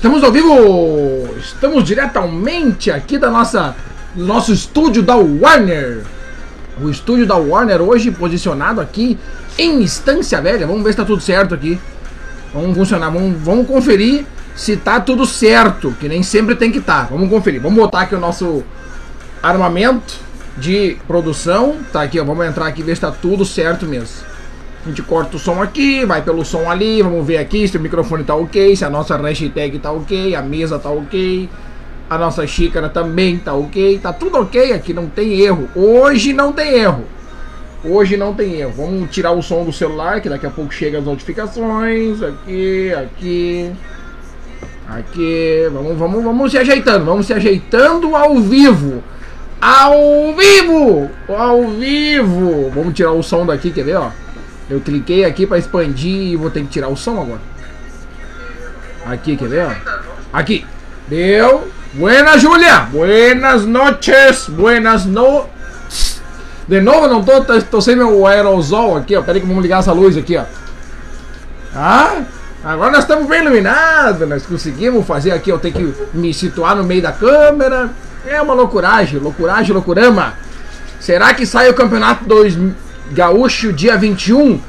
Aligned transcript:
Estamos 0.00 0.24
ao 0.24 0.32
vivo! 0.32 1.28
Estamos 1.38 1.84
diretamente 1.84 2.90
aqui 2.90 3.18
da 3.18 3.28
nossa 3.28 3.76
nosso 4.16 4.50
estúdio 4.50 5.02
da 5.02 5.14
Warner. 5.14 6.04
O 6.80 6.88
estúdio 6.88 7.26
da 7.26 7.36
Warner 7.36 7.82
hoje 7.82 8.10
posicionado 8.10 8.80
aqui 8.80 9.18
em 9.58 9.82
Estância 9.82 10.40
Velha. 10.40 10.66
Vamos 10.66 10.82
ver 10.84 10.92
se 10.92 10.96
tá 10.96 11.04
tudo 11.04 11.20
certo 11.20 11.54
aqui. 11.54 11.78
Vamos 12.54 12.74
funcionar, 12.78 13.10
vamos, 13.10 13.38
vamos 13.42 13.66
conferir 13.66 14.24
se 14.56 14.74
tá 14.74 14.98
tudo 14.98 15.26
certo, 15.26 15.94
que 16.00 16.08
nem 16.08 16.22
sempre 16.22 16.54
tem 16.54 16.72
que 16.72 16.78
estar. 16.78 17.02
Tá. 17.02 17.08
Vamos 17.10 17.28
conferir. 17.28 17.60
Vamos 17.60 17.78
botar 17.78 18.00
aqui 18.00 18.14
o 18.14 18.20
nosso 18.20 18.64
armamento 19.42 20.14
de 20.56 20.96
produção. 21.06 21.76
Tá 21.92 22.00
aqui, 22.00 22.18
ó. 22.18 22.24
Vamos 22.24 22.46
entrar 22.46 22.68
aqui 22.68 22.80
e 22.80 22.84
ver 22.84 22.94
se 22.94 23.02
tá 23.02 23.10
tudo 23.10 23.44
certo 23.44 23.84
mesmo. 23.84 24.29
A 24.84 24.88
gente 24.88 25.02
corta 25.02 25.36
o 25.36 25.38
som 25.38 25.60
aqui, 25.62 26.06
vai 26.06 26.22
pelo 26.22 26.44
som 26.44 26.70
ali, 26.70 27.02
vamos 27.02 27.26
ver 27.26 27.36
aqui 27.36 27.68
se 27.68 27.76
o 27.76 27.80
microfone 27.80 28.24
tá 28.24 28.34
ok, 28.34 28.74
se 28.74 28.84
a 28.84 28.88
nossa 28.88 29.16
hashtag 29.16 29.78
tá 29.78 29.92
ok, 29.92 30.34
a 30.34 30.40
mesa 30.40 30.78
tá 30.78 30.88
ok, 30.88 31.48
a 32.08 32.16
nossa 32.16 32.46
xícara 32.46 32.88
também 32.88 33.38
tá 33.38 33.52
ok, 33.52 33.98
tá 34.02 34.12
tudo 34.12 34.38
ok 34.38 34.72
aqui, 34.72 34.94
não 34.94 35.06
tem 35.06 35.40
erro. 35.40 35.68
Hoje 35.76 36.32
não 36.32 36.52
tem 36.52 36.72
erro. 36.74 37.04
Hoje 37.84 38.16
não 38.16 38.34
tem 38.34 38.54
erro. 38.54 38.72
Vamos 38.76 39.10
tirar 39.10 39.32
o 39.32 39.42
som 39.42 39.64
do 39.64 39.72
celular, 39.72 40.20
que 40.20 40.28
daqui 40.28 40.46
a 40.46 40.50
pouco 40.50 40.72
chega 40.72 40.98
as 40.98 41.04
notificações. 41.04 42.22
Aqui, 42.22 42.92
aqui. 42.92 43.72
Aqui. 44.88 45.68
Vamos, 45.72 45.96
vamos, 45.96 46.24
vamos 46.24 46.50
se 46.50 46.58
ajeitando. 46.58 47.04
Vamos 47.04 47.26
se 47.26 47.32
ajeitando 47.32 48.14
ao 48.16 48.36
vivo. 48.38 49.02
Ao 49.60 50.34
vivo! 50.34 51.10
Ao 51.28 51.68
vivo! 51.68 52.70
Vamos 52.74 52.94
tirar 52.94 53.12
o 53.12 53.22
som 53.22 53.44
daqui, 53.44 53.70
quer 53.70 53.84
ver, 53.84 53.96
ó? 53.96 54.08
Eu 54.70 54.80
cliquei 54.80 55.24
aqui 55.24 55.48
para 55.48 55.58
expandir 55.58 56.32
e 56.32 56.36
vou 56.36 56.48
ter 56.48 56.60
que 56.60 56.68
tirar 56.68 56.88
o 56.88 56.96
som 56.96 57.20
agora. 57.20 57.40
Aqui, 59.04 59.36
quer 59.36 59.48
ver? 59.48 59.76
Aqui. 60.32 60.64
Deu. 61.08 61.68
Buenas, 61.92 62.40
Julia. 62.40 62.82
Buenas 62.82 63.66
noches. 63.66 64.48
Buenas 64.48 65.04
no... 65.04 65.46
De 66.68 66.80
novo, 66.80 67.08
não 67.08 67.24
tô, 67.24 67.42
tô, 67.42 67.60
tô 67.62 67.80
sem 67.80 67.96
meu 67.96 68.24
aerosol 68.28 68.96
aqui, 68.96 69.16
ó. 69.16 69.22
Pera 69.22 69.38
aí 69.38 69.40
que 69.40 69.46
vamos 69.46 69.60
ligar 69.60 69.80
essa 69.80 69.92
luz 69.92 70.16
aqui, 70.16 70.36
ó. 70.36 70.44
Ah, 71.74 72.22
agora 72.62 72.92
nós 72.92 73.00
estamos 73.00 73.28
bem 73.28 73.40
iluminados. 73.40 74.28
Nós 74.28 74.46
conseguimos 74.46 75.04
fazer 75.04 75.32
aqui, 75.32 75.50
eu 75.50 75.58
tenho 75.58 75.74
que 75.74 76.16
me 76.16 76.32
situar 76.32 76.76
no 76.76 76.84
meio 76.84 77.02
da 77.02 77.10
câmera. 77.10 77.90
É 78.24 78.40
uma 78.40 78.54
loucuragem, 78.54 79.18
loucuragem, 79.18 79.72
loucurama. 79.72 80.34
Será 81.00 81.34
que 81.34 81.44
sai 81.44 81.68
o 81.68 81.74
campeonato 81.74 82.24
2000? 82.24 82.89
Gaúcho, 83.10 83.72
dia 83.72 83.96
21. 83.96 84.60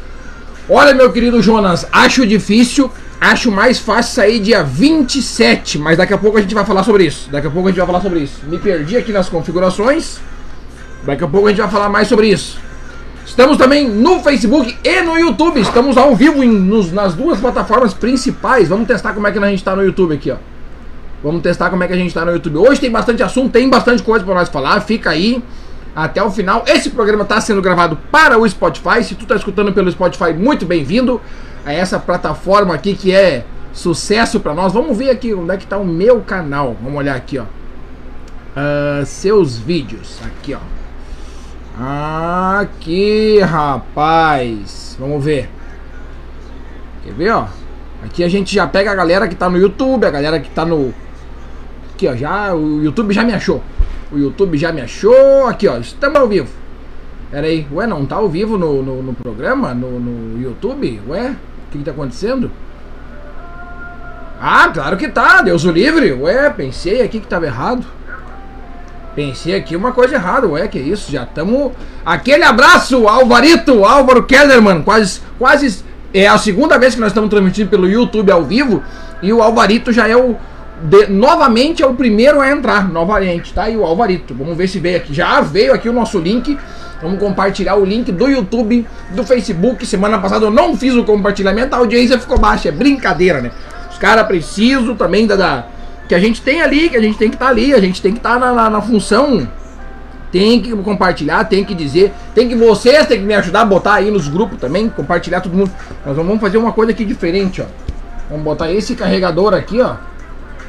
Olha, 0.70 0.94
meu 0.94 1.11
querido 1.11 1.42
Jonas, 1.42 1.88
acho 1.92 2.25
difícil. 2.25 2.92
Acho 3.20 3.52
mais 3.52 3.78
fácil 3.78 4.16
sair 4.16 4.39
dia 4.39 4.64
27, 4.64 5.78
mas 5.78 5.95
daqui 5.95 6.11
a 6.11 6.17
pouco 6.17 6.39
a 6.39 6.42
gente 6.42 6.56
vai 6.56 6.66
falar 6.66 6.83
sobre 6.83 7.06
isso. 7.06 7.30
Daqui 7.30 7.45
a 7.45 7.52
pouco 7.52 7.67
a 7.67 7.72
gente 7.72 7.78
vai 7.78 7.86
falar 7.86 8.02
sobre 8.02 8.20
isso. 8.22 8.42
Me 8.48 8.58
perdi 8.58 8.98
aqui 8.98 9.11
nas 9.11 9.30
configurações. 9.30 10.17
Daqui 11.03 11.23
a 11.23 11.28
pouco 11.28 11.45
a 11.45 11.52
gente 11.52 11.61
vai 11.61 11.70
falar 11.70 11.88
mais 11.88 12.08
sobre 12.08 12.30
isso. 12.30 12.58
Estamos 13.23 13.58
também 13.58 13.88
no 13.88 14.22
Facebook 14.22 14.76
e 14.83 15.02
no 15.02 15.20
YouTube. 15.20 15.61
Estamos 15.61 15.98
ao 15.98 16.16
vivo 16.16 16.44
em, 16.44 16.50
nos, 16.50 16.92
nas 16.92 17.14
duas 17.14 17.39
plataformas 17.39 17.94
principais. 17.94 18.70
Vamos 18.70 18.88
testar 18.88 19.14
como 19.14 19.28
é 19.28 19.31
que 19.31 19.38
a 19.38 19.48
gente 19.48 19.59
está 19.59 19.76
no 19.76 19.83
YouTube 19.83 20.16
aqui, 20.16 20.31
ó. 20.31 20.38
Vamos 21.23 21.44
testar 21.44 21.70
como 21.70 21.83
é 21.83 21.88
que 21.88 21.94
a 21.94 21.98
gente 21.98 22.08
está 22.08 22.26
no 22.26 22.31
YouTube. 22.31 22.58
Hoje 22.58 22.81
tem 22.81 22.89
bastante 22.89 23.22
assunto, 23.22 23.52
tem 23.52 23.70
bastante 23.70 24.02
coisa 24.02 24.26
para 24.26 24.33
nós 24.33 24.50
falar. 24.50 24.81
Fica 24.81 25.11
aí 25.11 25.44
até 25.95 26.23
o 26.23 26.31
final. 26.31 26.64
Esse 26.67 26.89
programa 26.89 27.23
está 27.23 27.39
sendo 27.42 27.61
gravado 27.61 27.97
para 28.11 28.38
o 28.38 28.47
Spotify. 28.47 29.03
Se 29.03 29.16
tu 29.16 29.23
está 29.23 29.36
escutando 29.36 29.73
pelo 29.73 29.92
Spotify, 29.92 30.33
muito 30.33 30.66
bem-vindo 30.66 31.22
a 31.66 31.73
essa 31.73 32.00
plataforma 32.00 32.73
aqui 32.73 32.95
que 32.95 33.14
é 33.14 33.45
sucesso 33.73 34.39
para 34.39 34.54
nós. 34.54 34.73
Vamos 34.73 34.98
ver 34.98 35.10
aqui 35.10 35.33
onde 35.33 35.54
é 35.54 35.58
que 35.58 35.64
está 35.64 35.77
o 35.77 35.86
meu 35.86 36.21
canal. 36.21 36.76
Vamos 36.82 36.98
olhar 36.98 37.16
aqui, 37.16 37.38
ó. 37.38 37.43
Uh, 37.43 39.05
seus 39.05 39.58
vídeos. 39.58 40.20
Aqui, 40.26 40.54
ó. 40.54 40.60
Aqui, 42.60 43.39
rapaz. 43.39 44.95
Vamos 44.99 45.23
ver. 45.23 45.49
Quer 47.04 47.14
ver, 47.14 47.32
ó? 47.32 47.48
Aqui 48.04 48.23
a 48.23 48.30
gente 48.30 48.54
já 48.54 48.67
pega 48.67 48.92
a 48.92 48.95
galera 48.95 49.27
que 49.27 49.36
tá 49.36 49.49
no 49.49 49.58
YouTube, 49.58 50.05
a 50.05 50.11
galera 50.11 50.39
que 50.39 50.49
tá 50.49 50.66
no. 50.66 50.93
Aqui, 51.93 52.08
ó. 52.08 52.16
Já, 52.16 52.54
o 52.54 52.83
YouTube 52.83 53.14
já 53.14 53.23
me 53.23 53.33
achou. 53.33 53.64
O 54.11 54.17
YouTube 54.17 54.58
já 54.58 54.72
me 54.72 54.82
achou. 54.82 55.48
Aqui, 55.48 55.67
ó. 55.67 55.77
Estamos 55.77 56.20
ao 56.20 56.27
vivo. 56.27 56.49
Pera 57.32 57.48
aí. 57.48 57.66
Ué, 57.72 57.88
não 57.88 58.05
tá 58.05 58.17
ao 58.17 58.27
vivo 58.27 58.58
no, 58.58 58.83
no, 58.83 59.02
no 59.02 59.14
programa? 59.14 59.73
No, 59.73 59.99
no 59.99 60.42
YouTube? 60.42 61.02
Ué? 61.08 61.30
O 61.30 61.72
que, 61.72 61.77
que 61.77 61.83
tá 61.83 61.92
acontecendo? 61.92 62.52
Ah, 64.39 64.70
claro 64.73 64.98
que 64.98 65.08
tá. 65.08 65.42
Deus 65.42 65.64
o 65.64 65.72
livre. 65.72 66.11
Ué, 66.11 66.49
pensei 66.49 67.02
aqui 67.02 67.20
que 67.20 67.27
tava 67.27 67.45
errado. 67.45 67.86
Pensei 69.16 69.55
aqui 69.55 69.76
uma 69.76 69.92
coisa 69.92 70.16
errada. 70.16 70.48
Ué, 70.48 70.67
que 70.67 70.80
isso? 70.80 71.11
Já 71.11 71.23
estamos. 71.23 71.72
Aquele 72.05 72.43
abraço, 72.43 73.08
Alvarito, 73.08 73.86
Álvaro 73.86 74.23
Kellerman. 74.23 74.82
Quase, 74.82 75.22
quase. 75.38 75.83
É 76.14 76.28
a 76.28 76.38
segunda 76.38 76.78
vez 76.78 76.95
que 76.95 76.99
nós 76.99 77.11
estamos 77.11 77.30
transmitindo 77.30 77.70
pelo 77.70 77.88
YouTube 77.88 78.32
ao 78.32 78.43
vivo. 78.43 78.83
E 79.22 79.32
o 79.32 79.42
Alvarito 79.42 79.93
já 79.93 80.08
é 80.08 80.16
o 80.17 80.36
de, 80.83 81.08
novamente 81.08 81.83
é 81.83 81.86
o 81.86 81.93
primeiro 81.93 82.42
a 82.42 82.49
entrar, 82.49 82.89
novamente, 82.89 83.53
tá? 83.53 83.69
E 83.69 83.77
o 83.77 83.86
Alvarito, 83.86 84.33
vamos 84.33 84.58
ver 84.58 84.67
se 84.67 84.80
veio 84.80 84.97
aqui. 84.97 85.14
Já 85.14 85.39
veio 85.42 85.73
aqui 85.73 85.87
o 85.87 85.93
nosso 85.93 86.17
link. 86.17 86.58
Vamos 87.02 87.19
compartilhar 87.19 87.75
o 87.75 87.86
link 87.86 88.11
do 88.11 88.27
YouTube, 88.27 88.87
do 89.11 89.23
Facebook. 89.23 89.86
Semana 89.86 90.19
passada 90.19 90.45
eu 90.45 90.52
não 90.52 90.75
fiz 90.75 90.95
o 90.95 91.03
compartilhamento, 91.03 91.75
a 91.75 91.80
audiência 91.80 92.19
ficou 92.19 92.39
baixa. 92.39 92.69
É 92.69 92.71
brincadeira, 92.71 93.42
né? 93.42 93.52
Os 93.92 93.97
caras 93.97 94.25
precisam 94.25 94.95
também 94.95 95.27
da, 95.27 95.36
da, 95.36 95.65
que 96.08 96.15
a 96.15 96.19
gente 96.19 96.42
tem 96.42 96.61
ali, 96.61 96.89
que 96.89 96.98
a 96.98 97.02
gente 97.02 97.17
tem 97.17 97.30
que 97.30 97.36
estar 97.36 97.45
tá 97.45 97.52
ali, 97.52 97.73
a 97.73 97.80
gente 97.80 98.02
tem 98.02 98.11
que 98.11 98.19
estar 98.19 98.33
tá 98.33 98.39
na, 98.39 98.53
na, 98.53 98.69
na, 98.69 98.81
função. 98.81 99.48
Tem 100.31 100.61
que 100.61 100.71
compartilhar, 100.77 101.43
tem 101.43 101.63
que 101.63 101.75
dizer, 101.75 102.13
tem 102.33 102.48
que 102.48 102.55
vocês 102.55 103.05
tem 103.05 103.19
que 103.19 103.25
me 103.25 103.33
ajudar 103.33 103.61
a 103.61 103.65
botar 103.65 103.95
aí 103.95 104.09
nos 104.09 104.30
grupos 104.30 104.58
também, 104.59 104.87
compartilhar 104.87 105.42
todo 105.42 105.53
mundo. 105.53 105.71
Nós 106.05 106.15
vamos 106.15 106.39
fazer 106.39 106.58
uma 106.58 106.71
coisa 106.71 106.92
aqui 106.92 107.03
diferente, 107.03 107.61
ó. 107.61 107.65
Vamos 108.30 108.45
botar 108.45 108.71
esse 108.71 108.95
carregador 108.95 109.53
aqui, 109.53 109.81
ó 109.81 110.11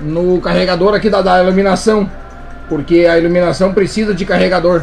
no 0.00 0.41
carregador 0.41 0.94
aqui 0.94 1.10
da, 1.10 1.20
da 1.20 1.42
iluminação, 1.42 2.10
porque 2.69 3.06
a 3.06 3.19
iluminação 3.19 3.72
precisa 3.72 4.14
de 4.14 4.25
carregador. 4.25 4.82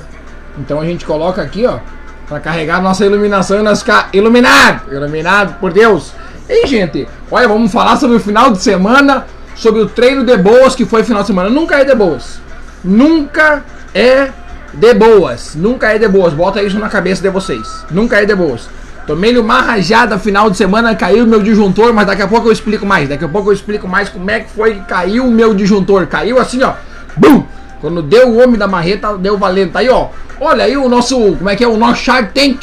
Então 0.57 0.79
a 0.79 0.85
gente 0.85 1.05
coloca 1.05 1.41
aqui, 1.41 1.65
ó, 1.65 1.79
para 2.27 2.39
carregar 2.39 2.81
nossa 2.81 3.05
iluminação 3.05 3.59
e 3.59 3.63
nós 3.63 3.79
ficar 3.79 4.09
iluminado, 4.13 4.93
iluminado 4.93 5.59
por 5.59 5.73
Deus. 5.73 6.13
E 6.47 6.67
gente, 6.67 7.07
olha, 7.29 7.47
vamos 7.47 7.71
falar 7.71 7.97
sobre 7.97 8.17
o 8.17 8.19
final 8.19 8.51
de 8.51 8.61
semana, 8.61 9.25
sobre 9.55 9.81
o 9.81 9.87
treino 9.87 10.23
de 10.23 10.37
boas 10.37 10.75
que 10.75 10.85
foi 10.85 11.03
final 11.03 11.21
de 11.21 11.27
semana. 11.27 11.49
Nunca 11.49 11.79
é 11.79 11.85
de 11.85 11.95
boas. 11.95 12.39
Nunca 12.83 13.63
é 13.93 14.31
de 14.73 14.93
boas. 14.93 15.55
Nunca 15.55 15.93
é 15.93 15.97
de 15.97 16.07
boas. 16.07 16.33
Bota 16.33 16.61
isso 16.61 16.79
na 16.79 16.89
cabeça 16.89 17.21
de 17.21 17.29
vocês. 17.29 17.85
Nunca 17.91 18.21
é 18.21 18.25
de 18.25 18.35
boas. 18.35 18.69
Tomei-lhe 19.07 19.39
uma 19.39 19.61
rajada 19.61 20.19
final 20.19 20.49
de 20.49 20.57
semana, 20.57 20.95
caiu 20.95 21.25
meu 21.25 21.41
disjuntor, 21.41 21.93
mas 21.93 22.05
daqui 22.05 22.21
a 22.21 22.27
pouco 22.27 22.47
eu 22.47 22.51
explico 22.51 22.85
mais. 22.85 23.09
Daqui 23.09 23.25
a 23.25 23.27
pouco 23.27 23.49
eu 23.49 23.53
explico 23.53 23.87
mais 23.87 24.09
como 24.09 24.29
é 24.29 24.41
que 24.41 24.51
foi 24.51 24.75
que 24.75 24.81
caiu 24.81 25.25
o 25.25 25.31
meu 25.31 25.53
disjuntor. 25.53 26.05
Caiu 26.07 26.39
assim, 26.39 26.61
ó. 26.63 26.73
Bum! 27.17 27.43
Quando 27.81 28.01
deu 28.01 28.29
o 28.29 28.43
homem 28.43 28.57
da 28.57 28.67
marreta, 28.67 29.17
deu 29.17 29.37
valendo. 29.37 29.71
Tá 29.71 29.79
aí, 29.79 29.89
ó. 29.89 30.09
Olha 30.39 30.65
aí 30.65 30.77
o 30.77 30.87
nosso, 30.87 31.35
como 31.37 31.49
é 31.49 31.55
que 31.55 31.63
é? 31.63 31.67
O 31.67 31.77
nosso 31.77 32.03
Shark 32.03 32.33
Tank. 32.33 32.59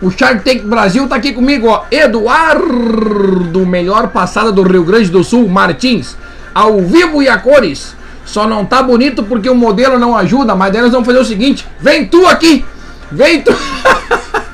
O 0.00 0.10
Shark 0.10 0.44
Tank 0.44 0.62
Brasil 0.62 1.08
tá 1.08 1.16
aqui 1.16 1.32
comigo, 1.32 1.68
ó. 1.68 1.84
Eduardo, 1.90 3.66
melhor 3.66 4.08
passada 4.08 4.52
do 4.52 4.62
Rio 4.62 4.84
Grande 4.84 5.10
do 5.10 5.24
Sul, 5.24 5.48
Martins. 5.48 6.16
Ao 6.54 6.80
vivo 6.80 7.22
e 7.22 7.28
a 7.28 7.38
cores. 7.38 7.96
Só 8.24 8.46
não 8.46 8.64
tá 8.64 8.82
bonito 8.82 9.22
porque 9.22 9.48
o 9.48 9.54
modelo 9.54 9.98
não 9.98 10.16
ajuda, 10.16 10.54
mas 10.54 10.72
daí 10.72 10.82
nós 10.82 10.92
vamos 10.92 11.06
fazer 11.06 11.18
o 11.18 11.24
seguinte. 11.24 11.66
Vem 11.80 12.06
tu 12.06 12.26
aqui. 12.26 12.64
Vem 13.10 13.42
tu. 13.42 13.52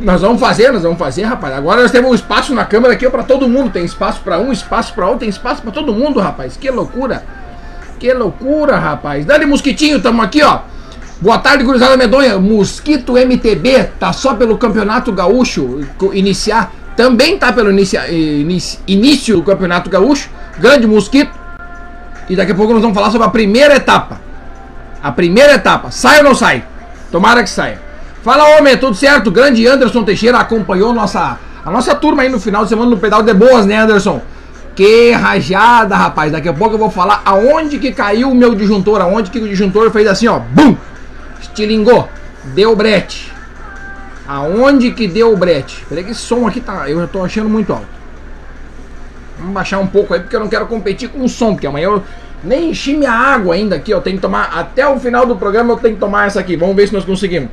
Nós 0.00 0.22
vamos 0.22 0.40
fazer, 0.40 0.72
nós 0.72 0.82
vamos 0.82 0.98
fazer, 0.98 1.24
rapaz. 1.24 1.54
Agora 1.54 1.82
nós 1.82 1.90
temos 1.90 2.10
um 2.10 2.14
espaço 2.14 2.54
na 2.54 2.64
câmera 2.64 2.94
aqui 2.94 3.08
para 3.10 3.22
todo 3.22 3.46
mundo. 3.46 3.70
Tem 3.70 3.84
espaço 3.84 4.20
para 4.22 4.38
um, 4.38 4.50
espaço 4.50 4.94
para 4.94 5.04
outro, 5.04 5.20
tem 5.20 5.28
espaço 5.28 5.60
para 5.60 5.70
todo 5.70 5.92
mundo, 5.92 6.18
rapaz. 6.18 6.56
Que 6.56 6.70
loucura. 6.70 7.22
Que 7.98 8.12
loucura, 8.14 8.78
rapaz. 8.78 9.26
Dani 9.26 9.44
Mosquitinho, 9.44 10.00
tamo 10.00 10.22
aqui, 10.22 10.42
ó. 10.42 10.60
Boa 11.20 11.36
tarde, 11.38 11.64
Cruzada 11.64 11.98
Medonha. 11.98 12.38
Mosquito 12.38 13.12
MTB 13.12 13.90
tá 13.98 14.10
só 14.10 14.34
pelo 14.34 14.56
Campeonato 14.56 15.12
Gaúcho 15.12 15.86
iniciar. 16.14 16.72
Também 16.96 17.36
tá 17.36 17.52
pelo 17.52 17.70
inicia, 17.70 18.10
inicio, 18.10 18.80
início 18.86 19.36
do 19.36 19.42
Campeonato 19.42 19.90
Gaúcho. 19.90 20.30
Grande 20.58 20.86
Mosquito. 20.86 21.38
E 22.26 22.34
daqui 22.34 22.52
a 22.52 22.54
pouco 22.54 22.72
nós 22.72 22.80
vamos 22.80 22.94
falar 22.94 23.10
sobre 23.10 23.26
a 23.26 23.30
primeira 23.30 23.76
etapa. 23.76 24.18
A 25.02 25.12
primeira 25.12 25.52
etapa. 25.52 25.90
Sai 25.90 26.18
ou 26.18 26.24
não 26.24 26.34
sai? 26.34 26.64
Tomara 27.12 27.42
que 27.42 27.50
saia. 27.50 27.89
Fala, 28.22 28.58
homem, 28.58 28.76
tudo 28.76 28.94
certo? 28.94 29.30
Grande 29.30 29.66
Anderson 29.66 30.04
Teixeira 30.04 30.38
acompanhou 30.38 30.92
nossa, 30.92 31.38
a 31.64 31.70
nossa 31.70 31.94
turma 31.94 32.22
aí 32.22 32.28
no 32.28 32.38
final 32.38 32.64
de 32.64 32.68
semana 32.68 32.90
no 32.90 32.98
pedal 32.98 33.22
de 33.22 33.32
boas, 33.32 33.64
né, 33.64 33.78
Anderson? 33.78 34.20
Que 34.76 35.12
rajada, 35.12 35.96
rapaz. 35.96 36.30
Daqui 36.30 36.46
a 36.46 36.52
pouco 36.52 36.74
eu 36.74 36.78
vou 36.78 36.90
falar 36.90 37.22
aonde 37.24 37.78
que 37.78 37.92
caiu 37.92 38.30
o 38.30 38.34
meu 38.34 38.54
disjuntor, 38.54 39.00
aonde 39.00 39.30
que 39.30 39.38
o 39.38 39.48
disjuntor 39.48 39.90
fez 39.90 40.06
assim, 40.06 40.28
ó, 40.28 40.38
bum! 40.38 40.76
Estilingou, 41.40 42.10
deu 42.54 42.76
brete. 42.76 43.32
Aonde 44.28 44.90
que 44.90 45.08
deu 45.08 45.32
o 45.32 45.36
brete? 45.36 45.82
Peraí 45.88 46.04
que 46.04 46.10
esse 46.10 46.20
som 46.20 46.46
aqui 46.46 46.60
tá, 46.60 46.90
eu 46.90 47.00
já 47.00 47.06
tô 47.06 47.24
achando 47.24 47.48
muito 47.48 47.72
alto. 47.72 47.88
Vamos 49.38 49.54
baixar 49.54 49.78
um 49.78 49.86
pouco 49.86 50.12
aí, 50.12 50.20
porque 50.20 50.36
eu 50.36 50.40
não 50.40 50.48
quero 50.48 50.66
competir 50.66 51.08
com 51.08 51.24
o 51.24 51.28
som, 51.28 51.54
porque 51.54 51.66
amanhã 51.66 51.86
eu 51.86 52.02
nem 52.44 52.70
enchi 52.70 52.94
minha 52.94 53.12
água 53.12 53.54
ainda 53.54 53.76
aqui, 53.76 53.90
eu 53.90 54.02
tenho 54.02 54.16
que 54.16 54.22
tomar, 54.22 54.50
até 54.54 54.86
o 54.86 55.00
final 55.00 55.24
do 55.24 55.36
programa 55.36 55.72
eu 55.72 55.78
tenho 55.78 55.94
que 55.94 56.00
tomar 56.00 56.26
essa 56.26 56.38
aqui. 56.38 56.54
Vamos 56.54 56.76
ver 56.76 56.86
se 56.86 56.92
nós 56.92 57.04
conseguimos. 57.04 57.48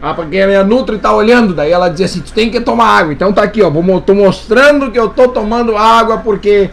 Ah, 0.00 0.12
porque 0.12 0.38
a 0.38 0.46
minha 0.46 0.62
Nutri 0.62 0.98
tá 0.98 1.14
olhando, 1.14 1.54
daí 1.54 1.72
ela 1.72 1.88
dizia 1.88 2.06
assim, 2.06 2.20
tu 2.20 2.32
tem 2.32 2.50
que 2.50 2.60
tomar 2.60 2.86
água. 2.86 3.12
Então 3.12 3.32
tá 3.32 3.42
aqui, 3.42 3.62
ó, 3.62 3.70
vou, 3.70 4.00
tô 4.00 4.14
mostrando 4.14 4.90
que 4.90 4.98
eu 4.98 5.08
tô 5.08 5.28
tomando 5.28 5.76
água 5.76 6.18
porque 6.18 6.70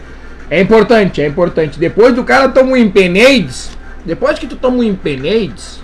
é 0.50 0.60
importante, 0.60 1.22
é 1.22 1.26
importante. 1.26 1.78
Depois 1.78 2.14
do 2.14 2.24
cara 2.24 2.48
toma 2.48 2.72
um 2.72 2.76
Impenades, 2.76 3.70
depois 4.04 4.38
que 4.38 4.46
tu 4.46 4.56
toma 4.56 4.78
um 4.78 4.82
Impenades, 4.82 5.80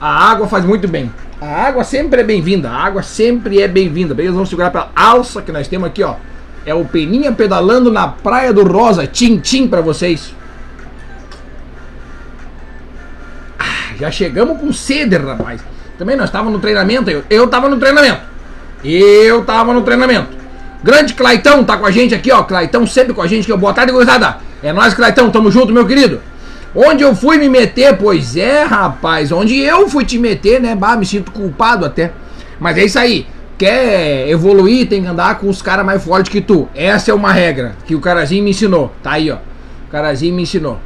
a 0.00 0.30
água 0.30 0.48
faz 0.48 0.64
muito 0.64 0.88
bem. 0.88 1.12
A 1.40 1.46
água 1.46 1.84
sempre 1.84 2.20
é 2.20 2.24
bem-vinda, 2.24 2.68
a 2.68 2.76
água 2.76 3.02
sempre 3.02 3.62
é 3.62 3.68
bem-vinda. 3.68 4.14
Beleza? 4.14 4.34
Vamos 4.34 4.48
segurar 4.48 4.70
pela 4.70 4.90
alça 4.94 5.40
que 5.40 5.52
nós 5.52 5.68
temos 5.68 5.88
aqui, 5.88 6.02
ó. 6.02 6.16
É 6.66 6.74
o 6.74 6.84
Peninha 6.84 7.32
pedalando 7.32 7.90
na 7.90 8.08
Praia 8.08 8.52
do 8.52 8.62
Rosa. 8.64 9.06
Tchim-tchim 9.06 9.68
pra 9.68 9.80
vocês. 9.80 10.34
Ah, 13.58 13.94
já 13.98 14.10
chegamos 14.10 14.60
com 14.60 14.72
sede, 14.72 15.16
rapaz. 15.16 15.62
Também 16.00 16.16
nós 16.16 16.30
estávamos 16.30 16.54
no 16.54 16.60
treinamento. 16.60 17.10
Eu, 17.10 17.22
eu 17.28 17.46
tava 17.46 17.68
no 17.68 17.76
treinamento. 17.76 18.22
Eu 18.82 19.44
tava 19.44 19.74
no 19.74 19.82
treinamento. 19.82 20.28
Grande 20.82 21.12
Claitão 21.12 21.62
tá 21.62 21.76
com 21.76 21.84
a 21.84 21.90
gente 21.90 22.14
aqui, 22.14 22.32
ó. 22.32 22.42
Claitão 22.42 22.86
sempre 22.86 23.12
com 23.12 23.20
a 23.20 23.26
gente. 23.26 23.44
Que 23.44 23.54
boa 23.54 23.74
tarde, 23.74 23.92
gozada. 23.92 24.38
É 24.62 24.72
nós, 24.72 24.94
Claitão. 24.94 25.28
Tamo 25.28 25.50
junto, 25.50 25.74
meu 25.74 25.86
querido. 25.86 26.22
Onde 26.74 27.02
eu 27.02 27.14
fui 27.14 27.36
me 27.36 27.50
meter? 27.50 27.98
Pois 27.98 28.34
é, 28.34 28.62
rapaz. 28.62 29.30
Onde 29.30 29.60
eu 29.60 29.90
fui 29.90 30.06
te 30.06 30.18
meter, 30.18 30.58
né? 30.58 30.74
Bah, 30.74 30.96
me 30.96 31.04
sinto 31.04 31.32
culpado 31.32 31.84
até. 31.84 32.12
Mas 32.58 32.78
é 32.78 32.84
isso 32.86 32.98
aí. 32.98 33.26
Quer 33.58 34.26
evoluir, 34.26 34.88
tem 34.88 35.02
que 35.02 35.06
andar 35.06 35.38
com 35.38 35.50
os 35.50 35.60
caras 35.60 35.84
mais 35.84 36.02
fortes 36.02 36.32
que 36.32 36.40
tu. 36.40 36.66
Essa 36.74 37.10
é 37.10 37.14
uma 37.14 37.30
regra 37.30 37.76
que 37.84 37.94
o 37.94 38.00
Carazinho 38.00 38.42
me 38.42 38.52
ensinou. 38.52 38.90
Tá 39.02 39.12
aí, 39.12 39.30
ó. 39.30 39.36
O 39.86 39.90
Carazinho 39.90 40.34
me 40.34 40.44
ensinou. 40.44 40.80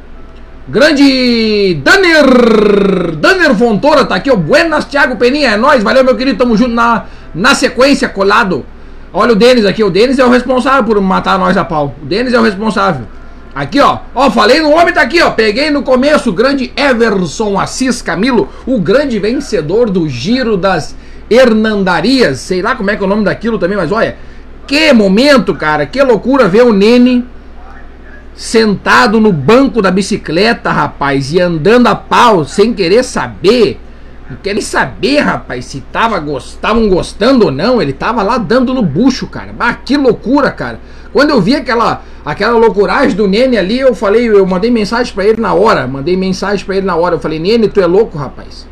Grande 0.67 1.75
Danner 1.83 3.15
Danner 3.17 3.53
Fontoura 3.53 4.03
tá 4.03 4.15
aqui, 4.15 4.31
ó. 4.31 4.35
Buenas, 4.35 4.85
Thiago 4.85 5.15
Peninha. 5.15 5.51
É 5.51 5.57
nóis. 5.57 5.83
Valeu, 5.83 6.03
meu 6.03 6.15
querido. 6.15 6.39
Tamo 6.39 6.57
junto 6.57 6.73
na, 6.73 7.05
na 7.35 7.53
sequência, 7.53 8.09
colado. 8.09 8.65
Olha 9.13 9.33
o 9.33 9.35
Denis 9.35 9.63
aqui. 9.63 9.83
O 9.83 9.91
Denis 9.91 10.17
é 10.17 10.25
o 10.25 10.29
responsável 10.29 10.83
por 10.83 10.99
matar 10.99 11.37
nós 11.37 11.55
a 11.55 11.63
pau. 11.63 11.95
O 12.01 12.05
Denis 12.05 12.33
é 12.33 12.39
o 12.39 12.41
responsável. 12.41 13.05
Aqui, 13.53 13.79
ó. 13.79 13.99
Ó, 14.15 14.31
falei 14.31 14.59
no 14.59 14.71
homem, 14.71 14.93
tá 14.93 15.01
aqui, 15.01 15.21
ó. 15.21 15.29
Peguei 15.29 15.69
no 15.69 15.83
começo 15.83 16.31
o 16.31 16.33
grande 16.33 16.73
Everson 16.75 17.59
Assis 17.59 18.01
Camilo, 18.01 18.49
o 18.65 18.79
grande 18.79 19.19
vencedor 19.19 19.89
do 19.89 20.09
Giro 20.09 20.57
das 20.57 20.95
Hernandarias. 21.29 22.39
Sei 22.39 22.63
lá 22.63 22.75
como 22.75 22.89
é 22.89 22.97
que 22.97 23.03
é 23.03 23.05
o 23.05 23.09
nome 23.09 23.23
daquilo 23.23 23.59
também, 23.59 23.77
mas 23.77 23.91
olha. 23.91 24.17
Que 24.65 24.91
momento, 24.91 25.53
cara. 25.53 25.85
Que 25.85 26.01
loucura 26.01 26.47
ver 26.47 26.63
o 26.63 26.73
Nene 26.73 27.23
sentado 28.35 29.19
no 29.19 29.31
banco 29.31 29.81
da 29.81 29.89
bicicleta, 29.89 30.71
rapaz, 30.71 31.31
e 31.31 31.39
andando 31.39 31.87
a 31.87 31.95
pau 31.95 32.43
sem 32.43 32.73
querer 32.73 33.03
saber. 33.03 33.79
Não 34.29 34.37
quer 34.37 34.53
nem 34.53 34.61
saber, 34.61 35.19
rapaz, 35.19 35.65
se 35.65 35.81
tava 35.81 36.23
estavam 36.37 36.89
gostando 36.89 37.45
ou 37.45 37.51
não. 37.51 37.81
Ele 37.81 37.93
tava 37.93 38.23
lá 38.23 38.37
dando 38.37 38.73
no 38.73 38.81
bucho, 38.81 39.27
cara. 39.27 39.53
Ah, 39.59 39.73
que 39.73 39.95
loucura, 39.95 40.49
cara. 40.51 40.79
Quando 41.13 41.29
eu 41.29 41.39
vi 41.39 41.55
aquela 41.55 42.01
aquela 42.25 42.57
loucuragem 42.57 43.15
do 43.15 43.27
Nene 43.27 43.55
ali, 43.55 43.79
eu 43.79 43.93
falei, 43.93 44.27
eu 44.27 44.45
mandei 44.45 44.71
mensagem 44.71 45.13
para 45.13 45.25
ele 45.25 45.39
na 45.39 45.53
hora, 45.53 45.87
mandei 45.87 46.17
mensagem 46.17 46.65
para 46.65 46.75
ele 46.75 46.85
na 46.85 46.95
hora. 46.95 47.15
Eu 47.15 47.19
falei: 47.19 47.39
"Nene, 47.39 47.67
tu 47.67 47.79
é 47.79 47.85
louco, 47.85 48.17
rapaz?" 48.17 48.67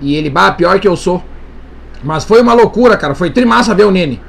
E 0.00 0.14
ele, 0.14 0.28
bah, 0.28 0.52
pior 0.52 0.78
que 0.78 0.86
eu 0.86 0.96
sou. 0.96 1.22
Mas 2.02 2.24
foi 2.24 2.42
uma 2.42 2.52
loucura, 2.52 2.96
cara. 2.96 3.14
Foi 3.14 3.30
trimassa 3.30 3.74
ver 3.74 3.86
o 3.86 3.90
Nene. 3.90 4.20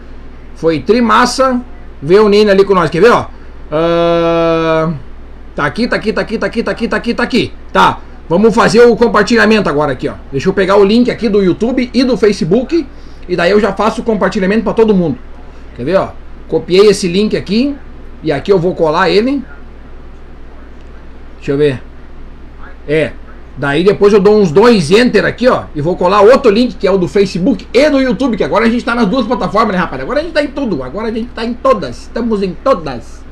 Foi 0.55 0.79
trimassa 0.79 1.61
ver 2.01 2.21
o 2.21 2.29
Nene 2.29 2.49
ali 2.49 2.63
com 2.63 2.73
nós. 2.73 2.89
Quer 2.89 3.01
ver, 3.01 3.11
ó? 3.11 3.25
Uh, 3.67 4.93
tá 5.55 5.65
aqui, 5.65 5.87
tá 5.87 5.95
aqui, 5.95 6.13
tá 6.13 6.21
aqui, 6.21 6.37
tá 6.37 6.45
aqui, 6.45 6.63
tá 6.63 6.71
aqui, 6.71 6.87
tá 6.87 6.97
aqui, 6.97 7.13
tá 7.13 7.23
aqui. 7.23 7.53
Tá. 7.73 7.99
Vamos 8.27 8.55
fazer 8.55 8.81
o 8.81 8.95
compartilhamento 8.95 9.69
agora 9.69 9.91
aqui, 9.91 10.07
ó. 10.07 10.13
Deixa 10.31 10.49
eu 10.49 10.53
pegar 10.53 10.77
o 10.77 10.83
link 10.83 11.11
aqui 11.11 11.29
do 11.29 11.43
YouTube 11.43 11.89
e 11.93 12.03
do 12.03 12.17
Facebook 12.17 12.85
e 13.27 13.35
daí 13.35 13.51
eu 13.51 13.59
já 13.59 13.73
faço 13.73 14.01
o 14.01 14.03
compartilhamento 14.03 14.63
para 14.63 14.73
todo 14.73 14.93
mundo. 14.93 15.17
Quer 15.75 15.83
ver, 15.83 15.95
ó? 15.95 16.09
Copiei 16.47 16.87
esse 16.87 17.07
link 17.07 17.35
aqui. 17.35 17.75
E 18.23 18.31
aqui 18.31 18.51
eu 18.51 18.59
vou 18.59 18.73
colar 18.73 19.09
ele. 19.09 19.43
Deixa 21.37 21.51
eu 21.51 21.57
ver. 21.57 21.81
É. 22.87 23.11
Daí 23.57 23.83
depois 23.83 24.11
eu 24.13 24.19
dou 24.19 24.39
uns 24.39 24.51
dois 24.51 24.91
enter 24.91 25.25
aqui, 25.25 25.47
ó. 25.47 25.65
E 25.75 25.81
vou 25.81 25.95
colar 25.95 26.21
outro 26.21 26.51
link 26.51 26.75
que 26.75 26.87
é 26.87 26.91
o 26.91 26.97
do 26.97 27.07
Facebook 27.07 27.67
e 27.73 27.89
do 27.89 27.99
YouTube. 27.99 28.37
Que 28.37 28.43
agora 28.43 28.65
a 28.65 28.69
gente 28.69 28.83
tá 28.83 28.93
nas 28.93 29.07
duas 29.07 29.25
plataformas, 29.25 29.73
né, 29.73 29.77
rapaz? 29.77 30.01
Agora 30.01 30.19
a 30.19 30.23
gente 30.23 30.33
tá 30.33 30.43
em 30.43 30.47
tudo. 30.47 30.83
Agora 30.83 31.07
a 31.07 31.11
gente 31.11 31.29
tá 31.29 31.43
em 31.43 31.53
todas. 31.53 32.03
Estamos 32.03 32.41
em 32.43 32.53
todas. 32.53 33.24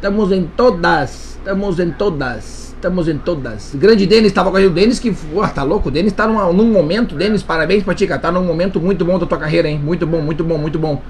Estamos 0.00 0.32
em 0.32 0.44
todas. 0.56 1.36
Estamos 1.36 1.78
em 1.78 1.90
todas. 1.90 2.74
Estamos 2.74 3.06
em 3.06 3.18
todas. 3.18 3.72
Grande 3.74 4.06
Denis 4.06 4.28
estava 4.28 4.50
com. 4.50 4.56
O 4.56 4.70
Denis 4.70 4.98
que. 4.98 5.10
Pô, 5.10 5.46
tá 5.46 5.62
louco? 5.62 5.90
O 5.90 5.92
Denis 5.92 6.14
tá 6.14 6.26
numa, 6.26 6.50
num 6.50 6.72
momento. 6.72 7.14
Denis, 7.14 7.42
parabéns 7.42 7.82
pra 7.84 7.94
ti, 7.94 8.06
cara. 8.06 8.18
Tá 8.18 8.32
num 8.32 8.42
momento 8.42 8.80
muito 8.80 9.04
bom 9.04 9.18
da 9.18 9.26
tua 9.26 9.36
carreira, 9.36 9.68
hein? 9.68 9.78
Muito 9.78 10.06
bom, 10.06 10.22
muito 10.22 10.42
bom, 10.42 10.56
muito 10.56 10.78
bom. 10.78 11.02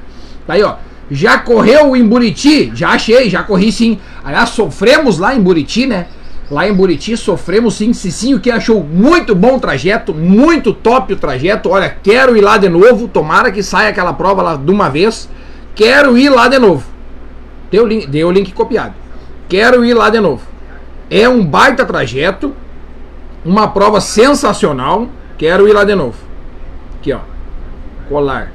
Tá 0.44 0.54
aí, 0.54 0.62
ó. 0.64 0.74
Já 1.08 1.38
correu 1.38 1.94
em 1.94 2.04
Buriti? 2.04 2.72
Já 2.74 2.88
achei, 2.88 3.30
já 3.30 3.44
corri 3.44 3.70
sim. 3.70 4.00
Aliás, 4.24 4.48
sofremos 4.48 5.18
lá 5.18 5.36
em 5.36 5.40
Buriti, 5.40 5.86
né? 5.86 6.08
Lá 6.50 6.68
em 6.68 6.74
Buriti 6.74 7.16
sofremos 7.16 7.74
sim. 7.74 7.92
Cicinho 7.92 8.40
que 8.40 8.50
achou 8.50 8.82
muito 8.82 9.36
bom 9.36 9.54
o 9.54 9.60
trajeto, 9.60 10.12
muito 10.12 10.72
top 10.72 11.12
o 11.12 11.16
trajeto. 11.16 11.70
Olha, 11.70 11.96
quero 12.02 12.36
ir 12.36 12.40
lá 12.40 12.58
de 12.58 12.68
novo. 12.68 13.06
Tomara 13.06 13.52
que 13.52 13.62
saia 13.62 13.90
aquela 13.90 14.12
prova 14.12 14.42
lá 14.42 14.56
de 14.56 14.68
uma 14.72 14.88
vez. 14.88 15.28
Quero 15.76 16.18
ir 16.18 16.28
lá 16.28 16.48
de 16.48 16.58
novo. 16.58 16.82
Deu 17.70 17.84
o 17.84 17.86
link, 17.86 18.06
link 18.06 18.52
copiado. 18.52 18.94
Quero 19.48 19.84
ir 19.84 19.94
lá 19.94 20.10
de 20.10 20.20
novo. 20.20 20.42
É 21.08 21.28
um 21.28 21.44
baita 21.44 21.84
trajeto. 21.84 22.54
Uma 23.44 23.68
prova 23.68 24.00
sensacional. 24.00 25.08
Quero 25.38 25.68
ir 25.68 25.72
lá 25.72 25.84
de 25.84 25.94
novo. 25.94 26.16
Aqui, 26.98 27.12
ó. 27.12 27.20
Colar. 28.08 28.52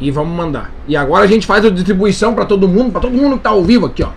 E 0.00 0.10
vamos 0.10 0.36
mandar. 0.36 0.70
E 0.86 0.96
agora 0.96 1.24
a 1.24 1.26
gente 1.26 1.46
faz 1.46 1.64
a 1.64 1.70
distribuição 1.70 2.34
para 2.34 2.44
todo 2.44 2.68
mundo, 2.68 2.92
para 2.92 3.00
todo 3.00 3.12
mundo 3.12 3.36
que 3.36 3.42
tá 3.42 3.50
ao 3.50 3.62
vivo 3.62 3.86
aqui, 3.86 4.02
ó. 4.02 4.10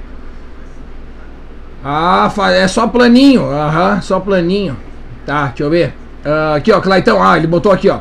Ah, 1.83 2.29
é 2.51 2.67
só 2.67 2.87
planinho. 2.87 3.49
Aham, 3.49 4.01
só 4.01 4.19
planinho. 4.19 4.75
Tá, 5.25 5.47
deixa 5.47 5.63
eu 5.63 5.69
ver. 5.69 5.93
Uh, 6.25 6.55
aqui, 6.55 6.71
ó, 6.71 6.81
Claitão. 6.81 7.23
Ah, 7.23 7.37
ele 7.37 7.47
botou 7.47 7.71
aqui, 7.71 7.89
ó. 7.89 7.99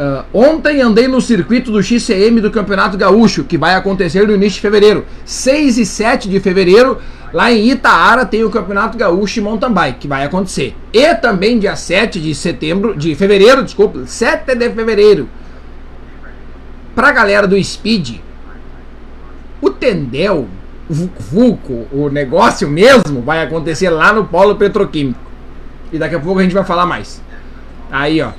Uh, 0.00 0.24
ontem 0.32 0.80
andei 0.80 1.06
no 1.06 1.20
circuito 1.20 1.70
do 1.70 1.82
XCM 1.82 2.40
do 2.40 2.50
Campeonato 2.50 2.96
Gaúcho, 2.96 3.44
que 3.44 3.58
vai 3.58 3.74
acontecer 3.74 4.26
no 4.26 4.34
início 4.34 4.54
de 4.54 4.60
fevereiro. 4.62 5.04
6 5.26 5.76
e 5.76 5.84
7 5.84 6.26
de 6.26 6.40
fevereiro, 6.40 6.96
lá 7.34 7.52
em 7.52 7.68
Itaara, 7.68 8.24
tem 8.24 8.42
o 8.42 8.48
Campeonato 8.48 8.96
Gaúcho 8.96 9.42
Mountain 9.42 9.74
Bike, 9.74 9.98
que 9.98 10.08
vai 10.08 10.24
acontecer. 10.24 10.74
E 10.90 11.14
também 11.16 11.58
dia 11.58 11.76
7 11.76 12.18
de 12.18 12.34
setembro, 12.34 12.96
de 12.96 13.14
fevereiro, 13.14 13.62
desculpa, 13.62 14.06
7 14.06 14.54
de 14.54 14.70
fevereiro, 14.70 15.28
pra 16.94 17.12
galera 17.12 17.46
do 17.46 17.62
Speed, 17.62 18.20
o 19.60 19.68
Tendel, 19.68 20.48
o 20.88 20.94
Vulco, 20.94 21.86
o 21.92 22.08
negócio 22.08 22.66
mesmo 22.70 23.20
vai 23.20 23.42
acontecer 23.42 23.90
lá 23.90 24.14
no 24.14 24.24
Polo 24.24 24.56
Petroquímico. 24.56 25.20
E 25.92 25.98
daqui 25.98 26.14
a 26.14 26.20
pouco 26.20 26.40
a 26.40 26.42
gente 26.42 26.54
vai 26.54 26.64
falar 26.64 26.86
mais. 26.86 27.22
Aí, 27.92 28.22
ó. 28.22 28.30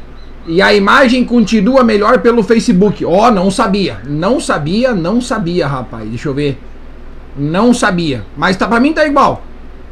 E 0.48 0.62
a 0.62 0.74
imagem 0.74 1.24
continua 1.24 1.84
melhor 1.84 2.20
pelo 2.20 2.44
Facebook. 2.44 3.06
Ó, 3.06 3.28
oh, 3.28 3.32
não 3.32 3.52
sabia. 3.52 4.00
Não 4.06 4.40
sabia, 4.40 4.94
não 4.94 5.22
sabia, 5.22 5.68
rapaz. 5.68 6.10
Deixa 6.10 6.30
eu 6.30 6.34
ver. 6.34 6.60
Não 7.38 7.74
sabia. 7.74 8.24
Mas 8.36 8.58
tá, 8.58 8.68
pra 8.68 8.80
mim 8.80 8.94
tá 8.94 9.06
igual. 9.06 9.44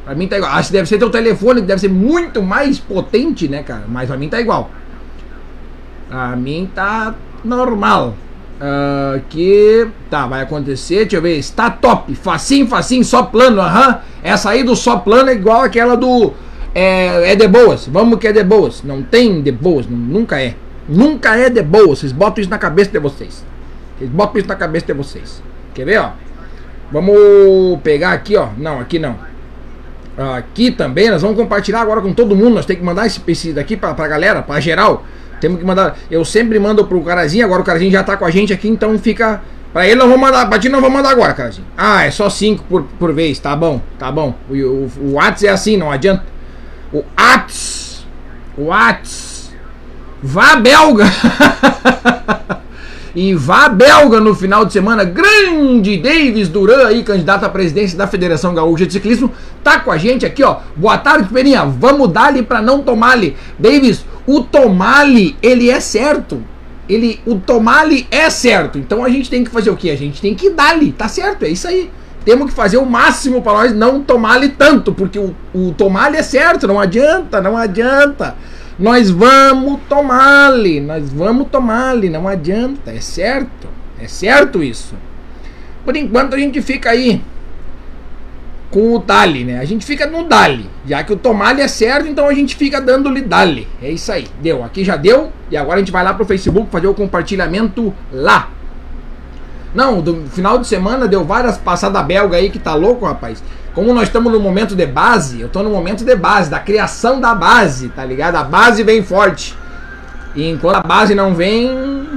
Pra 0.03 0.15
mim 0.15 0.27
tá 0.27 0.37
igual. 0.37 0.51
Acho 0.53 0.69
que 0.69 0.73
deve 0.73 0.89
ser 0.89 0.97
teu 0.97 1.09
telefone, 1.09 1.61
que 1.61 1.67
deve 1.67 1.79
ser 1.79 1.89
muito 1.89 2.41
mais 2.41 2.79
potente, 2.79 3.47
né, 3.47 3.63
cara? 3.63 3.83
Mas 3.87 4.07
pra 4.07 4.17
mim 4.17 4.27
tá 4.27 4.41
igual. 4.41 4.71
Pra 6.07 6.35
mim 6.35 6.69
tá 6.73 7.13
normal. 7.43 8.15
Uh, 8.59 9.21
que 9.29 9.87
tá, 10.09 10.27
vai 10.27 10.41
acontecer, 10.41 11.05
deixa 11.05 11.15
eu 11.15 11.21
ver, 11.21 11.37
está 11.37 11.69
top, 11.69 12.13
facinho, 12.13 12.67
facinho, 12.67 13.05
só 13.05 13.23
plano, 13.23 13.61
aham. 13.61 13.87
Uhum. 13.87 13.95
Essa 14.21 14.49
aí 14.49 14.65
do 14.65 14.75
só 14.75 14.97
plano 14.97 15.29
é 15.29 15.33
igual 15.33 15.61
aquela 15.61 15.95
do 15.95 16.33
é, 16.73 17.31
é 17.31 17.35
de 17.35 17.47
boas, 17.47 17.87
vamos 17.87 18.19
que 18.19 18.27
é 18.27 18.31
de 18.31 18.43
boas. 18.43 18.83
Não 18.83 19.01
tem 19.01 19.41
de 19.41 19.51
boas, 19.51 19.85
nunca 19.87 20.41
é. 20.41 20.55
Nunca 20.87 21.35
é 21.37 21.49
de 21.49 21.61
boas, 21.61 21.99
vocês 21.99 22.11
botam 22.11 22.41
isso 22.41 22.49
na 22.49 22.57
cabeça 22.57 22.91
de 22.91 22.99
vocês. 22.99 23.45
Vocês 23.97 24.09
botam 24.09 24.39
isso 24.39 24.47
na 24.47 24.55
cabeça 24.55 24.85
de 24.87 24.93
vocês. 24.93 25.41
Quer 25.73 25.85
ver, 25.85 25.99
ó? 25.99 26.11
Vamos 26.91 27.79
pegar 27.83 28.13
aqui, 28.13 28.35
ó. 28.35 28.47
Não, 28.57 28.79
aqui 28.79 28.97
não. 28.97 29.15
Aqui 30.35 30.71
também, 30.71 31.09
nós 31.09 31.21
vamos 31.21 31.37
compartilhar 31.37 31.81
agora 31.81 32.01
com 32.01 32.13
todo 32.13 32.35
mundo. 32.35 32.55
Nós 32.55 32.65
temos 32.65 32.79
que 32.81 32.85
mandar 32.85 33.05
esse, 33.05 33.21
esse 33.27 33.53
daqui 33.53 33.77
pra, 33.77 33.93
pra 33.93 34.07
galera, 34.07 34.41
pra 34.41 34.59
geral. 34.59 35.05
Temos 35.39 35.59
que 35.59 35.65
mandar. 35.65 35.97
Eu 36.09 36.25
sempre 36.25 36.59
mando 36.59 36.83
pro 36.85 37.01
Carazinho, 37.01 37.45
agora 37.45 37.61
o 37.61 37.65
Carazinho 37.65 37.91
já 37.91 38.03
tá 38.03 38.17
com 38.17 38.25
a 38.25 38.31
gente 38.31 38.51
aqui, 38.51 38.67
então 38.67 38.97
fica. 38.97 39.41
Pra 39.71 39.85
ele 39.85 39.95
não 39.95 40.09
vou 40.09 40.17
mandar, 40.17 40.49
pra 40.49 40.57
ti 40.57 40.67
não 40.67 40.81
vou 40.81 40.89
mandar 40.89 41.11
agora, 41.11 41.33
Carazinho. 41.33 41.67
Ah, 41.77 42.03
é 42.03 42.11
só 42.11 42.29
5 42.29 42.63
por, 42.67 42.83
por 42.97 43.13
vez, 43.13 43.37
tá 43.37 43.55
bom, 43.55 43.79
tá 43.99 44.11
bom. 44.11 44.33
O, 44.49 44.53
o, 44.53 44.91
o 45.01 45.13
Whats 45.13 45.43
é 45.43 45.49
assim, 45.49 45.77
não 45.77 45.91
adianta. 45.91 46.23
O 46.91 47.03
Whats. 47.17 48.05
O 48.57 48.65
Whats. 48.65 49.51
Vá 50.21 50.55
belga! 50.55 51.05
E 53.15 53.33
vá 53.33 53.67
belga 53.67 54.19
no 54.19 54.35
final 54.35 54.63
de 54.63 54.71
semana. 54.71 55.03
Grande 55.03 55.97
Davis 55.97 56.47
Duran 56.47 56.85
aí, 56.85 57.03
candidato 57.03 57.43
à 57.43 57.49
presidência 57.49 57.97
da 57.97 58.07
Federação 58.07 58.53
Gaúcha 58.53 58.85
de 58.85 58.93
Ciclismo, 58.93 59.31
tá 59.63 59.79
com 59.79 59.91
a 59.91 59.97
gente 59.97 60.27
aqui, 60.27 60.43
ó. 60.43 60.57
Boa 60.75 60.97
tarde, 60.97 61.27
Peninha. 61.27 61.65
Vamos 61.65 62.11
dar-lhe 62.11 62.43
pra 62.43 62.61
não 62.61 62.83
tomar-lhe. 62.83 63.35
Davis, 63.57 64.05
o 64.27 64.41
tomar-lhe, 64.41 65.35
ele 65.41 65.71
é 65.71 65.79
certo. 65.79 66.41
Ele, 66.87 67.19
o 67.25 67.35
tomar-lhe 67.35 68.07
é 68.11 68.29
certo. 68.29 68.77
Então 68.77 69.03
a 69.03 69.09
gente 69.09 69.29
tem 69.29 69.43
que 69.43 69.49
fazer 69.49 69.71
o 69.71 69.75
quê? 69.75 69.89
A 69.89 69.97
gente 69.97 70.21
tem 70.21 70.35
que 70.35 70.51
dar-lhe. 70.51 70.91
Tá 70.91 71.07
certo, 71.07 71.43
é 71.43 71.49
isso 71.49 71.67
aí 71.67 71.89
temos 72.25 72.49
que 72.49 72.53
fazer 72.53 72.77
o 72.77 72.85
máximo 72.85 73.41
para 73.41 73.53
nós 73.53 73.73
não 73.73 74.01
tomar-lhe 74.01 74.49
tanto, 74.49 74.93
porque 74.93 75.17
o, 75.17 75.35
o 75.53 75.73
tomar-lhe 75.73 76.17
é 76.17 76.23
certo, 76.23 76.67
não 76.67 76.79
adianta, 76.79 77.41
não 77.41 77.57
adianta. 77.57 78.35
Nós 78.77 79.09
vamos 79.09 79.79
tomar-lhe, 79.89 80.79
nós 80.79 81.09
vamos 81.11 81.47
tomar-lhe, 81.49 82.09
não 82.09 82.27
adianta, 82.27 82.91
é 82.91 83.01
certo, 83.01 83.67
é 83.99 84.07
certo 84.07 84.63
isso. 84.63 84.95
Por 85.83 85.95
enquanto 85.97 86.35
a 86.35 86.37
gente 86.37 86.61
fica 86.61 86.91
aí 86.91 87.21
com 88.69 88.95
o 88.95 88.99
Dali, 88.99 89.43
né? 89.43 89.59
A 89.59 89.65
gente 89.65 89.85
fica 89.85 90.05
no 90.05 90.25
Dali, 90.25 90.69
já 90.85 91.03
que 91.03 91.11
o 91.11 91.17
tomar-lhe 91.17 91.61
é 91.61 91.67
certo, 91.67 92.07
então 92.07 92.27
a 92.27 92.33
gente 92.33 92.55
fica 92.55 92.79
dando-lhe 92.79 93.21
Dali. 93.21 93.67
É 93.81 93.89
isso 93.89 94.11
aí, 94.11 94.27
deu, 94.41 94.63
aqui 94.63 94.83
já 94.83 94.95
deu, 94.95 95.31
e 95.49 95.57
agora 95.57 95.77
a 95.77 95.79
gente 95.79 95.91
vai 95.91 96.03
lá 96.03 96.13
pro 96.13 96.25
Facebook 96.25 96.69
fazer 96.71 96.87
o 96.87 96.93
compartilhamento 96.93 97.93
lá. 98.11 98.49
Não, 99.73 100.01
do 100.01 100.25
final 100.31 100.57
de 100.57 100.67
semana 100.67 101.07
deu 101.07 101.23
várias 101.23 101.57
passadas 101.57 102.03
belga 102.03 102.37
aí 102.37 102.49
que 102.49 102.59
tá 102.59 102.73
louco, 102.73 103.05
rapaz. 103.05 103.43
Como 103.73 103.93
nós 103.93 104.03
estamos 104.03 104.31
no 104.33 104.39
momento 104.39 104.75
de 104.75 104.85
base, 104.85 105.39
eu 105.39 105.47
tô 105.47 105.61
no 105.61 105.69
momento 105.69 106.03
de 106.03 106.15
base, 106.15 106.49
da 106.49 106.59
criação 106.59 107.21
da 107.21 107.35
base, 107.35 107.89
tá 107.89 108.03
ligado? 108.03 108.35
A 108.35 108.43
base 108.43 108.83
vem 108.83 109.03
forte. 109.03 109.55
E 110.35 110.49
enquanto 110.49 110.77
a 110.77 110.81
base 110.81 111.13
não 111.13 111.35
vem. 111.35 112.07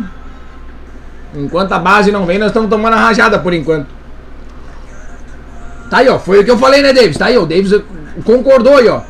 Enquanto 1.35 1.73
a 1.73 1.79
base 1.79 2.11
não 2.11 2.27
vem, 2.27 2.39
nós 2.39 2.49
estamos 2.49 2.71
tomando 2.71 2.95
a 2.95 3.01
rajada 3.01 3.39
por 3.39 3.53
enquanto. 3.53 3.87
Tá 5.91 5.99
aí, 5.99 6.09
ó. 6.09 6.19
Foi 6.19 6.41
o 6.41 6.45
que 6.45 6.51
eu 6.51 6.59
falei, 6.59 6.83
né, 6.83 6.93
Davis? 6.93 7.19
Tá 7.19 7.27
aí, 7.27 7.37
o 7.37 7.47
Davis 7.47 7.73
concordou 8.25 8.79
aí, 8.79 8.89
ó. 8.89 9.03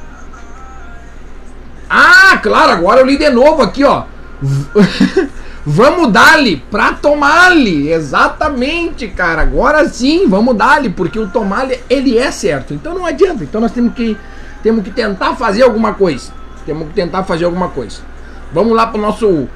Ah, 1.88 2.38
claro, 2.42 2.72
agora 2.72 3.00
eu 3.00 3.06
li 3.06 3.16
de 3.16 3.30
novo 3.30 3.62
aqui, 3.62 3.84
ó. 3.84 4.04
Vamos 5.64 6.12
dar-lhe 6.12 6.56
pra 6.70 6.92
tomar-lhe. 6.92 7.90
Exatamente, 7.90 9.06
cara. 9.08 9.42
Agora 9.42 9.88
sim, 9.88 10.28
vamos 10.28 10.56
dar-lhe, 10.56 10.90
porque 10.90 11.18
o 11.18 11.28
tomar-lhe, 11.28 11.78
ele 11.88 12.18
é 12.18 12.30
certo. 12.30 12.74
Então 12.74 12.94
não 12.94 13.06
adianta. 13.06 13.44
Então 13.44 13.60
nós 13.60 13.72
temos 13.72 13.94
que, 13.94 14.16
temos 14.62 14.82
que 14.82 14.90
tentar 14.90 15.36
fazer 15.36 15.62
alguma 15.62 15.94
coisa. 15.94 16.32
Temos 16.66 16.88
que 16.88 16.94
tentar 16.94 17.24
fazer 17.24 17.44
alguma 17.44 17.68
coisa. 17.68 18.00
Vamos 18.52 18.76
lá 18.76 18.86
pro 18.86 19.00
nosso 19.00 19.48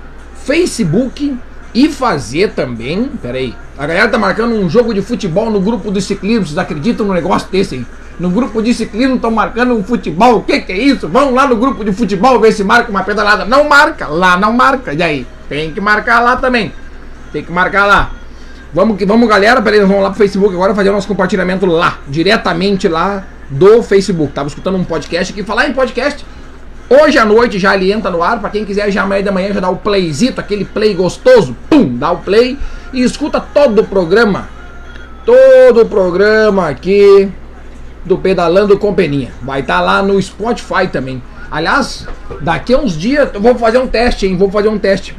Facebook 0.44 1.36
e 1.74 1.88
fazer 1.88 2.52
também. 2.52 3.10
Pera 3.20 3.38
aí. 3.38 3.54
A 3.76 3.86
galera 3.86 4.08
tá 4.08 4.18
marcando 4.18 4.54
um 4.54 4.70
jogo 4.70 4.94
de 4.94 5.02
futebol 5.02 5.50
no 5.50 5.60
grupo 5.60 5.90
dos 5.90 6.04
ciclistas. 6.04 6.56
Acreditam 6.56 7.06
no 7.06 7.12
negócio 7.12 7.48
desse 7.50 7.74
aí? 7.74 7.86
No 8.18 8.30
grupo 8.30 8.62
de 8.62 8.72
ciclismo 8.72 9.16
estão 9.16 9.30
marcando 9.30 9.74
um 9.74 9.84
futebol. 9.84 10.36
O 10.36 10.42
que, 10.42 10.60
que 10.60 10.72
é 10.72 10.78
isso? 10.78 11.06
Vamos 11.08 11.34
lá 11.34 11.46
no 11.46 11.56
grupo 11.56 11.84
de 11.84 11.92
futebol 11.92 12.40
ver 12.40 12.52
se 12.52 12.64
marca 12.64 12.90
uma 12.90 13.02
pedalada. 13.02 13.44
Não 13.44 13.64
marca. 13.68 14.06
Lá 14.06 14.38
não 14.38 14.52
marca. 14.52 14.94
E 14.94 15.02
aí? 15.02 15.26
Tem 15.48 15.72
que 15.72 15.80
marcar 15.80 16.20
lá 16.20 16.36
também. 16.36 16.72
Tem 17.32 17.44
que 17.44 17.52
marcar 17.52 17.84
lá. 17.84 18.10
Vamos, 18.72 19.02
vamos 19.06 19.28
galera, 19.28 19.62
peraí, 19.62 19.80
vamos 19.80 20.02
lá 20.02 20.10
pro 20.10 20.18
Facebook 20.18 20.54
agora 20.54 20.74
fazer 20.74 20.90
o 20.90 20.92
nosso 20.92 21.08
compartilhamento 21.08 21.64
lá, 21.64 21.98
diretamente 22.08 22.88
lá 22.88 23.24
do 23.48 23.82
Facebook. 23.82 24.32
Tava 24.32 24.48
escutando 24.48 24.76
um 24.76 24.84
podcast 24.84 25.32
aqui, 25.32 25.42
falar 25.42 25.68
em 25.68 25.72
podcast. 25.72 26.26
Hoje 26.88 27.18
à 27.18 27.24
noite 27.24 27.58
já 27.58 27.74
ele 27.74 27.90
entra 27.90 28.10
no 28.10 28.22
ar, 28.22 28.38
para 28.38 28.50
quem 28.50 28.64
quiser 28.64 28.90
já 28.90 29.02
amanhã 29.02 29.22
da 29.22 29.32
manhã 29.32 29.52
já 29.52 29.60
dá 29.60 29.70
o 29.70 29.76
playzito, 29.76 30.40
aquele 30.40 30.64
play 30.64 30.94
gostoso, 30.94 31.56
pum, 31.70 31.96
dá 31.96 32.12
o 32.12 32.18
play 32.18 32.58
e 32.92 33.02
escuta 33.02 33.40
todo 33.40 33.80
o 33.80 33.84
programa. 33.86 34.48
Todo 35.24 35.82
o 35.82 35.86
programa 35.86 36.68
aqui 36.68 37.32
do 38.06 38.16
Pedalando 38.16 38.78
com 38.78 38.94
Peninha. 38.94 39.32
Vai 39.42 39.60
estar 39.60 39.78
tá 39.78 39.80
lá 39.80 40.02
no 40.02 40.20
Spotify 40.22 40.88
também. 40.90 41.22
Aliás, 41.50 42.06
daqui 42.40 42.72
a 42.72 42.78
uns 42.78 42.96
dias 42.96 43.28
eu 43.34 43.40
vou 43.40 43.54
fazer 43.56 43.78
um 43.78 43.86
teste, 43.86 44.26
hein? 44.26 44.36
Vou 44.36 44.50
fazer 44.50 44.68
um 44.68 44.78
teste. 44.78 45.14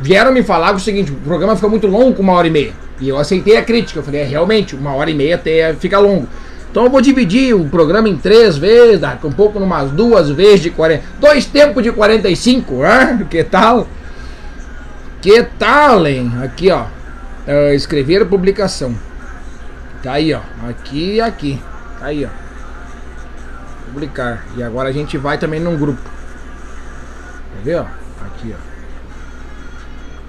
Vieram 0.00 0.32
me 0.32 0.42
falar 0.42 0.74
o 0.74 0.80
seguinte: 0.80 1.12
o 1.12 1.16
programa 1.16 1.54
fica 1.54 1.68
muito 1.68 1.86
longo 1.86 2.14
com 2.14 2.22
uma 2.22 2.32
hora 2.32 2.46
e 2.46 2.50
meia. 2.50 2.72
E 3.00 3.08
eu 3.08 3.18
aceitei 3.18 3.56
a 3.56 3.62
crítica. 3.62 3.98
Eu 3.98 4.02
falei: 4.02 4.22
é, 4.22 4.24
realmente, 4.24 4.74
uma 4.74 4.94
hora 4.94 5.10
e 5.10 5.14
meia 5.14 5.34
até 5.34 5.74
fica 5.74 5.98
longo. 5.98 6.26
Então 6.70 6.84
eu 6.84 6.90
vou 6.90 7.00
dividir 7.00 7.54
o 7.54 7.64
programa 7.68 8.08
em 8.08 8.16
três 8.16 8.58
vezes, 8.58 9.00
daqui 9.00 9.26
um 9.26 9.32
pouco 9.32 9.58
numas 9.58 9.90
duas 9.90 10.30
vezes 10.30 10.60
de 10.60 10.70
40. 10.70 11.02
Dois 11.18 11.46
tempos 11.46 11.82
de 11.82 11.90
45, 11.92 12.74
né? 12.74 13.26
Que 13.30 13.42
tal? 13.42 13.86
Que 15.20 15.42
tal, 15.58 16.06
hein? 16.06 16.30
Aqui, 16.42 16.70
ó. 16.70 16.82
Uh, 17.46 17.72
escrever 17.72 18.22
a 18.22 18.26
publicação. 18.26 18.94
Tá 20.02 20.12
aí, 20.12 20.34
ó. 20.34 20.40
Aqui 20.68 21.14
e 21.14 21.20
aqui. 21.20 21.60
Tá 21.98 22.06
aí, 22.06 22.24
ó 22.24 22.48
publicar. 23.88 24.44
E 24.56 24.62
agora 24.62 24.88
a 24.88 24.92
gente 24.92 25.18
vai 25.18 25.38
também 25.38 25.60
num 25.60 25.76
grupo. 25.76 26.00
Quer 27.52 27.64
ver, 27.64 27.76
ó? 27.76 27.86
Aqui, 28.26 28.54
ó. 28.54 28.58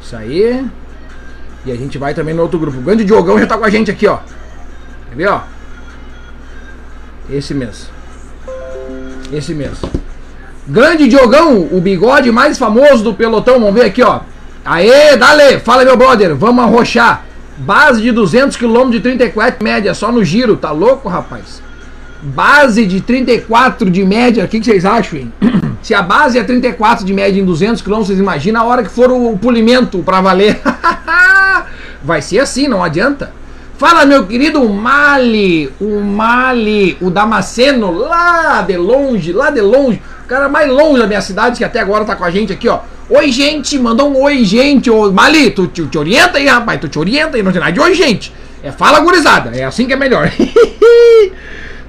Isso 0.01 0.15
aí. 0.15 0.65
E 1.65 1.71
a 1.71 1.75
gente 1.75 1.97
vai 1.97 2.13
também 2.13 2.33
no 2.33 2.41
outro 2.41 2.57
grupo. 2.57 2.77
O 2.77 2.81
grande 2.81 3.03
Diogão 3.03 3.37
já 3.37 3.45
tá 3.45 3.57
com 3.57 3.65
a 3.65 3.69
gente 3.69 3.91
aqui, 3.91 4.07
ó. 4.07 4.17
Quer 5.09 5.15
ver, 5.15 5.27
ó? 5.27 5.41
Esse 7.29 7.53
mesmo. 7.53 7.87
Esse 9.31 9.53
mesmo. 9.53 9.89
Grande 10.67 11.07
Diogão, 11.07 11.67
o 11.71 11.81
bigode 11.81 12.31
mais 12.31 12.57
famoso 12.57 13.03
do 13.03 13.13
pelotão. 13.13 13.59
Vamos 13.59 13.73
ver 13.73 13.85
aqui, 13.85 14.01
ó. 14.01 14.21
Aê, 14.65 15.17
dale! 15.17 15.59
Fala, 15.59 15.83
meu 15.83 15.97
brother. 15.97 16.35
Vamos 16.35 16.63
arrochar. 16.63 17.25
Base 17.59 18.01
de 18.01 18.11
200 18.11 18.57
km 18.57 18.89
de 18.89 18.99
34 18.99 19.63
média, 19.63 19.93
só 19.93 20.11
no 20.11 20.23
giro. 20.23 20.57
Tá 20.57 20.71
louco, 20.71 21.07
rapaz? 21.07 21.61
base 22.21 22.85
de 22.85 23.01
34 23.01 23.89
de 23.89 24.03
média, 24.03 24.43
o 24.43 24.47
que, 24.47 24.59
que, 24.59 24.65
vocês 24.65 24.85
acham, 24.85 25.19
hein? 25.19 25.33
Se 25.81 25.93
a 25.93 26.01
base 26.01 26.37
é 26.37 26.43
34 26.43 27.05
de 27.05 27.13
média 27.13 27.41
em 27.41 27.45
200 27.45 27.81
km, 27.81 27.95
vocês 27.95 28.19
imaginam 28.19 28.61
a 28.61 28.65
hora 28.65 28.83
que 28.83 28.89
for 28.89 29.09
o 29.11 29.37
polimento 29.37 29.99
para 29.99 30.19
valer. 30.19 30.59
Vai 32.03 32.21
ser 32.21 32.39
assim, 32.39 32.67
não 32.67 32.83
adianta. 32.83 33.31
Fala, 33.77 34.05
meu 34.05 34.27
querido 34.27 34.67
Mali, 34.67 35.71
o 35.79 36.01
Mali, 36.01 36.97
o 36.99 37.09
Damasceno, 37.09 37.91
lá 37.91 38.61
de 38.61 38.75
longe, 38.75 39.31
lá 39.31 39.49
de 39.49 39.61
longe, 39.61 40.01
o 40.25 40.27
cara 40.27 40.49
mais 40.49 40.69
longe 40.69 40.99
da 40.99 41.07
minha 41.07 41.21
cidade, 41.21 41.57
que 41.57 41.63
até 41.63 41.79
agora 41.79 42.03
tá 42.03 42.13
com 42.13 42.25
a 42.25 42.31
gente 42.31 42.51
aqui, 42.51 42.67
ó. 42.67 42.79
Oi, 43.09 43.31
gente, 43.31 43.79
mandou 43.79 44.11
um 44.11 44.21
oi, 44.21 44.45
gente. 44.45 44.87
Ô, 44.87 45.11
Mali, 45.11 45.49
tu, 45.49 45.65
tu 45.65 45.87
te 45.87 45.97
orienta 45.97 46.37
aí, 46.37 46.45
rapaz, 46.45 46.79
tu 46.79 46.87
te 46.87 46.99
orienta 46.99 47.37
aí, 47.37 47.41
não 47.41 47.51
tem 47.51 47.59
nada 47.59 47.71
de 47.71 47.79
oi, 47.79 47.95
gente. 47.95 48.31
É 48.61 48.71
fala, 48.71 48.99
gurizada, 48.99 49.49
é 49.57 49.63
assim 49.63 49.87
que 49.87 49.93
é 49.93 49.95
melhor. 49.95 50.31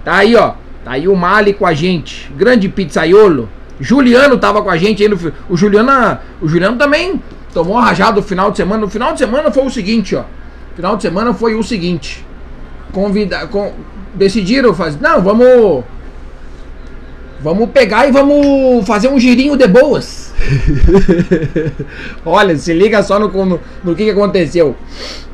Tá 0.02 0.14
aí, 0.14 0.34
ó. 0.34 0.54
Tá 0.82 0.92
aí 0.92 1.06
o 1.06 1.14
Mali 1.14 1.52
com 1.52 1.66
a 1.66 1.74
gente. 1.74 2.32
Grande 2.34 2.70
pizzaiolo. 2.70 3.50
Juliano 3.78 4.38
tava 4.38 4.62
com 4.62 4.70
a 4.70 4.78
gente 4.78 5.02
aí 5.02 5.08
no. 5.10 5.18
O 5.46 5.58
Juliano, 5.58 6.18
o 6.40 6.48
Juliano 6.48 6.78
também 6.78 7.22
tomou 7.52 7.74
uma 7.74 7.84
rajada 7.84 8.16
no 8.16 8.22
final 8.22 8.50
de 8.50 8.56
semana. 8.56 8.80
No 8.80 8.88
final 8.88 9.12
de 9.12 9.18
semana 9.18 9.52
foi 9.52 9.66
o 9.66 9.70
seguinte, 9.70 10.16
ó. 10.16 10.24
Final 10.74 10.96
de 10.96 11.02
semana 11.02 11.34
foi 11.34 11.54
o 11.54 11.62
seguinte. 11.62 12.24
Convida, 12.92 13.46
com, 13.48 13.74
decidiram 14.14 14.72
fazer. 14.72 14.98
Não, 15.02 15.20
vamos. 15.20 15.84
Vamos 17.42 17.70
pegar 17.70 18.06
e 18.06 18.12
vamos 18.12 18.86
fazer 18.86 19.08
um 19.08 19.18
girinho 19.18 19.56
de 19.56 19.66
boas. 19.66 20.32
Olha, 22.24 22.56
se 22.56 22.74
liga 22.74 23.02
só 23.02 23.18
no, 23.18 23.28
no, 23.28 23.60
no 23.82 23.94
que, 23.94 24.04
que 24.04 24.10
aconteceu. 24.10 24.76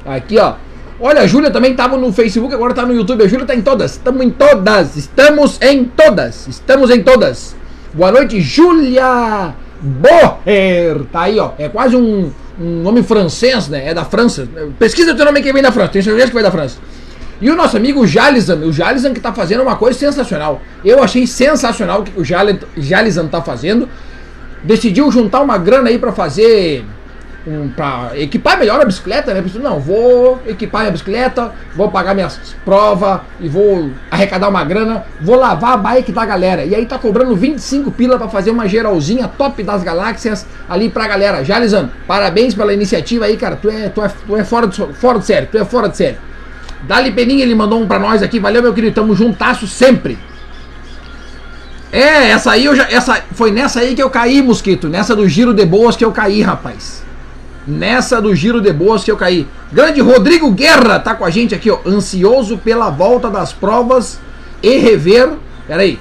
Aqui, 0.04 0.38
ó. 0.38 0.54
Olha, 1.00 1.22
a 1.22 1.26
Júlia 1.26 1.50
também 1.50 1.72
estava 1.72 1.98
no 1.98 2.12
Facebook, 2.12 2.54
agora 2.54 2.72
está 2.72 2.86
no 2.86 2.94
YouTube. 2.94 3.24
A 3.24 3.28
Júlia 3.28 3.42
está 3.42 3.54
em 3.54 3.60
todas. 3.60 3.92
Estamos 3.92 4.24
em 4.24 4.30
todas. 4.30 4.96
Estamos 4.96 5.58
em 5.60 5.84
todas. 5.84 6.48
Estamos 6.48 6.90
em 6.90 7.02
todas. 7.02 7.56
Boa 7.92 8.12
noite, 8.12 8.40
Júlia 8.40 9.54
Boher. 9.80 11.04
Tá 11.10 11.22
aí, 11.22 11.38
ó. 11.40 11.50
É 11.58 11.68
quase 11.68 11.96
um, 11.96 12.30
um 12.58 12.82
nome 12.82 13.02
francês, 13.02 13.68
né? 13.68 13.88
É 13.88 13.94
da 13.94 14.04
França. 14.04 14.48
Pesquisa 14.78 15.12
o 15.12 15.16
teu 15.16 15.24
nome 15.24 15.42
que 15.42 15.52
vem 15.52 15.62
da 15.62 15.72
França. 15.72 15.92
Tenho 15.92 16.04
certeza 16.04 16.28
que 16.28 16.34
vai 16.34 16.42
da 16.42 16.52
França. 16.52 16.78
E 17.40 17.50
o 17.50 17.56
nosso 17.56 17.76
amigo 17.76 18.06
Jalizan, 18.06 18.56
o 18.60 18.72
Jalizan 18.72 19.12
que 19.12 19.18
está 19.18 19.32
fazendo 19.32 19.62
uma 19.62 19.76
coisa 19.76 19.98
sensacional. 19.98 20.60
Eu 20.84 21.02
achei 21.02 21.26
sensacional 21.26 22.00
o 22.00 22.04
que 22.04 22.20
o 22.20 22.24
Jalizan 22.24 23.26
está 23.26 23.42
fazendo. 23.42 23.88
Decidiu 24.62 25.10
juntar 25.12 25.42
uma 25.42 25.58
grana 25.58 25.90
aí 25.90 25.98
para 25.98 26.12
fazer 26.12 26.84
um, 27.46 27.68
para 27.68 28.10
equipar 28.18 28.58
melhor 28.58 28.80
a 28.80 28.84
bicicleta, 28.84 29.32
né? 29.32 29.44
Não, 29.56 29.78
vou 29.78 30.40
equipar 30.46 30.80
minha 30.82 30.90
bicicleta, 30.90 31.52
vou 31.76 31.90
pagar 31.90 32.14
minhas 32.14 32.40
provas 32.64 33.20
e 33.38 33.48
vou 33.48 33.90
arrecadar 34.10 34.48
uma 34.48 34.64
grana, 34.64 35.04
vou 35.20 35.36
lavar 35.36 35.74
a 35.74 35.76
bike 35.76 36.10
da 36.10 36.24
galera. 36.24 36.64
E 36.64 36.74
aí 36.74 36.84
tá 36.86 36.98
cobrando 36.98 37.36
25 37.36 37.90
pila 37.92 38.18
para 38.18 38.28
fazer 38.28 38.50
uma 38.50 38.66
geralzinha 38.66 39.28
top 39.28 39.62
das 39.62 39.82
galáxias 39.82 40.46
ali 40.68 40.88
pra 40.88 41.06
galera. 41.06 41.44
Jalizan, 41.44 41.90
parabéns 42.06 42.54
pela 42.54 42.74
iniciativa 42.74 43.26
aí, 43.26 43.36
cara. 43.36 43.56
Tu 43.56 43.70
é, 43.70 43.88
tu 43.88 44.02
é, 44.02 44.10
tu 44.26 44.36
é 44.36 44.42
fora, 44.42 44.66
de, 44.66 44.94
fora 44.94 45.18
de 45.18 45.26
série, 45.26 45.46
tu 45.46 45.58
é 45.58 45.64
fora 45.64 45.88
de 45.88 45.96
série. 45.96 46.16
Dali 46.86 47.10
Peninha, 47.10 47.42
ele 47.42 47.54
mandou 47.54 47.80
um 47.80 47.86
pra 47.86 47.98
nós 47.98 48.22
aqui. 48.22 48.38
Valeu, 48.38 48.62
meu 48.62 48.72
querido. 48.72 48.94
Tamo 48.94 49.14
juntasso 49.14 49.66
sempre. 49.66 50.18
É, 51.92 52.30
essa 52.30 52.52
aí 52.52 52.64
eu 52.64 52.76
já. 52.76 52.84
Essa, 52.90 53.22
foi 53.32 53.50
nessa 53.50 53.80
aí 53.80 53.94
que 53.94 54.02
eu 54.02 54.10
caí, 54.10 54.42
mosquito. 54.42 54.88
Nessa 54.88 55.14
do 55.14 55.28
giro 55.28 55.52
de 55.52 55.64
boas 55.64 55.96
que 55.96 56.04
eu 56.04 56.12
caí, 56.12 56.42
rapaz. 56.42 57.02
Nessa 57.66 58.20
do 58.20 58.34
giro 58.34 58.60
de 58.60 58.72
boas 58.72 59.02
que 59.02 59.10
eu 59.10 59.16
caí. 59.16 59.46
Grande 59.72 60.00
Rodrigo 60.00 60.50
Guerra 60.52 61.00
tá 61.00 61.14
com 61.14 61.24
a 61.24 61.30
gente 61.30 61.54
aqui, 61.54 61.70
ó. 61.70 61.78
Ansioso 61.84 62.58
pela 62.58 62.90
volta 62.90 63.28
das 63.28 63.52
provas 63.52 64.20
e 64.62 64.78
rever. 64.78 65.30
Peraí. 65.66 65.98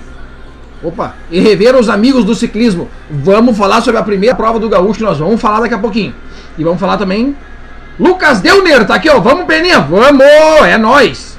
Opa, 0.83 1.15
e 1.31 1.39
rever 1.39 1.75
os 1.75 1.89
amigos 1.89 2.23
do 2.23 2.35
ciclismo. 2.35 2.87
Vamos 3.09 3.57
falar 3.57 3.81
sobre 3.81 3.99
a 3.99 4.03
primeira 4.03 4.35
prova 4.35 4.59
do 4.59 4.69
Gaúcho, 4.69 5.03
nós 5.03 5.17
vamos 5.17 5.41
falar 5.41 5.61
daqui 5.61 5.73
a 5.73 5.79
pouquinho. 5.79 6.13
E 6.57 6.63
vamos 6.63 6.79
falar 6.79 6.97
também. 6.97 7.35
Lucas 7.99 8.41
Deuner 8.41 8.85
tá 8.85 8.95
aqui, 8.95 9.09
ó. 9.09 9.19
Vamos, 9.19 9.45
Peninha, 9.45 9.79
vamos! 9.79 10.25
É 10.65 10.77
nós. 10.77 11.37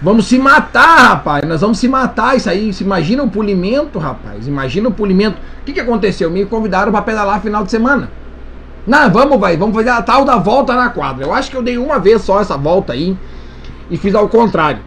Vamos 0.00 0.26
se 0.26 0.36
matar, 0.38 0.98
rapaz. 0.98 1.44
Nós 1.44 1.60
vamos 1.60 1.78
se 1.78 1.86
matar. 1.86 2.36
Isso 2.36 2.50
aí. 2.50 2.72
Imagina 2.80 3.22
o 3.22 3.30
polimento, 3.30 3.98
rapaz. 3.98 4.48
Imagina 4.48 4.88
o 4.88 4.92
polimento. 4.92 5.38
O 5.60 5.64
que, 5.64 5.72
que 5.72 5.80
aconteceu? 5.80 6.28
Me 6.28 6.44
convidaram 6.44 6.90
para 6.90 7.02
pedalar 7.02 7.40
final 7.40 7.62
de 7.62 7.70
semana. 7.70 8.10
Não, 8.84 9.10
vamos, 9.10 9.38
vai. 9.38 9.56
Vamos 9.56 9.76
fazer 9.76 9.90
a 9.90 10.02
tal 10.02 10.24
da 10.24 10.36
volta 10.36 10.74
na 10.74 10.88
quadra. 10.88 11.24
Eu 11.24 11.32
acho 11.32 11.50
que 11.50 11.56
eu 11.56 11.62
dei 11.62 11.78
uma 11.78 12.00
vez 12.00 12.22
só 12.22 12.40
essa 12.40 12.56
volta 12.56 12.92
aí. 12.92 13.16
E 13.88 13.96
fiz 13.96 14.14
ao 14.14 14.28
contrário. 14.28 14.80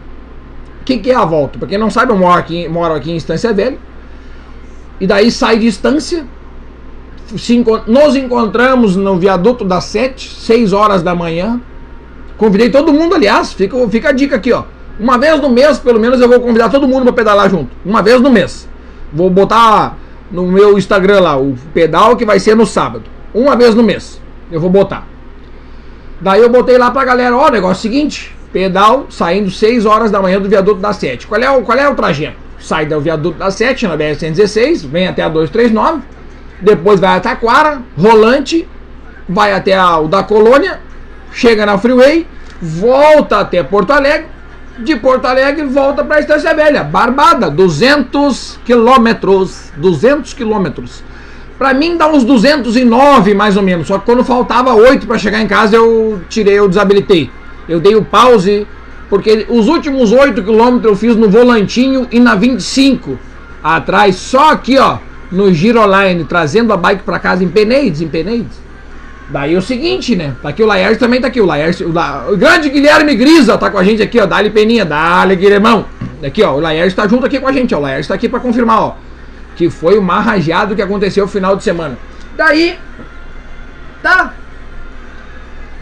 O 0.82 0.84
que, 0.84 0.98
que 0.98 1.10
é 1.10 1.14
a 1.14 1.24
volta? 1.24 1.58
Pra 1.58 1.66
quem 1.66 1.78
não 1.78 1.88
sabe, 1.90 2.12
eu 2.12 2.18
moro 2.18 2.38
aqui, 2.38 2.68
moro 2.68 2.94
aqui 2.94 3.10
em 3.10 3.16
Estância 3.16 3.52
Velha. 3.54 3.78
E 5.00 5.06
daí 5.06 5.30
sai 5.30 5.58
de 5.58 5.66
Nos 7.86 8.16
encontramos 8.16 8.94
no 8.96 9.18
viaduto 9.18 9.64
das 9.64 9.84
7, 9.84 10.30
6 10.40 10.72
horas 10.72 11.02
da 11.02 11.14
manhã. 11.14 11.60
Convidei 12.36 12.70
todo 12.70 12.92
mundo, 12.92 13.14
aliás. 13.14 13.52
Fica, 13.52 13.76
fica 13.88 14.10
a 14.10 14.12
dica 14.12 14.36
aqui, 14.36 14.52
ó. 14.52 14.64
Uma 14.98 15.18
vez 15.18 15.40
no 15.40 15.48
mês, 15.48 15.78
pelo 15.78 16.00
menos, 16.00 16.20
eu 16.20 16.28
vou 16.28 16.40
convidar 16.40 16.68
todo 16.68 16.86
mundo 16.86 17.04
para 17.04 17.12
pedalar 17.12 17.50
junto. 17.50 17.70
Uma 17.84 18.02
vez 18.02 18.20
no 18.20 18.30
mês. 18.30 18.68
Vou 19.12 19.28
botar 19.28 19.96
no 20.30 20.46
meu 20.46 20.78
Instagram 20.78 21.20
lá 21.20 21.38
o 21.38 21.54
pedal 21.74 22.16
que 22.16 22.24
vai 22.24 22.38
ser 22.38 22.54
no 22.56 22.66
sábado. 22.66 23.04
Uma 23.34 23.56
vez 23.56 23.74
no 23.74 23.82
mês. 23.82 24.20
Eu 24.50 24.60
vou 24.60 24.70
botar. 24.70 25.06
Daí 26.20 26.40
eu 26.40 26.48
botei 26.48 26.78
lá 26.78 26.90
pra 26.90 27.04
galera, 27.04 27.36
ó, 27.36 27.50
negócio 27.50 27.82
seguinte, 27.82 28.34
pedal 28.52 29.06
saindo 29.10 29.50
6 29.50 29.84
horas 29.84 30.10
da 30.10 30.20
manhã 30.22 30.40
do 30.40 30.48
viaduto 30.48 30.80
da 30.80 30.92
7. 30.92 31.26
Qual 31.26 31.40
é 31.40 31.50
o, 31.50 31.62
qual 31.62 31.76
é 31.76 31.86
o 31.88 31.94
trajeto? 31.94 32.36
Sai 32.58 32.86
do 32.86 32.98
viaduto 33.00 33.38
da 33.38 33.50
7 33.50 33.86
na 33.86 33.98
BR-116, 33.98 34.86
vem 34.86 35.06
até 35.06 35.22
a 35.22 35.28
239, 35.28 36.02
depois 36.60 37.00
vai 37.00 37.16
até 37.16 37.30
Taquara, 37.30 37.82
rolante, 37.96 38.66
vai 39.28 39.52
até 39.52 39.74
a, 39.74 39.98
o 39.98 40.08
da 40.08 40.22
Colônia, 40.22 40.80
chega 41.32 41.66
na 41.66 41.78
Freeway, 41.78 42.26
volta 42.60 43.40
até 43.40 43.62
Porto 43.62 43.92
Alegre, 43.92 44.28
de 44.78 44.94
Porto 44.96 45.24
Alegre 45.24 45.64
volta 45.64 46.04
para 46.04 46.16
a 46.16 46.20
Estância 46.20 46.54
Velha, 46.54 46.84
Barbada, 46.84 47.50
200 47.50 48.60
quilômetros, 48.64 49.70
200 49.76 50.34
quilômetros. 50.34 51.02
Para 51.58 51.72
mim 51.72 51.96
dá 51.96 52.06
uns 52.06 52.24
209 52.24 53.32
mais 53.32 53.56
ou 53.56 53.62
menos, 53.62 53.86
só 53.86 53.98
que 53.98 54.04
quando 54.04 54.22
faltava 54.22 54.74
8 54.74 55.06
para 55.06 55.18
chegar 55.18 55.40
em 55.40 55.46
casa 55.46 55.76
eu 55.76 56.20
tirei, 56.28 56.58
eu 56.58 56.68
desabilitei. 56.68 57.30
Eu 57.66 57.80
dei 57.80 57.96
o 57.96 58.04
pause, 58.04 58.66
porque 59.08 59.46
os 59.48 59.66
últimos 59.66 60.12
8 60.12 60.42
quilômetros 60.42 60.92
eu 60.92 60.96
fiz 60.96 61.16
no 61.16 61.30
volantinho 61.30 62.06
e 62.12 62.20
na 62.20 62.34
25 62.34 63.18
atrás, 63.62 64.16
só 64.16 64.52
aqui 64.52 64.78
ó, 64.78 64.98
no 65.30 65.52
Giroline, 65.52 66.24
trazendo 66.24 66.72
a 66.72 66.76
bike 66.76 67.02
para 67.02 67.18
casa 67.18 67.42
em 67.42 67.48
Peneides, 67.48 68.00
em 68.00 68.08
Peneides. 68.08 68.66
Daí 69.28 69.54
é 69.54 69.58
o 69.58 69.62
seguinte, 69.62 70.14
né? 70.14 70.34
Tá 70.40 70.50
aqui 70.50 70.62
o 70.62 70.66
Laerte 70.66 71.00
também 71.00 71.20
tá 71.20 71.26
aqui. 71.26 71.40
O 71.40 71.46
Laerte, 71.46 71.82
o, 71.82 71.92
La... 71.92 72.26
o 72.30 72.36
grande 72.36 72.68
Guilherme 72.68 73.14
Grisa 73.16 73.58
tá 73.58 73.70
com 73.70 73.78
a 73.78 73.82
gente 73.82 74.00
aqui, 74.00 74.20
ó. 74.20 74.26
Dá-lhe 74.26 74.50
peninha, 74.50 74.84
dá-lhe 74.84 75.34
Guilhermão. 75.34 75.86
Aqui, 76.24 76.44
ó. 76.44 76.54
O 76.54 76.60
Laerte 76.60 76.94
tá 76.94 77.08
junto 77.08 77.26
aqui 77.26 77.40
com 77.40 77.48
a 77.48 77.52
gente, 77.52 77.74
ó. 77.74 77.78
O 77.78 77.80
Laerte 77.80 78.06
tá 78.06 78.14
aqui 78.14 78.28
pra 78.28 78.38
confirmar, 78.38 78.80
ó. 78.80 78.94
Que 79.56 79.68
foi 79.68 79.98
o 79.98 80.02
marrajado 80.02 80.76
que 80.76 80.82
aconteceu 80.82 81.24
no 81.24 81.30
final 81.30 81.56
de 81.56 81.64
semana. 81.64 81.98
Daí. 82.36 82.78
Tá. 84.00 84.32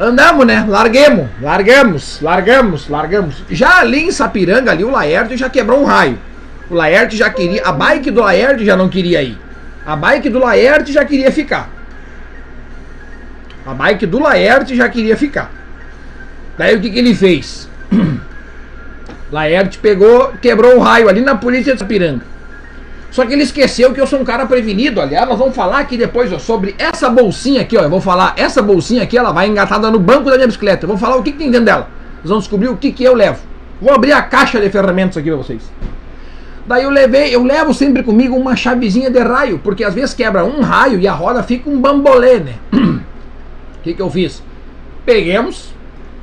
Andamos, 0.01 0.47
né? 0.47 0.64
Larguemos, 0.66 1.29
largamos, 1.40 2.21
largamos, 2.23 2.88
largamos. 2.88 3.45
Já 3.51 3.81
ali 3.81 4.05
em 4.05 4.11
Sapiranga, 4.11 4.71
ali, 4.71 4.85
o 4.85 4.90
Laerte 4.90 5.37
já 5.37 5.51
quebrou 5.51 5.83
um 5.83 5.85
raio. 5.85 6.18
O 6.71 6.75
Laerte 6.75 7.14
já 7.16 7.29
queria. 7.29 7.62
A 7.62 7.73
bike 7.73 8.11
do 8.11 8.23
Laerte 8.23 8.64
já 8.64 8.75
não 8.75 8.88
queria 8.88 9.23
ir. 9.23 9.38
A 9.87 9.97
bike 9.97 10.29
do 10.29 10.38
Laerte 10.38 10.92
já 10.92 11.05
queria 11.05 11.31
ficar. 11.31 11.68
A 13.66 13.75
bike 13.75 14.07
do 14.07 14.18
Laerte 14.18 14.75
já 14.75 14.88
queria 14.88 15.16
ficar. 15.16 15.51
Daí 16.57 16.77
o 16.77 16.81
que, 16.81 16.90
que 16.90 16.99
ele 16.99 17.14
fez? 17.14 17.68
Laerte 19.31 19.79
pegou, 19.79 20.33
quebrou 20.40 20.77
o 20.77 20.81
raio 20.81 21.09
ali 21.09 21.20
na 21.20 21.35
polícia 21.35 21.73
de 21.73 21.79
Sapiranga. 21.79 22.35
Só 23.11 23.25
que 23.25 23.33
ele 23.33 23.42
esqueceu 23.42 23.92
que 23.92 24.01
eu 24.01 24.07
sou 24.07 24.20
um 24.20 24.25
cara 24.25 24.44
prevenido. 24.44 25.01
Aliás, 25.01 25.29
nós 25.29 25.38
vamos 25.38 25.55
falar 25.55 25.79
aqui 25.79 25.97
depois 25.97 26.33
ó, 26.33 26.38
sobre 26.38 26.75
essa 26.79 27.09
bolsinha 27.09 27.61
aqui, 27.61 27.77
ó. 27.77 27.83
Eu 27.83 27.90
vou 27.90 28.01
falar, 28.01 28.35
essa 28.37 28.61
bolsinha 28.61 29.05
aqui, 29.05 29.16
ela 29.16 29.33
vai 29.33 29.47
engatada 29.47 29.90
no 29.90 30.01
banco 30.01 30.31
da 30.31 30.37
minha 30.37 30.49
bicicleta. 30.49 30.85
Eu 30.85 30.88
vou 30.88 30.99
falar 30.99 31.16
o 31.16 31.23
que, 31.23 31.31
que 31.31 31.38
tem 31.38 31.51
dentro 31.51 31.66
dela. 31.66 31.88
Vocês 32.16 32.31
vão 32.31 32.38
descobrir 32.38 32.68
o 32.68 32.77
que, 32.77 32.90
que 32.90 33.05
eu 33.05 33.14
levo. 33.14 33.38
Vou 33.81 33.92
abrir 33.92 34.12
a 34.12 34.23
caixa 34.23 34.61
de 34.61 34.68
ferramentas 34.68 35.16
aqui 35.16 35.29
pra 35.29 35.37
vocês. 35.37 35.62
Daí 36.66 36.85
eu 36.85 36.90
levei, 36.90 37.35
eu 37.35 37.44
levo 37.44 37.74
sempre 37.74 38.03
comigo 38.03 38.35
uma 38.35 38.57
chavezinha 38.57 39.11
de 39.11 39.18
raio, 39.18 39.61
porque 39.62 39.85
às 39.85 39.94
vezes 39.94 40.14
quebra 40.14 40.44
um 40.44 40.62
raio 40.62 40.98
e 40.98 41.07
a 41.07 41.12
roda 41.12 41.42
fica 41.42 41.68
um 41.68 41.81
bambolê, 41.81 42.40
né? 42.40 42.55
que, 43.85 43.92
que 43.92 44.00
eu 44.00 44.11
fiz? 44.11 44.42
Peguemos, 45.05 45.74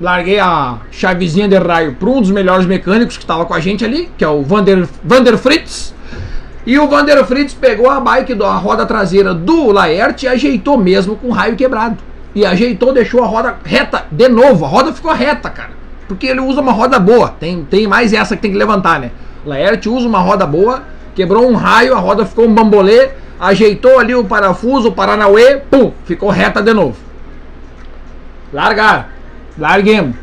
larguei 0.01 0.39
a 0.39 0.79
chavezinha 0.89 1.47
de 1.47 1.57
raio 1.57 1.93
para 1.93 2.09
um 2.09 2.19
dos 2.19 2.31
melhores 2.31 2.65
mecânicos 2.65 3.15
que 3.15 3.23
estava 3.23 3.45
com 3.45 3.53
a 3.53 3.59
gente 3.59 3.85
ali, 3.85 4.09
que 4.17 4.23
é 4.23 4.27
o 4.27 4.41
Vander, 4.41 4.87
Vander 5.03 5.37
Fritz. 5.37 5.93
E 6.65 6.77
o 6.77 6.87
Vander 6.87 7.23
Fritz 7.25 7.53
pegou 7.53 7.89
a 7.89 7.99
bike 7.99 8.33
da 8.33 8.55
roda 8.55 8.85
traseira 8.85 9.33
do 9.33 9.71
Laerte 9.71 10.25
e 10.25 10.29
ajeitou 10.29 10.77
mesmo 10.77 11.15
com 11.15 11.29
raio 11.29 11.55
quebrado. 11.55 11.97
E 12.33 12.45
ajeitou, 12.45 12.93
deixou 12.93 13.23
a 13.23 13.27
roda 13.27 13.57
reta 13.63 14.05
de 14.11 14.27
novo. 14.27 14.65
A 14.65 14.67
roda 14.67 14.93
ficou 14.93 15.11
reta, 15.11 15.49
cara. 15.49 15.71
Porque 16.07 16.27
ele 16.27 16.39
usa 16.39 16.61
uma 16.61 16.71
roda 16.71 16.97
boa. 16.99 17.29
Tem, 17.29 17.63
tem 17.65 17.87
mais 17.87 18.13
essa 18.13 18.35
que 18.35 18.41
tem 18.41 18.51
que 18.51 18.57
levantar, 18.57 18.99
né? 18.99 19.11
Laerte 19.45 19.89
usa 19.89 20.07
uma 20.07 20.19
roda 20.19 20.45
boa, 20.45 20.83
quebrou 21.15 21.49
um 21.49 21.55
raio, 21.55 21.95
a 21.95 21.99
roda 21.99 22.25
ficou 22.25 22.45
um 22.45 22.53
bambolê, 22.53 23.09
ajeitou 23.39 23.99
ali 23.99 24.13
o 24.13 24.23
parafuso, 24.23 24.89
o 24.89 24.91
Paranauê, 24.91 25.57
pum, 25.57 25.91
ficou 26.05 26.29
reta 26.29 26.61
de 26.61 26.73
novo. 26.73 26.95
Largar. 28.53 29.09
Larguemos. 29.57 30.15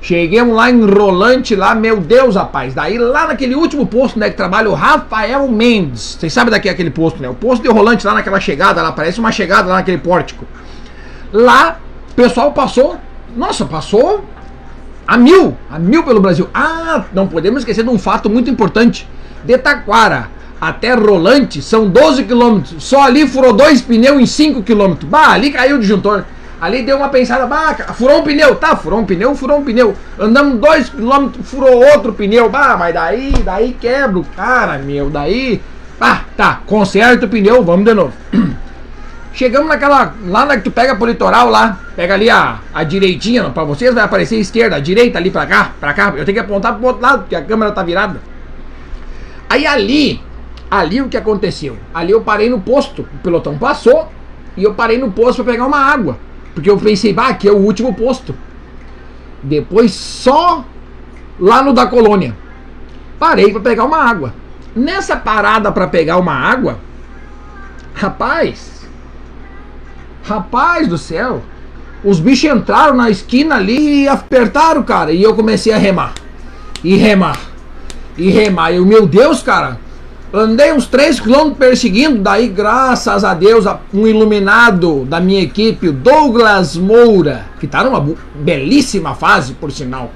Cheguemos 0.00 0.54
lá 0.54 0.70
em 0.70 0.84
Rolante, 0.84 1.56
lá, 1.56 1.74
meu 1.74 1.98
Deus, 1.98 2.36
rapaz. 2.36 2.74
Daí 2.74 2.98
lá 2.98 3.26
naquele 3.26 3.54
último 3.54 3.86
posto, 3.86 4.18
né, 4.18 4.28
que 4.28 4.36
trabalha 4.36 4.68
o 4.68 4.74
Rafael 4.74 5.48
Mendes. 5.48 6.18
Vocês 6.20 6.30
sabem 6.30 6.50
daqui 6.50 6.68
aquele 6.68 6.90
posto, 6.90 7.22
né? 7.22 7.28
O 7.28 7.34
posto 7.34 7.62
de 7.62 7.70
Rolante 7.70 8.06
lá 8.06 8.12
naquela 8.12 8.38
chegada, 8.38 8.82
lá 8.82 8.92
parece 8.92 9.18
uma 9.18 9.32
chegada 9.32 9.68
lá 9.68 9.76
naquele 9.76 9.96
pórtico. 9.96 10.44
Lá, 11.32 11.78
o 12.10 12.14
pessoal 12.14 12.52
passou, 12.52 12.98
nossa, 13.34 13.64
passou 13.64 14.22
a 15.06 15.16
mil, 15.16 15.56
a 15.70 15.78
mil 15.78 16.02
pelo 16.02 16.20
Brasil. 16.20 16.48
Ah, 16.52 17.04
não 17.12 17.26
podemos 17.26 17.60
esquecer 17.60 17.82
de 17.82 17.90
um 17.90 17.98
fato 17.98 18.28
muito 18.30 18.50
importante. 18.50 19.08
De 19.44 19.58
Taquara 19.58 20.28
até 20.60 20.94
Rolante 20.94 21.60
são 21.60 21.88
12 21.88 22.24
quilômetros. 22.24 22.82
Só 22.82 23.02
ali 23.02 23.26
furou 23.26 23.52
dois 23.52 23.82
pneus 23.82 24.20
em 24.20 24.26
5 24.26 24.62
quilômetros. 24.62 25.08
Bah, 25.08 25.32
ali 25.32 25.50
caiu 25.50 25.76
o 25.76 25.78
disjuntor. 25.78 26.24
Ali 26.60 26.82
deu 26.82 26.96
uma 26.96 27.10
pensada, 27.10 27.46
bah, 27.46 27.74
furou 27.94 28.20
um 28.20 28.22
pneu, 28.22 28.54
tá, 28.56 28.74
furou 28.74 29.00
um 29.00 29.04
pneu, 29.04 29.34
furou 29.34 29.58
um 29.58 29.64
pneu. 29.64 29.94
Andamos 30.18 30.58
dois 30.58 30.88
quilômetros, 30.88 31.46
furou 31.46 31.84
outro 31.92 32.14
pneu, 32.14 32.48
bah, 32.48 32.76
mas 32.78 32.94
daí, 32.94 33.34
daí 33.44 33.76
quebra 33.78 34.18
o 34.18 34.24
cara, 34.24 34.78
meu, 34.78 35.10
daí. 35.10 35.60
Ah, 36.00 36.22
tá, 36.36 36.60
conserta 36.64 37.26
o 37.26 37.28
pneu, 37.28 37.62
vamos 37.62 37.84
de 37.84 37.92
novo. 37.92 38.12
Chegamos 39.34 39.68
naquela, 39.68 40.14
lá 40.28 40.46
na 40.46 40.56
que 40.56 40.62
tu 40.62 40.70
pega 40.70 40.94
pro 40.94 41.06
litoral 41.06 41.50
lá, 41.50 41.80
pega 41.96 42.14
ali 42.14 42.30
a, 42.30 42.60
a 42.72 42.84
direitinha, 42.84 43.50
pra 43.50 43.64
vocês 43.64 43.92
vai 43.92 44.04
aparecer 44.04 44.36
a 44.36 44.38
esquerda, 44.38 44.76
a 44.76 44.80
direita 44.80 45.18
ali 45.18 45.28
pra 45.28 45.44
cá, 45.44 45.72
pra 45.80 45.92
cá. 45.92 46.14
Eu 46.16 46.24
tenho 46.24 46.36
que 46.36 46.38
apontar 46.38 46.76
pro 46.76 46.86
outro 46.86 47.02
lado, 47.02 47.22
porque 47.22 47.34
a 47.34 47.42
câmera 47.42 47.72
tá 47.72 47.82
virada. 47.82 48.20
Aí 49.50 49.66
ali, 49.66 50.22
ali 50.70 51.02
o 51.02 51.08
que 51.08 51.16
aconteceu? 51.16 51.76
Ali 51.92 52.12
eu 52.12 52.20
parei 52.20 52.48
no 52.48 52.60
posto, 52.60 53.02
o 53.02 53.18
pelotão 53.24 53.58
passou, 53.58 54.08
e 54.56 54.62
eu 54.62 54.72
parei 54.74 54.98
no 54.98 55.10
posto 55.10 55.42
para 55.42 55.52
pegar 55.52 55.66
uma 55.66 55.78
água. 55.78 56.16
Porque 56.54 56.70
eu 56.70 56.76
pensei, 56.78 57.12
bah, 57.12 57.30
aqui 57.30 57.48
é 57.48 57.52
o 57.52 57.56
último 57.56 57.92
posto. 57.92 58.36
Depois 59.42 59.92
só 59.92 60.64
lá 61.40 61.60
no 61.60 61.72
da 61.72 61.88
colônia. 61.88 62.36
Parei 63.18 63.50
para 63.50 63.60
pegar 63.60 63.84
uma 63.84 63.98
água. 63.98 64.32
Nessa 64.76 65.16
parada 65.16 65.72
para 65.72 65.88
pegar 65.88 66.18
uma 66.18 66.34
água, 66.34 66.78
rapaz, 67.94 68.73
rapaz 70.24 70.88
do 70.88 70.98
céu, 70.98 71.42
os 72.02 72.18
bichos 72.18 72.50
entraram 72.50 72.96
na 72.96 73.10
esquina 73.10 73.56
ali 73.56 74.02
e 74.02 74.08
apertaram, 74.08 74.82
cara. 74.82 75.12
E 75.12 75.22
eu 75.22 75.34
comecei 75.34 75.72
a 75.72 75.78
remar. 75.78 76.14
E 76.82 76.96
remar. 76.96 77.38
E 78.16 78.30
remar. 78.30 78.72
E 78.72 78.76
eu, 78.76 78.86
meu 78.86 79.06
Deus, 79.06 79.42
cara, 79.42 79.78
Andei 80.36 80.72
uns 80.72 80.88
3 80.88 81.20
quilômetros 81.20 81.58
perseguindo, 81.58 82.18
daí, 82.18 82.48
graças 82.48 83.22
a 83.22 83.34
Deus, 83.34 83.66
um 83.92 84.04
iluminado 84.04 85.04
da 85.04 85.20
minha 85.20 85.40
equipe, 85.40 85.86
o 85.86 85.92
Douglas 85.92 86.76
Moura, 86.76 87.46
que 87.60 87.68
tá 87.68 87.84
numa 87.84 88.04
belíssima 88.34 89.14
fase, 89.14 89.54
por 89.54 89.70
sinal. 89.70 90.10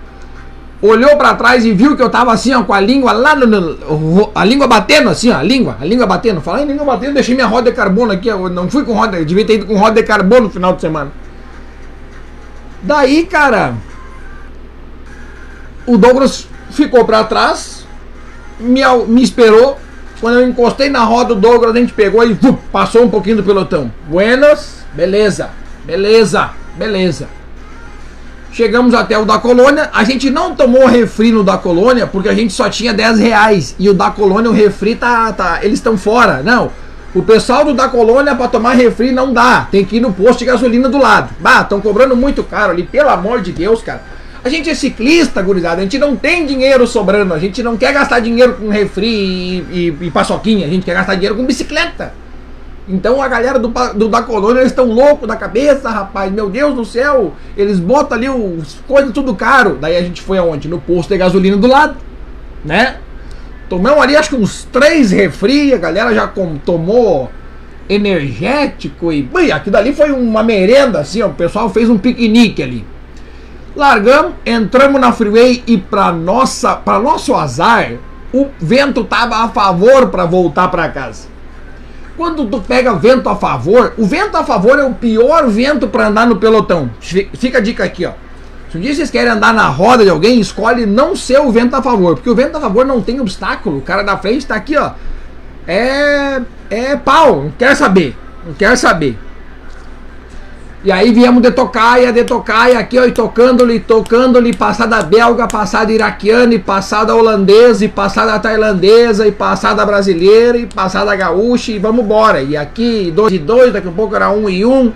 Olhou 0.81 1.17
para 1.17 1.35
trás 1.35 1.65
e 1.65 1.73
viu 1.73 1.97
que 1.97 2.03
eu 2.03 2.09
tava 2.09 2.33
assim, 2.33 2.55
ó, 2.55 2.63
com 2.63 2.73
a 2.73 2.79
língua 2.79 3.11
lá 3.11 3.35
no, 3.35 3.47
no, 3.47 4.31
A 4.33 4.45
língua 4.45 4.69
batendo, 4.69 5.09
assim, 5.11 5.29
ó, 5.31 5.37
a 5.37 5.43
língua, 5.43 5.77
a 5.81 5.85
língua 5.85 6.07
batendo. 6.07 6.41
Falei, 6.41 6.65
língua 6.65 6.85
batendo, 6.85 7.15
deixei 7.15 7.35
minha 7.35 7.49
roda 7.49 7.71
de 7.71 7.77
carbono 7.77 8.13
aqui, 8.13 8.29
eu 8.29 8.49
não 8.49 8.71
fui 8.71 8.85
com 8.85 8.93
roda, 8.93 9.25
devia 9.25 9.45
ter 9.45 9.55
ido 9.55 9.67
com 9.67 9.77
roda 9.77 10.01
de 10.01 10.07
carbono 10.07 10.43
no 10.43 10.51
final 10.51 10.75
de 10.75 10.81
semana. 10.81 11.11
Daí, 12.81 13.27
cara, 13.27 13.75
o 15.85 15.99
Douglas 15.99 16.47
ficou 16.71 17.05
para 17.05 17.25
trás, 17.25 17.85
me, 18.61 18.81
me 19.09 19.23
esperou. 19.23 19.79
Quando 20.21 20.41
eu 20.41 20.49
encostei 20.49 20.91
na 20.91 21.05
roda 21.05 21.35
do 21.35 21.41
Douglas, 21.41 21.75
a 21.75 21.79
gente 21.79 21.93
pegou 21.93 22.25
e 22.25 22.35
vup, 22.35 22.59
passou 22.73 23.05
um 23.05 23.11
pouquinho 23.11 23.37
do 23.37 23.43
pelotão. 23.43 23.91
Buenas, 24.09 24.85
beleza, 24.93 25.51
beleza, 25.85 26.51
beleza. 26.77 27.29
Chegamos 28.59 28.93
até 28.93 29.17
o 29.17 29.25
da 29.25 29.39
colônia. 29.39 29.89
A 29.93 30.03
gente 30.03 30.31
não 30.31 30.53
tomou 30.53 30.85
refri 30.85 31.31
no 31.31 31.45
da 31.45 31.57
colônia 31.57 32.09
porque 32.09 32.29
a 32.29 32.35
gente 32.35 32.53
só 32.53 32.69
tinha 32.69 32.93
10 32.93 33.21
reais. 33.21 33.77
E 33.79 33.89
o 33.89 33.95
da 33.95 34.11
colônia, 34.11 34.51
o 34.51 34.53
refri 34.53 34.97
tá. 34.97 35.33
tá 35.33 35.61
eles 35.63 35.79
estão 35.79 35.97
fora. 35.97 36.43
Não. 36.43 36.73
O 37.15 37.23
pessoal 37.23 37.65
do 37.65 37.73
da 37.73 37.89
colônia 37.89 38.35
para 38.35 38.49
tomar 38.49 38.73
refri 38.73 39.13
não 39.13 39.33
dá. 39.33 39.69
Tem 39.71 39.85
que 39.85 39.99
ir 39.99 40.01
no 40.01 40.13
posto 40.13 40.41
de 40.41 40.47
gasolina 40.47 40.89
do 40.89 40.99
lado. 40.99 41.33
Bah, 41.39 41.61
estão 41.61 41.81
cobrando 41.81 42.17
muito 42.17 42.43
caro 42.43 42.73
ali, 42.73 42.83
pelo 42.83 43.11
amor 43.11 43.43
de 43.43 43.53
Deus, 43.53 43.81
cara. 43.81 44.03
A 44.43 44.49
gente 44.49 44.69
é 44.69 44.75
ciclista, 44.75 45.41
gurizada. 45.41 45.81
A 45.81 45.85
gente 45.85 45.97
não 45.97 46.17
tem 46.17 46.45
dinheiro 46.45 46.85
sobrando. 46.85 47.35
A 47.35 47.39
gente 47.39 47.63
não 47.63 47.77
quer 47.77 47.93
gastar 47.93 48.19
dinheiro 48.19 48.55
com 48.55 48.71
refri 48.71 49.07
e, 49.07 49.67
e, 49.71 50.07
e 50.07 50.11
paçoquinha. 50.11 50.67
A 50.67 50.69
gente 50.69 50.85
quer 50.85 50.95
gastar 50.95 51.15
dinheiro 51.15 51.37
com 51.37 51.45
bicicleta. 51.45 52.13
Então 52.89 53.21
a 53.21 53.29
galera 53.29 53.59
do, 53.59 53.69
do 53.69 54.09
da 54.09 54.23
colônia 54.23 54.61
eles 54.61 54.73
estão 54.73 54.87
loucos 54.87 55.29
da 55.29 55.37
cabeça, 55.37 55.91
rapaz. 55.91 56.33
Meu 56.33 56.49
Deus 56.49 56.75
do 56.75 56.85
céu. 56.85 57.35
Eles 57.57 57.79
botam 57.79 58.17
ali 58.17 58.29
os 58.29 58.79
coisas 58.89 59.13
tudo 59.13 59.35
caro. 59.35 59.77
Daí 59.79 59.97
a 59.97 60.03
gente 60.03 60.23
foi 60.23 60.39
aonde? 60.39 60.69
No 60.69 60.81
posto 60.81 61.11
de 61.11 61.19
gasolina 61.19 61.57
do 61.57 61.67
lado, 61.67 61.97
né? 62.65 62.97
Tomamos 63.69 64.03
ali 64.03 64.17
acho 64.17 64.31
que 64.31 64.37
uns 64.37 64.65
três 64.65 65.11
refri. 65.11 65.75
A 65.75 65.77
galera 65.77 66.15
já 66.15 66.27
com, 66.27 66.57
tomou 66.57 67.31
energético 67.89 69.13
e. 69.13 69.23
Bem, 69.23 69.53
aquilo 69.53 69.73
dali 69.73 69.93
foi 69.93 70.11
uma 70.11 70.43
merenda 70.43 71.01
assim, 71.01 71.21
ó. 71.21 71.27
O 71.27 71.35
pessoal 71.35 71.69
fez 71.69 71.91
um 71.91 71.99
piquenique 71.99 72.63
ali. 72.63 72.87
Largamos, 73.77 74.33
entramos 74.47 74.99
na 74.99 75.13
freeway 75.13 75.63
e 75.67 75.77
para 75.77 76.11
nossa, 76.11 76.75
para 76.75 76.99
nosso 76.99 77.35
azar, 77.35 77.93
o 78.33 78.47
vento 78.59 79.05
tava 79.05 79.37
a 79.37 79.49
favor 79.49 80.09
para 80.09 80.25
voltar 80.25 80.69
para 80.69 80.89
casa. 80.89 81.29
Quando 82.19 82.47
tu 82.47 82.61
pega 82.61 82.93
vento 82.95 83.29
a 83.29 83.37
favor, 83.37 83.95
o 83.97 84.05
vento 84.05 84.37
a 84.37 84.43
favor 84.43 84.77
é 84.77 84.83
o 84.83 84.93
pior 84.93 85.49
vento 85.49 85.87
para 85.87 86.09
andar 86.09 86.27
no 86.27 86.37
pelotão. 86.37 86.91
Fica 87.01 87.59
a 87.59 87.61
dica 87.61 87.85
aqui, 87.85 88.05
ó. 88.05 88.11
Se 88.69 88.77
um 88.77 88.81
dia 88.81 88.93
vocês 88.93 89.09
querem 89.09 89.31
andar 89.31 89.55
na 89.55 89.69
roda 89.69 90.03
de 90.03 90.11
alguém, 90.11 90.41
escolhe 90.41 90.85
não 90.85 91.15
ser 91.15 91.39
o 91.41 91.53
vento 91.53 91.77
a 91.77 91.81
favor, 91.81 92.17
porque 92.17 92.29
o 92.29 92.35
vento 92.35 92.57
a 92.57 92.61
favor 92.61 92.85
não 92.85 93.01
tem 93.01 93.21
obstáculo. 93.21 93.79
O 93.79 93.83
cara 93.83 94.03
da 94.03 94.17
frente 94.19 94.45
tá 94.45 94.57
aqui, 94.57 94.77
ó. 94.77 94.91
É 95.65 96.43
é 96.69 96.97
pau, 96.97 97.45
não 97.45 97.51
quer 97.53 97.77
saber. 97.77 98.17
Não 98.45 98.53
quer 98.53 98.77
saber. 98.77 99.17
E 100.85 100.93
aí 100.93 101.13
viemos 101.13 101.43
de 101.43 101.51
tocaia, 101.51 102.13
de 102.13 102.23
tocaia, 102.23 102.79
aqui 102.79 103.01
ó, 103.01 103.05
e 103.05 103.11
tocando-lhe, 103.11 103.81
tocando-lhe, 103.81 104.55
passada 104.55 105.03
belga, 105.03 105.49
passada 105.49 105.93
iraquiana, 105.93 106.55
e 106.55 106.59
passada 106.59 107.17
holandesa, 107.17 107.85
e 107.85 107.89
passada 107.89 108.39
tailandesa, 108.39 109.27
e 109.27 109.33
passada 109.33 109.85
brasileira, 109.85 110.57
e 110.57 110.67
passada 110.67 111.17
gaúcha, 111.17 111.73
e 111.73 111.81
vamos 111.81 112.05
embora. 112.05 112.41
E 112.43 112.57
aqui, 112.57 113.13
dois 113.15 113.33
e 113.33 113.39
dois, 113.39 113.73
daqui 113.73 113.89
a 113.89 113.91
pouco 113.91 114.15
era 114.15 114.31
um 114.31 114.49
e 114.49 114.65
um. 114.65 114.93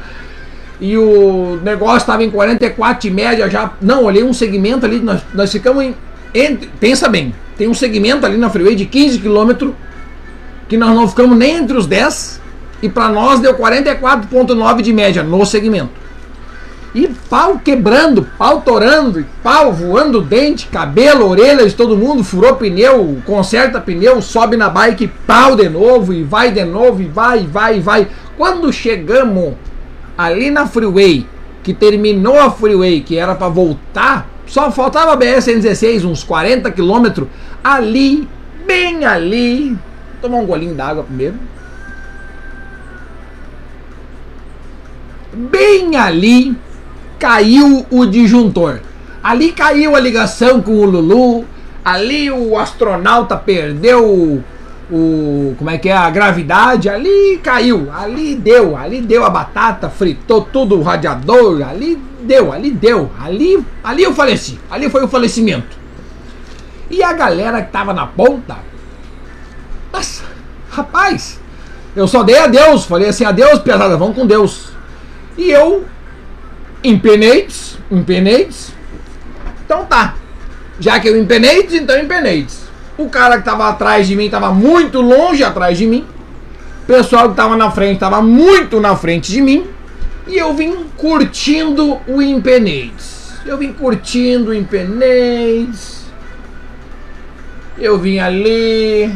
E 0.80 0.96
o 0.96 1.58
negócio 1.64 1.98
estava 1.98 2.22
em 2.22 2.30
44 2.30 3.08
de 3.08 3.10
média 3.14 3.50
já. 3.50 3.72
Não, 3.80 4.04
olhei 4.04 4.22
um 4.22 4.32
segmento 4.32 4.86
ali, 4.86 5.00
nós, 5.00 5.20
nós 5.34 5.50
ficamos 5.50 5.82
em. 6.32 6.56
Pensa 6.78 7.08
bem, 7.08 7.34
tem 7.58 7.66
um 7.66 7.74
segmento 7.74 8.24
ali 8.24 8.36
na 8.36 8.48
freeway 8.48 8.76
de 8.76 8.86
15 8.86 9.18
km 9.18 9.72
que 10.68 10.76
nós 10.76 10.94
não 10.94 11.08
ficamos 11.08 11.36
nem 11.36 11.56
entre 11.56 11.76
os 11.76 11.86
10 11.86 12.41
e 12.82 12.88
para 12.88 13.08
nós 13.08 13.38
deu 13.38 13.54
44,9 13.54 14.82
de 14.82 14.92
média 14.92 15.22
no 15.22 15.46
segmento. 15.46 16.02
E 16.94 17.08
pau 17.30 17.58
quebrando, 17.58 18.26
pau 18.36 18.60
torando, 18.60 19.24
pau 19.42 19.72
voando 19.72 20.20
dente, 20.20 20.66
cabelo, 20.66 21.26
orelha 21.26 21.66
de 21.66 21.74
todo 21.74 21.96
mundo, 21.96 22.22
furou 22.22 22.56
pneu, 22.56 23.16
conserta 23.24 23.80
pneu, 23.80 24.20
sobe 24.20 24.58
na 24.58 24.68
bike, 24.68 25.10
pau 25.26 25.56
de 25.56 25.70
novo, 25.70 26.12
e 26.12 26.22
vai 26.22 26.50
de 26.50 26.64
novo, 26.64 27.00
e 27.00 27.06
vai, 27.06 27.46
vai, 27.46 27.80
vai. 27.80 28.08
Quando 28.36 28.70
chegamos 28.70 29.54
ali 30.18 30.50
na 30.50 30.66
freeway, 30.66 31.26
que 31.62 31.72
terminou 31.72 32.38
a 32.38 32.50
freeway, 32.50 33.00
que 33.00 33.16
era 33.16 33.34
para 33.34 33.48
voltar, 33.48 34.28
só 34.44 34.70
faltava 34.70 35.14
a 35.14 35.16
BR-116, 35.16 36.04
uns 36.04 36.22
40 36.22 36.70
quilômetros, 36.70 37.28
ali, 37.64 38.28
bem 38.66 39.06
ali, 39.06 39.78
tomar 40.20 40.38
um 40.38 40.46
golinho 40.46 40.74
d'água 40.74 41.04
primeiro 41.04 41.36
bem 45.32 45.96
ali 45.96 46.56
caiu 47.18 47.86
o 47.90 48.06
disjuntor. 48.06 48.80
Ali 49.22 49.52
caiu 49.52 49.94
a 49.94 50.00
ligação 50.00 50.60
com 50.60 50.72
o 50.72 50.84
Lulu. 50.84 51.44
Ali 51.84 52.30
o 52.30 52.58
astronauta 52.58 53.36
perdeu 53.36 54.42
o, 54.90 55.54
como 55.56 55.70
é 55.70 55.78
que 55.78 55.88
é 55.88 55.96
a 55.96 56.10
gravidade. 56.10 56.88
Ali 56.88 57.40
caiu, 57.42 57.90
ali 57.92 58.34
deu, 58.34 58.76
ali 58.76 59.00
deu 59.00 59.24
a 59.24 59.30
batata, 59.30 59.88
fritou 59.88 60.42
tudo 60.42 60.78
o 60.78 60.82
radiador. 60.82 61.62
Ali 61.66 61.96
deu, 62.20 62.52
ali 62.52 62.70
deu, 62.70 63.10
ali, 63.20 63.64
ali 63.82 64.02
eu 64.02 64.12
faleci. 64.12 64.58
Ali 64.70 64.90
foi 64.90 65.04
o 65.04 65.08
falecimento. 65.08 65.76
E 66.90 67.02
a 67.02 67.12
galera 67.12 67.62
que 67.62 67.72
tava 67.72 67.94
na 67.94 68.06
ponta, 68.06 68.58
nossa, 69.92 70.24
rapaz, 70.70 71.40
eu 71.94 72.08
só 72.08 72.22
dei 72.22 72.38
adeus. 72.38 72.84
Falei 72.84 73.08
assim: 73.08 73.24
adeus, 73.24 73.60
pesada, 73.60 73.96
vamos 73.96 74.16
com 74.16 74.26
Deus. 74.26 74.71
E 75.36 75.50
eu 75.50 75.84
empeneites, 76.82 77.78
empeneites. 77.90 78.72
Então 79.64 79.84
tá. 79.84 80.14
Já 80.80 80.98
que 80.98 81.08
eu 81.08 81.16
empeneites, 81.18 81.74
então 81.74 81.98
empeneites. 81.98 82.62
O 82.98 83.08
cara 83.08 83.38
que 83.38 83.44
tava 83.44 83.68
atrás 83.68 84.06
de 84.06 84.16
mim 84.16 84.28
tava 84.28 84.52
muito 84.52 85.00
longe 85.00 85.42
atrás 85.42 85.78
de 85.78 85.86
mim. 85.86 86.06
O 86.82 86.86
pessoal 86.86 87.30
que 87.30 87.36
tava 87.36 87.56
na 87.56 87.70
frente 87.70 87.98
tava 88.00 88.20
muito 88.20 88.80
na 88.80 88.96
frente 88.96 89.30
de 89.30 89.40
mim. 89.40 89.66
E 90.26 90.36
eu 90.36 90.54
vim 90.54 90.84
curtindo 90.96 92.00
o 92.06 92.20
empeneites. 92.20 93.32
Eu 93.44 93.58
vim 93.58 93.72
curtindo 93.72 94.50
o 94.50 94.54
empeneites. 94.54 96.02
Eu 97.78 97.98
vim 97.98 98.18
ali, 98.18 99.12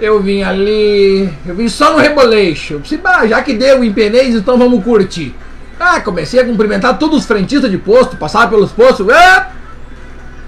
eu 0.00 0.20
vim 0.20 0.42
ali, 0.42 1.32
eu 1.46 1.54
vim 1.54 1.68
só 1.68 1.92
no 1.92 1.98
reboleixo. 1.98 2.80
Já 3.28 3.42
que 3.42 3.54
deu 3.54 3.80
o 3.80 3.84
empenês, 3.84 4.34
então 4.34 4.56
vamos 4.56 4.82
curtir. 4.82 5.34
Ah, 5.78 6.00
comecei 6.00 6.40
a 6.40 6.44
cumprimentar 6.44 6.98
todos 6.98 7.20
os 7.20 7.26
frentistas 7.26 7.70
de 7.70 7.78
posto, 7.78 8.16
passava 8.16 8.48
pelos 8.48 8.72
postos, 8.72 9.06
ah, 9.08 9.50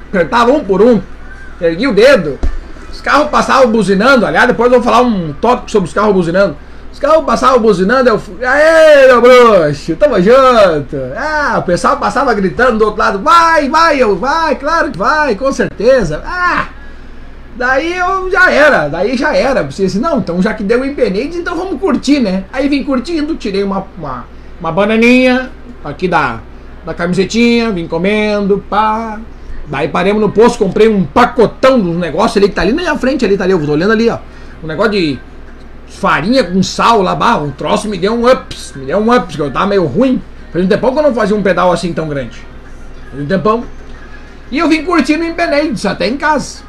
apertava 0.08 0.52
um 0.52 0.62
por 0.62 0.82
um, 0.82 1.00
ergui 1.60 1.86
o 1.86 1.94
dedo. 1.94 2.38
Os 2.90 3.00
carros 3.00 3.30
passavam 3.30 3.70
buzinando, 3.70 4.26
aliás, 4.26 4.46
depois 4.46 4.70
eu 4.70 4.80
vou 4.80 4.92
falar 4.92 5.06
um 5.06 5.32
tópico 5.34 5.70
sobre 5.70 5.88
os 5.88 5.94
carros 5.94 6.12
buzinando. 6.12 6.56
Os 6.92 6.98
carros 6.98 7.24
passavam 7.24 7.60
buzinando, 7.60 8.10
eu 8.10 8.18
fui, 8.18 8.44
aê, 8.44 9.06
meu 9.06 9.22
bruxo, 9.22 9.96
tamo 9.96 10.20
junto. 10.20 10.96
Ah, 11.16 11.56
o 11.58 11.62
pessoal 11.62 11.96
passava 11.96 12.34
gritando 12.34 12.78
do 12.78 12.84
outro 12.84 13.00
lado, 13.00 13.18
vai, 13.20 13.70
vai, 13.70 13.98
eu, 13.98 14.16
vai, 14.16 14.54
claro 14.56 14.90
que 14.90 14.98
vai, 14.98 15.34
com 15.34 15.50
certeza. 15.50 16.22
Ah, 16.26 16.68
Daí 17.54 17.96
eu 17.96 18.30
já 18.30 18.50
era, 18.50 18.88
daí 18.88 19.16
já 19.16 19.36
era. 19.36 19.62
Você 19.62 19.84
assim, 19.84 19.98
não, 19.98 20.18
então 20.18 20.40
já 20.40 20.54
que 20.54 20.62
deu 20.62 20.84
empenade, 20.84 21.36
então 21.36 21.54
vamos 21.54 21.78
curtir, 21.78 22.20
né? 22.20 22.44
Aí 22.52 22.68
vim 22.68 22.82
curtindo, 22.82 23.34
tirei 23.36 23.62
uma, 23.62 23.86
uma, 23.98 24.24
uma 24.58 24.72
bananinha 24.72 25.50
aqui 25.84 26.08
da, 26.08 26.40
da 26.84 26.94
camisetinha, 26.94 27.70
vim 27.70 27.86
comendo, 27.86 28.64
pá. 28.70 29.20
Daí 29.66 29.88
paremos 29.88 30.20
no 30.20 30.30
posto, 30.30 30.58
comprei 30.58 30.88
um 30.88 31.04
pacotão 31.04 31.78
dos 31.78 31.96
negócios 31.96 32.36
ali 32.36 32.48
que 32.48 32.54
tá 32.54 32.62
ali 32.62 32.72
na 32.72 32.82
minha 32.82 32.96
frente, 32.96 33.24
ali, 33.24 33.36
tá 33.36 33.44
ali, 33.44 33.52
eu 33.52 33.64
tô 33.64 33.72
olhando 33.72 33.92
ali, 33.92 34.08
ó. 34.08 34.18
Um 34.62 34.66
negócio 34.66 34.92
de 34.92 35.18
farinha 35.88 36.42
com 36.42 36.62
sal 36.62 37.02
lá, 37.02 37.14
bah, 37.14 37.38
o 37.38 37.52
troço 37.52 37.88
me 37.88 37.98
deu 37.98 38.14
um 38.14 38.30
ups, 38.30 38.72
me 38.74 38.86
deu 38.86 38.98
um 38.98 39.14
ups, 39.14 39.36
que 39.36 39.42
eu 39.42 39.50
tava 39.50 39.66
meio 39.66 39.84
ruim. 39.84 40.20
Faz 40.52 40.64
um 40.64 40.68
tempão 40.68 40.92
que 40.92 40.98
eu 40.98 41.02
não 41.02 41.14
fazia 41.14 41.36
um 41.36 41.42
pedal 41.42 41.72
assim 41.72 41.92
tão 41.92 42.08
grande. 42.08 42.38
Faz 43.10 43.22
um 43.22 43.26
tempão. 43.26 43.64
E 44.50 44.58
eu 44.58 44.68
vim 44.68 44.84
curtindo 44.84 45.22
o 45.24 45.26
Empenades, 45.26 45.86
até 45.86 46.06
em 46.06 46.16
casa. 46.16 46.62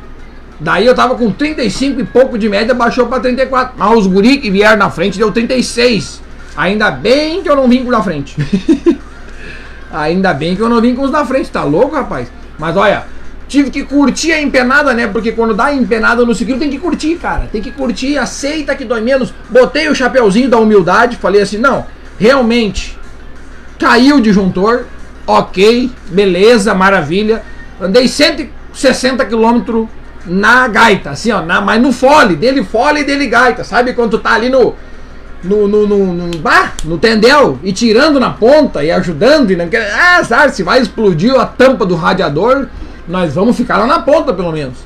Daí 0.63 0.85
eu 0.85 0.95
tava 0.95 1.15
com 1.15 1.29
35 1.29 1.99
e 1.99 2.03
pouco 2.05 2.37
de 2.37 2.47
média, 2.47 2.73
baixou 2.73 3.05
pra 3.05 3.19
34. 3.19 3.75
Mas 3.77 3.97
os 3.97 4.07
guri 4.07 4.37
que 4.37 4.49
vieram 4.49 4.77
na 4.77 4.89
frente 4.89 5.17
deu 5.17 5.29
36. 5.29 6.21
Ainda 6.55 6.89
bem 6.89 7.43
que 7.43 7.49
eu 7.49 7.55
não 7.55 7.67
vim 7.67 7.79
com 7.79 7.89
os 7.89 7.91
da 7.91 8.01
frente. 8.01 8.37
Ainda 9.91 10.33
bem 10.33 10.55
que 10.55 10.61
eu 10.61 10.69
não 10.69 10.79
vim 10.79 10.95
com 10.95 11.03
os 11.03 11.11
da 11.11 11.25
frente, 11.25 11.51
tá 11.51 11.65
louco, 11.65 11.95
rapaz? 11.95 12.31
Mas 12.57 12.77
olha, 12.77 13.03
tive 13.45 13.69
que 13.69 13.83
curtir 13.83 14.31
a 14.31 14.41
empenada, 14.41 14.93
né? 14.93 15.05
Porque 15.05 15.33
quando 15.33 15.53
dá 15.53 15.73
empenada 15.73 16.25
no 16.25 16.33
ciclo 16.33 16.57
tem 16.57 16.69
que 16.69 16.79
curtir, 16.79 17.15
cara. 17.15 17.49
Tem 17.51 17.61
que 17.61 17.69
curtir, 17.69 18.17
aceita 18.17 18.73
que 18.73 18.85
dói 18.85 19.01
menos. 19.01 19.33
Botei 19.49 19.89
o 19.89 19.95
chapeuzinho 19.95 20.49
da 20.49 20.57
humildade, 20.57 21.17
falei 21.17 21.41
assim: 21.41 21.57
não, 21.57 21.85
realmente, 22.17 22.97
caiu 23.77 24.15
o 24.15 24.21
disjuntor, 24.21 24.85
ok, 25.27 25.91
beleza, 26.07 26.73
maravilha. 26.73 27.43
Andei 27.81 28.07
160 28.07 29.25
quilômetros 29.25 29.89
na 30.25 30.67
gaita, 30.67 31.11
assim, 31.11 31.31
ó, 31.31 31.41
na, 31.41 31.59
mas 31.61 31.81
no 31.81 31.91
fole, 31.91 32.35
dele 32.35 32.63
fole 32.63 33.01
e 33.01 33.03
dele 33.03 33.27
gaita, 33.27 33.63
sabe? 33.63 33.93
Quando 33.93 34.11
tu 34.11 34.19
tá 34.19 34.33
ali 34.33 34.49
no. 34.49 34.73
no, 35.43 35.67
no, 35.67 35.85
no, 35.87 36.13
no, 36.13 36.37
bah, 36.37 36.71
no 36.85 36.97
tendel 36.97 37.59
e 37.61 37.73
tirando 37.73 38.19
na 38.19 38.29
ponta 38.29 38.83
e 38.83 38.91
ajudando 38.91 39.51
e 39.51 39.55
não 39.55 39.67
quer. 39.67 39.91
Ah, 39.93 40.23
sabe, 40.23 40.55
se 40.55 40.63
vai 40.63 40.81
explodir 40.81 41.35
a 41.37 41.45
tampa 41.45 41.85
do 41.85 41.95
radiador, 41.95 42.67
nós 43.07 43.33
vamos 43.33 43.57
ficar 43.57 43.77
lá 43.77 43.85
na 43.85 43.99
ponta 43.99 44.33
pelo 44.33 44.51
menos. 44.51 44.77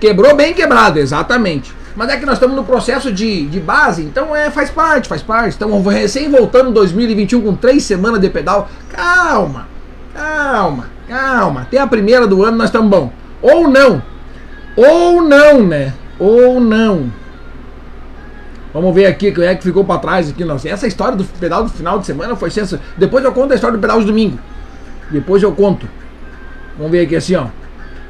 Quebrou 0.00 0.34
bem 0.34 0.54
quebrado, 0.54 0.98
exatamente. 0.98 1.72
Mas 1.94 2.08
é 2.08 2.16
que 2.16 2.24
nós 2.24 2.34
estamos 2.34 2.56
no 2.56 2.64
processo 2.64 3.12
de, 3.12 3.46
de 3.46 3.60
base, 3.60 4.02
então 4.02 4.34
é, 4.34 4.50
faz 4.50 4.70
parte, 4.70 5.08
faz 5.08 5.22
parte. 5.22 5.50
Estamos 5.50 5.84
recém 5.92 6.30
voltando 6.30 6.70
em 6.70 6.72
2021 6.72 7.42
com 7.42 7.54
três 7.54 7.82
semanas 7.82 8.20
de 8.20 8.30
pedal. 8.30 8.68
Calma, 8.92 9.68
calma, 10.14 10.86
calma. 11.08 11.62
Até 11.62 11.78
a 11.78 11.86
primeira 11.86 12.26
do 12.26 12.44
ano 12.44 12.56
nós 12.56 12.68
estamos 12.68 12.88
bom. 12.88 13.12
Ou 13.42 13.68
não. 13.68 14.02
Ou 14.80 15.20
não, 15.22 15.66
né? 15.66 15.92
Ou 16.18 16.58
não. 16.58 17.12
Vamos 18.72 18.94
ver 18.94 19.06
aqui 19.06 19.30
quem 19.30 19.44
é 19.44 19.54
que 19.54 19.62
ficou 19.62 19.84
para 19.84 19.98
trás 19.98 20.30
aqui. 20.30 20.42
Nossa, 20.42 20.68
essa 20.68 20.86
história 20.86 21.16
do 21.16 21.24
pedal 21.24 21.64
do 21.64 21.70
final 21.70 21.98
de 21.98 22.06
semana 22.06 22.34
foi 22.34 22.50
sensacional. 22.50 22.86
Depois 22.96 23.22
eu 23.22 23.32
conto 23.32 23.52
a 23.52 23.54
história 23.56 23.76
do 23.76 23.80
pedal 23.80 24.00
de 24.00 24.06
domingo. 24.06 24.38
Depois 25.10 25.42
eu 25.42 25.52
conto. 25.52 25.86
Vamos 26.78 26.92
ver 26.92 27.00
aqui 27.00 27.16
assim, 27.16 27.34
ó. 27.34 27.46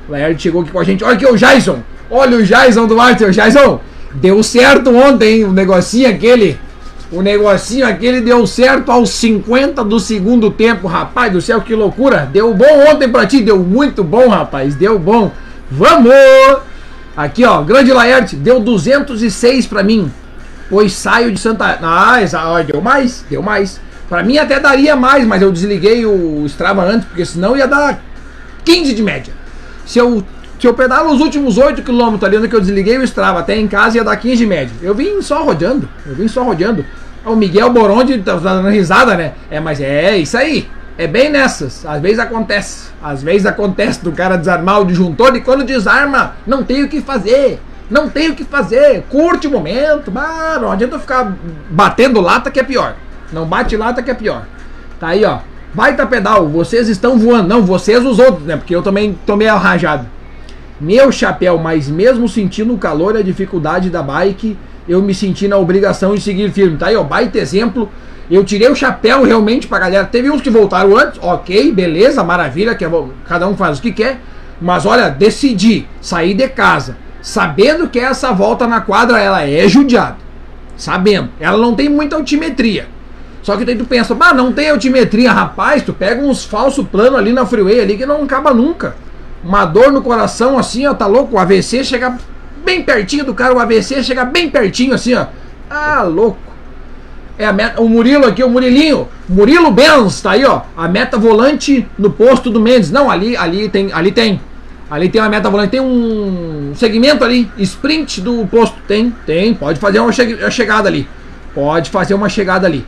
Laerte 0.08 0.42
chegou 0.42 0.62
aqui 0.62 0.70
com 0.70 0.78
a 0.78 0.84
gente. 0.84 1.02
Olha 1.02 1.14
aqui 1.14 1.26
o 1.26 1.36
Jason. 1.36 1.80
Olha 2.08 2.36
o 2.36 2.42
Jason 2.44 2.86
do 2.86 3.00
Arthur. 3.00 3.30
Jason, 3.30 3.80
deu 4.14 4.40
certo 4.42 4.94
ontem, 4.94 5.38
hein? 5.38 5.44
O 5.44 5.52
negocinho 5.52 6.08
aquele. 6.08 6.56
O 7.10 7.20
negocinho 7.20 7.84
aquele 7.84 8.20
deu 8.20 8.46
certo 8.46 8.92
aos 8.92 9.10
50 9.10 9.82
do 9.82 9.98
segundo 9.98 10.50
tempo. 10.52 10.86
Rapaz 10.86 11.32
do 11.32 11.40
céu, 11.40 11.60
que 11.62 11.74
loucura. 11.74 12.28
Deu 12.32 12.54
bom 12.54 12.90
ontem 12.92 13.08
pra 13.08 13.26
ti. 13.26 13.40
Deu 13.40 13.58
muito 13.58 14.04
bom, 14.04 14.28
rapaz. 14.28 14.76
Deu 14.76 14.98
bom. 14.98 15.32
Vamos! 15.70 16.12
Aqui, 17.16 17.44
ó. 17.44 17.62
Grande 17.62 17.92
Laerte. 17.92 18.36
Deu 18.36 18.60
206 18.60 19.66
pra 19.66 19.82
mim. 19.82 20.10
Pois 20.68 20.92
saio 20.92 21.32
de 21.32 21.40
Santa. 21.40 21.78
Ah, 21.82 22.18
deu 22.62 22.80
mais, 22.80 23.24
deu 23.28 23.42
mais. 23.42 23.80
Pra 24.08 24.22
mim 24.22 24.38
até 24.38 24.58
daria 24.58 24.96
mais, 24.96 25.24
mas 25.24 25.40
eu 25.40 25.52
desliguei 25.52 26.04
o 26.04 26.44
Strava 26.46 26.82
antes, 26.82 27.06
porque 27.06 27.24
senão 27.24 27.56
ia 27.56 27.68
dar 27.68 28.00
15 28.64 28.92
de 28.92 29.02
média. 29.02 29.32
Se 29.86 30.00
eu, 30.00 30.24
se 30.58 30.66
eu 30.66 30.74
pedalo 30.74 31.12
os 31.12 31.20
últimos 31.20 31.58
8 31.58 31.82
km 31.82 32.16
ali 32.22 32.36
onde 32.36 32.48
que 32.48 32.56
eu 32.56 32.60
desliguei 32.60 32.98
o 32.98 33.04
Strava 33.04 33.38
até 33.38 33.56
em 33.56 33.68
casa, 33.68 33.98
ia 33.98 34.04
dar 34.04 34.16
15 34.16 34.36
de 34.36 34.46
média. 34.46 34.74
Eu 34.82 34.94
vim 34.94 35.22
só 35.22 35.44
rodeando, 35.44 35.88
eu 36.04 36.14
vim 36.16 36.26
só 36.26 36.42
rodeando. 36.42 36.84
O 37.24 37.36
Miguel 37.36 37.70
Borondi 37.70 38.18
tá 38.18 38.34
dando 38.34 38.68
risada, 38.68 39.16
né? 39.16 39.34
É, 39.48 39.60
mas 39.60 39.80
é 39.80 40.16
isso 40.16 40.36
aí. 40.36 40.68
É 41.00 41.06
bem 41.06 41.30
nessas. 41.30 41.86
Às 41.86 41.98
vezes 42.02 42.18
acontece. 42.18 42.90
Às 43.02 43.22
vezes 43.22 43.46
acontece 43.46 44.04
do 44.04 44.12
cara 44.12 44.36
desarmar 44.36 44.82
o 44.82 44.84
disjuntor 44.84 45.34
e 45.34 45.40
quando 45.40 45.64
desarma, 45.64 46.34
não 46.46 46.62
tem 46.62 46.84
o 46.84 46.90
que 46.90 47.00
fazer. 47.00 47.58
Não 47.88 48.10
tem 48.10 48.28
o 48.28 48.34
que 48.34 48.44
fazer. 48.44 49.02
Curte 49.08 49.46
o 49.46 49.50
momento. 49.50 50.10
Bah, 50.10 50.58
não 50.60 50.70
adianta 50.70 50.98
ficar 50.98 51.34
batendo 51.70 52.20
lata 52.20 52.50
que 52.50 52.60
é 52.60 52.62
pior. 52.62 52.96
Não 53.32 53.46
bate 53.46 53.78
lata 53.78 54.02
que 54.02 54.10
é 54.10 54.14
pior. 54.14 54.44
Tá 55.00 55.08
aí, 55.08 55.24
ó. 55.24 55.38
Baita 55.72 56.04
pedal. 56.04 56.46
Vocês 56.46 56.86
estão 56.86 57.18
voando. 57.18 57.48
Não, 57.48 57.62
vocês 57.62 58.04
os 58.04 58.18
outros, 58.18 58.44
né? 58.44 58.58
Porque 58.58 58.76
eu 58.76 58.82
também 58.82 59.18
tomei 59.24 59.48
arranjado. 59.48 60.06
Meu 60.78 61.10
chapéu, 61.10 61.56
mas 61.56 61.88
mesmo 61.88 62.28
sentindo 62.28 62.74
o 62.74 62.78
calor 62.78 63.16
e 63.16 63.20
a 63.20 63.22
dificuldade 63.22 63.88
da 63.88 64.02
bike, 64.02 64.54
eu 64.90 65.02
me 65.02 65.14
senti 65.14 65.46
na 65.46 65.56
obrigação 65.56 66.14
de 66.14 66.20
seguir 66.20 66.50
firme. 66.50 66.76
Tá 66.76 66.86
aí, 66.86 66.96
ó. 66.96 67.04
Baita 67.04 67.38
exemplo. 67.38 67.88
Eu 68.30 68.44
tirei 68.44 68.68
o 68.68 68.76
chapéu 68.76 69.24
realmente 69.24 69.66
pra 69.66 69.78
galera. 69.78 70.04
Teve 70.04 70.30
uns 70.30 70.40
que 70.40 70.50
voltaram 70.50 70.96
antes, 70.96 71.18
ok, 71.22 71.72
beleza, 71.72 72.22
maravilha, 72.22 72.74
que 72.74 72.84
é, 72.84 72.90
cada 73.26 73.48
um 73.48 73.56
faz 73.56 73.78
o 73.78 73.82
que 73.82 73.92
quer. 73.92 74.20
Mas 74.60 74.86
olha, 74.86 75.08
decidi 75.08 75.86
sair 76.00 76.34
de 76.34 76.48
casa 76.48 76.96
sabendo 77.22 77.88
que 77.88 77.98
essa 77.98 78.32
volta 78.32 78.66
na 78.66 78.80
quadra 78.80 79.18
ela 79.18 79.42
é 79.46 79.68
judiada. 79.68 80.16
Sabendo. 80.76 81.30
Ela 81.38 81.58
não 81.58 81.74
tem 81.74 81.88
muita 81.88 82.16
altimetria. 82.16 82.88
Só 83.42 83.56
que 83.56 83.64
daí 83.64 83.76
tu 83.76 83.84
pensa, 83.84 84.16
ah, 84.20 84.34
não 84.34 84.52
tem 84.52 84.70
altimetria, 84.70 85.32
rapaz, 85.32 85.82
tu 85.82 85.92
pega 85.92 86.22
uns 86.22 86.44
falsos 86.44 86.86
planos 86.86 87.18
ali 87.18 87.32
na 87.32 87.46
freeway 87.46 87.80
ali 87.80 87.96
que 87.96 88.04
não 88.04 88.22
acaba 88.22 88.52
nunca. 88.52 88.94
Uma 89.42 89.64
dor 89.64 89.90
no 89.90 90.02
coração 90.02 90.58
assim, 90.58 90.86
ó, 90.86 90.92
tá 90.92 91.06
louco? 91.06 91.36
O 91.36 91.38
AVC 91.38 91.82
chega 91.82 92.18
bem 92.70 92.82
pertinho 92.82 93.24
do 93.24 93.34
cara, 93.34 93.52
o 93.52 93.58
AVC 93.58 94.02
chega 94.04 94.24
bem 94.24 94.48
pertinho 94.48 94.94
assim, 94.94 95.14
ó. 95.14 95.26
Ah, 95.68 96.02
louco. 96.02 96.38
É 97.36 97.46
a 97.46 97.52
meta, 97.52 97.80
o 97.80 97.88
Murilo 97.88 98.26
aqui, 98.26 98.44
o 98.44 98.50
Murilinho, 98.50 99.08
Murilo 99.28 99.70
Benz, 99.70 100.20
tá 100.20 100.32
aí, 100.32 100.44
ó. 100.44 100.62
A 100.76 100.86
meta 100.86 101.18
volante 101.18 101.86
no 101.98 102.10
posto 102.10 102.50
do 102.50 102.60
Mendes. 102.60 102.90
Não, 102.90 103.10
ali, 103.10 103.36
ali 103.36 103.68
tem, 103.68 103.92
ali 103.92 104.12
tem. 104.12 104.40
Ali 104.90 105.08
tem 105.08 105.20
uma 105.20 105.28
meta 105.28 105.48
volante, 105.48 105.70
tem 105.70 105.80
um 105.80 106.72
segmento 106.74 107.24
ali, 107.24 107.50
sprint 107.56 108.20
do 108.20 108.46
posto. 108.46 108.76
Tem, 108.86 109.14
tem, 109.24 109.54
pode 109.54 109.80
fazer 109.80 110.00
uma, 110.00 110.12
che 110.12 110.50
chegada 110.50 110.88
ali. 110.88 111.08
Pode 111.54 111.90
fazer 111.90 112.14
uma 112.14 112.28
chegada 112.28 112.66
ali. 112.66 112.84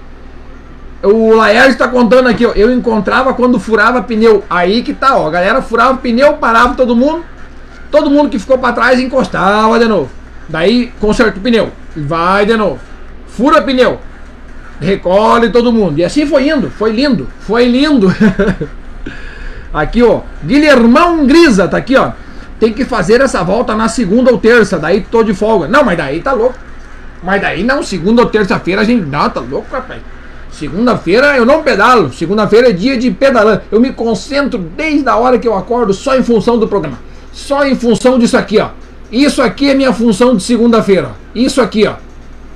O 1.03 1.35
Laércio 1.35 1.73
está 1.73 1.89
contando 1.89 2.29
aqui, 2.29 2.45
ó, 2.45 2.53
eu 2.53 2.71
encontrava 2.73 3.35
quando 3.35 3.59
furava 3.59 4.03
pneu. 4.03 4.45
Aí 4.51 4.83
que 4.83 4.93
tá, 4.93 5.17
ó, 5.17 5.27
a 5.27 5.31
galera 5.31 5.63
furava 5.63 5.97
pneu, 5.97 6.35
parava 6.35 6.75
todo 6.75 6.95
mundo. 6.95 7.25
Todo 7.93 8.11
mundo 8.11 8.31
que 8.31 8.39
ficou 8.39 8.57
para 8.57 8.73
trás 8.73 8.99
encostava 8.99 9.79
de 9.79 9.85
novo. 9.85 10.11
Daí 10.49 10.91
conserta 10.99 11.39
o 11.39 11.43
pneu, 11.43 11.71
vai 11.95 12.47
de 12.47 12.57
novo. 12.57 12.81
Fura 13.29 13.61
pneu, 13.61 14.01
recolhe 14.81 15.51
todo 15.51 15.71
mundo. 15.71 15.99
E 15.99 16.05
assim 16.05 16.27
foi 16.27 16.49
indo, 16.49 16.71
foi 16.71 16.91
lindo, 16.91 17.29
foi 17.41 17.67
lindo. 17.67 18.09
Aqui, 19.73 20.03
ó. 20.03 20.23
Guilhermão 20.43 21.27
Grisa, 21.27 21.69
tá 21.69 21.79
aqui, 21.79 21.97
ó. 21.97 22.13
Tem 22.61 22.73
que 22.75 22.85
fazer 22.85 23.23
essa 23.23 23.43
volta 23.43 23.75
na 23.75 23.89
segunda 23.89 24.31
ou 24.31 24.39
terça, 24.39 24.79
daí 24.79 25.01
tô 25.01 25.23
de 25.23 25.33
folga. 25.33 25.67
Não, 25.67 25.83
mas 25.83 25.97
daí 25.97 26.21
tá 26.21 26.33
louco. 26.33 26.55
Mas 27.23 27.41
daí 27.41 27.63
não, 27.63 27.83
segunda 27.83 28.23
ou 28.23 28.29
terça-feira 28.29 28.83
a 28.83 28.85
gente. 28.85 29.07
Não, 29.07 29.31
tá 29.31 29.41
louco, 29.41 29.69
rapaz. 29.73 30.03
Segunda-feira 30.51 31.37
eu 31.37 31.47
não 31.47 31.63
pedalo. 31.63 32.13
Segunda-feira 32.13 32.69
é 32.69 32.73
dia 32.73 32.99
de 32.99 33.11
pedalar. 33.11 33.63
Eu 33.71 33.81
me 33.81 33.93
concentro 33.93 34.59
desde 34.59 35.09
a 35.09 35.17
hora 35.17 35.39
que 35.39 35.49
eu 35.49 35.57
acordo 35.57 35.95
só 35.95 36.17
em 36.17 36.23
função 36.23 36.59
do 36.59 36.69
programa. 36.69 36.99
Só 37.33 37.65
em 37.65 37.75
função 37.75 38.19
disso 38.19 38.37
aqui, 38.37 38.59
ó. 38.59 38.71
Isso 39.11 39.43
aqui 39.43 39.71
é 39.71 39.75
minha 39.75 39.93
função 39.93 40.37
de 40.37 40.43
segunda-feira. 40.43 41.13
Isso 41.35 41.61
aqui, 41.61 41.87
ó. 41.87 41.95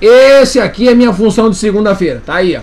Esse 0.01 0.61
aqui 0.61 0.89
é 0.89 0.95
minha 0.95 1.13
função 1.13 1.51
de 1.51 1.57
segunda-feira. 1.57 2.23
Tá 2.25 2.37
aí, 2.37 2.57
ó. 2.57 2.61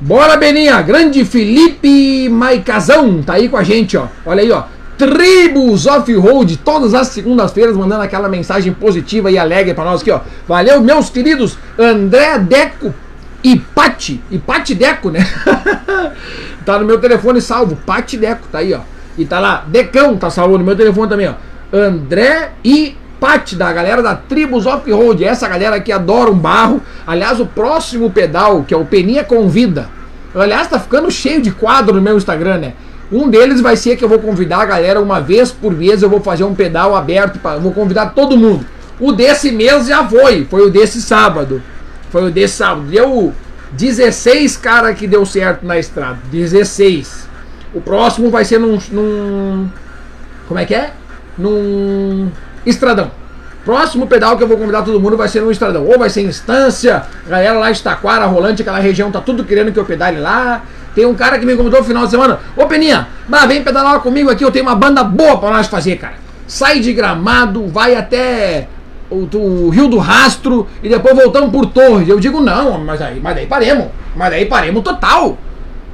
Bora, 0.00 0.36
Beninha! 0.36 0.82
Grande 0.82 1.24
Felipe 1.24 2.28
Maicazão 2.28 3.22
tá 3.22 3.34
aí 3.34 3.48
com 3.48 3.56
a 3.56 3.62
gente, 3.62 3.96
ó. 3.96 4.06
Olha 4.26 4.42
aí, 4.42 4.50
ó. 4.52 4.64
Tribos 4.98 5.86
Off-Road, 5.86 6.56
todas 6.58 6.94
as 6.94 7.08
segundas-feiras, 7.08 7.76
mandando 7.76 8.02
aquela 8.02 8.28
mensagem 8.28 8.72
positiva 8.72 9.30
e 9.30 9.38
alegre 9.38 9.74
para 9.74 9.84
nós 9.84 10.00
aqui, 10.02 10.10
ó. 10.10 10.20
Valeu, 10.46 10.80
meus 10.80 11.10
queridos 11.10 11.56
André 11.78 12.38
Deco 12.38 12.94
e 13.42 13.56
Pati. 13.56 14.20
E 14.30 14.38
Pati 14.38 14.74
Deco, 14.74 15.10
né? 15.10 15.20
tá 16.64 16.78
no 16.78 16.84
meu 16.84 16.98
telefone 16.98 17.40
salvo. 17.40 17.76
Pati 17.86 18.16
Deco, 18.16 18.48
tá 18.50 18.58
aí, 18.58 18.74
ó. 18.74 18.80
E 19.16 19.24
tá 19.24 19.38
lá, 19.38 19.64
Decão, 19.66 20.16
tá 20.16 20.30
salvo 20.30 20.58
no 20.58 20.64
meu 20.64 20.76
telefone 20.76 21.08
também, 21.08 21.28
ó. 21.28 21.34
André 21.72 22.52
e 22.64 22.96
Pati, 23.18 23.56
da 23.56 23.72
galera 23.72 24.02
da 24.02 24.14
Tribos 24.14 24.66
Off-Road, 24.66 25.24
essa 25.24 25.48
galera 25.48 25.80
que 25.80 25.90
adora 25.90 26.30
um 26.30 26.38
barro. 26.38 26.82
Aliás, 27.06 27.40
o 27.40 27.46
próximo 27.46 28.10
pedal, 28.10 28.62
que 28.62 28.74
é 28.74 28.76
o 28.76 28.84
Peninha 28.84 29.24
Convida. 29.24 29.88
Aliás, 30.34 30.68
tá 30.68 30.78
ficando 30.78 31.10
cheio 31.10 31.40
de 31.40 31.50
quadro 31.50 31.94
no 31.94 32.02
meu 32.02 32.16
Instagram, 32.16 32.58
né? 32.58 32.74
Um 33.10 33.28
deles 33.28 33.60
vai 33.60 33.76
ser 33.76 33.96
que 33.96 34.04
eu 34.04 34.08
vou 34.08 34.18
convidar 34.18 34.58
a 34.58 34.66
galera 34.66 35.00
uma 35.00 35.20
vez 35.20 35.50
por 35.50 35.72
mês, 35.72 36.02
eu 36.02 36.10
vou 36.10 36.20
fazer 36.20 36.44
um 36.44 36.54
pedal 36.54 36.94
aberto, 36.94 37.38
pra, 37.38 37.56
vou 37.56 37.72
convidar 37.72 38.14
todo 38.14 38.36
mundo. 38.36 38.66
O 38.98 39.12
desse 39.12 39.50
mês 39.50 39.86
já 39.86 40.06
foi, 40.06 40.44
foi 40.44 40.66
o 40.66 40.70
desse 40.70 41.00
sábado. 41.00 41.62
Foi 42.10 42.24
o 42.24 42.30
desse 42.30 42.56
sábado. 42.56 42.86
Deu 42.88 43.32
16 43.72 44.56
cara 44.56 44.92
que 44.92 45.06
deu 45.06 45.24
certo 45.24 45.64
na 45.64 45.78
estrada. 45.78 46.18
16. 46.30 47.28
O 47.74 47.80
próximo 47.80 48.30
vai 48.30 48.44
ser 48.44 48.58
num, 48.58 48.78
num 48.90 49.68
como 50.48 50.60
é 50.60 50.64
que 50.64 50.74
é? 50.74 50.92
Num 51.36 52.30
Estradão. 52.64 53.10
Próximo 53.64 54.06
pedal 54.06 54.36
que 54.36 54.44
eu 54.44 54.48
vou 54.48 54.56
convidar 54.56 54.82
todo 54.82 55.00
mundo 55.00 55.16
vai 55.16 55.28
ser 55.28 55.40
no 55.40 55.50
Estradão. 55.50 55.84
Ou 55.84 55.98
vai 55.98 56.08
ser 56.08 56.22
Instância, 56.22 57.02
galera 57.26 57.58
lá 57.58 57.70
de 57.70 57.82
Taquara, 57.82 58.24
Rolante, 58.26 58.62
aquela 58.62 58.78
região, 58.78 59.10
tá 59.10 59.20
tudo 59.20 59.44
querendo 59.44 59.72
que 59.72 59.78
eu 59.78 59.84
pedale 59.84 60.20
lá. 60.20 60.62
Tem 60.94 61.04
um 61.04 61.14
cara 61.14 61.38
que 61.38 61.44
me 61.44 61.56
convidou 61.56 61.80
no 61.80 61.86
final 61.86 62.04
de 62.04 62.10
semana. 62.10 62.38
Ô 62.56 62.66
Peninha, 62.66 63.08
vem 63.48 63.62
pedalar 63.62 64.00
comigo 64.00 64.30
aqui, 64.30 64.44
eu 64.44 64.52
tenho 64.52 64.64
uma 64.64 64.74
banda 64.74 65.02
boa 65.02 65.38
pra 65.38 65.50
nós 65.50 65.66
fazer, 65.66 65.96
cara. 65.96 66.14
Sai 66.46 66.78
de 66.78 66.92
gramado, 66.92 67.66
vai 67.66 67.96
até 67.96 68.68
o, 69.10 69.28
o, 69.36 69.68
Rio 69.68 69.88
do 69.88 69.98
Rastro 69.98 70.66
e 70.82 70.88
depois 70.88 71.14
voltamos 71.14 71.50
por 71.50 71.66
Torres. 71.66 72.08
Eu 72.08 72.20
digo, 72.20 72.40
não, 72.40 72.78
mas 72.78 73.02
aí, 73.02 73.20
mas 73.20 73.34
daí 73.34 73.46
paremos. 73.46 73.88
Mas 74.14 74.30
daí 74.30 74.46
paremos 74.46 74.82
total. 74.82 75.36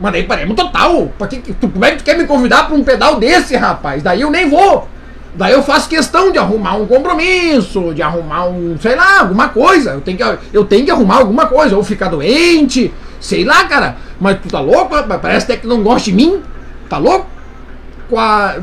Mas 0.02 0.12
daí 0.12 0.24
paremos 0.24 0.56
total. 0.56 1.12
Que, 1.30 1.54
tu, 1.54 1.68
como 1.68 1.84
é 1.84 1.92
que 1.92 1.98
tu 1.98 2.04
quer 2.04 2.18
me 2.18 2.24
convidar 2.24 2.66
pra 2.66 2.74
um 2.74 2.82
pedal 2.82 3.20
desse, 3.20 3.56
rapaz? 3.56 4.02
Daí 4.02 4.20
eu 4.20 4.30
nem 4.32 4.50
vou. 4.50 4.88
Daí 5.36 5.52
eu 5.52 5.62
faço 5.62 5.88
questão 5.88 6.32
de 6.32 6.38
arrumar 6.38 6.74
um 6.74 6.86
compromisso, 6.86 7.94
de 7.94 8.02
arrumar 8.02 8.46
um, 8.46 8.76
sei 8.80 8.96
lá, 8.96 9.20
alguma 9.20 9.48
coisa. 9.50 9.92
Eu 9.92 10.00
tenho 10.00 10.18
que, 10.18 10.38
eu 10.52 10.64
tenho 10.64 10.84
que 10.84 10.90
arrumar 10.90 11.18
alguma 11.18 11.46
coisa, 11.46 11.76
ou 11.76 11.84
ficar 11.84 12.08
doente, 12.08 12.92
sei 13.20 13.44
lá, 13.44 13.64
cara. 13.64 13.96
Mas 14.20 14.40
tu 14.40 14.48
tá 14.48 14.58
louco, 14.58 14.92
rapaz? 14.92 15.20
Parece 15.20 15.44
até 15.44 15.56
que 15.56 15.68
não 15.68 15.84
gosta 15.84 16.10
de 16.10 16.16
mim. 16.16 16.42
Tá 16.88 16.98
louco? 16.98 17.28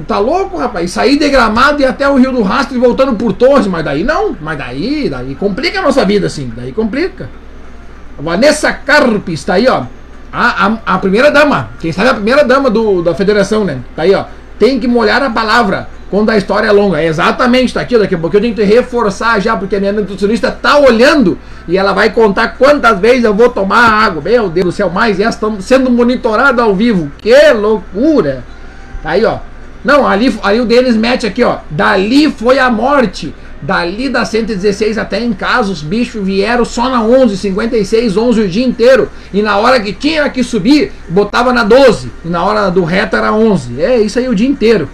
Tá 0.06 0.19
louco, 0.19 0.58
rapaz? 0.58 0.91
Sair 0.91 1.17
de 1.17 1.30
gramado 1.30 1.82
e 1.82 1.86
até 1.86 2.08
o 2.08 2.17
Rio 2.17 2.34
do 2.34 2.43
Rastro 2.43 2.75
e 2.75 2.80
voltando 2.80 3.15
por 3.15 3.32
Torres, 3.32 3.65
mas 3.65 3.84
daí 3.86 4.04
não. 4.04 4.36
Mas 4.41 4.58
daí, 4.58 5.10
daí 5.10 5.36
complica 5.36 5.80
a 5.80 5.82
nossa 5.82 6.04
vida, 6.04 6.28
assim. 6.28 6.52
Daí 6.54 6.73
complica. 6.73 7.30
Vanessa 8.19 8.73
Carpes, 8.73 9.45
tá 9.45 9.54
aí, 9.54 9.67
ó. 9.69 9.86
A, 10.32 10.68
a, 10.68 10.96
a, 10.96 10.98
primeira 11.00 11.32
dama, 11.32 11.70
quem 11.80 11.92
sabe 11.92 12.10
a 12.10 12.13
primeira 12.13 12.44
dama 12.44 12.70
do, 12.70 13.02
da 13.02 13.15
federação, 13.15 13.63
né? 13.63 13.80
Tá 13.96 14.04
aí, 14.04 14.13
ó. 14.13 14.26
Tem 14.60 14.80
que 14.80 14.88
molhar 14.88 15.24
a 15.24 15.30
palavra 15.30 15.88
quando 16.10 16.30
a 16.30 16.38
história 16.38 16.68
é 16.68 16.72
longa. 16.72 17.02
É 17.02 17.06
exatamente, 17.06 17.74
tá 17.74 17.82
aqui, 17.82 17.98
daqui 17.98 18.15
a 18.15 18.18
pouco 18.18 18.36
eu 18.36 18.42
tenho 18.42 18.54
que 18.54 18.63
reforçar 18.63 19.39
já, 19.39 19.56
porque 19.56 19.76
a 19.76 19.80
minha 19.80 19.94
nutricionista 19.94 20.52
tá 20.52 20.78
olhando 20.78 21.38
e 21.68 21.78
ela 21.78 21.94
vai 21.94 22.12
contar 22.12 22.50
quantas 22.58 23.00
vezes 23.00 23.24
eu 23.24 23.34
vou 23.34 23.50
tomar 23.50 23.89
água. 23.89 24.22
Meu 24.22 24.50
Deus 24.50 24.65
do 24.65 24.72
céu, 24.72 24.89
mais 24.89 25.20
essa 25.20 25.30
estamos 25.30 25.65
sendo 25.65 25.89
monitorado 25.89 26.62
ao 26.62 26.76
vivo. 26.76 27.12
Que 27.20 27.52
loucura! 27.54 28.44
Tá 29.02 29.12
aí, 29.12 29.24
ó. 29.24 29.38
Não, 29.84 30.06
ali, 30.06 30.38
ali 30.44 30.60
o 30.60 30.65
deles 30.65 30.96
mete 30.96 31.26
aqui, 31.26 31.44
ó. 31.44 31.60
Dali 31.70 32.30
foi 32.30 32.60
a 32.60 32.70
morte. 32.70 33.34
Dali 33.62 34.08
da 34.08 34.24
116 34.24 34.98
até 34.98 35.19
em 35.19 35.34
casa, 35.34 35.72
os 35.72 35.82
bichos 35.82 36.24
vieram 36.24 36.63
só 36.63 36.89
na 36.89 37.04
11, 37.04 37.36
56, 37.36 38.15
11 38.15 38.41
o 38.41 38.48
dia 38.48 38.65
inteiro. 38.65 39.10
E 39.34 39.41
na 39.41 39.58
hora 39.58 39.82
que 39.82 39.91
tinha 39.91 40.30
que 40.30 40.43
subir, 40.43 40.93
botava 41.10 41.52
na 41.52 41.63
12. 41.63 42.10
E 42.24 42.30
na 42.30 42.41
hora 42.43 42.69
do 42.69 42.86
reto 42.86 43.17
era 43.17 43.34
11. 43.34 43.82
É 43.82 44.00
isso 44.00 44.17
aí 44.17 44.30
o 44.30 44.36
dia 44.36 44.48
inteiro. 44.48 44.88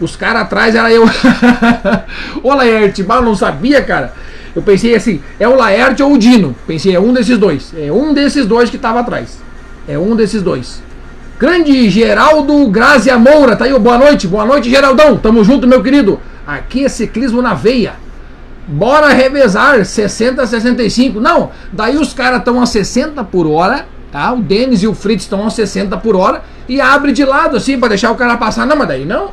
Os 0.00 0.16
caras 0.16 0.42
atrás 0.42 0.74
era 0.74 0.90
eu. 0.90 1.04
Ô 2.42 2.54
Laerte, 2.54 3.02
mal 3.02 3.22
não 3.22 3.36
sabia, 3.36 3.82
cara. 3.82 4.14
Eu 4.56 4.62
pensei 4.62 4.94
assim, 4.94 5.20
é 5.38 5.46
o 5.46 5.54
Laerte 5.54 6.02
ou 6.02 6.14
o 6.14 6.18
Dino. 6.18 6.56
Pensei, 6.66 6.94
é 6.94 7.00
um 7.00 7.12
desses 7.12 7.36
dois. 7.36 7.72
É 7.76 7.92
um 7.92 8.14
desses 8.14 8.46
dois 8.46 8.70
que 8.70 8.78
tava 8.78 9.00
atrás. 9.00 9.38
É 9.86 9.98
um 9.98 10.16
desses 10.16 10.42
dois. 10.42 10.82
Grande 11.38 11.90
Geraldo 11.90 12.68
Grazia 12.68 13.18
Moura, 13.18 13.56
tá 13.56 13.64
aí, 13.64 13.78
boa 13.78 13.98
noite, 13.98 14.26
boa 14.26 14.46
noite, 14.46 14.70
Geraldão. 14.70 15.16
Tamo 15.18 15.44
junto, 15.44 15.66
meu 15.66 15.82
querido. 15.82 16.20
Aqui 16.46 16.84
é 16.84 16.88
ciclismo 16.88 17.40
na 17.40 17.54
veia. 17.54 17.94
Bora 18.66 19.08
revezar 19.08 19.84
60 19.84 20.42
a 20.42 20.46
65. 20.46 21.20
Não, 21.20 21.50
daí 21.72 21.96
os 21.96 22.12
caras 22.12 22.38
estão 22.38 22.60
a 22.60 22.66
60 22.66 23.22
por 23.24 23.46
hora, 23.46 23.86
tá? 24.10 24.32
O 24.32 24.40
Denis 24.40 24.82
e 24.82 24.86
o 24.86 24.94
Fritz 24.94 25.24
estão 25.24 25.46
a 25.46 25.50
60 25.50 25.96
por 25.98 26.16
hora 26.16 26.42
e 26.68 26.80
abre 26.80 27.12
de 27.12 27.24
lado 27.24 27.56
assim 27.56 27.78
para 27.78 27.90
deixar 27.90 28.10
o 28.10 28.16
cara 28.16 28.36
passar. 28.36 28.66
Não, 28.66 28.76
mas 28.76 28.88
daí 28.88 29.04
não. 29.04 29.30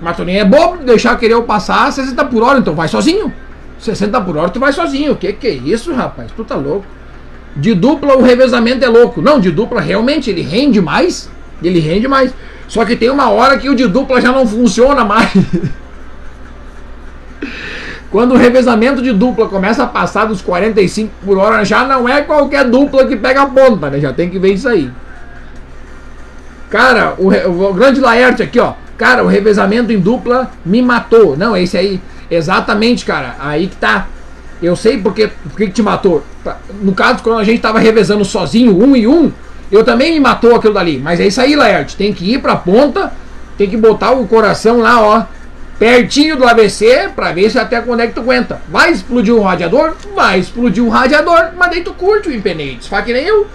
Mas 0.00 0.16
tu 0.16 0.24
nem 0.24 0.38
é 0.38 0.44
bobo 0.44 0.84
deixar 0.84 1.16
querer 1.18 1.34
eu 1.34 1.42
passar 1.42 1.86
a 1.86 1.92
60 1.92 2.24
por 2.26 2.42
hora, 2.42 2.58
então 2.58 2.74
vai 2.74 2.88
sozinho. 2.88 3.32
60 3.78 4.20
por 4.22 4.36
hora 4.36 4.48
tu 4.48 4.60
vai 4.60 4.72
sozinho. 4.72 5.12
O 5.12 5.16
que 5.16 5.32
que 5.32 5.46
é 5.46 5.52
isso, 5.52 5.92
rapaz? 5.92 6.30
Tu 6.36 6.44
tá 6.44 6.56
louco. 6.56 6.86
De 7.56 7.74
dupla 7.74 8.16
o 8.16 8.22
revezamento 8.22 8.84
é 8.84 8.88
louco. 8.88 9.22
Não, 9.22 9.40
de 9.40 9.50
dupla 9.50 9.80
realmente 9.80 10.30
ele 10.30 10.42
rende 10.42 10.80
mais. 10.80 11.30
Ele 11.62 11.80
rende 11.80 12.06
mais. 12.06 12.32
Só 12.66 12.84
que 12.84 12.96
tem 12.96 13.10
uma 13.10 13.30
hora 13.30 13.58
que 13.58 13.68
o 13.68 13.74
de 13.74 13.86
dupla 13.86 14.20
já 14.20 14.32
não 14.32 14.46
funciona 14.46 15.04
mais. 15.04 15.30
Quando 18.10 18.32
o 18.32 18.36
revezamento 18.36 19.02
de 19.02 19.12
dupla 19.12 19.48
começa 19.48 19.82
a 19.82 19.86
passar 19.86 20.24
dos 20.24 20.40
45 20.40 21.12
por 21.24 21.36
hora, 21.36 21.64
já 21.64 21.84
não 21.84 22.08
é 22.08 22.22
qualquer 22.22 22.64
dupla 22.64 23.06
que 23.06 23.16
pega 23.16 23.42
a 23.42 23.46
ponta, 23.46 23.90
né? 23.90 24.00
Já 24.00 24.12
tem 24.12 24.30
que 24.30 24.38
ver 24.38 24.54
isso 24.54 24.68
aí. 24.68 24.90
Cara, 26.70 27.14
o, 27.18 27.28
o 27.28 27.74
grande 27.74 28.00
Laerte 28.00 28.42
aqui, 28.42 28.58
ó. 28.58 28.72
Cara, 28.96 29.22
o 29.22 29.26
revezamento 29.26 29.92
em 29.92 29.98
dupla 29.98 30.50
me 30.64 30.80
matou. 30.82 31.36
Não, 31.36 31.56
esse 31.56 31.76
aí. 31.76 32.00
Exatamente, 32.30 33.04
cara. 33.04 33.36
Aí 33.38 33.68
que 33.68 33.76
tá. 33.76 34.06
Eu 34.60 34.74
sei 34.74 34.98
porque, 34.98 35.30
porque 35.44 35.66
que 35.66 35.72
te 35.72 35.82
matou. 35.82 36.22
Tá, 36.42 36.56
no 36.82 36.92
caso, 36.92 37.22
quando 37.22 37.38
a 37.38 37.44
gente 37.44 37.60
tava 37.60 37.78
revezando 37.78 38.24
sozinho, 38.24 38.76
um 38.76 38.96
e 38.96 39.06
um, 39.06 39.30
eu 39.70 39.84
também 39.84 40.12
me 40.12 40.20
matou 40.20 40.56
aquilo 40.56 40.74
dali. 40.74 40.98
Mas 40.98 41.20
é 41.20 41.26
isso 41.26 41.40
aí, 41.40 41.54
Laerte. 41.54 41.96
Tem 41.96 42.12
que 42.12 42.34
ir 42.34 42.40
pra 42.40 42.56
ponta, 42.56 43.12
tem 43.56 43.68
que 43.68 43.76
botar 43.76 44.12
o 44.12 44.26
coração 44.26 44.80
lá, 44.80 45.00
ó. 45.00 45.24
Pertinho 45.78 46.36
do 46.36 46.44
AVC, 46.44 47.10
pra 47.14 47.32
ver 47.32 47.48
se 47.50 47.58
até 47.58 47.80
quando 47.80 48.00
é 48.00 48.08
que 48.08 48.14
tu 48.14 48.20
aguenta. 48.20 48.60
Vai 48.68 48.90
explodir 48.90 49.32
o 49.32 49.42
radiador? 49.42 49.94
Vai 50.14 50.40
explodir 50.40 50.82
o 50.82 50.88
radiador, 50.88 51.50
mas 51.56 51.70
daí 51.70 51.82
tu 51.82 51.94
curte 51.94 52.28
o 52.28 52.34
Impenate. 52.34 52.88
Faz 52.88 53.04
que 53.04 53.12
nem 53.12 53.24
eu. 53.24 53.46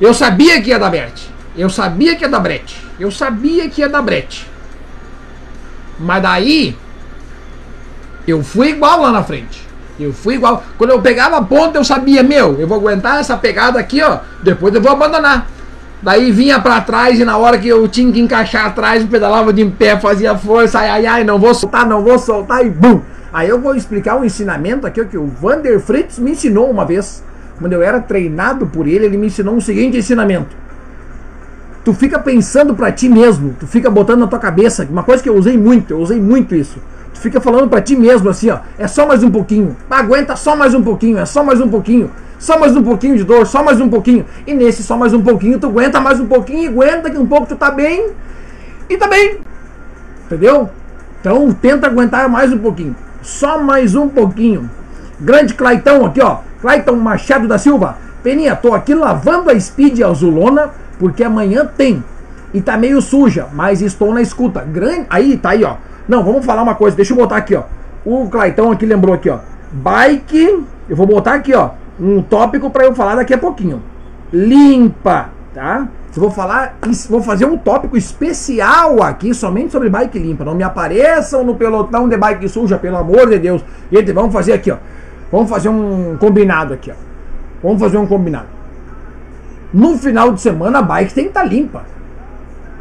Eu 0.00 0.14
sabia 0.14 0.62
que 0.62 0.70
ia 0.70 0.78
dar 0.78 0.90
brete. 0.90 1.28
Eu 1.56 1.68
sabia 1.68 2.14
que 2.14 2.22
ia 2.22 2.28
dar 2.28 2.38
brete. 2.38 2.86
Eu 3.00 3.10
sabia 3.10 3.68
que 3.68 3.80
ia 3.80 3.88
dar 3.88 4.00
brete. 4.00 4.48
Mas 5.98 6.22
daí, 6.22 6.76
eu 8.26 8.42
fui 8.42 8.70
igual 8.70 9.00
lá 9.00 9.10
na 9.10 9.24
frente. 9.24 9.66
Eu 9.98 10.12
fui 10.12 10.34
igual. 10.34 10.64
Quando 10.78 10.90
eu 10.90 11.02
pegava 11.02 11.36
a 11.38 11.42
ponta, 11.42 11.78
eu 11.78 11.84
sabia, 11.84 12.22
meu, 12.22 12.58
eu 12.60 12.66
vou 12.66 12.78
aguentar 12.78 13.18
essa 13.18 13.36
pegada 13.36 13.78
aqui, 13.78 14.00
ó. 14.02 14.20
Depois 14.42 14.74
eu 14.74 14.80
vou 14.80 14.92
abandonar. 14.92 15.48
Daí 16.02 16.32
vinha 16.32 16.58
para 16.58 16.80
trás 16.80 17.20
e 17.20 17.24
na 17.24 17.36
hora 17.36 17.56
que 17.56 17.68
eu 17.68 17.86
tinha 17.86 18.12
que 18.12 18.20
encaixar 18.20 18.66
atrás, 18.66 19.04
pedalava 19.04 19.52
de 19.52 19.64
pé, 19.66 19.98
fazia 19.98 20.36
força, 20.36 20.80
ai, 20.80 20.88
ai, 20.88 21.06
ai, 21.06 21.24
não 21.24 21.38
vou 21.38 21.54
soltar, 21.54 21.86
não 21.86 22.02
vou 22.02 22.18
soltar 22.18 22.66
e 22.66 22.70
bum! 22.70 23.00
Aí 23.32 23.48
eu 23.48 23.60
vou 23.60 23.74
explicar 23.74 24.16
um 24.16 24.24
ensinamento 24.24 24.86
aqui 24.86 25.04
que 25.04 25.16
o 25.16 25.26
Vander 25.26 25.78
Fritz 25.80 26.18
me 26.18 26.32
ensinou 26.32 26.68
uma 26.68 26.84
vez. 26.84 27.22
Quando 27.58 27.72
eu 27.72 27.82
era 27.82 28.00
treinado 28.00 28.66
por 28.66 28.88
ele, 28.88 29.06
ele 29.06 29.16
me 29.16 29.28
ensinou 29.28 29.54
um 29.54 29.60
seguinte 29.60 29.96
ensinamento. 29.96 30.56
Tu 31.84 31.94
fica 31.94 32.18
pensando 32.18 32.74
para 32.74 32.90
ti 32.90 33.08
mesmo, 33.08 33.54
tu 33.58 33.66
fica 33.66 33.88
botando 33.88 34.20
na 34.20 34.26
tua 34.26 34.38
cabeça, 34.38 34.86
uma 34.90 35.04
coisa 35.04 35.22
que 35.22 35.28
eu 35.28 35.36
usei 35.36 35.56
muito, 35.56 35.92
eu 35.92 36.00
usei 36.00 36.20
muito 36.20 36.54
isso 36.54 36.80
fica 37.22 37.40
falando 37.40 37.68
para 37.68 37.80
ti 37.80 37.94
mesmo 37.94 38.28
assim, 38.28 38.50
ó, 38.50 38.58
é 38.76 38.88
só 38.88 39.06
mais 39.06 39.22
um 39.22 39.30
pouquinho, 39.30 39.76
aguenta 39.88 40.34
só 40.34 40.56
mais 40.56 40.74
um 40.74 40.82
pouquinho, 40.82 41.18
é 41.18 41.24
só 41.24 41.44
mais 41.44 41.60
um 41.60 41.68
pouquinho, 41.68 42.10
só 42.42 42.58
mais 42.58 42.74
um 42.74 42.82
pouquinho 42.82 43.16
de 43.16 43.22
dor, 43.22 43.46
só 43.46 43.62
mais 43.62 43.80
um 43.80 43.88
pouquinho. 43.88 44.26
E 44.44 44.52
nesse 44.52 44.82
só 44.82 44.96
mais 44.96 45.14
um 45.14 45.22
pouquinho, 45.22 45.60
tu 45.60 45.68
aguenta 45.68 46.00
mais 46.00 46.18
um 46.18 46.26
pouquinho, 46.26 46.72
aguenta 46.72 47.08
que 47.08 47.16
um 47.16 47.24
pouco 47.24 47.46
tu 47.46 47.54
tá 47.54 47.70
bem 47.70 48.10
e 48.90 48.96
tá 48.96 49.06
bem. 49.06 49.38
Entendeu? 50.26 50.68
Então 51.20 51.52
tenta 51.52 51.86
aguentar 51.86 52.28
mais 52.28 52.52
um 52.52 52.58
pouquinho. 52.58 52.96
Só 53.22 53.62
mais 53.62 53.94
um 53.94 54.08
pouquinho. 54.08 54.68
Grande 55.20 55.54
Claitão 55.54 56.04
aqui, 56.04 56.20
ó. 56.20 56.38
Claitão 56.60 56.96
Machado 56.96 57.46
da 57.46 57.58
Silva. 57.58 57.96
Peninha, 58.24 58.56
tô 58.56 58.74
aqui 58.74 58.92
lavando 58.92 59.48
a 59.48 59.60
Speed 59.60 60.00
Azulona 60.00 60.70
porque 60.98 61.22
amanhã 61.22 61.64
tem. 61.64 62.02
E 62.52 62.60
tá 62.60 62.76
meio 62.76 63.00
suja, 63.00 63.46
mas 63.52 63.80
estou 63.80 64.12
na 64.12 64.20
escuta. 64.20 64.62
Grande, 64.62 65.06
aí 65.08 65.36
tá 65.36 65.50
aí, 65.50 65.62
ó. 65.62 65.76
Não, 66.08 66.24
vamos 66.24 66.44
falar 66.44 66.64
uma 66.64 66.74
coisa. 66.74 66.96
Deixa 66.96 67.12
eu 67.12 67.16
botar 67.16 67.36
aqui, 67.36 67.54
ó. 67.54 67.62
O 68.04 68.28
Claitão 68.28 68.72
aqui 68.72 68.84
lembrou 68.84 69.14
aqui, 69.14 69.30
ó. 69.30 69.38
Bike. 69.70 70.64
Eu 70.88 70.96
vou 70.96 71.06
botar 71.06 71.34
aqui, 71.34 71.54
ó. 71.54 71.70
Um 72.02 72.20
tópico 72.20 72.68
para 72.68 72.84
eu 72.84 72.94
falar 72.94 73.14
daqui 73.14 73.32
a 73.32 73.38
pouquinho. 73.38 73.80
Limpa, 74.32 75.30
tá? 75.54 75.86
Eu 76.14 76.20
vou 76.20 76.30
falar, 76.30 76.76
vou 77.08 77.22
fazer 77.22 77.44
um 77.44 77.56
tópico 77.56 77.96
especial 77.96 79.00
aqui 79.02 79.32
somente 79.32 79.70
sobre 79.70 79.88
bike 79.88 80.18
limpa. 80.18 80.44
Não 80.44 80.54
me 80.54 80.64
apareçam 80.64 81.44
no 81.44 81.54
pelotão 81.54 82.08
de 82.08 82.16
bike 82.16 82.48
suja, 82.48 82.76
pelo 82.76 82.96
amor 82.96 83.30
de 83.30 83.38
Deus. 83.38 83.64
Gente, 83.90 84.10
vamos 84.10 84.32
fazer 84.32 84.52
aqui, 84.52 84.72
ó. 84.72 84.78
Vamos 85.30 85.48
fazer 85.48 85.68
um 85.68 86.16
combinado 86.18 86.74
aqui, 86.74 86.90
ó. 86.90 86.94
Vamos 87.62 87.80
fazer 87.80 87.98
um 87.98 88.06
combinado. 88.06 88.48
No 89.72 89.96
final 89.96 90.32
de 90.32 90.40
semana 90.40 90.80
a 90.80 90.82
bike 90.82 91.14
tem 91.14 91.24
que 91.24 91.30
estar 91.30 91.42
tá 91.42 91.46
limpa. 91.46 91.84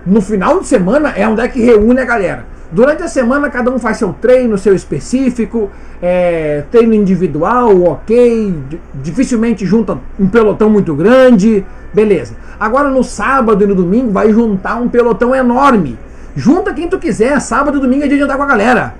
No 0.04 0.20
final 0.20 0.60
de 0.60 0.66
semana 0.66 1.14
é 1.16 1.28
onde 1.28 1.42
é 1.42 1.48
que 1.48 1.64
reúne 1.64 2.02
a 2.02 2.06
galera. 2.06 2.46
Durante 2.72 3.04
a 3.04 3.08
semana, 3.08 3.50
cada 3.50 3.70
um 3.70 3.78
faz 3.78 3.98
seu 3.98 4.14
treino, 4.14 4.58
seu 4.58 4.74
específico, 4.74 5.70
é, 6.02 6.64
treino 6.72 6.94
individual, 6.94 7.84
ok, 7.84 8.56
dificilmente 8.96 9.66
junta 9.66 9.98
um 10.18 10.28
pelotão 10.28 10.70
muito 10.70 10.96
grande, 10.96 11.66
beleza. 11.94 12.34
Agora 12.58 12.90
no 12.90 13.04
sábado 13.04 13.62
e 13.64 13.68
no 13.68 13.76
domingo 13.76 14.12
vai 14.12 14.32
juntar 14.32 14.76
um 14.76 14.88
pelotão 14.88 15.36
enorme. 15.36 16.00
Junta 16.34 16.74
quem 16.74 16.88
tu 16.88 16.98
quiser, 16.98 17.42
sábado 17.42 17.78
e 17.78 17.82
domingo 17.82 18.06
é 18.06 18.08
dia 18.08 18.18
de 18.18 18.24
andar 18.24 18.38
com 18.38 18.44
a 18.44 18.48
galera. 18.48 18.96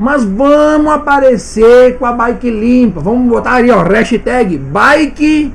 Mas 0.00 0.24
vamos 0.24 0.92
aparecer 0.92 1.96
com 1.98 2.04
a 2.04 2.12
bike 2.12 2.50
limpa. 2.50 3.00
Vamos 3.00 3.28
botar 3.28 3.54
aí, 3.54 3.70
ó, 3.70 3.84
hashtag 3.84 4.58
bike 4.58 5.52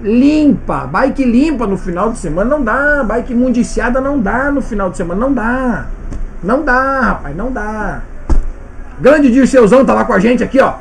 limpa. 0.00 0.86
Bike 0.86 1.24
limpa 1.24 1.66
no 1.66 1.76
final 1.76 2.12
de 2.12 2.18
semana 2.18 2.50
não 2.50 2.62
dá. 2.62 3.02
Bike 3.02 3.34
mundiciada 3.34 4.00
não 4.00 4.20
dá 4.20 4.52
no 4.52 4.60
final 4.62 4.88
de 4.88 4.96
semana, 4.96 5.20
não 5.20 5.32
dá. 5.32 5.86
Não 6.42 6.62
dá, 6.62 7.00
rapaz, 7.00 7.36
não 7.36 7.50
dá. 7.50 8.00
Grande 9.00 9.30
Dirceuzão 9.30 9.84
tá 9.84 9.94
lá 9.94 10.04
com 10.04 10.12
a 10.12 10.18
gente 10.18 10.42
aqui, 10.42 10.60
ó. 10.60 10.74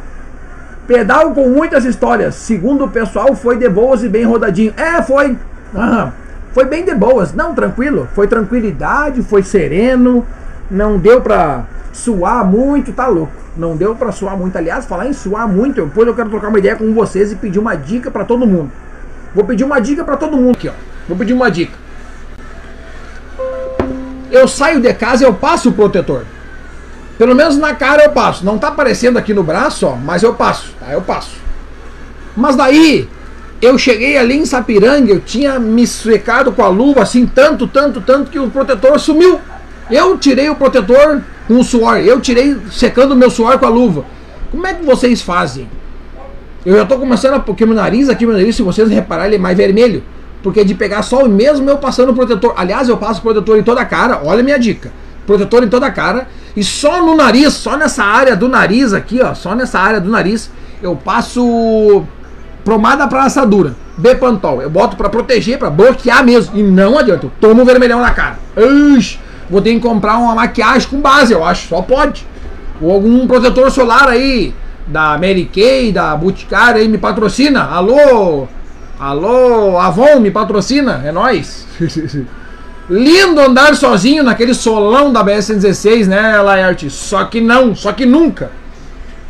Pedal 0.88 1.32
com 1.32 1.50
muitas 1.50 1.84
histórias. 1.84 2.36
Segundo 2.36 2.86
o 2.86 2.90
pessoal, 2.90 3.36
foi 3.36 3.58
de 3.58 3.68
boas 3.68 4.04
e 4.04 4.10
bem 4.10 4.24
rodadinho. 4.24 4.74
É, 4.78 5.02
foi. 5.02 5.38
Aham. 5.76 6.14
Foi 6.54 6.66
bem 6.66 6.86
de 6.86 6.96
boas. 6.96 7.34
Não, 7.34 7.54
tranquilo. 7.54 8.08
Foi 8.14 8.28
tranquilidade, 8.28 9.22
foi 9.22 9.44
sereno. 9.44 10.26
Não 10.70 10.98
deu 10.98 11.22
pra 11.22 11.66
suar 11.92 12.46
muito, 12.46 12.94
tá 12.94 13.08
louco. 13.08 13.34
Não 13.56 13.76
deu 13.76 13.96
pra 13.96 14.12
suar 14.12 14.38
muito. 14.38 14.58
Aliás, 14.58 14.86
falar 14.86 15.08
em 15.08 15.14
suar 15.14 15.48
muito, 15.48 15.84
depois 15.84 16.08
eu 16.08 16.16
quero 16.16 16.30
trocar 16.30 16.50
uma 16.50 16.60
ideia 16.60 16.76
com 16.76 16.94
vocês 16.94 17.32
e 17.32 17.36
pedir 17.36 17.60
uma 17.60 17.76
dica 17.76 18.10
para 18.10 18.24
todo 18.24 18.46
mundo. 18.48 18.72
Vou 19.36 19.44
pedir 19.44 19.64
uma 19.64 19.80
dica 19.80 20.04
para 20.04 20.16
todo 20.16 20.38
mundo 20.38 20.56
aqui, 20.56 20.70
ó. 20.70 20.74
Vou 21.08 21.18
pedir 21.18 21.34
uma 21.34 21.50
dica 21.50 21.87
eu 24.38 24.48
saio 24.48 24.80
de 24.80 24.94
casa 24.94 25.26
eu 25.26 25.34
passo 25.34 25.70
o 25.70 25.74
protetor. 25.74 26.24
Pelo 27.18 27.34
menos 27.34 27.58
na 27.58 27.74
cara 27.74 28.04
eu 28.04 28.12
passo. 28.12 28.46
Não 28.46 28.58
tá 28.58 28.68
aparecendo 28.68 29.18
aqui 29.18 29.34
no 29.34 29.44
braço, 29.44 29.88
ó, 29.88 29.96
mas 29.96 30.24
eu 30.24 30.34
passo, 30.34 30.74
tá? 30.80 30.92
Eu 30.92 31.02
passo. 31.02 31.36
Mas 32.36 32.56
daí, 32.56 33.10
eu 33.62 33.78
cheguei 33.78 34.18
ali 34.18 34.38
em 34.38 34.46
Sapiranga, 34.46 35.12
eu 35.12 35.20
tinha 35.20 35.60
me 35.60 35.88
secado 35.88 36.52
com 36.52 36.64
a 36.64 36.68
luva 36.68 37.02
assim, 37.02 37.26
tanto, 37.26 37.68
tanto, 37.68 38.02
tanto, 38.02 38.30
que 38.30 38.38
o 38.38 38.50
protetor 38.50 39.00
sumiu. 39.00 39.40
Eu 39.90 40.18
tirei 40.18 40.50
o 40.50 40.56
protetor 40.56 41.22
com 41.48 41.60
o 41.60 41.64
suor, 41.64 41.98
eu 41.98 42.22
tirei 42.22 42.58
secando 42.72 43.14
o 43.14 43.16
meu 43.16 43.32
suor 43.32 43.58
com 43.58 43.66
a 43.66 43.70
luva. 43.70 44.06
Como 44.52 44.68
é 44.68 44.74
que 44.74 44.86
vocês 44.86 45.22
fazem? 45.22 45.68
Eu 46.66 46.76
já 46.76 46.86
tô 46.86 46.98
começando 46.98 47.36
a. 47.36 47.40
Porque 47.40 47.66
meu 47.66 47.76
nariz 47.76 48.10
aqui, 48.10 48.26
meu 48.26 48.36
nariz, 48.36 48.56
se 48.56 48.62
vocês 48.62 48.90
repararem, 48.90 49.30
ele 49.30 49.36
é 49.38 49.40
mais 49.40 49.58
vermelho. 49.58 50.04
Porque 50.44 50.64
de 50.64 50.74
pegar 50.76 51.02
sol, 51.02 51.28
mesmo 51.28 51.70
eu 51.70 51.78
passando 51.78 52.14
protetor. 52.14 52.54
Aliás, 52.56 52.88
eu 52.88 52.98
passo 52.98 53.22
protetor 53.22 53.58
em 53.58 53.64
toda 53.64 53.82
a 53.82 53.86
cara. 53.86 54.22
Olha 54.24 54.42
a 54.42 54.44
minha 54.44 54.60
dica. 54.60 54.92
Protetor 55.26 55.64
em 55.64 55.68
toda 55.68 55.86
a 55.86 55.92
cara. 55.92 56.28
E 56.56 56.64
só 56.64 57.06
no 57.06 57.16
nariz, 57.16 57.54
só 57.54 57.76
nessa 57.76 58.04
área 58.04 58.36
do 58.36 58.48
nariz 58.48 58.94
aqui, 58.94 59.22
ó. 59.22 59.34
Só 59.34 59.54
nessa 59.56 59.80
área 59.80 60.00
do 60.00 60.10
nariz, 60.10 60.50
eu 60.82 60.96
passo 60.96 62.04
promada 62.64 63.08
pra 63.08 63.24
assadura. 63.24 63.76
Bepantol. 63.98 64.62
Eu 64.62 64.70
boto 64.70 64.96
pra 64.96 65.10
proteger, 65.10 65.58
pra 65.58 65.70
bloquear 65.70 66.24
mesmo. 66.24 66.58
E 66.58 66.64
não 66.64 66.98
adianta. 66.98 67.26
Eu 67.26 67.32
tomo 67.42 67.66
vermelhão 67.66 68.00
na 68.00 68.12
cara. 68.12 68.40
Ixi, 68.96 69.20
vou 69.50 69.62
ter 69.62 69.74
que 69.74 69.80
comprar 69.80 70.18
uma 70.18 70.36
maquiagem 70.36 70.88
com 70.88 71.02
base, 71.02 71.34
eu 71.34 71.44
acho. 71.44 71.68
Só 71.68 71.82
pode. 71.82 72.26
Ou 72.82 72.92
algum 72.92 73.28
protetor 73.28 73.72
solar 73.72 74.08
aí 74.08 74.54
da 74.86 75.18
Mary 75.18 75.50
Kay, 75.54 75.92
da 75.92 76.16
Boticário 76.16 76.80
aí 76.80 76.88
me 76.88 76.98
patrocina. 76.98 77.64
Alô? 77.64 78.48
Alô, 79.00 79.78
Avon 79.78 80.20
me 80.20 80.32
patrocina? 80.32 81.04
É 81.06 81.12
nós. 81.12 81.68
Lindo 82.90 83.40
andar 83.40 83.76
sozinho 83.76 84.24
naquele 84.24 84.56
solão 84.56 85.14
da 85.14 85.24
BS-16, 85.24 86.08
né, 86.08 86.42
Laerte? 86.42 86.90
Só 86.90 87.26
que 87.26 87.40
não, 87.40 87.76
só 87.76 87.92
que 87.92 88.08
nunca. 88.08 88.50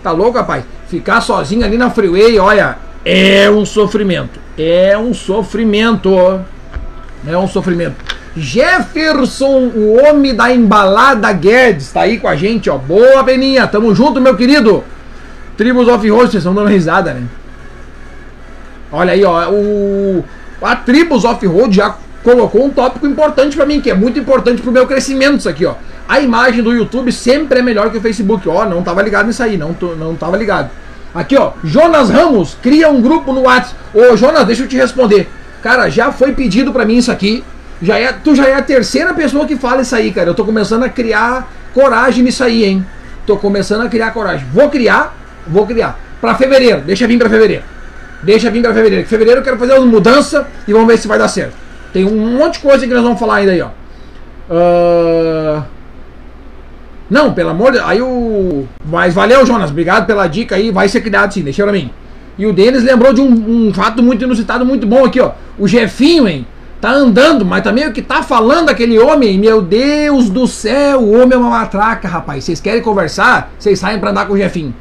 Tá 0.01 0.11
louco, 0.11 0.37
rapaz? 0.37 0.63
Ficar 0.87 1.19
sozinho 1.19 1.65
ali 1.65 1.77
na 1.77 1.89
freeway, 1.89 2.39
olha, 2.39 2.77
é 3.03 3.49
um 3.49 3.65
sofrimento. 3.65 4.39
É 4.57 4.97
um 4.97 5.13
sofrimento. 5.13 6.39
É 7.27 7.37
um 7.37 7.47
sofrimento. 7.47 7.95
Jefferson, 8.37 9.71
o 9.75 9.97
homem 10.01 10.33
da 10.33 10.49
embalada 10.49 11.29
Guedes, 11.33 11.91
tá 11.91 12.01
aí 12.01 12.19
com 12.19 12.29
a 12.29 12.37
gente, 12.37 12.69
ó. 12.69 12.77
Boa, 12.77 13.21
Beninha. 13.21 13.67
Tamo 13.67 13.93
junto, 13.93 14.21
meu 14.21 14.37
querido. 14.37 14.83
Tribos 15.57 15.89
of 15.89 16.09
Hosts, 16.09 16.31
vocês 16.31 16.35
estão 16.35 16.53
dando 16.53 16.69
risada, 16.69 17.13
né? 17.13 17.23
Olha 18.91 19.13
aí, 19.13 19.23
ó. 19.23 19.49
O, 19.51 20.23
a 20.61 20.75
Tribus 20.75 21.25
of 21.25 21.45
Road 21.45 21.75
já 21.75 21.95
colocou 22.23 22.65
um 22.65 22.69
tópico 22.69 23.07
importante 23.07 23.55
para 23.55 23.65
mim, 23.65 23.79
que 23.79 23.89
é 23.89 23.93
muito 23.93 24.19
importante 24.19 24.61
pro 24.61 24.71
meu 24.71 24.87
crescimento 24.87 25.37
isso 25.37 25.49
aqui, 25.49 25.65
ó. 25.65 25.75
A 26.07 26.19
imagem 26.19 26.63
do 26.63 26.73
YouTube 26.73 27.11
sempre 27.11 27.59
é 27.59 27.61
melhor 27.61 27.91
que 27.91 27.97
o 27.97 28.01
Facebook. 28.01 28.47
Ó, 28.47 28.65
não 28.65 28.81
tava 28.81 29.01
ligado 29.01 29.27
nisso 29.27 29.43
aí, 29.43 29.57
não, 29.57 29.75
não 29.97 30.15
tava 30.15 30.37
ligado. 30.37 30.69
Aqui, 31.13 31.35
ó. 31.35 31.51
Jonas 31.63 32.09
Ramos 32.09 32.57
cria 32.61 32.89
um 32.89 33.01
grupo 33.01 33.33
no 33.33 33.41
WhatsApp. 33.41 33.75
Ô, 33.93 34.15
Jonas, 34.15 34.45
deixa 34.45 34.63
eu 34.63 34.67
te 34.67 34.77
responder. 34.77 35.29
Cara, 35.61 35.89
já 35.89 36.11
foi 36.11 36.31
pedido 36.31 36.71
para 36.71 36.85
mim 36.85 36.97
isso 36.97 37.11
aqui. 37.11 37.43
Já 37.81 37.97
é, 37.99 38.11
tu 38.11 38.35
já 38.35 38.47
é 38.47 38.55
a 38.55 38.61
terceira 38.61 39.13
pessoa 39.13 39.45
que 39.45 39.55
fala 39.55 39.81
isso 39.81 39.95
aí, 39.95 40.11
cara. 40.11 40.29
Eu 40.29 40.33
tô 40.33 40.45
começando 40.45 40.83
a 40.83 40.89
criar 40.89 41.51
coragem 41.73 42.23
nisso 42.23 42.43
aí, 42.43 42.63
hein? 42.63 42.85
Tô 43.25 43.37
começando 43.37 43.85
a 43.85 43.89
criar 43.89 44.11
coragem. 44.11 44.47
Vou 44.51 44.69
criar 44.69 45.13
Vou 45.49 45.65
criar. 45.65 45.97
Para 46.19 46.35
fevereiro, 46.35 46.81
deixa 46.81 47.07
vir 47.07 47.17
para 47.17 47.29
fevereiro. 47.29 47.63
Deixa 48.23 48.49
vir 48.49 48.61
para 48.61 48.73
fevereiro. 48.73 49.03
Que 49.03 49.09
fevereiro 49.09 49.39
eu 49.39 49.43
quero 49.43 49.57
fazer 49.57 49.73
uma 49.73 49.85
mudança 49.85 50.47
e 50.67 50.73
vamos 50.73 50.87
ver 50.87 50.97
se 50.97 51.07
vai 51.07 51.19
dar 51.19 51.27
certo. 51.27 51.55
Tem 51.93 52.05
um 52.05 52.37
monte 52.37 52.55
de 52.55 52.59
coisa 52.59 52.85
que 52.87 52.93
nós 52.93 53.03
vamos 53.03 53.19
falar 53.19 53.35
ainda 53.35 53.51
aí, 53.51 53.61
ó. 53.61 53.69
Uh... 54.49 55.63
Não, 57.09 57.33
pelo 57.33 57.49
amor 57.49 57.71
de 57.71 57.79
Aí 57.79 58.01
o. 58.01 58.65
Mas 58.85 59.13
valeu, 59.13 59.45
Jonas. 59.45 59.71
Obrigado 59.71 60.05
pela 60.05 60.27
dica 60.27 60.55
aí. 60.55 60.71
Vai 60.71 60.89
ser 60.89 61.01
criado 61.01 61.33
sim, 61.33 61.41
deixa 61.41 61.63
pra 61.63 61.71
mim. 61.71 61.89
E 62.37 62.45
o 62.45 62.53
Denis 62.53 62.83
lembrou 62.83 63.13
de 63.13 63.21
um, 63.21 63.67
um 63.67 63.73
fato 63.73 64.03
muito 64.03 64.23
inusitado, 64.23 64.65
muito 64.65 64.85
bom 64.85 65.05
aqui, 65.05 65.19
ó. 65.19 65.31
O 65.57 65.67
Jefinho, 65.67 66.27
hein? 66.27 66.45
Tá 66.79 66.91
andando, 66.91 67.43
mas 67.43 67.63
também 67.63 67.87
o 67.87 67.91
que 67.91 68.03
tá 68.03 68.21
falando 68.21 68.69
aquele 68.69 68.99
homem, 68.99 69.39
meu 69.39 69.63
Deus 69.63 70.29
do 70.29 70.45
céu, 70.45 70.99
o 70.99 71.19
homem 71.19 71.33
é 71.33 71.37
uma 71.37 71.49
matraca, 71.49 72.07
rapaz. 72.07 72.43
Vocês 72.43 72.61
querem 72.61 72.83
conversar? 72.83 73.51
Vocês 73.57 73.79
saem 73.79 73.99
pra 73.99 74.11
andar 74.11 74.27
com 74.27 74.33
o 74.33 74.37
Jefinho. 74.37 74.75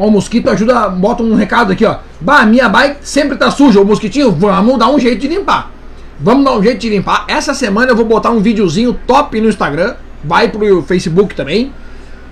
Ó, 0.00 0.06
o 0.06 0.10
mosquito 0.10 0.48
ajuda, 0.48 0.88
bota 0.88 1.22
um 1.22 1.34
recado 1.34 1.72
aqui, 1.72 1.84
ó. 1.84 1.98
Bah, 2.18 2.46
minha 2.46 2.70
bike 2.70 2.96
sempre 3.02 3.36
tá 3.36 3.50
suja. 3.50 3.78
O 3.82 3.84
mosquitinho, 3.84 4.32
vamos 4.32 4.78
dar 4.78 4.88
um 4.88 4.98
jeito 4.98 5.20
de 5.20 5.28
limpar. 5.28 5.70
Vamos 6.18 6.42
dar 6.42 6.56
um 6.56 6.62
jeito 6.62 6.78
de 6.78 6.88
limpar. 6.88 7.26
Essa 7.28 7.52
semana 7.52 7.90
eu 7.90 7.96
vou 7.96 8.06
botar 8.06 8.30
um 8.30 8.40
videozinho 8.40 8.98
top 9.06 9.38
no 9.38 9.50
Instagram. 9.50 9.96
Vai 10.24 10.48
pro 10.48 10.82
Facebook 10.82 11.34
também. 11.34 11.70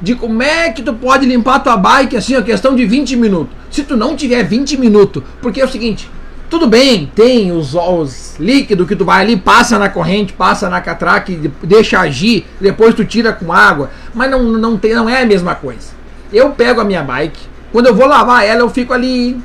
De 0.01 0.14
como 0.14 0.43
é 0.43 0.71
que 0.71 0.81
tu 0.81 0.95
pode 0.95 1.27
limpar 1.27 1.59
tua 1.59 1.77
bike 1.77 2.16
assim, 2.16 2.37
a 2.37 2.43
questão 2.43 2.75
de 2.75 2.87
20 2.87 3.16
minutos. 3.16 3.55
Se 3.71 3.83
tu 3.83 3.99
não 3.99 4.16
tiver 4.16 4.43
20 4.45 4.79
minutos, 4.79 5.23
porque 5.43 5.61
é 5.61 5.64
o 5.64 5.69
seguinte, 5.69 6.09
tudo 6.49 6.66
bem, 6.66 7.11
tem 7.14 7.53
os, 7.53 7.75
os 7.75 8.37
líquidos 8.39 8.89
que 8.89 8.97
tu 8.97 9.05
vai 9.05 9.23
ali, 9.23 9.37
passa 9.37 9.79
na 9.79 9.91
corrente, 9.91 10.33
passa 10.33 10.71
na 10.71 10.81
catraca, 10.81 11.31
deixa 11.62 12.01
agir, 12.01 12.47
depois 12.59 12.95
tu 12.95 13.05
tira 13.05 13.33
com 13.33 13.53
água, 13.53 13.91
mas 14.14 14.31
não, 14.31 14.43
não, 14.45 14.79
tem, 14.79 14.95
não 14.95 15.09
é 15.09 15.23
a 15.23 15.27
mesma 15.27 15.55
coisa. 15.55 15.99
Eu 16.33 16.51
pego 16.51 16.81
a 16.81 16.85
minha 16.85 17.03
bike, 17.03 17.58
quando 17.73 17.87
eu 17.87 17.95
vou 17.95 18.07
lavar 18.07 18.45
ela, 18.45 18.61
eu 18.61 18.71
fico 18.71 18.93
ali 18.93 19.41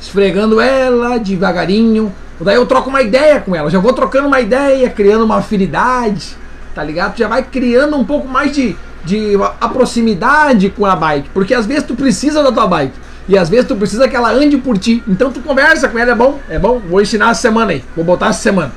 esfregando 0.00 0.60
ela 0.60 1.18
devagarinho. 1.18 2.12
Daí 2.40 2.56
eu 2.56 2.66
troco 2.66 2.90
uma 2.90 3.02
ideia 3.02 3.40
com 3.40 3.54
ela. 3.54 3.70
Já 3.70 3.78
vou 3.78 3.92
trocando 3.92 4.28
uma 4.28 4.40
ideia, 4.40 4.88
criando 4.90 5.24
uma 5.24 5.38
afinidade, 5.38 6.36
tá 6.74 6.84
ligado? 6.84 7.16
Já 7.16 7.28
vai 7.28 7.42
criando 7.42 7.96
um 7.96 8.04
pouco 8.04 8.28
mais 8.28 8.52
de, 8.52 8.76
de 9.04 9.32
a 9.60 9.68
proximidade 9.68 10.70
com 10.70 10.84
a 10.84 10.94
bike. 10.94 11.30
Porque 11.30 11.54
às 11.54 11.66
vezes 11.66 11.84
tu 11.84 11.94
precisa 11.94 12.42
da 12.42 12.52
tua 12.52 12.66
bike. 12.66 12.94
E 13.28 13.36
às 13.36 13.48
vezes 13.48 13.66
tu 13.66 13.74
precisa 13.74 14.06
que 14.06 14.14
ela 14.14 14.30
ande 14.30 14.56
por 14.58 14.78
ti. 14.78 15.02
Então 15.08 15.32
tu 15.32 15.40
conversa 15.40 15.88
com 15.88 15.98
ela, 15.98 16.12
é 16.12 16.14
bom? 16.14 16.38
É 16.48 16.58
bom? 16.58 16.78
Vou 16.78 17.00
ensinar 17.00 17.30
essa 17.30 17.40
semana 17.40 17.72
aí. 17.72 17.84
Vou 17.96 18.04
botar 18.04 18.28
essa 18.28 18.40
semana. 18.40 18.72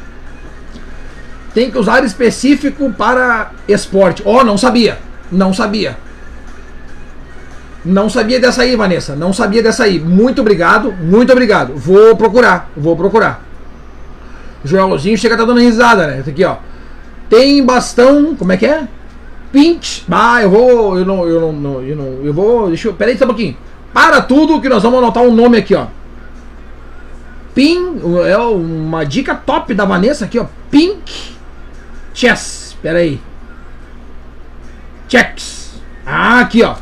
Tem 1.53 1.69
que 1.69 1.77
usar 1.77 2.03
específico 2.03 2.91
para 2.91 3.51
esporte. 3.67 4.23
Oh, 4.25 4.43
não 4.43 4.57
sabia. 4.57 4.97
Não 5.31 5.53
sabia. 5.53 5.97
Não 7.83 8.09
sabia 8.09 8.39
dessa 8.39 8.63
aí, 8.63 8.75
Vanessa. 8.75 9.15
Não 9.15 9.31
sabia 9.31 9.63
dessa 9.63 9.85
aí. 9.85 9.99
Muito 9.99 10.41
obrigado, 10.41 10.91
muito 10.91 11.31
obrigado. 11.31 11.75
Vou 11.75 12.15
procurar, 12.15 12.69
vou 12.75 12.95
procurar. 12.95 13.45
Joelzinho 14.63 15.17
chega 15.17 15.37
tá 15.37 15.45
dando 15.45 15.61
risada, 15.61 16.07
né? 16.07 16.19
Esse 16.19 16.29
aqui, 16.31 16.43
ó. 16.43 16.57
Tem 17.29 17.63
bastão. 17.63 18.35
Como 18.35 18.51
é 18.51 18.57
que 18.57 18.65
é? 18.65 18.87
Pinch. 19.51 20.03
Ah, 20.11 20.41
eu 20.41 20.49
vou. 20.49 20.97
Eu 20.97 21.05
não. 21.05 21.25
Eu 21.25 21.51
não. 21.53 21.81
Eu 21.81 21.95
não. 21.95 22.05
Eu 22.23 22.33
vou. 22.33 22.67
Deixa 22.67 22.89
eu. 22.89 22.93
Pera 22.93 23.11
aí 23.11 23.17
só 23.17 23.23
um 23.23 23.29
pouquinho. 23.29 23.55
Para 23.93 24.21
tudo 24.21 24.61
que 24.61 24.69
nós 24.69 24.83
vamos 24.83 24.99
anotar 24.99 25.23
um 25.23 25.33
nome 25.33 25.57
aqui, 25.57 25.73
ó. 25.73 25.87
Pin. 27.55 27.99
É 28.27 28.37
uma 28.37 29.05
dica 29.05 29.33
top 29.35 29.73
da 29.73 29.85
Vanessa 29.85 30.25
aqui, 30.25 30.37
ó. 30.37 30.45
Pink 30.69 31.33
Chess. 32.13 32.75
Pera 32.81 32.99
aí. 32.99 33.19
Checks. 35.07 35.81
Ah, 36.05 36.41
aqui, 36.41 36.63
ó. 36.63 36.75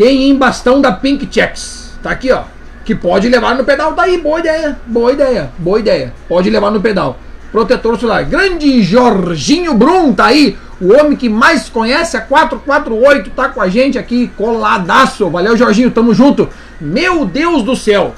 Tem 0.00 0.30
embastão 0.30 0.80
da 0.80 0.92
Pink 0.92 1.28
Checks. 1.30 1.92
Tá 2.02 2.12
aqui, 2.12 2.32
ó. 2.32 2.44
Que 2.86 2.94
pode 2.94 3.28
levar 3.28 3.54
no 3.54 3.64
pedal. 3.64 3.92
Tá 3.92 4.04
aí, 4.04 4.16
boa 4.16 4.40
ideia. 4.40 4.78
Boa 4.86 5.12
ideia. 5.12 5.50
Boa 5.58 5.78
ideia. 5.78 6.14
Pode 6.26 6.48
levar 6.48 6.70
no 6.70 6.80
pedal. 6.80 7.18
Protetor 7.52 8.00
solar. 8.00 8.24
Grande 8.24 8.82
Jorginho 8.82 9.74
Brum 9.74 10.14
tá 10.14 10.24
aí. 10.24 10.56
O 10.80 10.94
homem 10.94 11.18
que 11.18 11.28
mais 11.28 11.68
conhece 11.68 12.16
a 12.16 12.22
448 12.22 13.28
tá 13.28 13.50
com 13.50 13.60
a 13.60 13.68
gente 13.68 13.98
aqui, 13.98 14.32
coladaço. 14.38 15.28
Valeu, 15.28 15.54
Jorginho, 15.54 15.90
tamo 15.90 16.14
junto. 16.14 16.48
Meu 16.80 17.26
Deus 17.26 17.62
do 17.62 17.76
céu. 17.76 18.14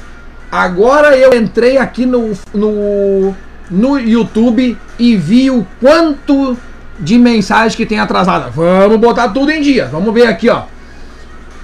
Agora 0.53 1.16
eu 1.16 1.35
entrei 1.35 1.78
aqui 1.78 2.07
no, 2.07 2.30
no, 2.55 3.35
no 3.68 3.99
YouTube 3.99 4.78
e 5.01 5.16
vi 5.16 5.51
o 5.51 5.66
quanto 5.80 6.57
de 7.01 7.18
mensagem 7.18 7.76
que 7.76 7.85
tem 7.85 7.99
atrasada. 7.99 8.51
Vamos 8.51 8.99
botar 8.99 9.30
tudo 9.30 9.51
em 9.51 9.61
dia. 9.61 9.89
Vamos 9.91 10.14
ver 10.14 10.28
aqui, 10.28 10.49
ó. 10.49 10.70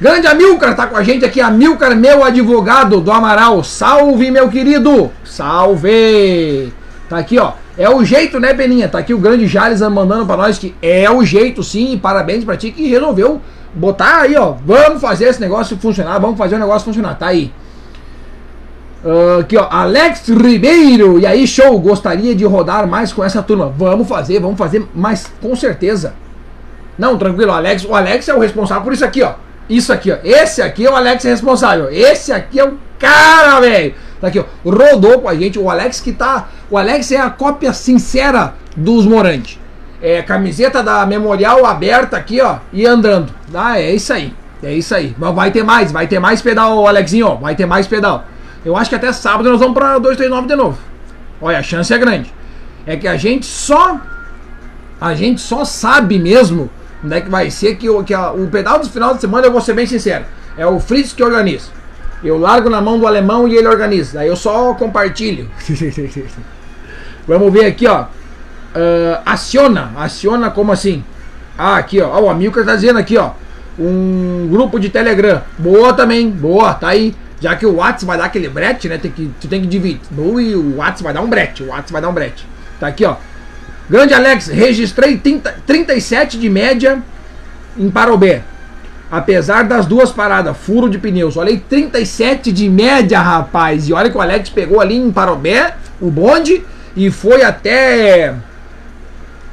Grande 0.00 0.28
Amilcar 0.28 0.76
tá 0.76 0.86
com 0.86 0.96
a 0.96 1.02
gente 1.02 1.24
aqui, 1.24 1.40
Amilcar, 1.40 1.96
meu 1.96 2.22
advogado 2.22 3.00
do 3.00 3.10
Amaral. 3.10 3.64
Salve, 3.64 4.30
meu 4.30 4.48
querido! 4.48 5.10
Salve! 5.24 6.72
Tá 7.08 7.18
aqui, 7.18 7.36
ó. 7.36 7.54
É 7.76 7.90
o 7.90 8.04
jeito, 8.04 8.38
né, 8.38 8.54
Beninha? 8.54 8.88
Tá 8.88 8.98
aqui 8.98 9.12
o 9.12 9.18
grande 9.18 9.48
Jales 9.48 9.80
mandando 9.80 10.24
para 10.24 10.36
nós 10.36 10.56
que 10.56 10.72
é 10.80 11.10
o 11.10 11.24
jeito, 11.24 11.64
sim. 11.64 11.98
Parabéns 12.00 12.44
pra 12.44 12.56
ti 12.56 12.70
que 12.70 12.86
resolveu 12.86 13.40
botar 13.74 14.20
aí, 14.20 14.36
ó. 14.36 14.54
Vamos 14.64 15.00
fazer 15.00 15.24
esse 15.24 15.40
negócio 15.40 15.76
funcionar, 15.76 16.20
vamos 16.20 16.38
fazer 16.38 16.54
o 16.54 16.58
negócio 16.60 16.84
funcionar. 16.84 17.16
Tá 17.18 17.26
aí. 17.26 17.52
Uh, 19.04 19.40
aqui, 19.40 19.56
ó. 19.56 19.66
Alex 19.68 20.28
Ribeiro. 20.28 21.18
E 21.18 21.26
aí, 21.26 21.44
show. 21.44 21.76
Gostaria 21.80 22.36
de 22.36 22.44
rodar 22.44 22.86
mais 22.86 23.12
com 23.12 23.24
essa 23.24 23.42
turma. 23.42 23.72
Vamos 23.76 24.06
fazer, 24.06 24.38
vamos 24.38 24.58
fazer, 24.58 24.86
mas 24.94 25.32
com 25.40 25.56
certeza. 25.56 26.14
Não, 26.96 27.18
tranquilo, 27.18 27.50
Alex. 27.50 27.84
O 27.84 27.96
Alex 27.96 28.28
é 28.28 28.34
o 28.34 28.38
responsável 28.38 28.84
por 28.84 28.92
isso 28.92 29.04
aqui, 29.04 29.22
ó. 29.22 29.34
Isso 29.68 29.92
aqui, 29.92 30.10
ó. 30.10 30.16
Esse 30.24 30.62
aqui 30.62 30.86
é 30.86 30.90
o 30.90 30.96
Alex 30.96 31.24
responsável. 31.24 31.90
Esse 31.90 32.32
aqui 32.32 32.58
é 32.58 32.64
o 32.64 32.78
cara, 32.98 33.60
velho. 33.60 33.94
Tá 34.20 34.28
aqui, 34.28 34.38
ó. 34.38 34.44
Rodou 34.64 35.20
com 35.20 35.28
a 35.28 35.34
gente. 35.34 35.58
O 35.58 35.70
Alex 35.70 36.00
que 36.00 36.12
tá. 36.12 36.48
O 36.70 36.78
Alex 36.78 37.12
é 37.12 37.20
a 37.20 37.30
cópia 37.30 37.72
sincera 37.72 38.54
dos 38.76 39.06
Morantes. 39.06 39.58
É 40.00 40.22
camiseta 40.22 40.82
da 40.82 41.04
Memorial 41.04 41.66
aberta 41.66 42.16
aqui, 42.16 42.40
ó. 42.40 42.56
E 42.72 42.86
andando. 42.86 43.32
Ah, 43.52 43.78
é 43.78 43.94
isso 43.94 44.12
aí. 44.12 44.32
É 44.62 44.72
isso 44.72 44.94
aí. 44.94 45.14
Mas 45.18 45.34
vai 45.34 45.50
ter 45.50 45.62
mais. 45.62 45.92
Vai 45.92 46.06
ter 46.06 46.18
mais 46.18 46.40
pedal, 46.40 46.86
Alexinho, 46.86 47.26
ó. 47.26 47.34
Vai 47.34 47.54
ter 47.54 47.66
mais 47.66 47.86
pedal. 47.86 48.24
Eu 48.64 48.76
acho 48.76 48.90
que 48.90 48.96
até 48.96 49.12
sábado 49.12 49.50
nós 49.50 49.60
vamos 49.60 49.74
pra 49.74 49.98
239 49.98 50.48
de 50.48 50.56
novo. 50.56 50.78
Olha, 51.40 51.58
a 51.58 51.62
chance 51.62 51.92
é 51.92 51.98
grande. 51.98 52.32
É 52.86 52.96
que 52.96 53.06
a 53.06 53.16
gente 53.16 53.46
só. 53.46 54.00
A 55.00 55.14
gente 55.14 55.40
só 55.40 55.64
sabe 55.64 56.18
mesmo 56.18 56.68
Onde 57.04 57.14
é 57.14 57.20
que 57.20 57.30
vai 57.30 57.50
ser 57.50 57.76
que, 57.76 57.88
o, 57.88 58.02
que 58.02 58.12
a, 58.12 58.32
o 58.32 58.48
pedal 58.48 58.78
do 58.78 58.88
final 58.88 59.14
de 59.14 59.20
semana, 59.20 59.46
eu 59.46 59.52
vou 59.52 59.60
ser 59.60 59.74
bem 59.74 59.86
sincero, 59.86 60.24
é 60.56 60.66
o 60.66 60.80
Fritz 60.80 61.12
que 61.12 61.22
organiza. 61.22 61.70
Eu 62.22 62.36
largo 62.36 62.68
na 62.68 62.80
mão 62.80 62.98
do 62.98 63.06
alemão 63.06 63.46
e 63.46 63.56
ele 63.56 63.68
organiza. 63.68 64.20
Aí 64.20 64.28
eu 64.28 64.34
só 64.34 64.74
compartilho. 64.74 65.48
Vamos 67.28 67.52
ver 67.52 67.66
aqui, 67.66 67.86
ó. 67.86 68.02
Uh, 68.02 69.22
aciona. 69.24 69.92
Aciona 69.96 70.50
como 70.50 70.72
assim? 70.72 71.04
Ah, 71.56 71.76
aqui, 71.76 72.00
ó. 72.00 72.20
O 72.20 72.28
Amilcar 72.28 72.64
tá 72.64 72.74
dizendo 72.74 72.98
aqui, 72.98 73.16
ó. 73.16 73.30
Um 73.78 74.48
grupo 74.50 74.80
de 74.80 74.88
Telegram. 74.88 75.42
Boa 75.58 75.92
também. 75.92 76.28
Boa, 76.28 76.74
tá 76.74 76.88
aí. 76.88 77.14
Já 77.40 77.54
que 77.54 77.64
o 77.64 77.76
WhatsApp 77.76 78.06
vai 78.06 78.18
dar 78.18 78.24
aquele 78.24 78.48
brete, 78.48 78.88
né? 78.88 78.98
Tem 78.98 79.12
que, 79.12 79.30
tu 79.40 79.46
tem 79.46 79.60
que 79.60 79.68
dividir. 79.68 80.00
No 80.10 80.40
e 80.40 80.56
o 80.56 80.78
WhatsApp 80.78 81.04
vai 81.04 81.14
dar 81.14 81.20
um 81.20 81.28
brete. 81.28 81.62
O 81.62 81.68
WhatsApp 81.68 81.92
vai 81.92 82.02
dar 82.02 82.08
um 82.08 82.14
brete. 82.14 82.44
Tá 82.80 82.88
aqui, 82.88 83.04
ó. 83.04 83.16
Grande 83.88 84.12
Alex, 84.12 84.48
registrei 84.48 85.16
30, 85.16 85.62
37 85.66 86.38
de 86.38 86.50
média 86.50 87.02
em 87.76 87.90
Parobé. 87.90 88.42
Apesar 89.10 89.64
das 89.64 89.86
duas 89.86 90.12
paradas, 90.12 90.54
furo 90.56 90.90
de 90.90 90.98
pneus. 90.98 91.38
Olha 91.38 91.48
aí, 91.48 91.58
37 91.58 92.52
de 92.52 92.68
média, 92.68 93.18
rapaz. 93.18 93.88
E 93.88 93.92
olha 93.94 94.10
que 94.10 94.18
o 94.18 94.20
Alex 94.20 94.50
pegou 94.50 94.82
ali 94.82 94.96
em 94.96 95.10
Parobé, 95.10 95.74
o 95.98 96.10
bonde, 96.10 96.62
e 96.94 97.10
foi 97.10 97.42
até. 97.42 98.34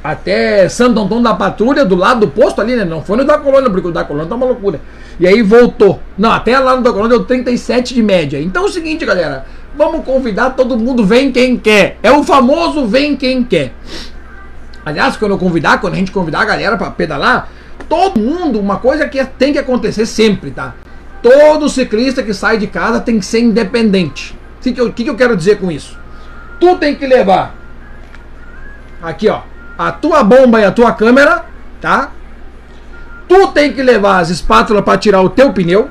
Até 0.04 0.70
Santo 0.70 1.00
Antônio 1.00 1.24
da 1.24 1.34
Patrulha, 1.34 1.84
do 1.84 1.96
lado 1.96 2.20
do 2.20 2.28
posto 2.28 2.62
ali, 2.62 2.76
né? 2.76 2.86
Não 2.86 3.02
foi 3.02 3.18
no 3.18 3.24
da 3.24 3.40
Colônia, 3.40 3.70
porque 3.70 3.88
o 3.88 3.92
da 3.92 4.04
Colônia 4.04 4.30
tá 4.30 4.36
uma 4.36 4.46
loucura. 4.46 4.80
E 5.20 5.26
aí 5.26 5.42
voltou. 5.42 6.00
Não, 6.16 6.32
até 6.32 6.60
lá 6.60 6.76
no 6.76 6.84
da 6.84 6.92
Colônia 6.92 7.18
deu 7.18 7.26
37 7.26 7.94
de 7.94 8.04
média. 8.04 8.40
Então 8.40 8.64
é 8.64 8.66
o 8.68 8.70
seguinte, 8.70 9.06
galera. 9.06 9.46
Vamos 9.76 10.06
convidar 10.06 10.52
todo 10.52 10.78
mundo, 10.78 11.04
vem 11.04 11.32
quem 11.32 11.58
quer. 11.58 11.98
É 12.04 12.12
o 12.12 12.24
famoso 12.24 12.86
vem 12.86 13.16
quem 13.16 13.44
quer. 13.44 13.74
Aliás, 14.86 15.18
quando 15.18 15.32
eu 15.32 15.38
convidar, 15.40 15.82
quando 15.82 15.94
a 15.94 15.98
gente 15.98 16.12
convidar 16.12 16.42
a 16.42 16.46
galera 16.46 16.78
para 16.78 16.92
pedalar, 16.92 17.50
todo 17.90 18.20
mundo, 18.20 18.60
uma 18.60 18.78
coisa 18.78 19.08
que 19.08 19.24
tem 19.26 19.52
que 19.52 19.60
acontecer 19.60 20.06
sempre, 20.06 20.52
tá? 20.52 20.76
Todo 21.24 21.68
ciclista 21.68 22.22
que 22.22 22.34
sai 22.34 22.60
de 22.60 22.68
casa 22.68 23.00
tem 23.00 23.20
que 23.20 23.26
ser 23.26 23.40
independente. 23.40 24.38
O 24.60 24.62
que, 24.62 24.72
que, 24.74 24.82
eu, 24.82 24.94
que, 24.94 25.04
que 25.04 25.10
eu 25.10 25.16
quero 25.16 25.36
dizer 25.36 25.60
com 25.60 25.72
isso? 25.72 25.98
Tu 26.60 26.76
tem 26.78 26.94
que 26.96 27.08
levar 27.08 27.56
aqui, 29.02 29.28
ó, 29.28 29.42
a 29.78 29.92
tua 29.92 30.24
bomba 30.24 30.60
e 30.62 30.66
a 30.66 30.72
tua 30.72 30.92
câmera, 30.94 31.46
tá? 31.82 32.12
Tu 33.28 33.48
tem 33.50 33.74
que 33.74 33.82
levar 33.82 34.20
as 34.20 34.30
espátulas 34.30 34.84
para 34.84 34.98
tirar 35.00 35.22
o 35.22 35.30
teu 35.30 35.52
pneu, 35.52 35.90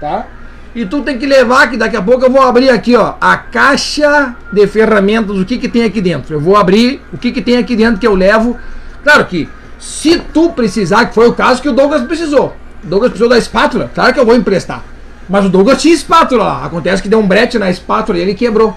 tá? 0.00 0.26
E 0.74 0.84
tu 0.84 1.02
tem 1.02 1.16
que 1.18 1.24
levar, 1.24 1.70
que 1.70 1.76
daqui 1.76 1.96
a 1.96 2.02
pouco 2.02 2.24
eu 2.24 2.30
vou 2.30 2.42
abrir 2.42 2.68
aqui, 2.68 2.96
ó, 2.96 3.14
a 3.20 3.36
caixa 3.36 4.34
de 4.52 4.66
ferramentas, 4.66 5.36
o 5.36 5.44
que 5.44 5.56
que 5.56 5.68
tem 5.68 5.84
aqui 5.84 6.00
dentro. 6.00 6.34
Eu 6.34 6.40
vou 6.40 6.56
abrir 6.56 7.00
o 7.12 7.18
que 7.18 7.30
que 7.30 7.40
tem 7.40 7.56
aqui 7.56 7.76
dentro 7.76 8.00
que 8.00 8.06
eu 8.06 8.14
levo. 8.14 8.58
Claro 9.04 9.24
que 9.26 9.48
se 9.78 10.18
tu 10.18 10.50
precisar, 10.50 11.06
que 11.06 11.14
foi 11.14 11.28
o 11.28 11.32
caso 11.32 11.62
que 11.62 11.68
o 11.68 11.72
Douglas 11.72 12.02
precisou. 12.02 12.56
O 12.82 12.86
Douglas 12.86 13.10
precisou 13.10 13.28
da 13.28 13.38
espátula, 13.38 13.90
claro 13.94 14.12
que 14.12 14.18
eu 14.18 14.26
vou 14.26 14.34
emprestar. 14.34 14.82
Mas 15.28 15.44
o 15.44 15.48
Douglas 15.48 15.80
tinha 15.80 15.94
espátula 15.94 16.44
lá. 16.44 16.64
Acontece 16.64 17.02
que 17.02 17.08
deu 17.08 17.18
um 17.18 17.26
brete 17.26 17.58
na 17.58 17.70
espátula 17.70 18.18
e 18.18 18.22
ele 18.22 18.34
quebrou. 18.34 18.76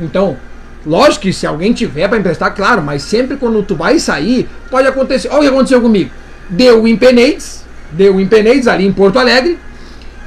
Então, 0.00 0.36
lógico 0.84 1.22
que 1.22 1.32
se 1.32 1.46
alguém 1.46 1.72
tiver 1.72 2.08
para 2.08 2.18
emprestar, 2.18 2.54
claro, 2.54 2.82
mas 2.82 3.02
sempre 3.02 3.36
quando 3.36 3.62
tu 3.62 3.76
vai 3.76 3.98
sair, 3.98 4.48
pode 4.70 4.88
acontecer. 4.88 5.28
Olha 5.28 5.38
o 5.38 5.42
que 5.42 5.48
aconteceu 5.48 5.80
comigo. 5.80 6.10
Deu 6.48 6.82
o 6.82 6.88
Impenades, 6.88 7.64
deu 7.92 8.16
o 8.16 8.20
Impenades 8.20 8.66
ali 8.66 8.86
em 8.86 8.92
Porto 8.92 9.18
Alegre, 9.18 9.58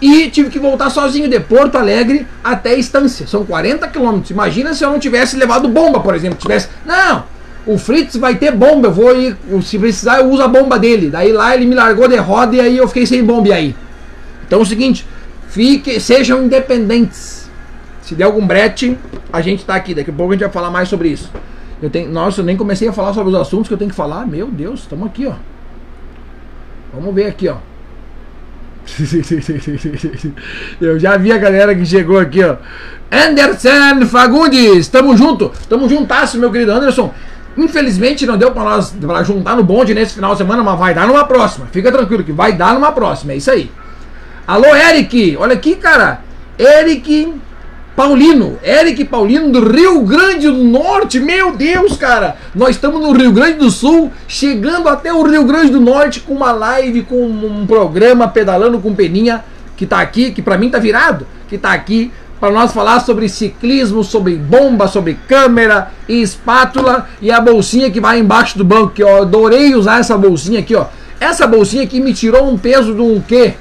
e 0.01 0.29
tive 0.29 0.49
que 0.49 0.59
voltar 0.59 0.89
sozinho 0.89 1.27
de 1.27 1.39
Porto 1.39 1.77
Alegre 1.77 2.25
até 2.43 2.75
Estância. 2.75 3.27
São 3.27 3.45
40 3.45 3.87
quilômetros. 3.87 4.31
Imagina 4.31 4.73
se 4.73 4.83
eu 4.83 4.89
não 4.89 4.99
tivesse 4.99 5.35
levado 5.35 5.67
bomba, 5.67 5.99
por 5.99 6.15
exemplo. 6.15 6.37
Tivesse. 6.37 6.69
Não! 6.85 7.23
O 7.65 7.77
Fritz 7.77 8.15
vai 8.15 8.35
ter 8.35 8.51
bomba, 8.51 8.87
eu 8.87 8.91
vou 8.91 9.15
ir. 9.15 9.37
Se 9.61 9.77
precisar, 9.77 10.19
eu 10.19 10.29
uso 10.29 10.41
a 10.41 10.47
bomba 10.47 10.79
dele. 10.79 11.09
Daí 11.09 11.31
lá 11.31 11.53
ele 11.53 11.65
me 11.65 11.75
largou 11.75 12.07
de 12.07 12.15
roda 12.15 12.55
e 12.55 12.61
aí 12.61 12.77
eu 12.77 12.87
fiquei 12.87 13.05
sem 13.05 13.23
bomba. 13.23 13.49
E 13.49 13.53
aí? 13.53 13.75
Então 14.47 14.59
é 14.59 14.61
o 14.61 14.65
seguinte: 14.65 15.05
fique, 15.49 15.99
sejam 15.99 16.43
independentes. 16.43 17.49
Se 18.01 18.15
der 18.15 18.23
algum 18.23 18.45
brete, 18.45 18.97
a 19.31 19.41
gente 19.41 19.65
tá 19.65 19.75
aqui. 19.75 19.93
Daqui 19.93 20.09
a 20.09 20.13
pouco 20.13 20.31
a 20.31 20.35
gente 20.35 20.43
vai 20.43 20.51
falar 20.51 20.71
mais 20.71 20.87
sobre 20.87 21.09
isso. 21.09 21.29
Eu 21.81 21.89
tenho, 21.89 22.09
nossa, 22.11 22.41
eu 22.41 22.45
nem 22.45 22.57
comecei 22.57 22.87
a 22.87 22.93
falar 22.93 23.13
sobre 23.13 23.29
os 23.33 23.39
assuntos 23.39 23.67
que 23.67 23.73
eu 23.73 23.77
tenho 23.77 23.91
que 23.91 23.95
falar. 23.95 24.25
Meu 24.25 24.47
Deus, 24.47 24.81
estamos 24.81 25.05
aqui, 25.07 25.27
ó. 25.27 25.35
Vamos 26.93 27.13
ver 27.13 27.27
aqui, 27.27 27.47
ó. 27.47 27.57
Eu 30.79 30.99
já 30.99 31.17
vi 31.17 31.31
a 31.31 31.37
galera 31.37 31.75
que 31.75 31.85
chegou 31.85 32.19
aqui, 32.19 32.43
ó. 32.43 32.57
Anderson 33.11 34.05
Fagundes, 34.07 34.87
tamo 34.87 35.15
junto, 35.17 35.51
tamo 35.67 35.89
juntasso, 35.89 36.37
meu 36.37 36.51
querido 36.51 36.71
Anderson. 36.71 37.13
Infelizmente 37.57 38.25
não 38.25 38.37
deu 38.37 38.51
para 38.51 38.63
nós 38.63 38.91
pra 38.91 39.23
juntar 39.23 39.55
no 39.55 39.63
bonde 39.63 39.93
nesse 39.93 40.13
final 40.13 40.31
de 40.31 40.37
semana, 40.37 40.63
mas 40.63 40.79
vai 40.79 40.93
dar 40.93 41.07
numa 41.07 41.25
próxima. 41.25 41.67
Fica 41.71 41.91
tranquilo 41.91 42.23
que 42.23 42.31
vai 42.31 42.53
dar 42.53 42.73
numa 42.73 42.91
próxima, 42.91 43.33
é 43.33 43.37
isso 43.37 43.51
aí. 43.51 43.71
Alô, 44.47 44.75
Eric, 44.75 45.35
olha 45.37 45.53
aqui, 45.53 45.75
cara. 45.75 46.21
Eric 46.57 47.33
Paulino, 47.99 48.57
Eric 48.63 49.03
Paulino 49.03 49.51
do 49.51 49.69
Rio 49.69 50.01
Grande 50.03 50.47
do 50.47 50.63
Norte, 50.63 51.19
meu 51.19 51.51
Deus, 51.51 51.97
cara, 51.97 52.37
nós 52.55 52.69
estamos 52.69 53.01
no 53.01 53.11
Rio 53.11 53.33
Grande 53.33 53.57
do 53.57 53.69
Sul, 53.69 54.09
chegando 54.25 54.87
até 54.87 55.11
o 55.11 55.21
Rio 55.21 55.43
Grande 55.43 55.73
do 55.73 55.81
Norte 55.81 56.21
com 56.21 56.33
uma 56.33 56.53
live, 56.53 57.01
com 57.01 57.21
um 57.21 57.67
programa 57.67 58.25
pedalando 58.29 58.79
com 58.79 58.95
peninha 58.95 59.43
que 59.75 59.85
tá 59.85 59.99
aqui, 59.99 60.31
que 60.31 60.41
para 60.41 60.57
mim 60.57 60.69
tá 60.69 60.79
virado, 60.79 61.27
que 61.49 61.57
tá 61.57 61.73
aqui 61.73 62.09
para 62.39 62.49
nós 62.49 62.71
falar 62.71 63.01
sobre 63.01 63.27
ciclismo, 63.27 64.01
sobre 64.01 64.37
bomba, 64.37 64.87
sobre 64.87 65.19
câmera 65.27 65.91
e 66.07 66.21
espátula 66.21 67.09
e 67.21 67.29
a 67.29 67.41
bolsinha 67.41 67.91
que 67.91 67.99
vai 67.99 68.17
embaixo 68.17 68.57
do 68.57 68.63
banco, 68.63 68.93
que 68.93 69.03
eu 69.03 69.23
adorei 69.23 69.75
usar 69.75 69.99
essa 69.99 70.17
bolsinha 70.17 70.61
aqui, 70.61 70.73
ó. 70.73 70.85
Essa 71.19 71.45
bolsinha 71.45 71.83
aqui 71.83 71.99
me 71.99 72.13
tirou 72.13 72.49
um 72.49 72.57
peso 72.57 72.95
de 72.95 73.01
um 73.01 73.19
quê? 73.19 73.55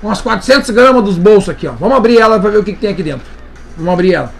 Umas 0.00 0.20
400 0.20 0.70
gramas 0.70 1.02
dos 1.02 1.18
bolsos 1.18 1.48
aqui, 1.48 1.66
ó. 1.66 1.72
Vamos 1.72 1.96
abrir 1.96 2.18
ela 2.18 2.38
para 2.38 2.50
ver 2.50 2.58
o 2.58 2.62
que, 2.62 2.72
que 2.72 2.78
tem 2.78 2.90
aqui 2.90 3.02
dentro. 3.02 3.37
Vamos 3.78 3.94
abrir 3.94 4.14
ela. 4.14 4.32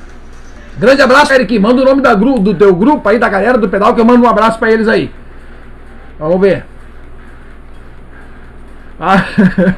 Grande 0.76 1.00
abraço, 1.00 1.32
Eric. 1.32 1.58
Manda 1.58 1.80
o 1.80 1.84
nome 1.84 2.02
da 2.02 2.14
gru 2.14 2.38
do 2.38 2.54
teu 2.54 2.74
grupo 2.74 3.08
aí, 3.08 3.18
da 3.18 3.28
galera 3.28 3.56
do 3.56 3.68
pedal, 3.68 3.94
que 3.94 4.00
eu 4.00 4.04
mando 4.04 4.24
um 4.24 4.28
abraço 4.28 4.58
para 4.58 4.70
eles 4.70 4.88
aí. 4.88 5.10
Vamos 6.18 6.40
ver. 6.40 6.64
Ah, 9.00 9.24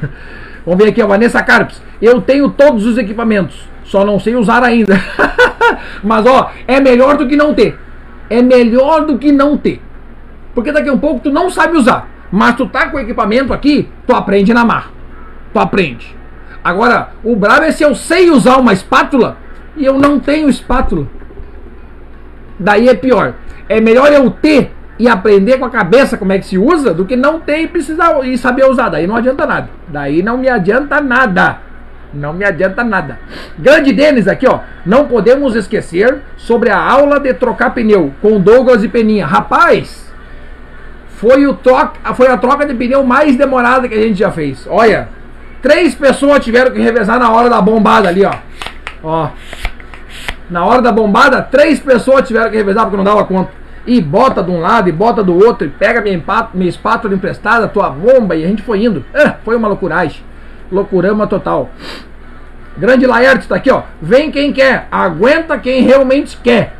vamos 0.64 0.82
ver 0.82 0.90
aqui, 0.90 1.02
a 1.02 1.06
Vanessa 1.06 1.42
Carpes. 1.42 1.82
Eu 2.00 2.22
tenho 2.22 2.48
todos 2.48 2.86
os 2.86 2.96
equipamentos, 2.96 3.68
só 3.84 4.04
não 4.04 4.18
sei 4.18 4.34
usar 4.34 4.64
ainda. 4.64 4.98
Mas 6.02 6.24
ó, 6.24 6.50
é 6.66 6.80
melhor 6.80 7.18
do 7.18 7.28
que 7.28 7.36
não 7.36 7.52
ter. 7.52 7.78
É 8.30 8.40
melhor 8.40 9.04
do 9.04 9.18
que 9.18 9.30
não 9.30 9.58
ter. 9.58 9.82
Porque 10.54 10.72
daqui 10.72 10.88
a 10.88 10.92
um 10.92 10.98
pouco 10.98 11.20
tu 11.20 11.30
não 11.30 11.50
sabe 11.50 11.76
usar. 11.76 12.08
Mas 12.32 12.54
tu 12.54 12.66
tá 12.66 12.88
com 12.88 12.96
o 12.96 13.00
equipamento 13.00 13.52
aqui, 13.52 13.88
tu 14.06 14.14
aprende 14.14 14.54
na 14.54 14.64
mar. 14.64 14.90
Tu 15.52 15.58
aprende. 15.58 16.16
Agora, 16.62 17.10
o 17.24 17.34
brabo 17.36 17.64
é 17.64 17.72
se 17.72 17.82
eu 17.82 17.94
sei 17.94 18.30
usar 18.30 18.56
uma 18.56 18.72
espátula, 18.72 19.36
e 19.76 19.84
eu 19.84 19.98
não 19.98 20.18
tenho 20.18 20.48
espátula. 20.48 21.06
Daí 22.58 22.88
é 22.88 22.94
pior. 22.94 23.34
É 23.68 23.80
melhor 23.80 24.12
eu 24.12 24.30
ter 24.30 24.72
e 24.98 25.08
aprender 25.08 25.58
com 25.58 25.64
a 25.64 25.70
cabeça 25.70 26.18
como 26.18 26.32
é 26.32 26.38
que 26.38 26.46
se 26.46 26.58
usa 26.58 26.92
do 26.92 27.06
que 27.06 27.16
não 27.16 27.40
ter 27.40 27.60
e 27.60 27.66
precisar 27.66 28.22
e 28.26 28.36
saber 28.36 28.66
usar. 28.66 28.90
Daí 28.90 29.06
não 29.06 29.16
adianta 29.16 29.46
nada. 29.46 29.70
Daí 29.88 30.22
não 30.22 30.36
me 30.36 30.48
adianta 30.48 31.00
nada. 31.00 31.58
Não 32.12 32.32
me 32.32 32.44
adianta 32.44 32.84
nada. 32.84 33.18
Grande 33.58 33.92
Denis 33.92 34.28
aqui, 34.28 34.46
ó. 34.46 34.60
Não 34.84 35.06
podemos 35.06 35.54
esquecer 35.54 36.18
sobre 36.36 36.68
a 36.68 36.78
aula 36.78 37.18
de 37.18 37.32
trocar 37.32 37.70
pneu 37.70 38.12
com 38.20 38.40
Douglas 38.40 38.82
e 38.82 38.88
Peninha. 38.88 39.24
Rapaz, 39.24 40.12
foi, 41.08 41.46
o 41.46 41.54
troca, 41.54 42.12
foi 42.14 42.26
a 42.26 42.36
troca 42.36 42.66
de 42.66 42.74
pneu 42.74 43.04
mais 43.04 43.36
demorada 43.36 43.88
que 43.88 43.94
a 43.94 44.02
gente 44.02 44.18
já 44.18 44.30
fez. 44.30 44.66
Olha, 44.68 45.08
três 45.62 45.94
pessoas 45.94 46.44
tiveram 46.44 46.72
que 46.72 46.80
revezar 46.80 47.18
na 47.18 47.30
hora 47.30 47.48
da 47.48 47.60
bombada 47.62 48.08
ali, 48.08 48.24
ó. 48.24 48.34
Ó. 49.02 49.28
Na 50.48 50.64
hora 50.64 50.82
da 50.82 50.90
bombada, 50.90 51.40
três 51.42 51.78
pessoas 51.78 52.26
tiveram 52.26 52.50
que 52.50 52.56
revezar 52.56 52.84
porque 52.84 52.96
não 52.96 53.04
dava 53.04 53.24
conta. 53.24 53.52
E 53.86 54.00
bota 54.00 54.42
de 54.42 54.50
um 54.50 54.60
lado 54.60 54.88
e 54.88 54.92
bota 54.92 55.22
do 55.22 55.34
outro, 55.34 55.66
e 55.66 55.70
pega 55.70 56.00
minha, 56.00 56.22
minha 56.52 56.68
espátula 56.68 57.14
emprestada, 57.14 57.68
tua 57.68 57.88
bomba, 57.88 58.36
e 58.36 58.44
a 58.44 58.48
gente 58.48 58.62
foi 58.62 58.84
indo. 58.84 59.04
É, 59.14 59.30
foi 59.44 59.56
uma 59.56 59.68
loucuragem. 59.68 60.22
Loucurama 60.70 61.26
total. 61.26 61.70
Grande 62.76 63.06
Laerte 63.06 63.40
está 63.40 63.56
aqui, 63.56 63.70
ó. 63.70 63.82
Vem 64.00 64.30
quem 64.30 64.52
quer, 64.52 64.86
aguenta 64.90 65.58
quem 65.58 65.82
realmente 65.82 66.36
quer. 66.42 66.74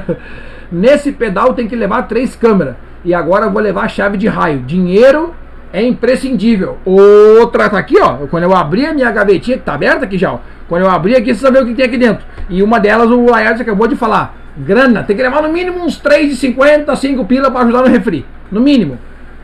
Nesse 0.70 1.12
pedal 1.12 1.54
tem 1.54 1.68
que 1.68 1.76
levar 1.76 2.02
três 2.02 2.34
câmeras. 2.34 2.74
E 3.04 3.14
agora 3.14 3.46
eu 3.46 3.50
vou 3.50 3.60
levar 3.60 3.84
a 3.84 3.88
chave 3.88 4.16
de 4.16 4.26
raio. 4.26 4.60
Dinheiro 4.60 5.34
é 5.74 5.82
imprescindível. 5.82 6.78
Outra 6.84 7.68
tá 7.68 7.76
aqui, 7.76 8.00
ó. 8.00 8.28
Quando 8.28 8.44
eu 8.44 8.54
abri 8.54 8.86
a 8.86 8.94
minha 8.94 9.10
gavetinha, 9.10 9.58
que 9.58 9.64
tá 9.64 9.74
aberta 9.74 10.04
aqui 10.04 10.16
já, 10.16 10.32
ó. 10.32 10.38
Quando 10.68 10.82
eu 10.82 10.90
abri 10.90 11.16
aqui, 11.16 11.34
você 11.34 11.40
sabe 11.40 11.58
o 11.58 11.66
que 11.66 11.74
tem 11.74 11.84
aqui 11.84 11.98
dentro. 11.98 12.24
E 12.48 12.62
uma 12.62 12.78
delas 12.78 13.10
o 13.10 13.26
Laerte 13.28 13.62
acabou 13.62 13.88
de 13.88 13.96
falar. 13.96 14.36
Grana, 14.56 15.02
tem 15.02 15.16
que 15.16 15.22
levar 15.22 15.42
no 15.42 15.48
mínimo 15.48 15.84
uns 15.84 16.00
3,50, 16.00 16.94
5 16.94 17.24
pila 17.24 17.50
para 17.50 17.62
ajudar 17.62 17.82
no 17.82 17.88
refri. 17.88 18.24
No 18.52 18.60
mínimo. 18.60 18.96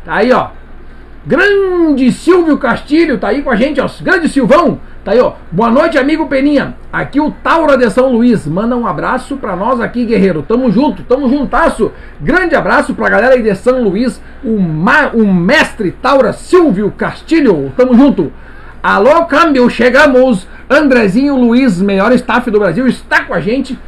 Tá 0.05 0.15
aí, 0.15 0.31
ó. 0.33 0.51
Grande 1.27 2.13
Silvio 2.13 2.57
Castilho 2.59 3.19
tá 3.19 3.29
aí 3.29 3.43
com 3.43 3.51
a 3.51 3.57
gente, 3.57 3.81
ó. 3.81 3.91
Grande 4.01 4.29
Silvão. 4.29 4.79
Tá 5.03 5.13
aí, 5.13 5.21
ó. 5.21 5.33
Boa 5.51 5.71
noite, 5.71 5.97
amigo 5.97 6.27
Peninha. 6.27 6.75
Aqui 6.93 7.19
o 7.19 7.31
Taura 7.31 7.79
de 7.79 7.89
São 7.89 8.13
Luís. 8.13 8.47
Manda 8.47 8.77
um 8.77 8.87
abraço 8.87 9.39
pra 9.39 9.57
nós 9.57 9.81
aqui, 9.81 10.05
guerreiro. 10.05 10.45
Tamo 10.47 10.71
junto, 10.71 11.03
tamo 11.05 11.27
juntasso. 11.27 11.91
Grande 12.21 12.55
abraço 12.55 12.93
pra 12.93 13.09
galera 13.09 13.35
aí 13.35 13.43
de 13.43 13.55
São 13.55 13.83
Luís. 13.83 14.21
O, 14.45 14.59
ma 14.59 15.11
o 15.15 15.27
mestre 15.27 15.91
Taura 15.91 16.35
Silvio 16.35 16.91
Castilho. 16.91 17.73
Tamo 17.79 17.95
junto. 17.95 18.31
Alô, 18.83 19.25
câmbio, 19.25 19.71
chegamos. 19.71 20.47
Andrezinho 20.69 21.35
Luiz, 21.35 21.81
melhor 21.81 22.13
staff 22.13 22.51
do 22.51 22.59
Brasil, 22.59 22.87
está 22.87 23.25
com 23.25 23.33
a 23.33 23.41
gente. 23.41 23.79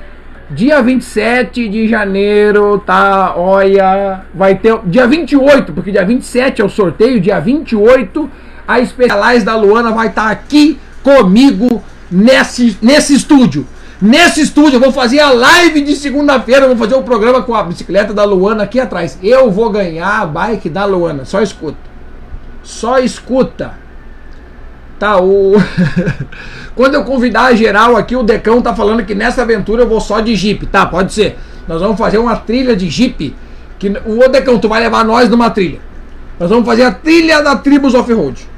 Dia 0.51 0.83
27 0.83 1.69
de 1.69 1.89
janeiro, 1.89 2.83
tá? 2.87 3.35
Olha, 3.37 4.23
vai 4.35 4.55
ter. 4.55 4.79
Dia 4.87 5.07
28, 5.07 5.75
porque 5.75 5.93
dia 5.93 6.05
27 6.07 6.63
é 6.63 6.65
o 6.65 6.71
sorteio, 6.71 7.21
dia 7.21 7.39
28, 7.39 8.31
a 8.67 8.85
Specialize 8.85 9.45
da 9.45 9.55
Luana 9.57 9.93
vai 9.93 10.09
estar 10.09 10.25
tá 10.25 10.31
aqui 10.31 10.79
comigo 11.03 11.83
nesse, 12.11 12.77
nesse 12.81 13.15
estúdio. 13.15 13.67
Nesse 14.01 14.41
estúdio, 14.41 14.77
eu 14.77 14.81
vou 14.81 14.91
fazer 14.91 15.21
a 15.21 15.31
live 15.31 15.81
de 15.81 15.95
segunda-feira, 15.95 16.67
vou 16.67 16.77
fazer 16.77 16.97
o 16.97 16.99
um 16.99 17.03
programa 17.05 17.43
com 17.43 17.55
a 17.55 17.63
bicicleta 17.63 18.13
da 18.13 18.25
Luana 18.25 18.65
aqui 18.65 18.81
atrás. 18.81 19.17
Eu 19.23 19.49
vou 19.49 19.71
ganhar 19.71 20.23
a 20.23 20.27
bike 20.27 20.69
da 20.69 20.85
Luana, 20.85 21.25
só 21.25 21.41
escuta. 21.41 21.79
Só 22.65 22.99
escuta. 22.99 23.75
Tá, 24.99 25.21
o. 25.21 25.55
Quando 26.75 26.95
eu 26.95 27.05
convidar 27.05 27.45
a 27.45 27.55
geral 27.55 27.97
aqui, 27.97 28.17
o 28.17 28.23
Decão 28.23 28.61
tá 28.61 28.75
falando 28.75 29.05
que 29.05 29.15
nessa 29.15 29.43
aventura 29.43 29.83
eu 29.83 29.89
vou 29.89 30.01
só 30.01 30.21
de 30.21 30.35
Jeep. 30.35 30.67
Tá, 30.67 30.85
pode 30.87 31.13
ser. 31.13 31.39
Nós 31.69 31.81
vamos 31.81 31.99
fazer 31.99 32.19
uma 32.19 32.37
trilha 32.37 32.75
de 32.75 32.89
Jeep. 32.91 33.37
Que... 33.79 33.89
O 34.07 34.29
Decão, 34.29 34.59
tu 34.59 34.69
vai 34.69 34.81
levar 34.81 35.05
nós 35.05 35.29
numa 35.29 35.51
trilha. 35.51 35.81
Nós 36.41 36.51
vamos 36.51 36.67
fazer 36.67 36.83
a 36.83 36.93
trilha 36.93 37.41
da 37.41 37.57
Tribus 37.57 37.95
Off-Road. 37.95 38.49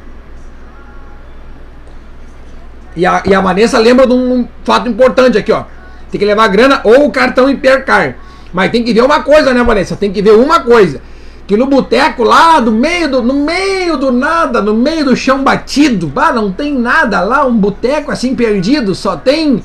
E 2.96 3.04
a, 3.04 3.22
e 3.24 3.34
a 3.34 3.40
Vanessa 3.40 3.78
lembra 3.78 4.06
de 4.06 4.12
um 4.12 4.46
fato 4.64 4.88
importante 4.88 5.38
aqui, 5.38 5.52
ó. 5.52 5.64
Tem 6.10 6.18
que 6.18 6.24
levar 6.24 6.48
grana 6.48 6.80
ou 6.84 7.06
o 7.06 7.10
cartão 7.10 7.50
Hipercar. 7.50 8.16
Mas 8.52 8.70
tem 8.70 8.84
que 8.84 8.92
ver 8.92 9.02
uma 9.02 9.22
coisa, 9.22 9.52
né, 9.52 9.64
Vanessa? 9.64 9.96
Tem 9.96 10.12
que 10.12 10.22
ver 10.22 10.32
uma 10.32 10.60
coisa 10.60 11.00
que 11.46 11.56
no 11.56 11.66
boteco 11.66 12.22
lá 12.22 12.58
do 12.60 12.72
meio 12.72 13.10
do 13.10 13.22
no 13.22 13.34
meio 13.34 13.96
do 13.96 14.10
nada, 14.10 14.62
no 14.62 14.74
meio 14.74 15.04
do 15.04 15.16
chão 15.16 15.42
batido, 15.42 16.06
bah, 16.06 16.32
não 16.32 16.50
tem 16.50 16.74
nada 16.78 17.20
lá, 17.20 17.44
um 17.44 17.54
boteco 17.54 18.10
assim 18.10 18.34
perdido, 18.34 18.94
só 18.94 19.16
tem 19.16 19.62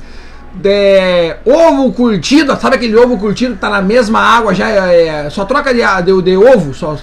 é, 0.62 1.38
ovo 1.44 1.92
curtido, 1.92 2.54
sabe 2.60 2.76
aquele 2.76 2.96
ovo 2.96 3.16
curtido 3.16 3.54
que 3.54 3.60
tá 3.60 3.70
na 3.70 3.80
mesma 3.80 4.20
água 4.20 4.52
já 4.52 4.68
é, 4.68 5.06
é, 5.06 5.30
só 5.30 5.44
troca 5.44 5.72
de, 5.72 5.80
de, 6.04 6.22
de, 6.22 6.36
ovo, 6.36 6.74
só 6.74 6.98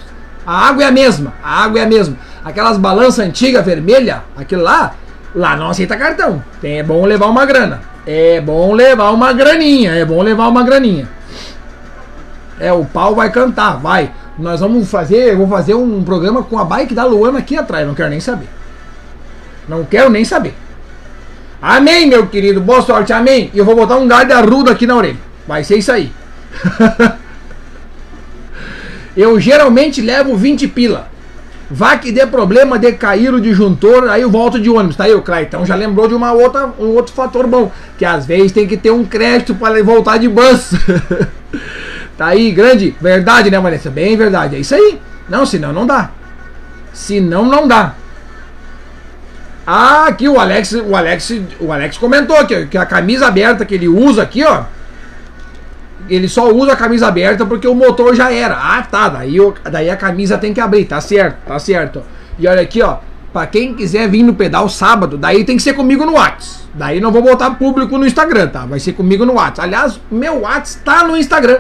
a 0.46 0.68
água 0.68 0.84
é 0.84 0.88
a 0.88 0.92
mesma, 0.92 1.34
a 1.44 1.64
água 1.64 1.80
é 1.80 1.84
a 1.84 1.88
mesma. 1.88 2.18
Aquelas 2.46 2.78
balanças 2.78 3.20
antigas 3.20 3.66
vermelha, 3.66 4.24
aquilo 4.38 4.62
lá, 4.62 4.96
lá 5.38 5.56
não 5.56 5.70
aceita 5.70 5.96
cartão. 5.96 6.44
É 6.64 6.82
bom 6.82 7.06
levar 7.06 7.28
uma 7.28 7.46
grana. 7.46 7.82
É 8.06 8.42
bom 8.42 8.74
levar 8.74 9.12
uma 9.12 9.32
graninha, 9.32 9.92
é 9.92 10.04
bom 10.04 10.22
levar 10.22 10.48
uma 10.48 10.64
graninha. 10.64 11.08
É, 12.60 12.74
o 12.74 12.84
pau 12.84 13.14
vai 13.14 13.32
cantar, 13.32 13.78
vai. 13.78 14.12
Nós 14.40 14.60
vamos 14.60 14.90
fazer, 14.90 15.34
eu 15.34 15.38
vou 15.38 15.48
fazer 15.48 15.76
um 15.76 16.04
programa 16.04 16.44
com 16.44 16.58
a 16.58 16.66
bike 16.66 16.94
da 16.94 17.06
Luana 17.06 17.40
aqui 17.40 17.56
atrás, 17.56 17.86
não 17.86 17.94
quero 17.94 18.10
nem 18.10 18.20
saber. 18.20 18.48
Não 19.68 19.84
quero 19.84 20.10
nem 20.10 20.26
saber. 20.26 20.56
Amém, 21.62 22.08
meu 22.08 22.28
querido. 22.28 22.62
Boa 22.62 22.82
sorte, 22.82 23.12
amém. 23.12 23.52
E 23.54 23.58
eu 23.58 23.66
vou 23.66 23.76
botar 23.76 23.98
um 23.98 24.08
guarda-rudo 24.08 24.72
aqui 24.72 24.88
na 24.88 24.96
orelha. 24.96 25.18
Vai 25.48 25.64
ser 25.64 25.78
isso 25.78 25.92
aí. 25.92 26.12
eu 29.16 29.40
geralmente 29.40 30.02
levo 30.02 30.36
20 30.36 30.68
pila. 30.70 31.10
Vá 31.70 31.98
que 31.98 32.12
dê 32.12 32.26
problema 32.26 32.80
de 32.80 32.94
cair 32.94 33.34
o 33.34 33.42
disjuntor, 33.42 34.10
aí 34.10 34.22
eu 34.22 34.32
volto 34.32 34.60
de 34.60 34.70
ônibus, 34.70 34.96
tá 34.96 35.04
aí, 35.04 35.14
o 35.14 35.24
Então 35.42 35.66
já 35.66 35.76
lembrou 35.76 36.08
de 36.08 36.16
uma 36.16 36.32
outra, 36.32 36.74
um 36.80 36.88
outro 36.96 37.14
fator 37.14 37.46
bom, 37.46 37.72
que 37.98 38.06
às 38.06 38.26
vezes 38.26 38.54
tem 38.54 38.66
que 38.66 38.78
ter 38.78 38.92
um 38.92 39.04
crédito 39.04 39.54
para 39.54 39.84
voltar 39.84 40.18
de 40.18 40.30
bus. 40.30 40.72
Tá 42.18 42.28
aí, 42.28 42.52
grande. 42.52 42.96
Verdade, 43.00 43.52
né, 43.52 43.60
Vanessa? 43.60 43.92
Bem 43.92 44.18
verdade. 44.18 44.56
É 44.56 44.60
isso 44.60 44.74
aí. 44.74 45.00
Não, 45.30 45.46
senão 45.46 45.72
não 45.72 45.86
dá. 45.86 46.10
Senão 46.92 47.46
não 47.46 47.68
dá. 47.68 47.94
Ah, 49.66 50.08
aqui 50.08 50.28
o 50.28 50.40
Alex, 50.40 50.72
o 50.72 50.96
Alex, 50.96 51.34
o 51.60 51.72
Alex 51.72 51.98
comentou 51.98 52.38
que 52.46 52.78
a 52.78 52.86
camisa 52.86 53.28
aberta 53.28 53.66
que 53.66 53.76
ele 53.76 53.88
usa 53.88 54.24
aqui, 54.24 54.44
ó. 54.44 54.64
Ele 56.10 56.28
só 56.28 56.52
usa 56.52 56.74
a 56.74 56.76
camisa 56.76 57.08
aberta 57.08 57.46
porque 57.46 57.68
o 57.68 57.76
motor 57.76 58.16
já 58.16 58.32
era. 58.32 58.56
Ah, 58.56 58.82
tá. 58.84 59.10
Daí, 59.10 59.38
daí 59.72 59.90
a 59.90 59.98
camisa 59.98 60.38
tem 60.38 60.54
que 60.54 60.62
abrir. 60.62 60.86
Tá 60.86 61.02
certo, 61.02 61.38
tá 61.46 61.60
certo. 61.60 62.04
E 62.40 62.48
olha 62.48 62.62
aqui, 62.62 62.82
ó. 62.82 62.98
Pra 63.34 63.46
quem 63.46 63.74
quiser 63.74 64.08
vir 64.10 64.24
no 64.24 64.34
pedal 64.34 64.68
sábado, 64.70 65.18
daí 65.18 65.44
tem 65.44 65.58
que 65.58 65.64
ser 65.64 65.74
comigo 65.74 66.06
no 66.06 66.14
Whats. 66.14 66.68
Daí 66.74 67.00
não 67.00 67.12
vou 67.12 67.22
botar 67.22 67.52
público 67.52 67.98
no 67.98 68.06
Instagram, 68.06 68.48
tá? 68.48 68.66
Vai 68.66 68.80
ser 68.80 68.94
comigo 68.94 69.26
no 69.26 69.34
Whats. 69.34 69.60
Aliás, 69.60 70.00
meu 70.10 70.42
Whats 70.42 70.82
tá 70.84 71.04
no 71.04 71.16
Instagram. 71.16 71.60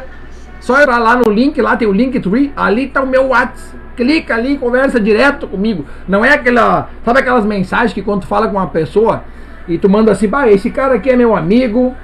Só 0.59 0.81
ir 0.81 0.85
lá 0.85 1.15
no 1.15 1.31
link, 1.31 1.61
lá 1.61 1.77
tem 1.77 1.87
o 1.87 1.93
Linktree, 1.93 2.51
ali 2.55 2.87
tá 2.87 3.01
o 3.01 3.07
meu 3.07 3.27
WhatsApp. 3.27 3.77
Clica 3.95 4.35
ali 4.35 4.57
conversa 4.57 4.99
direto 4.99 5.47
comigo. 5.47 5.85
Não 6.07 6.23
é 6.23 6.33
aquela. 6.33 6.89
Sabe 7.05 7.19
aquelas 7.19 7.45
mensagens 7.45 7.93
que 7.93 8.01
quando 8.01 8.21
tu 8.21 8.27
fala 8.27 8.47
com 8.47 8.57
uma 8.57 8.67
pessoa 8.67 9.23
e 9.67 9.77
tu 9.77 9.89
manda 9.89 10.11
assim, 10.11 10.27
bah, 10.27 10.49
esse 10.49 10.69
cara 10.69 10.95
aqui 10.95 11.09
é 11.09 11.15
meu 11.15 11.35
amigo, 11.35 11.95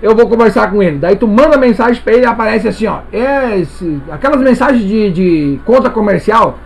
eu 0.00 0.14
vou 0.14 0.28
conversar 0.28 0.70
com 0.70 0.82
ele. 0.82 0.98
Daí 0.98 1.16
tu 1.16 1.26
manda 1.26 1.56
mensagem 1.56 2.00
pra 2.02 2.12
ele 2.12 2.26
aparece 2.26 2.68
assim, 2.68 2.86
ó. 2.86 3.00
É 3.12 3.58
esse, 3.58 4.00
aquelas 4.10 4.40
mensagens 4.40 4.82
de, 4.82 5.10
de 5.10 5.60
conta 5.64 5.90
comercial. 5.90 6.58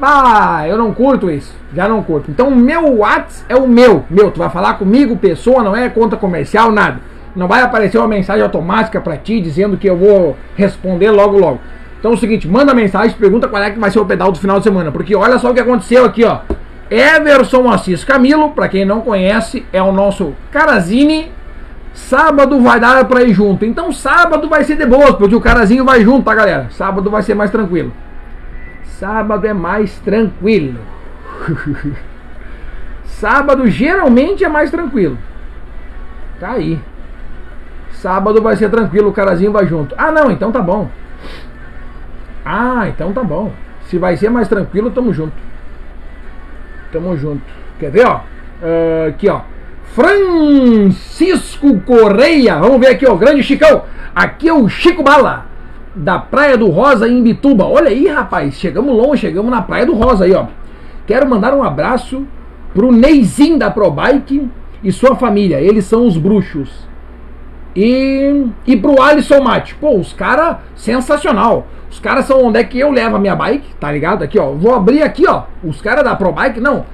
Ah, 0.00 0.64
eu 0.68 0.76
não 0.76 0.92
curto 0.92 1.30
isso. 1.30 1.54
Já 1.74 1.88
não 1.88 2.02
curto. 2.02 2.30
Então 2.30 2.48
o 2.48 2.56
meu 2.56 2.98
WhatsApp 2.98 3.44
é 3.48 3.56
o 3.56 3.66
meu. 3.66 4.04
Meu, 4.10 4.30
tu 4.30 4.38
vai 4.38 4.50
falar 4.50 4.74
comigo, 4.74 5.16
pessoa, 5.16 5.62
não 5.62 5.74
é 5.74 5.88
conta 5.88 6.16
comercial, 6.16 6.70
nada. 6.70 7.00
Não 7.34 7.48
vai 7.48 7.60
aparecer 7.60 7.98
uma 7.98 8.08
mensagem 8.08 8.42
automática 8.42 9.00
para 9.00 9.16
ti 9.16 9.40
dizendo 9.40 9.76
que 9.76 9.88
eu 9.88 9.96
vou 9.96 10.36
responder 10.54 11.10
logo 11.10 11.38
logo. 11.38 11.60
Então 11.98 12.12
é 12.12 12.14
o 12.14 12.18
seguinte, 12.18 12.46
manda 12.46 12.72
mensagem, 12.74 13.16
pergunta 13.16 13.48
qual 13.48 13.62
é 13.62 13.70
que 13.70 13.78
vai 13.78 13.90
ser 13.90 13.98
o 13.98 14.04
pedal 14.04 14.30
do 14.30 14.38
final 14.38 14.58
de 14.58 14.64
semana, 14.64 14.92
porque 14.92 15.16
olha 15.16 15.38
só 15.38 15.50
o 15.50 15.54
que 15.54 15.60
aconteceu 15.60 16.04
aqui, 16.04 16.24
ó. 16.24 16.40
Everson 16.90 17.68
Assis 17.68 18.04
Camilo, 18.04 18.50
para 18.50 18.68
quem 18.68 18.84
não 18.84 19.00
conhece, 19.00 19.66
é 19.72 19.82
o 19.82 19.92
nosso 19.92 20.34
Carazine. 20.52 21.32
Sábado 21.96 22.60
vai 22.60 22.78
dar 22.78 23.04
para 23.06 23.22
ir 23.22 23.32
junto. 23.32 23.64
Então 23.64 23.90
sábado 23.90 24.48
vai 24.48 24.62
ser 24.62 24.76
de 24.76 24.86
boas, 24.86 25.16
porque 25.16 25.34
o 25.34 25.40
Carazinho 25.40 25.84
vai 25.84 26.02
junto, 26.04 26.24
tá, 26.24 26.34
galera? 26.34 26.68
Sábado 26.70 27.10
vai 27.10 27.22
ser 27.22 27.34
mais 27.34 27.50
tranquilo. 27.50 27.90
Sábado 28.84 29.46
é 29.46 29.52
mais 29.52 29.98
tranquilo. 30.00 30.78
sábado 33.04 33.66
geralmente 33.66 34.44
é 34.44 34.48
mais 34.48 34.70
tranquilo. 34.70 35.18
Tá 36.38 36.52
aí. 36.52 36.78
Sábado 37.92 38.42
vai 38.42 38.56
ser 38.56 38.70
tranquilo, 38.70 39.08
o 39.08 39.12
carazinho 39.12 39.52
vai 39.52 39.66
junto. 39.66 39.94
Ah, 39.98 40.12
não, 40.12 40.30
então 40.30 40.52
tá 40.52 40.60
bom. 40.60 40.88
Ah, 42.44 42.88
então 42.88 43.12
tá 43.12 43.24
bom. 43.24 43.52
Se 43.86 43.98
vai 43.98 44.16
ser 44.16 44.28
mais 44.30 44.48
tranquilo, 44.48 44.90
tamo 44.90 45.12
junto. 45.12 45.34
Tamo 46.92 47.16
junto. 47.16 47.42
Quer 47.78 47.90
ver, 47.90 48.06
ó? 48.06 48.20
Uh, 48.62 49.08
aqui, 49.08 49.28
ó. 49.28 49.40
Francisco 49.96 51.80
Correia. 51.80 52.58
Vamos 52.58 52.78
ver 52.78 52.88
aqui, 52.88 53.06
ó. 53.08 53.14
Grande 53.14 53.42
Chicão. 53.42 53.84
Aqui 54.14 54.46
é 54.46 54.52
o 54.52 54.68
Chico 54.68 55.02
Bala. 55.02 55.46
Da 55.94 56.18
Praia 56.18 56.58
do 56.58 56.68
Rosa, 56.68 57.08
em 57.08 57.22
Bituba. 57.22 57.64
Olha 57.64 57.88
aí, 57.88 58.06
rapaz. 58.06 58.56
Chegamos 58.56 58.94
longe. 58.94 59.22
Chegamos 59.22 59.50
na 59.50 59.62
Praia 59.62 59.86
do 59.86 59.94
Rosa 59.94 60.26
aí, 60.26 60.34
ó. 60.34 60.48
Quero 61.06 61.26
mandar 61.26 61.54
um 61.54 61.62
abraço 61.62 62.26
pro 62.74 62.92
Neizinho 62.92 63.58
da 63.58 63.70
ProBike 63.70 64.46
e 64.84 64.92
sua 64.92 65.16
família. 65.16 65.62
Eles 65.62 65.86
são 65.86 66.06
os 66.06 66.18
bruxos. 66.18 66.86
E, 67.74 68.48
e 68.66 68.76
pro 68.76 69.00
Alisson 69.00 69.40
Mate. 69.40 69.76
Pô, 69.76 69.96
os 69.96 70.12
caras, 70.12 70.58
sensacional. 70.74 71.66
Os 71.90 71.98
caras 71.98 72.26
são 72.26 72.44
onde 72.44 72.58
é 72.58 72.64
que 72.64 72.78
eu 72.78 72.90
levo 72.90 73.16
a 73.16 73.18
minha 73.18 73.34
bike, 73.34 73.74
tá 73.80 73.90
ligado? 73.90 74.22
Aqui, 74.22 74.38
ó. 74.38 74.50
Vou 74.50 74.74
abrir 74.74 75.02
aqui, 75.02 75.26
ó. 75.26 75.44
Os 75.64 75.80
caras 75.80 76.04
da 76.04 76.14
ProBike, 76.14 76.60
não. 76.60 76.84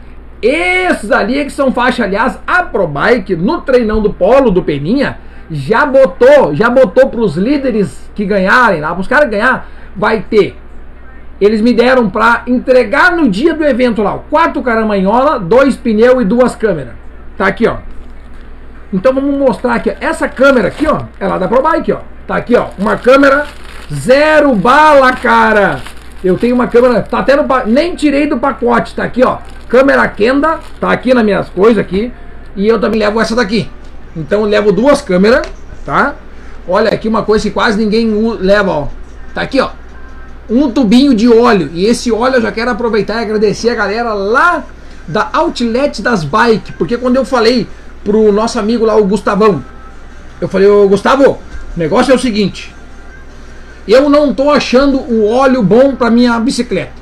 Esses 0.43 1.13
ali 1.13 1.39
é 1.39 1.45
que 1.45 1.53
são 1.53 1.71
faixa, 1.71 2.03
aliás, 2.03 2.37
a 2.45 2.65
ProBike 2.65 3.37
no 3.37 3.61
treinão 3.61 4.03
do 4.03 4.13
Polo 4.13 4.51
do 4.51 4.63
Peninha 4.63 5.19
já 5.49 5.87
botou, 5.87 6.53
já 6.53 6.69
botou 6.69 7.09
pros 7.09 7.37
líderes 7.37 8.11
que 8.15 8.25
ganharem 8.25 8.81
lá, 8.81 8.93
pros 8.93 9.07
caras 9.07 9.31
ganhar, 9.31 9.69
vai 9.95 10.21
ter. 10.29 10.57
Eles 11.41 11.61
me 11.61 11.73
deram 11.73 12.11
pra 12.11 12.43
entregar 12.47 13.13
no 13.13 13.29
dia 13.29 13.55
do 13.55 13.65
evento 13.65 14.03
lá, 14.03 14.19
quatro 14.31 14.63
caramanhola, 14.63 15.39
dois 15.39 15.77
pneus 15.77 16.23
e 16.23 16.25
duas 16.25 16.57
câmeras. 16.57 16.95
Tá 17.39 17.47
aqui, 17.47 17.67
ó. 17.69 17.77
Então 18.93 19.15
vamos 19.15 19.39
mostrar 19.39 19.75
aqui, 19.75 19.95
essa 20.01 20.29
câmera 20.29 20.69
aqui, 20.69 20.87
ó, 20.89 21.03
é 21.21 21.27
lá 21.27 21.39
da 21.39 21.47
ProBike, 21.47 21.93
ó. 21.93 22.01
Tá 22.27 22.37
aqui, 22.37 22.57
ó, 22.57 22.67
uma 22.79 22.97
câmera 22.97 23.47
zero 23.93 24.55
bala, 24.57 25.13
cara. 25.13 25.81
Eu 26.23 26.39
tenho 26.39 26.55
uma 26.55 26.69
câmera, 26.69 27.03
tá 27.03 27.19
até 27.19 27.35
no 27.35 27.45
nem 27.67 27.97
tirei 27.97 28.27
do 28.27 28.39
pacote, 28.39 28.95
tá 28.95 29.05
aqui, 29.05 29.25
ó. 29.25 29.39
Câmera 29.69 30.07
Kenda, 30.09 30.61
tá 30.81 30.93
aqui 30.93 31.13
nas 31.13 31.25
minhas 31.25 31.49
coisas 31.49 31.79
aqui, 31.79 32.13
e 32.55 32.69
eu 32.69 32.81
também 32.81 33.01
levo 33.01 33.21
essa 33.21 33.35
daqui. 33.35 33.69
Então 34.17 34.43
eu 34.43 34.47
levo 34.47 34.71
duas 34.71 35.01
câmeras, 35.01 35.47
tá? 35.85 36.15
Olha 36.69 36.91
aqui 36.91 37.09
uma 37.09 37.23
coisa 37.23 37.49
que 37.49 37.51
quase 37.51 37.79
ninguém 37.79 38.09
leva, 38.39 38.71
ó. 38.71 38.89
Tá 39.35 39.43
aqui, 39.43 39.61
ó. 39.61 39.71
Um 40.49 40.71
tubinho 40.71 41.15
de 41.15 41.29
óleo. 41.29 41.71
E 41.73 41.87
esse 41.87 42.13
óleo 42.13 42.37
eu 42.37 42.43
já 42.43 42.53
quero 42.53 42.71
aproveitar 42.71 43.17
e 43.17 43.25
agradecer 43.25 43.71
a 43.71 43.75
galera 43.75 44.13
lá 44.13 44.65
da 45.09 45.29
Outlet 45.33 46.01
das 46.03 46.23
Bike, 46.23 46.73
porque 46.73 46.97
quando 46.97 47.17
eu 47.17 47.25
falei 47.25 47.67
pro 48.05 48.31
nosso 48.31 48.59
amigo 48.59 48.85
lá, 48.85 48.97
o 48.97 49.05
Gustavão, 49.05 49.65
eu 50.41 50.49
falei, 50.49 50.69
ô 50.69 50.89
Gustavo, 50.89 51.31
o 51.31 51.39
negócio 51.77 52.13
é 52.13 52.15
o 52.15 52.19
seguinte, 52.19 52.75
eu 53.87 54.09
não 54.09 54.33
tô 54.33 54.51
achando 54.51 54.99
o 54.99 55.27
óleo 55.27 55.63
bom 55.63 55.95
para 55.95 56.11
minha 56.11 56.39
bicicleta. 56.39 56.93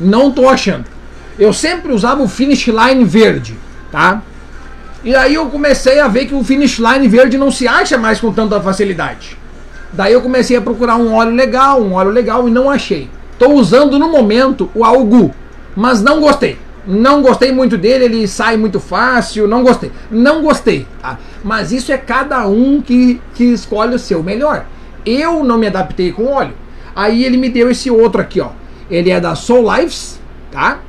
Não 0.00 0.30
tô 0.30 0.48
achando. 0.48 0.84
Eu 1.38 1.52
sempre 1.52 1.92
usava 1.92 2.22
o 2.22 2.28
Finish 2.28 2.68
Line 2.68 3.04
verde, 3.04 3.56
tá? 3.90 4.22
E 5.02 5.14
aí 5.14 5.34
eu 5.34 5.46
comecei 5.46 6.00
a 6.00 6.08
ver 6.08 6.26
que 6.26 6.34
o 6.34 6.44
Finish 6.44 6.78
Line 6.78 7.08
verde 7.08 7.36
não 7.36 7.50
se 7.50 7.66
acha 7.68 7.98
mais 7.98 8.20
com 8.20 8.32
tanta 8.32 8.60
facilidade. 8.60 9.36
Daí 9.92 10.12
eu 10.12 10.20
comecei 10.20 10.56
a 10.56 10.60
procurar 10.60 10.96
um 10.96 11.12
óleo 11.12 11.34
legal, 11.34 11.80
um 11.82 11.92
óleo 11.92 12.10
legal 12.10 12.48
e 12.48 12.50
não 12.50 12.70
achei. 12.70 13.08
Tô 13.38 13.52
usando 13.52 13.98
no 13.98 14.10
momento 14.10 14.70
o 14.74 14.84
Algu, 14.84 15.32
mas 15.76 16.02
não 16.02 16.20
gostei. 16.20 16.58
Não 16.86 17.22
gostei 17.22 17.50
muito 17.50 17.78
dele, 17.78 18.04
ele 18.04 18.28
sai 18.28 18.56
muito 18.56 18.78
fácil, 18.78 19.48
não 19.48 19.62
gostei. 19.62 19.90
Não 20.10 20.42
gostei, 20.42 20.86
tá? 21.00 21.18
Mas 21.42 21.72
isso 21.72 21.92
é 21.92 21.96
cada 21.96 22.46
um 22.46 22.82
que, 22.82 23.20
que 23.34 23.44
escolhe 23.44 23.94
o 23.94 23.98
seu 23.98 24.22
melhor. 24.22 24.66
Eu 25.04 25.44
não 25.44 25.58
me 25.58 25.66
adaptei 25.66 26.12
com 26.12 26.26
óleo. 26.26 26.54
Aí 26.94 27.24
ele 27.24 27.36
me 27.36 27.48
deu 27.48 27.70
esse 27.70 27.90
outro 27.90 28.20
aqui, 28.20 28.40
ó. 28.40 28.50
Ele 28.90 29.10
é 29.10 29.20
da 29.20 29.34
Soul 29.34 29.74
Lives, 29.74 30.20
tá? 30.50 30.80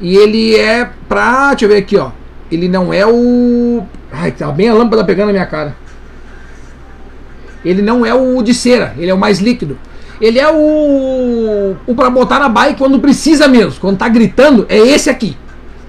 E 0.00 0.16
ele 0.16 0.54
é 0.56 0.88
pra. 1.08 1.50
Deixa 1.50 1.64
eu 1.64 1.68
ver 1.68 1.78
aqui, 1.78 1.96
ó. 1.96 2.10
Ele 2.50 2.68
não 2.68 2.92
é 2.92 3.06
o. 3.06 3.82
Ai, 4.12 4.32
tá 4.32 4.50
bem 4.50 4.68
a 4.68 4.74
lâmpada 4.74 5.04
pegando 5.04 5.26
na 5.26 5.32
minha 5.32 5.46
cara. 5.46 5.76
Ele 7.64 7.82
não 7.82 8.06
é 8.06 8.14
o 8.14 8.42
de 8.42 8.54
cera, 8.54 8.94
ele 8.96 9.10
é 9.10 9.14
o 9.14 9.18
mais 9.18 9.40
líquido. 9.40 9.78
Ele 10.20 10.38
é 10.38 10.50
o. 10.50 11.76
O 11.86 11.94
pra 11.94 12.10
botar 12.10 12.38
na 12.38 12.48
bike 12.48 12.78
quando 12.78 12.98
precisa 12.98 13.48
mesmo. 13.48 13.80
Quando 13.80 13.98
tá 13.98 14.08
gritando, 14.08 14.66
é 14.68 14.78
esse 14.78 15.10
aqui. 15.10 15.36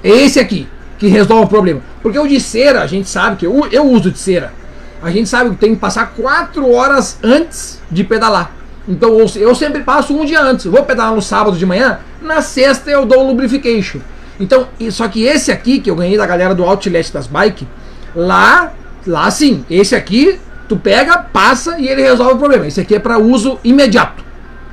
É 0.04 0.10
esse 0.10 0.40
aqui 0.40 0.68
que 0.98 1.08
resolve 1.08 1.46
o 1.46 1.48
problema. 1.48 1.82
Porque 2.02 2.20
o 2.20 2.28
de 2.28 2.40
cera, 2.40 2.82
a 2.82 2.88
gente 2.88 3.08
sabe 3.08 3.38
que 3.38 3.46
eu, 3.46 3.68
eu 3.72 3.86
uso 3.86 4.12
de 4.12 4.20
cera. 4.20 4.54
A 5.02 5.10
gente 5.12 5.30
sabe 5.30 5.52
que 5.52 5.56
tem 5.56 5.76
que 5.76 5.80
passar 5.80 6.14
4 6.16 6.70
horas 6.72 7.18
antes 7.24 7.82
de 7.90 8.04
pedalar. 8.04 8.52
Então 8.88 9.18
eu 9.36 9.56
sempre 9.56 9.82
passo 9.84 10.14
um 10.14 10.26
dia 10.26 10.42
antes. 10.42 10.66
Vou 10.66 10.84
pedalar 10.84 11.14
no 11.14 11.22
sábado 11.22 11.58
de 11.58 11.66
manhã, 11.66 12.00
na 12.22 12.42
sexta 12.42 12.90
eu 12.90 13.06
dou 13.06 13.24
o 13.24 13.28
lubrification. 13.28 14.00
Então, 14.40 14.68
só 14.92 15.08
que 15.08 15.24
esse 15.24 15.52
aqui 15.52 15.80
que 15.80 15.92
eu 15.92 15.96
ganhei 15.96 16.18
da 16.18 16.26
galera 16.26 16.56
do 16.56 16.64
Outlet 16.64 17.12
das 17.12 17.28
Bike, 17.28 17.68
lá, 18.16 18.72
lá 19.06 19.30
sim, 19.30 19.66
esse 19.70 19.96
aqui 19.96 20.40
tu 20.68 20.78
pega, 20.78 21.18
passa 21.18 21.78
e 21.80 21.88
ele 21.88 22.02
resolve 22.02 22.34
o 22.36 22.38
problema. 22.38 22.66
Esse 22.66 22.80
aqui 22.80 22.96
é 22.96 23.00
para 23.00 23.18
uso 23.18 23.60
imediato. 23.64 24.24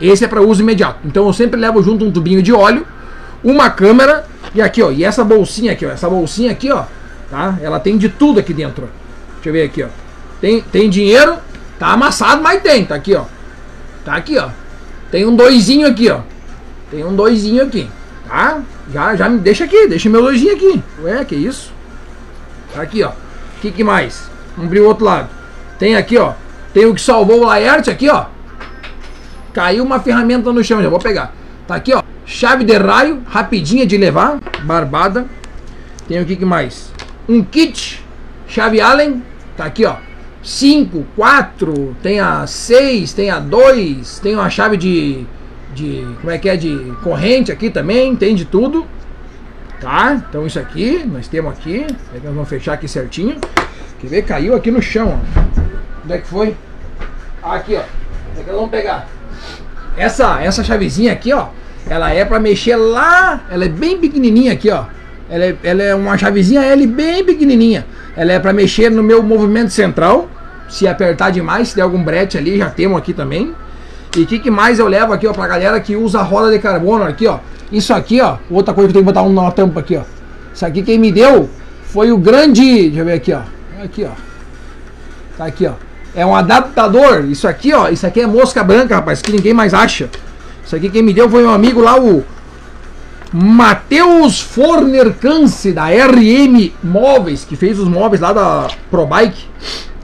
Esse 0.01 0.25
é 0.25 0.29
para 0.29 0.41
uso 0.41 0.63
imediato. 0.63 1.01
Então 1.05 1.27
eu 1.27 1.33
sempre 1.33 1.59
levo 1.59 1.83
junto 1.83 2.05
um 2.05 2.11
tubinho 2.11 2.43
de 2.43 2.53
óleo, 2.53 2.87
uma 3.43 3.69
câmera 3.71 4.25
e 4.55 4.63
aqui, 4.63 4.83
ó, 4.83 4.91
e 4.91 5.05
essa 5.05 5.25
bolsinha 5.25 5.73
aqui, 5.73 5.85
ó, 5.85 5.91
essa 5.91 6.09
bolsinha 6.09 6.53
aqui, 6.53 6.71
ó, 6.71 6.85
tá? 7.31 7.59
Ela 7.61 7.81
tem 7.81 7.99
de 7.99 8.09
tudo 8.09 8.41
aqui 8.41 8.55
dentro. 8.55 8.89
Deixa 9.35 9.49
eu 9.49 9.53
ver 9.53 9.65
aqui, 9.65 9.83
ó. 9.83 10.06
Tem, 10.41 10.61
tem 10.61 10.91
dinheiro, 10.91 11.37
tá 11.79 11.89
amassado, 11.89 12.43
mas 12.43 12.63
tem, 12.63 12.85
tá 12.85 12.95
aqui, 12.95 13.15
ó. 13.15 13.25
Tá 14.05 14.15
aqui, 14.15 14.39
ó. 14.39 14.51
Tem 15.11 15.27
um 15.27 15.35
doisinho 15.35 15.87
aqui, 15.87 16.11
ó. 16.11 16.21
Tem 16.91 17.05
um 17.05 17.15
doisinho 17.15 17.63
aqui, 17.65 17.89
tá? 18.29 18.61
Já, 18.93 19.17
já 19.17 19.29
me 19.29 19.39
deixa 19.39 19.65
aqui, 19.65 19.89
deixa 19.89 20.09
meu 20.09 20.23
doisinho 20.23 20.55
aqui. 20.55 20.83
Ué, 21.03 21.25
que 21.25 21.35
isso? 21.35 21.73
Tá 22.73 22.83
aqui, 22.83 23.03
ó. 23.03 23.09
O 23.09 23.61
que, 23.61 23.71
que 23.71 23.83
mais? 23.83 24.31
Vamos 24.57 24.69
abrir 24.69 24.81
o 24.81 24.87
outro 24.87 25.05
lado. 25.05 25.29
Tem 25.79 25.97
aqui, 25.97 26.17
ó. 26.17 26.35
Tem 26.73 26.87
o 26.87 26.95
que 26.95 27.01
salvou 27.01 27.41
o 27.41 27.47
Laerte 27.47 27.91
aqui, 27.91 28.09
ó. 28.09 28.27
Caiu 29.53 29.83
uma 29.83 29.99
ferramenta 29.99 30.53
no 30.53 30.63
chão, 30.63 30.83
já 30.83 30.89
vou 30.89 30.99
pegar. 30.99 31.35
Tá 31.67 31.75
aqui, 31.75 31.95
ó. 31.95 32.03
Chave 32.25 32.65
de 32.65 32.77
raio, 32.77 33.23
rapidinha 33.27 33.87
de 33.87 33.97
levar, 33.97 34.39
barbada. 34.63 35.27
Tem 36.07 36.21
o 36.21 36.27
que, 36.27 36.37
que 36.37 36.45
mais? 36.45 36.93
Um 37.29 37.43
kit, 37.43 38.05
chave 38.47 38.81
Allen, 38.81 39.23
tá 39.57 39.65
aqui, 39.65 39.85
ó. 39.85 39.97
5, 40.47 41.05
4, 41.17 41.97
tem 42.01 42.21
a 42.21 42.47
6, 42.47 43.13
tem 43.13 43.31
a 43.31 43.41
2, 43.41 44.21
tem 44.21 44.37
uma 44.37 44.49
chave 44.49 44.77
de, 44.77 45.27
de. 45.75 46.07
Como 46.21 46.31
é 46.31 46.39
que 46.39 46.49
é? 46.49 46.57
De 46.57 46.95
corrente 47.03 47.51
aqui 47.51 47.69
também, 47.69 48.15
tem 48.15 48.33
de 48.33 48.45
tudo. 48.45 48.87
Tá? 49.81 50.23
Então 50.31 50.47
isso 50.47 50.61
aqui, 50.61 51.05
nós 51.05 51.27
temos 51.27 51.53
aqui. 51.53 51.85
Nós 52.15 52.23
vamos 52.23 52.49
fechar 52.49 52.75
aqui 52.75 52.87
certinho. 52.87 53.41
Quer 53.99 54.07
ver? 54.07 54.23
Caiu 54.23 54.55
aqui 54.55 54.71
no 54.71 54.81
chão, 54.81 55.19
ó. 55.21 55.51
Onde 56.05 56.15
é 56.15 56.19
que 56.19 56.29
foi? 56.29 56.55
Aqui, 57.43 57.75
ó. 57.75 57.81
É 57.81 58.45
que 58.45 58.51
vamos 58.51 58.71
pegar. 58.71 59.09
Essa, 59.97 60.41
essa 60.41 60.63
chavezinha 60.63 61.13
aqui, 61.13 61.33
ó. 61.33 61.49
Ela 61.91 62.13
é 62.13 62.25
para 62.25 62.39
mexer 62.39 62.77
lá. 62.77 63.45
Ela 63.51 63.65
é 63.65 63.69
bem 63.69 63.99
pequenininha 63.99 64.53
aqui, 64.53 64.71
ó. 64.71 64.85
Ela 65.29 65.45
é, 65.45 65.57
ela 65.65 65.83
é 65.83 65.93
uma 65.93 66.17
chavezinha 66.17 66.63
L 66.63 66.87
bem 66.87 67.25
pequenininha. 67.25 67.85
Ela 68.17 68.33
é 68.33 68.39
para 68.39 68.53
mexer 68.53 68.93
no 68.93 69.03
meu 69.03 69.25
movimento 69.25 69.71
central 69.71 70.31
se 70.69 70.87
apertar 70.87 71.31
demais, 71.31 71.69
se 71.69 71.77
der 71.77 71.83
algum 71.83 72.03
brete 72.03 72.37
ali, 72.37 72.59
já 72.59 72.71
temos 72.71 72.99
aqui 72.99 73.13
também. 73.13 73.55
E 74.17 74.23
o 74.23 74.27
que, 74.27 74.39
que, 74.39 74.51
mais 74.51 74.79
eu 74.79 74.89
levo 74.89 75.13
aqui, 75.13 75.27
ó, 75.27 75.33
pra 75.33 75.47
galera 75.47 75.79
que 75.81 75.95
usa 75.95 76.23
roda 76.23 76.51
de 76.51 76.59
carbono 76.59 77.05
aqui, 77.05 77.27
ó. 77.27 77.39
Isso 77.71 77.93
aqui, 77.93 78.21
ó, 78.21 78.37
outra 78.51 78.73
coisa 78.73 78.89
que 78.89 78.91
eu 78.91 79.03
tenho 79.03 79.05
que 79.05 79.13
botar 79.13 79.23
uma 79.23 79.51
tampa 79.53 79.81
aqui, 79.81 79.97
ó. 79.97 80.03
Isso 80.55 80.65
aqui 80.65 80.83
quem 80.83 80.99
me 80.99 81.13
deu 81.13 81.51
foi 81.85 82.11
o 82.11 82.17
grande, 82.19 82.63
deixa 82.63 83.01
eu 83.01 83.05
ver 83.05 83.13
aqui, 83.13 83.33
ó. 83.33 83.41
Aqui, 83.83 84.05
ó. 84.05 84.11
Tá 85.37 85.45
aqui, 85.45 85.67
ó. 85.67 85.73
É 86.15 86.25
um 86.25 86.35
adaptador. 86.35 87.27
Isso 87.27 87.47
aqui, 87.47 87.75
ó, 87.75 87.89
isso 87.89 88.07
aqui 88.07 88.23
é 88.23 88.27
mosca 88.27 88.65
branca, 88.65 88.97
rapaz, 88.97 89.21
que 89.21 89.31
ninguém 89.31 89.53
mais 89.53 89.75
acha. 89.75 90.09
Isso 90.65 90.75
aqui 90.75 90.89
quem 90.89 91.03
me 91.03 91.13
deu 91.13 91.29
foi 91.29 91.43
meu 91.43 91.53
amigo 91.53 91.81
lá, 91.81 92.01
o 92.01 92.25
Matheus 93.33 94.41
Forner 94.41 95.13
Cance, 95.15 95.73
da 95.73 95.89
RM 95.89 96.73
Móveis, 96.83 97.45
que 97.45 97.55
fez 97.55 97.79
os 97.79 97.87
móveis 97.87 98.21
lá 98.21 98.33
da 98.33 98.69
ProBike. 98.91 99.45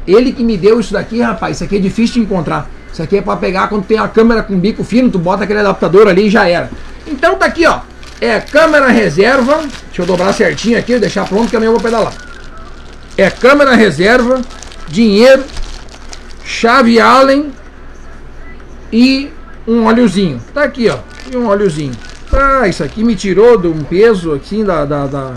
Ele 0.07 0.33
que 0.33 0.43
me 0.43 0.57
deu 0.57 0.81
isso 0.81 0.93
daqui, 0.93 1.21
rapaz, 1.21 1.57
isso 1.57 1.65
aqui 1.65 1.77
é 1.77 1.79
difícil 1.79 2.15
de 2.15 2.21
encontrar. 2.21 2.69
Isso 2.93 3.03
aqui 3.03 3.19
é 3.19 3.23
para 3.23 3.37
pegar 3.37 3.69
quando 3.69 3.85
tem 3.85 3.99
a 3.99 4.09
câmera 4.09 4.43
com 4.43 4.59
bico 4.59 4.85
fino, 4.85 5.11
tu 5.11 5.19
bota 5.19 5.45
aquele 5.45 5.61
adaptador 5.61 6.09
ali 6.09 6.27
e 6.27 6.31
já 6.31 6.49
era. 6.49 6.71
Então 7.07 7.37
tá 7.37 7.47
aqui, 7.47 7.67
ó. 7.67 7.81
É 8.21 8.39
câmera 8.39 8.89
reserva. 8.89 9.59
Deixa 9.87 10.03
eu 10.03 10.07
dobrar 10.07 10.33
certinho 10.33 10.79
aqui, 10.79 10.99
deixar 10.99 11.27
pronto 11.27 11.49
que 11.49 11.57
amanhã 11.57 11.69
eu 11.69 11.75
vou 11.75 11.83
pedalar. 11.83 12.13
É 13.17 13.29
câmera 13.31 13.75
reserva, 13.75 14.41
dinheiro, 14.89 15.45
chave 16.45 17.01
Allen 17.01 17.53
e 18.93 19.31
um 19.67 19.87
óleozinho. 19.87 20.41
Tá 20.53 20.65
aqui, 20.65 20.89
ó. 20.89 20.99
E 21.33 21.37
um 21.37 21.49
óleozinho. 21.49 21.93
Ah, 22.33 22.67
isso 22.69 22.83
aqui 22.83 23.03
me 23.05 23.15
tirou 23.15 23.59
de 23.59 23.69
um 23.69 23.83
peso 23.85 24.33
assim 24.33 24.65
da, 24.65 24.85
da, 24.85 25.07
da... 25.07 25.35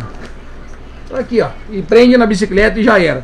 Aqui, 1.19 1.41
ó. 1.41 1.49
E 1.71 1.81
prende 1.81 2.17
na 2.17 2.25
bicicleta 2.25 2.79
e 2.79 2.83
já 2.83 2.99
era. 2.99 3.23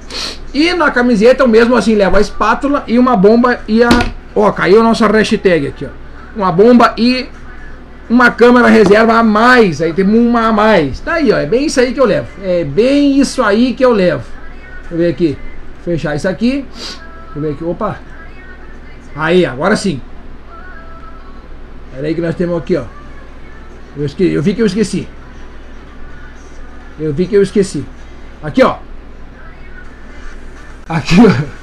E 0.54 0.74
na 0.74 0.92
camiseta, 0.92 1.44
o 1.44 1.48
mesmo 1.48 1.76
assim, 1.76 1.96
leva 1.96 2.18
a 2.18 2.22
espátula 2.22 2.84
e 2.88 2.98
uma 2.98 3.16
bomba 3.16 3.60
e 3.68 3.84
a. 3.84 3.89
Ó, 4.36 4.52
caiu 4.52 4.80
a 4.80 4.84
nossa 4.84 5.08
hashtag 5.08 5.68
aqui, 5.68 5.86
ó. 5.86 5.89
Uma 6.36 6.52
bomba 6.52 6.94
e 6.98 7.28
uma 8.10 8.32
câmera 8.32 8.68
reserva 8.68 9.14
a 9.14 9.24
mais. 9.24 9.82
Aí 9.82 9.94
tem 9.94 10.06
uma 10.06 10.48
a 10.48 10.54
mais. 10.54 11.00
Tá 11.00 11.14
aí, 11.14 11.32
ó. 11.32 11.38
É 11.38 11.46
bem 11.46 11.66
isso 11.66 11.80
aí 11.80 11.94
que 11.94 12.00
eu 12.00 12.06
levo. 12.06 12.28
É 12.44 12.64
bem 12.64 13.20
isso 13.20 13.42
aí 13.44 13.74
que 13.74 13.84
eu 13.84 13.92
levo. 13.92 14.24
Deixa 14.82 14.94
eu 14.94 14.98
ver 14.98 15.10
aqui. 15.10 15.38
Fechar 15.84 16.16
isso 16.16 16.28
aqui. 16.28 16.66
Deixa 16.74 17.00
eu 17.36 17.42
ver 17.42 17.52
aqui. 17.52 17.64
Opa. 17.64 18.00
Aí, 19.16 19.46
agora 19.46 19.76
sim. 19.76 20.02
Pera 21.94 22.08
aí 22.08 22.16
que 22.16 22.22
nós 22.22 22.36
temos 22.36 22.58
aqui, 22.58 22.78
ó. 22.78 22.84
Eu, 23.98 24.06
esque... 24.06 24.24
eu 24.24 24.42
vi 24.42 24.54
que 24.54 24.62
eu 24.62 24.66
esqueci. 24.66 25.08
Eu 27.02 27.12
vi 27.12 27.26
que 27.26 27.36
eu 27.36 27.41
esqueci. 27.41 27.84
Aqui, 28.43 28.62
ó. 28.64 28.76
Aqui, 30.88 31.16
ó. 31.20 31.62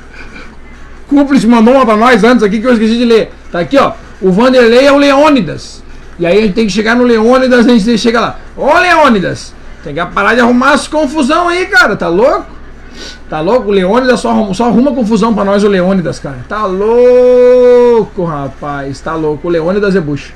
Cúmplice 1.09 1.47
mandou 1.47 1.75
uma 1.75 1.87
pra 1.87 1.97
nós 1.97 2.25
antes 2.25 2.43
aqui 2.43 2.61
que 2.61 2.67
eu 2.67 2.73
esqueci 2.73 2.99
de 2.99 3.05
ler. 3.05 3.33
Tá 3.53 3.61
aqui, 3.61 3.79
ó. 3.79 3.93
O 4.21 4.33
Vanderlei 4.33 4.87
é 4.87 4.93
o 4.93 4.97
Leônidas. 4.97 5.83
E 6.19 6.27
aí 6.27 6.39
a 6.39 6.43
gente 6.43 6.55
tem 6.55 6.67
que 6.67 6.73
chegar 6.73 6.97
no 6.97 7.05
Leônidas, 7.05 7.67
a 7.67 7.71
gente 7.71 7.97
chega 7.97 8.21
lá. 8.21 8.39
Ô 8.57 8.75
Leônidas, 8.79 9.55
tem 9.85 9.95
que 9.95 10.05
parar 10.07 10.35
de 10.35 10.41
arrumar 10.41 10.73
as 10.73 10.89
confusão 10.89 11.49
aí, 11.49 11.67
cara. 11.67 11.95
Tá 11.95 12.09
louco? 12.09 12.47
Tá 13.31 13.41
louco? 13.41 13.69
O 13.69 13.71
Leônidas 13.71 14.19
só 14.19 14.31
arruma, 14.31 14.53
só 14.55 14.65
arruma 14.65 14.93
confusão 14.93 15.33
pra 15.33 15.45
nós, 15.45 15.63
o 15.63 15.69
Leônidas, 15.69 16.19
cara. 16.19 16.39
Tá 16.49 16.67
louco, 16.67 18.25
rapaz. 18.25 19.01
Tá 19.01 19.15
louco. 19.15 19.47
O 19.47 19.51
Leônidas 19.51 19.95
é 19.95 20.01
bucho. 20.01 20.33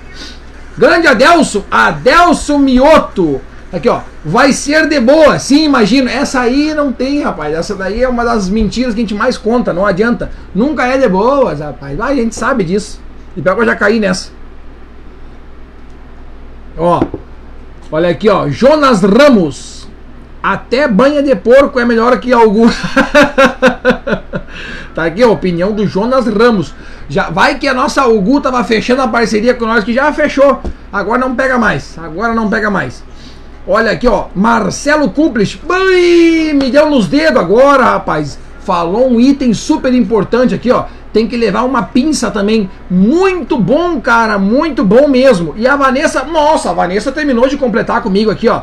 Grande 0.79 1.09
Adelso, 1.09 1.65
Adelso 1.69 2.57
Mioto. 2.57 3.41
Aqui, 3.73 3.89
ó. 3.89 4.03
Vai 4.25 4.53
ser 4.53 4.87
de 4.87 5.01
boa. 5.01 5.39
Sim, 5.39 5.65
imagino. 5.65 6.09
Essa 6.09 6.41
aí 6.41 6.75
não 6.75 6.93
tem, 6.93 7.23
rapaz. 7.23 7.55
Essa 7.55 7.75
daí 7.75 8.03
é 8.03 8.09
uma 8.09 8.25
das 8.25 8.51
mentiras 8.51 8.95
que 8.95 9.01
a 9.01 9.03
gente 9.03 9.15
mais 9.15 9.39
conta. 9.39 9.73
Não 9.73 9.87
adianta. 9.87 10.31
Nunca 10.55 10.87
é 10.87 10.99
de 10.99 11.09
boas, 11.09 11.61
rapaz. 11.61 11.99
a 11.99 12.15
gente 12.15 12.35
sabe 12.35 12.65
disso. 12.65 13.01
E 13.35 13.41
pior 13.41 13.55
que 13.55 13.63
eu 13.63 13.67
já 13.67 13.75
caí 13.75 13.99
nessa. 13.99 14.31
Ó. 16.77 17.03
Olha 17.91 18.11
aqui, 18.11 18.29
ó. 18.29 18.47
Jonas 18.49 19.01
Ramos. 19.03 19.89
Até 20.43 20.87
banha 20.87 21.23
de 21.23 21.35
porco 21.37 21.81
é 21.81 21.85
melhor 21.85 22.19
que 22.19 22.33
algum. 22.33 22.69
tá 24.95 25.05
aqui 25.05 25.23
a 25.23 25.29
opinião 25.29 25.73
do 25.73 25.87
Jonas 25.87 26.27
Ramos. 26.27 26.75
Já 27.09 27.31
vai 27.31 27.59
que 27.59 27.69
a 27.69 27.75
nossa 27.75 28.03
Algu 28.03 28.41
tava 28.41 28.63
fechando 28.65 29.03
a 29.03 29.09
parceria 29.09 29.55
com 29.55 29.67
nós 29.67 29.85
que 29.85 29.95
já 29.95 30.13
fechou. 30.13 30.61
Agora 30.93 31.21
não 31.21 31.35
pega 31.35 31.59
mais. 31.59 31.97
Agora 31.99 32.35
não 32.35 32.51
pega 32.51 32.71
mais. 32.71 33.03
Olha 33.67 33.93
aqui, 33.93 34.09
ó. 34.09 34.27
Marcelo 34.35 35.11
Cúmplice. 35.11 35.61
Bem, 35.67 36.53
me 36.55 36.71
deu 36.71 36.91
nos 36.91 37.07
dedos 37.07 37.41
agora, 37.41 37.85
rapaz. 37.85 38.39
Falou 38.61 39.09
um 39.09 39.21
item 39.21 39.55
super 39.55 39.95
importante 39.95 40.55
aqui, 40.55 40.71
ó. 40.71 40.85
Tem 41.13 41.29
que 41.29 41.37
levar 41.37 41.63
uma 41.63 41.83
pinça 41.83 42.31
também. 42.31 42.69
Muito 42.91 43.57
bom, 43.59 44.01
cara. 44.01 44.39
Muito 44.39 44.85
bom 44.85 45.07
mesmo. 45.07 45.55
E 45.57 45.67
a 45.67 45.77
Vanessa, 45.77 46.25
nossa, 46.25 46.71
a 46.71 46.73
Vanessa 46.73 47.13
terminou 47.13 47.49
de 47.49 47.57
completar 47.57 48.03
comigo 48.03 48.31
aqui, 48.31 48.49
ó. 48.49 48.63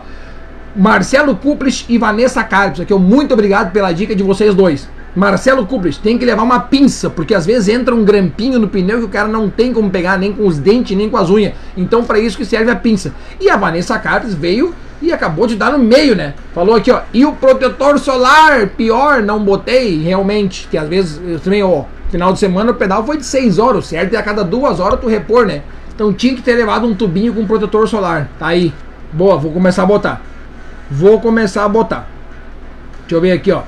Marcelo 0.76 1.36
Cúmplice 1.36 1.86
e 1.88 1.98
Vanessa 1.98 2.44
Carpes. 2.44 2.82
Aqui, 2.82 2.94
ó. 2.94 2.98
Muito 2.98 3.34
obrigado 3.34 3.72
pela 3.72 3.94
dica 3.94 4.16
de 4.16 4.24
vocês 4.24 4.54
dois. 4.54 4.90
Marcelo 5.20 5.68
Cúmplice, 5.68 6.00
tem 6.00 6.18
que 6.18 6.24
levar 6.24 6.44
uma 6.44 6.62
pinça, 6.62 7.10
porque 7.10 7.36
às 7.36 7.46
vezes 7.46 7.68
entra 7.68 7.94
um 7.94 8.06
grampinho 8.06 8.58
no 8.58 8.70
pneu 8.70 9.00
que 9.00 9.06
o 9.06 9.10
cara 9.10 9.28
não 9.28 9.50
tem 9.50 9.74
como 9.74 9.90
pegar 9.90 10.18
nem 10.18 10.32
com 10.32 10.48
os 10.48 10.58
dentes, 10.58 10.96
nem 10.98 11.10
com 11.10 11.18
as 11.18 11.30
unhas. 11.30 11.54
Então, 11.76 12.06
para 12.06 12.20
isso 12.20 12.38
que 12.38 12.46
serve 12.46 12.72
a 12.72 12.76
pinça. 12.76 13.14
E 13.40 13.50
a 13.50 13.58
Vanessa 13.58 14.00
Carpes 14.00 14.34
veio 14.34 14.74
e 15.02 15.12
acabou 15.12 15.46
de 15.46 15.58
dar 15.58 15.74
no 15.74 15.78
meio, 15.78 16.16
né? 16.16 16.34
Falou 16.56 16.74
aqui, 16.74 16.90
ó. 16.90 17.02
E 17.14 17.26
o 17.26 17.34
protetor 17.34 18.00
solar, 18.00 18.68
pior, 18.70 19.22
não 19.22 19.44
botei 19.44 20.02
realmente. 20.02 20.70
Que 20.72 20.78
às 20.78 20.88
vezes 20.88 21.22
eu 21.28 21.40
também, 21.40 21.62
ó, 21.62 21.84
final 22.10 22.32
de 22.32 22.40
semana 22.40 22.72
o 22.72 22.76
pedal 22.76 23.06
foi 23.06 23.18
de 23.18 23.26
6 23.26 23.60
horas, 23.60 23.88
certo? 23.88 24.14
E 24.14 24.18
a 24.18 24.24
cada 24.24 24.42
duas 24.42 24.80
horas 24.80 25.02
tu 25.02 25.08
repor, 25.08 25.46
né? 25.46 25.64
Então 25.94 26.14
tinha 26.14 26.34
que 26.34 26.42
ter 26.42 26.56
levado 26.56 26.88
um 26.88 26.96
tubinho 26.96 27.34
com 27.34 27.46
protetor 27.46 27.90
solar. 27.90 28.30
Tá 28.40 28.48
aí. 28.48 28.74
Boa, 29.12 29.36
vou 29.38 29.52
começar 29.52 29.84
a 29.84 29.86
botar. 29.86 30.22
Vou 30.90 31.20
começar 31.20 31.66
a 31.66 31.70
botar. 31.70 32.08
Deixa 33.02 33.16
eu 33.16 33.22
ver 33.22 33.34
aqui, 33.34 33.52
ó. 33.52 33.64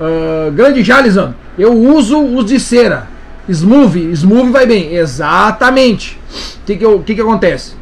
Uh, 0.00 0.52
grande 0.52 0.82
Jalizan, 0.82 1.34
eu 1.58 1.72
uso 1.72 2.20
os 2.20 2.44
de 2.44 2.60
cera. 2.60 3.08
Smooth, 3.48 4.12
smooth 4.12 4.50
vai 4.50 4.66
bem. 4.66 4.94
Exatamente. 4.94 6.18
O 6.62 6.66
que, 6.66 6.76
que, 6.76 6.98
que, 6.98 7.14
que 7.14 7.20
acontece? 7.20 7.74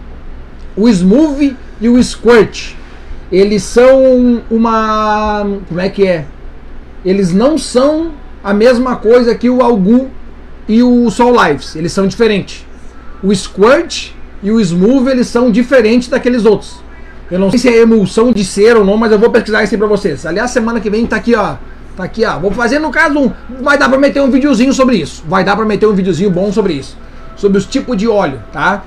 O 0.77 0.89
smooth 0.89 1.57
e 1.81 1.89
o 1.89 2.03
squirt, 2.03 2.75
eles 3.31 3.63
são 3.63 4.43
uma. 4.51 5.47
Como 5.69 5.81
é 5.81 5.89
que 5.89 6.07
é? 6.07 6.25
Eles 7.05 7.33
não 7.33 7.59
são 7.59 8.13
a 8.43 8.55
mesma 8.55 8.97
coisa 8.97 9.35
que 9.35 9.51
o 9.51 9.61
Algu 9.61 10.11
e 10.69 10.83
o 10.83 11.11
Soul 11.11 11.35
Lives. 11.45 11.77
Eles 11.77 11.93
são 11.93 12.07
diferentes. 12.07 12.65
O 13.23 13.35
squirt 13.35 14.11
e 14.43 14.51
o 14.51 14.61
smooth 14.61 15.11
eles 15.11 15.27
são 15.27 15.51
diferentes 15.51 16.09
daqueles 16.09 16.45
outros. 16.45 16.81
Eu 17.31 17.41
não 17.41 17.51
sei 17.51 17.59
se 17.59 17.69
é 17.69 17.81
emulsão 17.81 18.33
de 18.33 18.45
cera 18.45 18.79
ou 18.79 18.85
não, 18.85 18.97
mas 18.97 19.11
eu 19.11 19.19
vou 19.19 19.31
pesquisar 19.31 19.65
isso 19.65 19.75
aí 19.75 19.79
pra 19.79 19.89
vocês. 19.89 20.25
Aliás, 20.25 20.51
semana 20.53 20.79
que 20.81 20.89
vem 20.89 21.05
tá 21.07 21.17
aqui, 21.17 21.35
ó. 21.35 21.57
Tá 21.97 22.05
aqui, 22.05 22.25
ó. 22.27 22.39
Vou 22.39 22.51
fazer 22.51 22.79
no 22.79 22.91
caso 22.91 23.19
um. 23.19 23.33
Vai 23.63 23.79
dar 23.79 23.89
pra 23.89 23.99
meter 23.99 24.21
um 24.21 24.31
videozinho 24.31 24.73
sobre 24.73 24.97
isso. 24.97 25.25
Vai 25.27 25.43
dar 25.43 25.57
pra 25.57 25.65
meter 25.65 25.87
um 25.87 25.95
videozinho 25.95 26.31
bom 26.31 26.53
sobre 26.53 26.75
isso. 26.75 26.97
Sobre 27.37 27.57
os 27.57 27.65
tipos 27.65 27.97
de 27.97 28.07
óleo, 28.07 28.41
tá? 28.53 28.85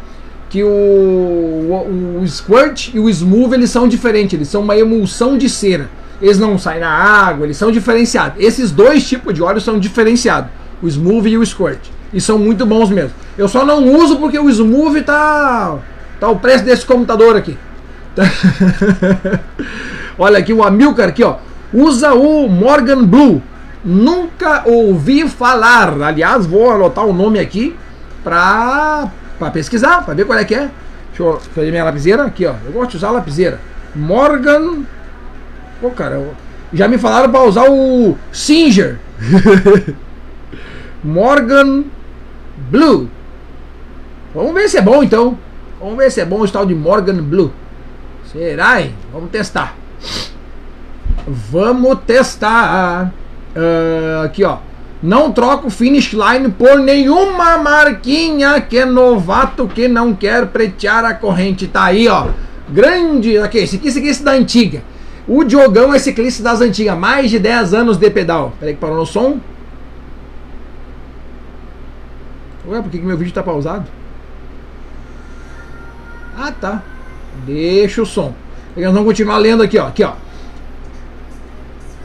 Que 0.49 0.64
o, 0.64 0.68
o, 0.68 2.20
o 2.22 2.28
Squirt 2.28 2.93
e 2.93 2.99
o 2.99 3.10
Smooth 3.10 3.55
eles 3.55 3.72
são 3.72 3.88
diferentes. 3.88 4.36
Eles 4.36 4.47
são 4.47 4.62
uma 4.62 4.78
emulsão 4.78 5.38
de 5.38 5.49
cera. 5.49 5.89
Eles 6.22 6.38
não 6.38 6.57
saem 6.57 6.82
na 6.82 6.89
água, 6.89 7.45
eles 7.45 7.57
são 7.57 7.72
diferenciados. 7.72 8.43
Esses 8.43 8.72
dois 8.72 9.07
tipos 9.07 9.34
de 9.34 9.41
óleo 9.41 9.62
são 9.62 9.80
diferenciados. 9.80 10.51
O 10.82 10.88
Smooth 10.88 11.30
e 11.30 11.38
o 11.38 11.45
Squirt. 11.45 11.80
E 12.14 12.22
são 12.22 12.38
muito 12.38 12.66
bons 12.66 12.89
mesmo. 12.89 13.12
Eu 13.38 13.47
só 13.47 13.66
não 13.66 13.84
uso 13.95 14.18
porque 14.18 14.38
o 14.38 14.49
Smooth 14.49 15.01
tá. 15.01 15.80
Tá 16.20 16.28
o 16.28 16.38
preço 16.38 16.64
desse 16.64 16.86
computador 16.86 17.36
aqui. 17.36 17.57
Olha 20.18 20.39
aqui 20.39 20.51
o 20.51 20.62
Amilcar 20.64 21.07
aqui, 21.07 21.24
ó 21.24 21.38
usa 21.74 22.13
o 22.13 22.47
Morgan 22.47 23.05
Blue. 23.05 23.41
Nunca 23.84 24.63
ouvi 24.65 25.28
falar. 25.28 26.01
Aliás, 26.01 26.45
vou 26.45 26.70
anotar 26.72 27.05
o 27.05 27.13
nome 27.13 27.39
aqui 27.39 27.76
para 28.24 29.09
pesquisar, 29.53 30.03
para 30.03 30.13
ver 30.13 30.26
qual 30.26 30.38
é 30.38 30.43
que 30.43 30.55
é. 30.55 30.70
Deixa 31.09 31.24
eu 31.24 31.39
fazer 31.39 31.72
minha 31.72 31.84
lapiseira 31.84 32.24
aqui, 32.24 32.45
ó. 32.45 32.55
Eu 32.65 32.72
gosto 32.72 32.91
de 32.91 32.97
usar 32.97 33.11
lapiseira. 33.11 33.59
Morgan. 33.95 34.84
Pô, 35.82 35.89
cara, 35.91 36.22
já 36.74 36.88
me 36.88 36.97
falaram 36.97 37.32
para 37.32 37.43
usar 37.43 37.70
o 37.70 38.17
Singer. 38.32 38.99
Morgan 41.03 41.86
Blue. 42.70 43.09
Vamos 44.36 44.53
ver 44.53 44.70
se 44.70 44.78
é 44.78 44.82
bom 44.82 45.01
então. 45.01 45.38
Vamos 45.80 45.97
ver 45.97 46.11
se 46.11 46.20
é 46.22 46.26
bom 46.26 46.41
o 46.41 46.47
tal 46.47 46.65
de 46.65 46.76
Morgan 46.76 47.24
Blue. 47.24 47.51
Será, 48.32 48.82
hein? 48.82 48.93
Vamos 49.11 49.32
testar. 49.32 49.76
Vamos 51.28 51.99
testar. 52.05 53.13
Uh, 53.55 54.24
aqui, 54.24 54.43
ó. 54.43 54.57
Não 55.01 55.32
troca 55.32 55.67
o 55.67 55.70
finish 55.70 56.13
line 56.13 56.49
por 56.49 56.78
nenhuma 56.80 57.57
marquinha 57.57 58.59
que 58.59 58.78
é 58.78 58.86
novato 58.86 59.67
que 59.67 59.88
não 59.88 60.13
quer 60.13 60.47
pretear 60.47 61.05
a 61.05 61.13
corrente. 61.13 61.67
Tá 61.67 61.86
aí, 61.86 62.07
ó. 62.07 62.28
Grande. 62.70 63.38
Aqui, 63.38 63.59
esse 63.59 63.78
aqui, 63.78 63.89
aqui 63.89 64.07
esse 64.07 64.24
da 64.24 64.32
antiga. 64.32 64.84
O 65.28 65.43
Diogão 65.43 65.93
é 65.93 65.99
ciclista 65.99 66.43
das 66.43 66.59
antigas. 66.59 66.97
Mais 66.97 67.30
de 67.30 67.39
10 67.39 67.74
anos 67.74 67.97
de 67.97 68.09
pedal. 68.09 68.53
Peraí 68.59 68.74
que 68.74 68.82
parou 68.82 68.97
no 68.97 69.05
som. 69.05 69.39
Ué, 72.67 72.82
por 72.82 72.91
que, 72.91 72.99
que 72.99 73.05
meu 73.05 73.17
vídeo 73.17 73.34
tá 73.34 73.41
pausado? 73.41 73.86
Ah, 76.38 76.51
tá. 76.51 76.84
Deixa 77.45 78.01
o 78.01 78.05
som. 78.05 78.34
Vamos 78.76 79.03
continuar 79.03 79.38
lendo 79.38 79.63
aqui, 79.63 79.78
ó. 79.78 79.88
Aqui, 79.88 80.03
ó. 80.03 80.13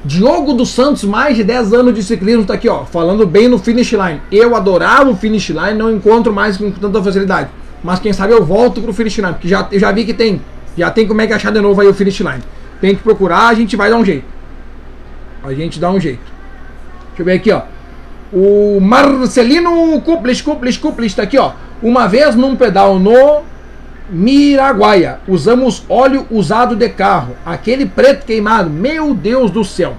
Diogo 0.05 0.53
dos 0.53 0.69
Santos, 0.69 1.03
mais 1.05 1.35
de 1.35 1.43
10 1.43 1.73
anos 1.73 1.95
de 1.95 2.03
ciclismo, 2.03 2.45
tá 2.45 2.55
aqui, 2.55 2.69
ó, 2.69 2.85
falando 2.85 3.27
bem 3.27 3.49
no 3.49 3.59
finish 3.59 3.93
line. 3.93 4.21
Eu 4.31 4.55
adorava 4.55 5.09
o 5.09 5.17
finish 5.17 5.49
line, 5.49 5.73
não 5.73 5.91
encontro 5.91 6.31
mais 6.31 6.59
com 6.59 6.71
tanta 6.71 7.03
facilidade. 7.03 7.49
Mas 7.83 8.01
quem 8.01 8.13
sabe 8.13 8.35
eu 8.35 8.45
volto 8.45 8.83
pro 8.83 8.93
finish 8.93 9.17
line, 9.17 9.33
porque 9.33 9.49
já, 9.49 9.67
eu 9.73 9.81
já 9.81 9.91
vi 9.93 10.05
que 10.05 10.13
tem. 10.13 10.43
Já 10.77 10.91
tem 10.91 11.07
como 11.07 11.23
é 11.23 11.27
que 11.27 11.33
achar 11.33 11.51
de 11.51 11.61
novo 11.61 11.81
aí 11.81 11.89
o 11.89 11.95
finish 11.95 12.21
line. 12.21 12.43
Tem 12.83 12.95
que 12.95 13.03
procurar, 13.03 13.49
a 13.49 13.55
gente 13.55 13.77
vai 13.77 13.89
dar 13.89 13.97
um 13.97 14.05
jeito. 14.05 14.27
A 15.43 15.55
gente 15.55 15.81
dá 15.81 15.91
um 15.91 15.99
jeito. 15.99 16.21
Deixa 17.09 17.23
eu 17.23 17.25
ver 17.25 17.33
aqui, 17.33 17.51
ó. 17.51 17.63
O 18.31 18.81
Marcelino 18.81 20.01
Cuplis, 20.03 20.43
Cuplis, 20.43 20.77
Cuplis, 20.77 21.15
tá 21.15 21.23
aqui, 21.23 21.39
ó. 21.39 21.53
Uma 21.83 22.07
vez 22.07 22.35
num 22.35 22.57
pedal 22.57 22.99
no 22.99 23.43
Miraguaia. 24.09 25.19
Usamos 25.27 25.85
óleo 25.89 26.27
usado 26.31 26.77
de 26.77 26.89
carro, 26.89 27.37
aquele 27.45 27.87
preto 27.87 28.27
queimado. 28.27 28.71
Meu 28.71 29.15
Deus 29.15 29.51
do 29.51 29.65
céu. 29.65 29.95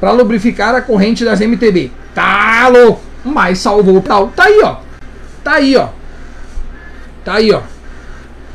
Para 0.00 0.12
lubrificar 0.12 0.74
a 0.74 0.80
corrente 0.80 1.24
das 1.24 1.40
MTB. 1.40 1.92
Tá 2.14 2.68
louco. 2.68 3.02
Mas 3.24 3.58
salvou 3.58 3.96
o 3.96 4.02
pedal. 4.02 4.32
Tá 4.34 4.44
aí, 4.44 4.60
ó. 4.62 4.76
Tá 5.44 5.52
aí, 5.54 5.76
ó. 5.76 5.88
Tá 7.24 7.34
aí, 7.34 7.52
ó. 7.52 7.60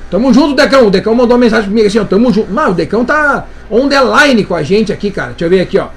Tamo 0.09 0.33
junto, 0.33 0.55
Decão. 0.55 0.87
O 0.87 0.91
Decão 0.91 1.13
mandou 1.13 1.35
uma 1.35 1.43
mensagem 1.43 1.69
comigo 1.69 1.87
assim, 1.87 1.99
ó. 1.99 2.05
Tamo 2.05 2.33
junto. 2.33 2.51
Mano, 2.51 2.71
o 2.71 2.73
Decão 2.73 3.05
tá 3.05 3.45
on 3.69 3.87
the 3.87 3.99
line 4.01 4.43
com 4.43 4.55
a 4.55 4.63
gente 4.63 4.91
aqui, 4.91 5.11
cara. 5.11 5.29
Deixa 5.29 5.45
eu 5.45 5.49
ver 5.49 5.61
aqui, 5.61 5.77
ó. 5.77 5.87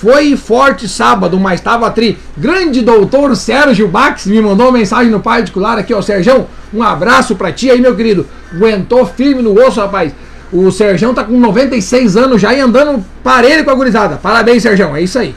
Foi 0.00 0.34
forte 0.34 0.88
sábado, 0.88 1.38
mas 1.38 1.60
tava 1.60 1.90
tri. 1.90 2.18
Grande 2.34 2.80
doutor 2.80 3.36
Sérgio 3.36 3.86
Bax 3.86 4.24
me 4.24 4.40
mandou 4.40 4.72
mensagem 4.72 5.12
no 5.12 5.20
particular 5.20 5.76
aqui, 5.76 5.92
ó. 5.92 6.00
Sérgio, 6.00 6.46
um 6.72 6.82
abraço 6.82 7.36
pra 7.36 7.52
ti 7.52 7.70
aí, 7.70 7.82
meu 7.82 7.94
querido. 7.94 8.26
Aguentou 8.50 9.04
firme 9.04 9.42
no 9.42 9.52
osso, 9.52 9.78
rapaz. 9.78 10.14
O 10.50 10.70
Sérgio 10.70 11.12
tá 11.12 11.22
com 11.22 11.38
96 11.38 12.16
anos 12.16 12.40
já 12.40 12.54
e 12.54 12.60
andando 12.60 13.04
parelho 13.22 13.62
com 13.62 13.70
a 13.72 13.74
gurizada. 13.74 14.16
Parabéns, 14.16 14.62
Sérgio. 14.62 14.96
É 14.96 15.02
isso 15.02 15.18
aí. 15.18 15.34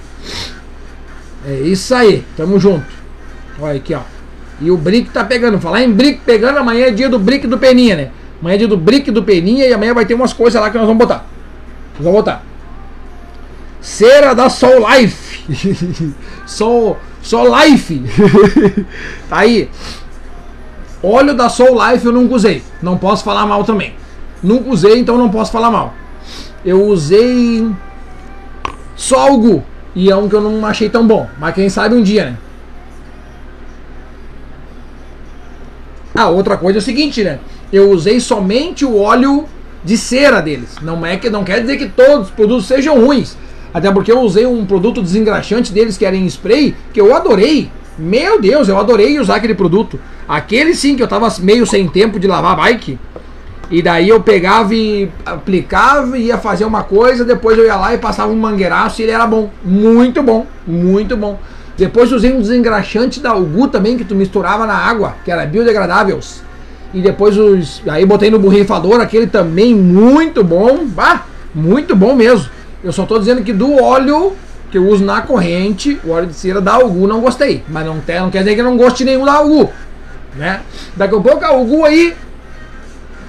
É 1.46 1.56
isso 1.56 1.94
aí. 1.94 2.24
Tamo 2.38 2.58
junto. 2.58 2.86
Olha 3.60 3.76
aqui, 3.76 3.94
ó. 3.94 4.00
E 4.62 4.72
o 4.72 4.78
Brick 4.78 5.10
tá 5.10 5.26
pegando. 5.26 5.60
Falar 5.60 5.84
em 5.84 5.92
Brick 5.92 6.22
pegando, 6.26 6.60
amanhã 6.60 6.86
é 6.86 6.92
dia 6.92 7.10
do 7.10 7.20
Brick 7.20 7.46
do 7.48 7.58
Peninha, 7.58 7.98
né? 7.98 8.12
Amanhã 8.40 8.56
é 8.56 8.60
dia 8.60 8.68
do 8.70 8.78
Brick 8.78 9.12
do 9.12 9.24
Peninha 9.24 9.68
e 9.68 9.74
amanhã 9.74 9.94
vai 9.94 10.06
ter 10.06 10.14
umas 10.14 10.32
coisas 10.32 10.62
lá 10.62 10.70
que 10.70 10.78
nós 10.78 10.88
vamos 10.88 11.06
botar. 11.06 11.26
Nós 11.96 12.06
vamos 12.06 12.14
botar. 12.14 12.53
Cera 13.84 14.34
da 14.34 14.50
Soul 14.50 14.88
Life. 14.90 16.14
Soul, 16.48 16.98
Soul 17.22 17.54
Life. 17.54 18.02
tá 19.30 19.40
aí. 19.40 19.70
Óleo 21.04 21.36
da 21.36 21.50
Soul 21.50 21.78
Life 21.86 22.06
eu 22.06 22.14
nunca 22.14 22.34
usei. 22.34 22.64
Não 22.82 22.98
posso 22.98 23.26
falar 23.26 23.46
mal 23.46 23.66
também. 23.66 23.94
Nunca 24.42 24.70
usei, 24.70 25.00
então 25.00 25.18
não 25.18 25.30
posso 25.30 25.52
falar 25.52 25.70
mal. 25.70 25.94
Eu 26.66 26.82
usei 26.86 27.70
só 28.96 29.28
algo. 29.28 29.64
E 29.94 30.10
é 30.10 30.16
um 30.16 30.30
que 30.30 30.36
eu 30.36 30.42
não 30.42 30.66
achei 30.66 30.90
tão 30.90 31.06
bom. 31.06 31.28
Mas 31.38 31.54
quem 31.54 31.70
sabe 31.70 31.94
um 31.94 32.02
dia, 32.02 32.26
né? 32.32 32.38
Ah, 36.16 36.30
outra 36.30 36.56
coisa 36.56 36.80
é 36.80 36.82
o 36.82 36.84
seguinte, 36.84 37.22
né? 37.22 37.40
Eu 37.72 37.92
usei 37.92 38.20
somente 38.22 38.86
o 38.86 38.98
óleo 38.98 39.46
de 39.84 39.98
cera 39.98 40.42
deles. 40.42 40.78
Não 40.82 41.06
é 41.06 41.18
que 41.18 41.30
não 41.30 41.44
quer 41.44 41.60
dizer 41.60 41.78
que 41.78 41.90
todos 41.90 42.28
os 42.28 42.34
produtos 42.34 42.66
sejam 42.66 43.04
ruins. 43.04 43.36
Até 43.74 43.92
porque 43.92 44.12
eu 44.12 44.20
usei 44.20 44.46
um 44.46 44.66
produto 44.66 45.02
desengraxante 45.02 45.74
deles 45.74 45.98
que 45.98 46.06
era 46.06 46.16
em 46.16 46.26
spray, 46.26 46.76
que 46.94 47.02
eu 47.02 47.16
adorei. 47.16 47.72
Meu 47.98 48.40
Deus, 48.40 48.68
eu 48.68 48.78
adorei 48.78 49.20
usar 49.20 49.36
aquele 49.36 49.56
produto. 49.56 50.00
Aquele 50.28 50.76
sim 50.76 50.96
que 50.96 51.04
eu 51.04 51.08
tava 51.08 51.28
meio 51.40 51.66
sem 51.66 51.88
tempo 51.88 52.20
de 52.20 52.28
lavar 52.28 52.54
a 52.54 52.56
bike. 52.56 53.00
E 53.72 53.82
daí 53.82 54.10
eu 54.10 54.22
pegava 54.22 54.76
e 54.76 55.10
aplicava, 55.26 56.18
ia 56.18 56.38
fazer 56.38 56.66
uma 56.66 56.84
coisa, 56.84 57.26
depois 57.26 57.58
eu 57.58 57.66
ia 57.66 57.76
lá 57.76 57.94
e 57.94 57.98
passava 57.98 58.32
um 58.32 58.36
mangueiraço 58.36 59.02
e 59.02 59.06
ele 59.06 59.12
era 59.12 59.26
bom. 59.26 59.50
Muito 59.64 60.22
bom, 60.22 60.46
muito 60.68 61.18
bom. 61.18 61.40
Depois 61.76 62.12
usei 62.12 62.32
um 62.32 62.40
desengraxante 62.40 63.20
da 63.20 63.36
Ugu 63.36 63.68
também, 63.68 63.98
que 63.98 64.04
tu 64.04 64.14
misturava 64.14 64.68
na 64.68 64.76
água, 64.76 65.16
que 65.26 65.32
era 65.32 65.46
biodegradáveis. 65.46 66.44
E 66.94 67.02
depois 67.02 67.36
os. 67.36 67.82
Aí 67.88 68.06
botei 68.06 68.30
no 68.30 68.38
borrifador, 68.38 69.02
aquele 69.02 69.26
também 69.26 69.74
muito 69.74 70.44
bom. 70.44 70.86
Bah, 70.86 71.26
muito 71.54 71.96
bom 71.96 72.16
mesmo. 72.16 72.48
Eu 72.84 72.92
só 72.92 73.06
tô 73.06 73.18
dizendo 73.18 73.44
que 73.44 73.54
do 73.54 73.82
óleo 73.82 74.34
que 74.70 74.78
eu 74.78 74.88
uso 74.88 75.06
na 75.06 75.22
corrente, 75.22 76.00
o 76.04 76.10
óleo 76.10 76.28
de 76.28 76.34
cera 76.34 76.60
da 76.60 76.74
Algu 76.74 77.08
não 77.08 77.22
gostei. 77.22 77.64
Mas 77.70 77.86
não, 77.86 78.00
tem, 78.00 78.20
não 78.20 78.32
quer 78.32 78.40
dizer 78.40 78.56
que 78.56 78.62
eu 78.62 78.66
não 78.66 78.76
goste 78.76 79.06
nenhum 79.06 79.24
da 79.24 79.34
Algu. 79.34 79.70
Né? 80.36 80.62
Daqui 80.96 81.16
a 81.16 81.20
pouco 81.20 81.46
a 81.46 81.50
Algu 81.50 81.86
aí 81.86 82.16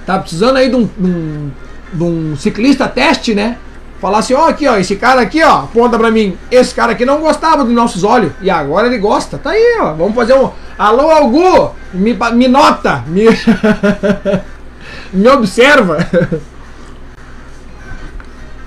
tá 0.05 0.19
precisando 0.19 0.57
aí 0.57 0.69
de 0.69 0.75
um, 0.75 0.89
de 0.97 1.07
um, 1.07 1.51
de 1.93 2.03
um 2.03 2.35
ciclista 2.35 2.87
teste, 2.87 3.35
né? 3.35 3.57
Falar 4.01 4.19
assim, 4.19 4.33
ó, 4.33 4.49
aqui, 4.49 4.67
ó, 4.67 4.75
esse 4.75 4.95
cara 4.95 5.21
aqui, 5.21 5.41
ó, 5.43 5.59
aponta 5.59 5.97
pra 5.97 6.11
mim. 6.11 6.37
Esse 6.51 6.73
cara 6.75 6.91
aqui 6.91 7.05
não 7.05 7.21
gostava 7.21 7.63
dos 7.63 7.73
nossos 7.73 8.03
olhos. 8.03 8.33
E 8.41 8.49
agora 8.49 8.87
ele 8.87 8.97
gosta. 8.97 9.37
Tá 9.37 9.51
aí, 9.51 9.77
ó. 9.81 9.93
Vamos 9.93 10.15
fazer 10.15 10.33
um. 10.33 10.49
Alô, 10.77 11.09
Algu! 11.09 11.71
Me, 11.93 12.17
me 12.33 12.47
nota! 12.47 13.03
Me, 13.07 13.25
me 15.13 15.29
observa! 15.29 15.97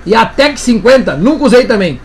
E 0.09 0.15
a 0.15 0.25
Tech 0.25 0.59
50, 0.59 1.17
nunca 1.17 1.43
usei 1.45 1.65
também. 1.65 2.01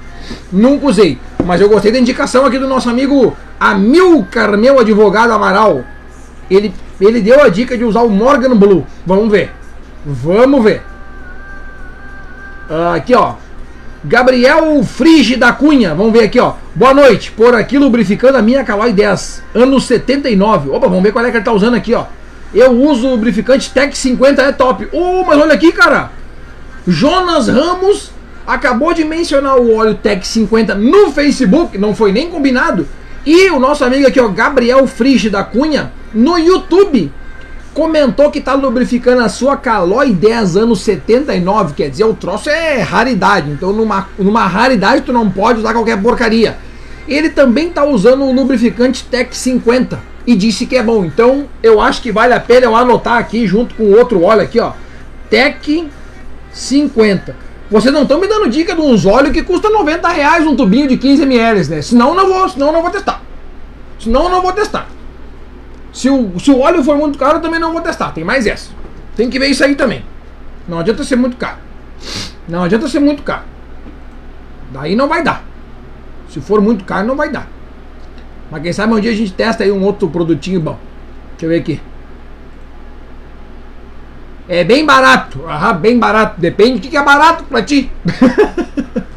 Nunca 0.52 0.88
usei. 0.88 1.18
Mas 1.42 1.59
eu 1.59 1.70
gostei 1.70 1.90
da 1.90 1.98
indicação 1.98 2.44
aqui 2.44 2.59
do 2.59 2.68
nosso 2.68 2.90
amigo 2.90 3.34
Amilcar, 3.59 4.59
meu 4.59 4.78
advogado 4.78 5.32
Amaral. 5.32 5.82
Ele, 6.50 6.74
ele 7.00 7.22
deu 7.22 7.42
a 7.42 7.48
dica 7.48 7.78
de 7.78 7.82
usar 7.82 8.02
o 8.02 8.11
Morgan 8.11 8.55
Blue. 8.57 8.84
Vamos 9.07 9.30
ver. 9.30 9.52
Vamos 10.05 10.62
ver. 10.62 10.82
Uh, 12.68 12.94
aqui, 12.94 13.14
ó. 13.14 13.36
Gabriel 14.05 14.84
Frige 14.84 15.36
da 15.36 15.52
Cunha. 15.52 15.94
Vamos 15.94 16.12
ver 16.12 16.24
aqui, 16.24 16.38
ó. 16.38 16.57
Boa 16.74 16.92
noite. 16.92 17.30
Por 17.30 17.55
aqui 17.55 17.78
lubrificando 17.78 18.36
a 18.36 18.42
minha 18.42 18.64
Caloi 18.64 18.92
10. 18.92 19.42
Ano 19.55 19.80
79. 19.80 20.68
Opa, 20.68 20.88
vamos 20.88 21.02
ver 21.02 21.11
qual 21.11 21.24
é 21.24 21.30
que 21.30 21.38
ele 21.38 21.44
tá 21.44 21.52
usando 21.52 21.74
aqui, 21.74 21.94
ó. 21.94 22.05
Eu 22.52 22.70
uso 22.72 23.09
lubrificante 23.09 23.72
Tech 23.72 23.96
50, 23.96 24.42
é 24.42 24.52
top. 24.52 24.88
Oh, 24.92 25.24
mas 25.24 25.38
olha 25.38 25.55
aqui, 25.55 25.72
cara. 25.72 26.11
Jonas 26.87 27.49
Ramos 27.49 28.11
acabou 28.47 28.93
de 28.93 29.05
mencionar 29.05 29.57
o 29.57 29.74
óleo 29.74 29.95
Tech 29.95 30.26
50 30.26 30.74
no 30.74 31.11
Facebook, 31.12 31.78
não 31.78 31.95
foi 31.95 32.12
nem 32.12 32.28
combinado. 32.28 32.87
E 33.24 33.51
o 33.51 33.59
nosso 33.59 33.85
amigo 33.85 34.07
aqui, 34.07 34.20
ó, 34.20 34.28
Gabriel 34.28 34.87
Frige 34.87 35.30
da 35.30 35.43
Cunha, 35.43 35.93
no 36.12 36.39
YouTube, 36.39 37.11
comentou 37.72 38.30
que 38.30 38.41
tá 38.41 38.53
lubrificando 38.53 39.22
a 39.22 39.30
sua 39.30 39.57
Caloi 39.57 40.12
10 40.12 40.59
anos 40.59 40.82
79, 40.82 41.72
quer 41.72 41.89
dizer, 41.89 42.05
o 42.05 42.12
troço 42.12 42.51
é 42.51 42.82
raridade. 42.82 43.51
Então, 43.51 43.72
numa, 43.72 44.09
numa 44.18 44.47
raridade, 44.47 45.03
tu 45.03 45.12
não 45.12 45.30
pode 45.30 45.61
usar 45.61 45.72
qualquer 45.72 46.01
porcaria. 46.03 46.59
Ele 47.09 47.30
também 47.30 47.70
tá 47.70 47.85
usando 47.85 48.24
o 48.24 48.32
lubrificante 48.32 49.05
Tech 49.05 49.35
50 49.35 49.99
e 50.26 50.37
disse 50.37 50.66
que 50.66 50.76
é 50.76 50.82
bom. 50.82 51.03
Então, 51.05 51.47
eu 51.62 51.80
acho 51.80 52.03
que 52.03 52.12
vale 52.12 52.35
a 52.35 52.41
pena 52.41 52.66
eu 52.66 52.76
anotar 52.76 53.16
aqui 53.16 53.47
junto 53.47 53.74
com 53.74 53.85
o 53.85 53.97
outro 53.97 54.22
óleo 54.22 54.43
aqui, 54.43 54.61
ó. 54.61 54.72
Tech 55.30 55.89
50. 56.55 57.36
Vocês 57.70 57.92
não 57.92 58.02
estão 58.02 58.20
me 58.20 58.28
dando 58.28 58.48
dica 58.48 58.74
de 58.74 58.80
uns 58.80 59.05
óleos 59.05 59.32
que 59.32 59.42
custa 59.42 59.68
90 59.68 60.09
reais 60.09 60.46
um 60.46 60.55
tubinho 60.55 60.86
de 60.86 60.96
15 60.96 61.22
ml, 61.22 61.68
né? 61.68 61.82
Senão 61.82 62.14
não 62.14 62.28
vou, 62.28 62.48
senão 62.48 62.72
não 62.72 62.80
vou 62.80 62.90
testar. 62.90 63.20
Senão 63.98 64.28
não 64.28 64.40
vou 64.40 64.52
testar. 64.52 64.88
Se 65.92 66.09
o, 66.09 66.38
se 66.38 66.50
o 66.50 66.61
óleo 66.61 66.84
for 66.84 66.96
muito 66.96 67.18
caro, 67.18 67.38
eu 67.38 67.42
também 67.42 67.59
não 67.59 67.72
vou 67.72 67.80
testar. 67.80 68.12
Tem 68.12 68.22
mais 68.22 68.46
essa. 68.46 68.70
Tem 69.16 69.28
que 69.28 69.38
ver 69.38 69.48
isso 69.48 69.64
aí 69.64 69.74
também. 69.74 70.05
Não 70.68 70.78
adianta 70.78 71.02
ser 71.05 71.16
muito 71.16 71.36
caro. 71.36 71.59
Não 72.48 72.62
adianta 72.62 72.88
ser 72.88 73.00
muito 73.00 73.22
caro. 73.22 73.42
Daí 74.72 74.94
não 74.94 75.09
vai 75.09 75.22
dar. 75.22 75.44
Se 76.28 76.40
for 76.40 76.61
muito 76.61 76.84
caro, 76.84 77.07
não 77.07 77.16
vai 77.16 77.30
dar. 77.30 77.48
Mas 78.50 78.62
quem 78.62 78.72
sabe 78.72 78.92
um 78.92 79.00
dia 79.00 79.11
a 79.11 79.14
gente 79.14 79.32
testa 79.32 79.64
aí 79.64 79.72
um 79.72 79.82
outro 79.82 80.09
produtinho 80.09 80.61
bom. 80.61 80.78
Deixa 81.32 81.46
eu 81.46 81.48
ver 81.48 81.61
aqui. 81.61 81.80
É 84.49 84.62
bem 84.62 84.84
barato. 84.84 85.45
Ah, 85.49 85.72
bem 85.72 85.99
barato. 85.99 86.38
Depende 86.40 86.80
do 86.80 86.88
que 86.88 86.97
é 86.97 87.03
barato 87.03 87.45
pra 87.45 87.62
ti. 87.62 87.90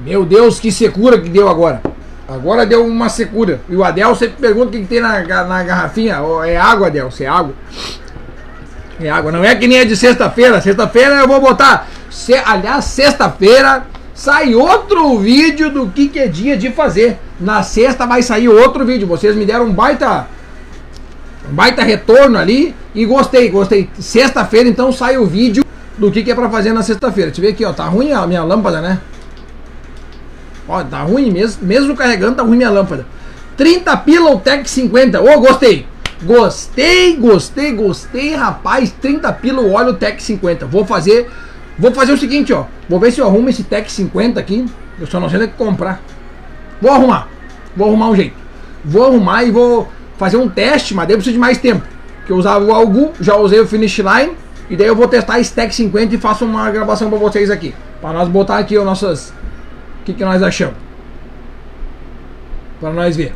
Meu 0.00 0.24
Deus, 0.24 0.58
que 0.58 0.72
secura 0.72 1.20
que 1.20 1.28
deu 1.28 1.50
agora. 1.50 1.82
Agora 2.26 2.64
deu 2.64 2.86
uma 2.86 3.10
secura. 3.10 3.60
E 3.68 3.76
o 3.76 3.84
Adel 3.84 4.14
sempre 4.14 4.36
pergunta 4.40 4.68
o 4.68 4.70
que, 4.70 4.80
que 4.80 4.86
tem 4.86 5.00
na, 5.00 5.20
na 5.44 5.62
garrafinha. 5.62 6.18
É 6.46 6.56
água, 6.56 6.86
Adel. 6.86 7.10
Se 7.10 7.24
é 7.24 7.28
água. 7.28 7.52
É 8.98 9.10
água. 9.10 9.30
Não 9.30 9.44
é 9.44 9.54
que 9.54 9.68
nem 9.68 9.80
é 9.80 9.84
de 9.84 9.94
sexta-feira. 9.94 10.62
Sexta-feira 10.62 11.16
eu 11.16 11.28
vou 11.28 11.42
botar. 11.42 11.86
Se, 12.10 12.32
aliás, 12.34 12.86
sexta-feira 12.86 13.86
sai 14.18 14.52
outro 14.52 15.16
vídeo 15.20 15.70
do 15.70 15.86
que, 15.90 16.08
que 16.08 16.18
é 16.18 16.26
dia 16.26 16.56
de 16.56 16.72
fazer. 16.72 17.16
Na 17.38 17.62
sexta 17.62 18.04
vai 18.04 18.20
sair 18.20 18.48
outro 18.48 18.84
vídeo. 18.84 19.06
Vocês 19.06 19.36
me 19.36 19.46
deram 19.46 19.66
um 19.66 19.72
baita 19.72 20.26
um 21.48 21.54
baita 21.54 21.84
retorno 21.84 22.36
ali 22.36 22.74
e 22.92 23.06
gostei, 23.06 23.48
gostei. 23.48 23.88
Sexta-feira 23.96 24.68
então 24.68 24.90
sai 24.90 25.16
o 25.16 25.24
vídeo 25.24 25.64
do 25.96 26.10
que, 26.10 26.24
que 26.24 26.32
é 26.32 26.34
para 26.34 26.50
fazer 26.50 26.72
na 26.72 26.82
sexta-feira. 26.82 27.30
Deixa 27.30 27.40
eu 27.40 27.46
ver 27.46 27.52
aqui, 27.52 27.64
ó, 27.64 27.72
tá 27.72 27.84
ruim 27.84 28.10
a 28.10 28.26
minha 28.26 28.42
lâmpada, 28.42 28.80
né? 28.80 29.00
Ó, 30.66 30.82
tá 30.82 31.02
ruim 31.02 31.30
mesmo, 31.30 31.64
mesmo 31.64 31.94
carregando 31.94 32.34
tá 32.34 32.42
ruim 32.42 32.56
minha 32.56 32.70
lâmpada. 32.70 33.06
30 33.56 33.96
pila 33.98 34.32
o 34.32 34.40
Tech 34.40 34.68
50. 34.68 35.20
Ô, 35.22 35.28
oh, 35.32 35.40
gostei. 35.40 35.86
Gostei, 36.24 37.14
gostei, 37.14 37.72
gostei, 37.72 38.34
rapaz. 38.34 38.92
30 39.00 39.32
pila 39.34 39.62
o 39.62 39.72
óleo 39.74 39.94
Tech 39.94 40.20
50. 40.20 40.66
Vou 40.66 40.84
fazer 40.84 41.30
Vou 41.78 41.92
fazer 41.92 42.12
o 42.12 42.18
seguinte, 42.18 42.52
ó. 42.52 42.64
Vou 42.88 42.98
ver 42.98 43.12
se 43.12 43.20
eu 43.20 43.26
arrumo 43.26 43.48
esse 43.48 43.62
Tech 43.62 43.90
50 43.90 44.40
aqui. 44.40 44.66
Eu 44.98 45.06
só 45.06 45.20
não 45.20 45.28
sei 45.28 45.38
onde 45.38 45.48
é 45.48 45.52
comprar. 45.52 46.00
Vou 46.82 46.90
arrumar. 46.90 47.28
Vou 47.76 47.88
arrumar 47.88 48.08
um 48.08 48.16
jeito. 48.16 48.34
Vou 48.84 49.04
arrumar 49.04 49.44
e 49.44 49.50
vou 49.50 49.88
fazer 50.16 50.36
um 50.36 50.48
teste, 50.48 50.94
mas 50.94 51.06
daí 51.06 51.14
eu 51.14 51.18
preciso 51.18 51.34
de 51.34 51.40
mais 51.40 51.58
tempo. 51.58 51.86
Que 52.26 52.32
eu 52.32 52.36
usava 52.36 52.64
o 52.64 52.72
Algu, 52.72 53.12
já 53.20 53.36
usei 53.36 53.60
o 53.60 53.66
Finish 53.66 53.98
Line. 53.98 54.32
E 54.68 54.76
daí 54.76 54.88
eu 54.88 54.96
vou 54.96 55.06
testar 55.06 55.38
esse 55.38 55.52
Tech 55.52 55.72
50 55.72 56.14
e 56.14 56.18
faço 56.18 56.44
uma 56.44 56.68
gravação 56.70 57.08
para 57.08 57.18
vocês 57.18 57.50
aqui. 57.50 57.74
Para 58.00 58.12
nós 58.12 58.28
botar 58.28 58.58
aqui 58.58 58.76
o 58.76 58.84
nossas. 58.84 59.30
O 60.00 60.04
que, 60.04 60.12
que 60.12 60.24
nós 60.24 60.42
achamos. 60.42 60.76
Para 62.80 62.92
nós 62.92 63.16
ver. 63.16 63.34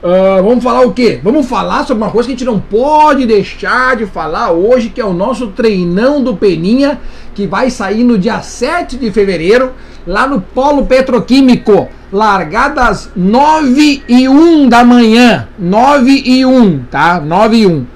Uh, 0.00 0.42
vamos 0.44 0.62
falar 0.62 0.82
o 0.82 0.92
quê? 0.92 1.18
Vamos 1.22 1.46
falar 1.46 1.84
sobre 1.84 2.04
uma 2.04 2.12
coisa 2.12 2.28
que 2.28 2.34
a 2.34 2.36
gente 2.36 2.44
não 2.44 2.60
pode 2.60 3.26
deixar 3.26 3.96
de 3.96 4.06
falar 4.06 4.52
hoje, 4.52 4.90
que 4.90 5.00
é 5.00 5.04
o 5.04 5.12
nosso 5.12 5.48
treinão 5.48 6.22
do 6.22 6.36
Peninha, 6.36 7.00
que 7.34 7.48
vai 7.48 7.68
sair 7.68 8.04
no 8.04 8.16
dia 8.16 8.40
7 8.40 8.96
de 8.96 9.10
fevereiro, 9.10 9.72
lá 10.06 10.26
no 10.26 10.40
Polo 10.40 10.86
Petroquímico. 10.86 11.88
Largadas 12.12 13.10
9 13.14 14.02
e 14.08 14.28
1 14.28 14.68
da 14.68 14.82
manhã. 14.84 15.48
9 15.58 16.22
e 16.24 16.46
1, 16.46 16.84
tá? 16.90 17.20
9 17.20 17.56
e 17.56 17.66
1. 17.66 17.86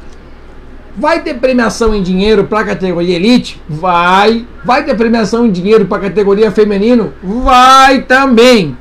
Vai 0.95 1.23
ter 1.23 1.35
premiação 1.35 1.95
em 1.95 2.03
dinheiro 2.03 2.45
para 2.45 2.61
a 2.61 2.65
categoria 2.65 3.17
Elite? 3.17 3.63
Vai. 3.67 4.45
Vai 4.65 4.85
ter 4.85 4.95
premiação 4.95 5.47
em 5.47 5.51
dinheiro 5.51 5.87
para 5.87 5.99
a 5.99 6.09
categoria 6.09 6.51
Feminino? 6.51 7.15
Vai 7.23 8.03
também. 8.03 8.77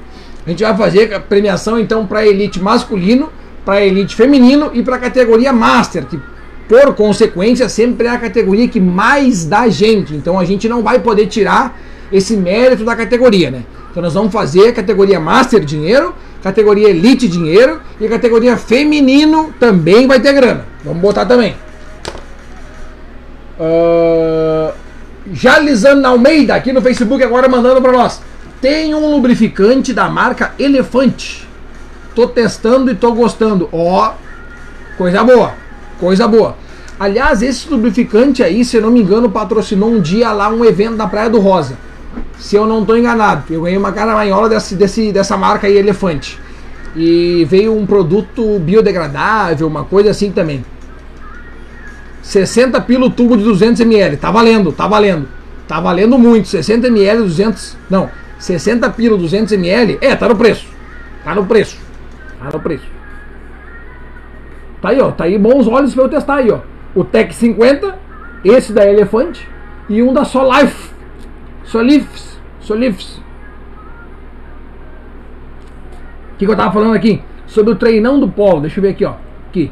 A 0.46 0.50
gente 0.50 0.64
vai 0.64 0.76
fazer 0.76 1.14
a 1.14 1.20
premiação 1.20 1.80
então 1.80 2.06
para 2.06 2.26
elite 2.26 2.60
masculino, 2.60 3.30
para 3.64 3.86
elite 3.86 4.16
feminino 4.16 4.72
e 4.74 4.82
para 4.82 4.96
a 4.96 5.00
categoria 5.00 5.54
master, 5.54 6.06
que 6.06 6.20
por 6.68 6.96
consequência 6.96 7.68
sempre 7.70 8.08
é 8.08 8.12
a 8.12 8.18
categoria 8.18 8.68
que 8.68 8.80
mais 8.80 9.46
dá 9.46 9.68
gente. 9.68 10.16
Então 10.16 10.40
a 10.40 10.46
gente 10.46 10.68
não 10.68 10.82
vai 10.82 11.00
poder 11.00 11.28
tirar 11.28 11.80
esse 12.12 12.36
mérito 12.36 12.84
da 12.84 12.96
categoria, 12.96 13.52
né? 13.52 13.64
Então 13.92 14.02
nós 14.02 14.14
vamos 14.14 14.32
fazer 14.32 14.70
a 14.70 14.74
categoria 14.74 15.20
master 15.20 15.64
dinheiro, 15.64 16.16
categoria 16.42 16.90
elite 16.90 17.28
dinheiro 17.28 17.80
e 18.00 18.06
a 18.06 18.10
categoria 18.10 18.58
feminino 18.58 19.54
também 19.60 20.08
vai 20.08 20.20
ter 20.20 20.34
grana. 20.34 20.66
Vamos 20.84 21.02
botar 21.02 21.26
também. 21.26 21.56
Uh, 23.60 24.74
Almeida 26.06 26.56
aqui 26.56 26.74
no 26.74 26.82
Facebook 26.82 27.24
agora 27.24 27.48
mandando 27.48 27.82
para 27.82 27.92
nós. 27.92 28.22
Tem 28.62 28.94
um 28.94 29.10
lubrificante 29.10 29.92
da 29.92 30.08
marca 30.08 30.54
Elefante. 30.60 31.48
Tô 32.14 32.28
testando 32.28 32.92
e 32.92 32.96
tô 32.96 33.12
gostando. 33.12 33.68
Ó, 33.72 34.14
coisa 34.98 35.24
boa. 35.24 35.54
Coisa 36.00 36.28
boa. 36.28 36.56
Aliás, 37.00 37.42
esse 37.42 37.68
lubrificante 37.68 38.44
aí, 38.44 38.64
se 38.64 38.78
eu 38.78 38.82
não 38.84 38.92
me 38.92 39.02
engano, 39.02 39.32
patrocinou 39.32 39.90
um 39.90 40.00
dia 40.00 40.32
lá 40.32 40.50
um 40.50 40.64
evento 40.64 40.96
na 40.96 41.08
Praia 41.08 41.32
do 41.32 41.40
Rosa. 41.40 41.76
Se 42.38 42.56
eu 42.56 42.68
não 42.68 42.82
estou 42.82 42.96
enganado, 42.96 43.52
eu 43.52 43.64
ganhei 43.64 43.78
uma 43.78 43.92
caramanhola 43.92 44.48
desse, 44.48 44.76
desse, 44.76 45.12
dessa 45.12 45.36
marca 45.36 45.66
aí, 45.66 45.78
Elefante. 45.78 46.40
E 46.96 47.46
veio 47.50 47.76
um 47.76 47.88
produto 47.88 48.60
biodegradável, 48.60 49.66
uma 49.66 49.84
coisa 49.86 50.12
assim 50.12 50.32
também. 50.32 50.64
60 52.22 52.80
pilo 52.82 53.10
tubo 53.10 53.36
de 53.36 53.44
200 53.44 53.82
ml. 53.82 54.18
Tá 54.18 54.30
valendo, 54.30 54.72
tá 54.72 54.88
valendo. 54.88 55.28
Tá 55.68 55.80
valendo 55.80 56.20
muito. 56.20 56.48
60 56.48 56.88
ml, 56.88 57.24
200. 57.24 57.78
Não, 57.90 58.10
60 58.42 58.90
pila 58.90 59.18
200 59.18 59.54
ml, 59.54 60.00
é, 60.02 60.16
tá 60.16 60.28
no 60.28 60.36
preço. 60.36 60.68
Tá 61.24 61.36
no 61.36 61.46
preço. 61.46 61.80
Tá 62.40 62.50
no 62.52 62.60
preço. 62.60 62.88
Tá 64.82 64.90
aí, 64.90 65.00
ó. 65.00 65.12
Tá 65.12 65.26
aí 65.26 65.38
bons 65.38 65.68
olhos 65.68 65.94
pra 65.94 66.04
eu 66.04 66.10
testar 66.10 66.38
aí, 66.38 66.50
ó. 66.50 66.60
O 66.96 67.04
Tech 67.04 67.34
50, 67.34 68.00
esse 68.44 68.74
da 68.74 68.84
Elefante 68.86 69.48
e 69.88 70.02
um 70.02 70.12
da 70.12 70.26
Solife. 70.26 70.92
Solifes. 71.64 72.42
Solifes. 72.60 73.18
O 76.34 76.38
que, 76.40 76.46
que 76.48 76.52
eu 76.52 76.58
tava 76.58 76.74
falando 76.74 76.96
aqui? 76.96 77.22
Sobre 77.46 77.74
o 77.74 77.76
treinão 77.76 78.20
do 78.20 78.28
polo. 78.28 78.62
Deixa 78.62 78.80
eu 78.80 78.82
ver 78.82 78.90
aqui, 78.90 79.06
ó. 79.06 79.14
Aqui. 79.50 79.72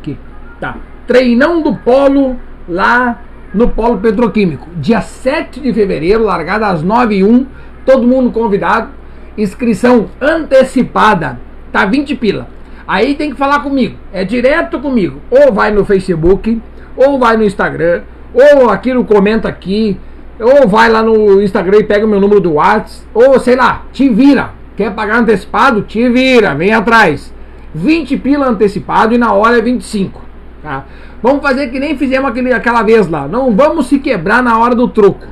Aqui. 0.00 0.18
Tá. 0.58 0.78
Treinão 1.06 1.60
do 1.60 1.76
polo 1.76 2.40
lá 2.66 3.20
no 3.52 3.68
polo 3.68 3.98
petroquímico. 3.98 4.68
Dia 4.76 5.00
7 5.00 5.60
de 5.60 5.72
fevereiro, 5.72 6.24
largada 6.24 6.68
às 6.68 6.82
9 6.82 7.16
h 7.16 7.26
01 7.26 7.46
Todo 7.84 8.06
mundo 8.06 8.30
convidado. 8.30 8.90
Inscrição 9.36 10.08
antecipada. 10.20 11.40
Tá 11.72 11.86
20 11.86 12.14
pila. 12.16 12.48
Aí 12.86 13.14
tem 13.14 13.30
que 13.30 13.36
falar 13.36 13.60
comigo. 13.60 13.96
É 14.12 14.24
direto 14.24 14.78
comigo. 14.80 15.20
Ou 15.30 15.52
vai 15.52 15.70
no 15.70 15.84
Facebook, 15.84 16.60
ou 16.96 17.18
vai 17.18 17.36
no 17.36 17.44
Instagram, 17.44 18.02
ou 18.34 18.68
aquilo 18.68 19.04
comenta 19.04 19.48
aqui, 19.48 19.98
ou 20.38 20.68
vai 20.68 20.88
lá 20.88 21.02
no 21.02 21.40
Instagram 21.42 21.78
e 21.78 21.84
pega 21.84 22.06
o 22.06 22.08
meu 22.08 22.20
número 22.20 22.40
do 22.40 22.54
WhatsApp, 22.54 23.06
ou 23.14 23.38
sei 23.38 23.56
lá, 23.56 23.84
te 23.92 24.08
vira. 24.08 24.50
Quer 24.76 24.94
pagar 24.94 25.18
antecipado? 25.18 25.82
Te 25.82 26.08
vira, 26.08 26.54
vem 26.54 26.72
atrás. 26.72 27.32
20 27.74 28.16
pila 28.16 28.48
antecipado 28.48 29.14
e 29.14 29.18
na 29.18 29.32
hora 29.32 29.58
é 29.58 29.62
25. 29.62 30.20
Tá? 30.62 30.84
Vamos 31.22 31.42
fazer 31.42 31.68
que 31.68 31.78
nem 31.78 31.96
fizemos 31.96 32.30
aquele, 32.30 32.52
aquela 32.52 32.82
vez 32.82 33.08
lá. 33.08 33.28
Não 33.28 33.54
vamos 33.54 33.86
se 33.86 33.98
quebrar 33.98 34.42
na 34.42 34.58
hora 34.58 34.74
do 34.74 34.88
troco. 34.88 35.26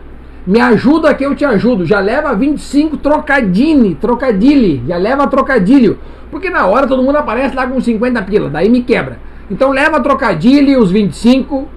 Me 0.47 0.61
ajuda 0.61 1.14
que 1.14 1.24
eu 1.24 1.34
te 1.34 1.45
ajudo. 1.45 1.84
Já 1.84 2.01
leva 2.01 2.34
25 2.34 2.97
trocadini, 2.99 3.95
trocadilho. 3.95 4.82
Já 4.86 4.97
leva 4.97 5.26
trocadilho. 5.26 5.99
Porque 6.30 6.51
na 6.51 6.66
hora 6.66 6.86
todo 6.86 7.03
mundo 7.03 7.16
aparece 7.16 7.55
lá 7.55 7.66
com 7.66 7.80
50 7.80 8.22
pila. 8.22 8.51
Daí 8.51 8.68
me 8.68 8.82
quebra. 8.82 9.18
Então 9.51 9.70
leva 9.70 10.01
trocadilho, 10.01 10.80
os 10.80 10.91
25. 10.91 11.68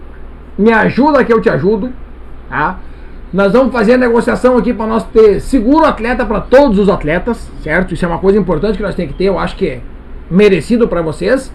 Me 0.58 0.72
ajuda 0.72 1.24
que 1.24 1.34
eu 1.34 1.42
te 1.42 1.50
ajudo. 1.50 1.92
Tá? 2.50 2.80
Nós 3.34 3.54
vamos 3.54 3.72
fazer 3.72 3.94
a 3.94 3.98
negociação 3.98 4.58
aqui 4.58 4.74
para 4.74 4.88
nós 4.88 5.06
ter 5.06 5.40
seguro 5.40 5.86
atleta 5.86 6.26
para 6.26 6.42
todos 6.42 6.78
os 6.78 6.90
atletas, 6.90 7.50
certo? 7.64 7.94
Isso 7.94 8.04
é 8.04 8.08
uma 8.08 8.18
coisa 8.18 8.38
importante 8.38 8.76
que 8.76 8.84
nós 8.84 8.94
temos 8.94 9.14
que 9.14 9.18
ter, 9.18 9.26
eu 9.26 9.40
acho 9.40 9.56
que 9.56 9.68
é 9.68 9.82
merecido 10.30 10.86
para 10.86 11.02
vocês. 11.02 11.50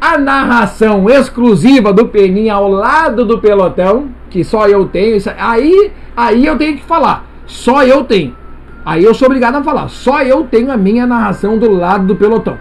A 0.00 0.16
narração 0.16 1.08
exclusiva 1.10 1.92
do 1.92 2.06
Peninha 2.06 2.54
ao 2.54 2.68
lado 2.68 3.24
do 3.24 3.38
pelotão, 3.38 4.08
que 4.30 4.44
só 4.44 4.68
eu 4.68 4.86
tenho, 4.86 5.16
isso, 5.16 5.30
aí, 5.36 5.92
aí 6.16 6.46
eu 6.46 6.56
tenho 6.56 6.76
que 6.76 6.84
falar, 6.84 7.26
só 7.46 7.82
eu 7.82 8.04
tenho. 8.04 8.36
Aí 8.84 9.02
eu 9.02 9.12
sou 9.12 9.26
obrigado 9.26 9.56
a 9.56 9.62
falar, 9.62 9.88
só 9.88 10.22
eu 10.22 10.44
tenho 10.44 10.70
a 10.70 10.76
minha 10.76 11.06
narração 11.06 11.58
do 11.58 11.70
lado 11.70 12.06
do 12.06 12.16
pelotão, 12.16 12.56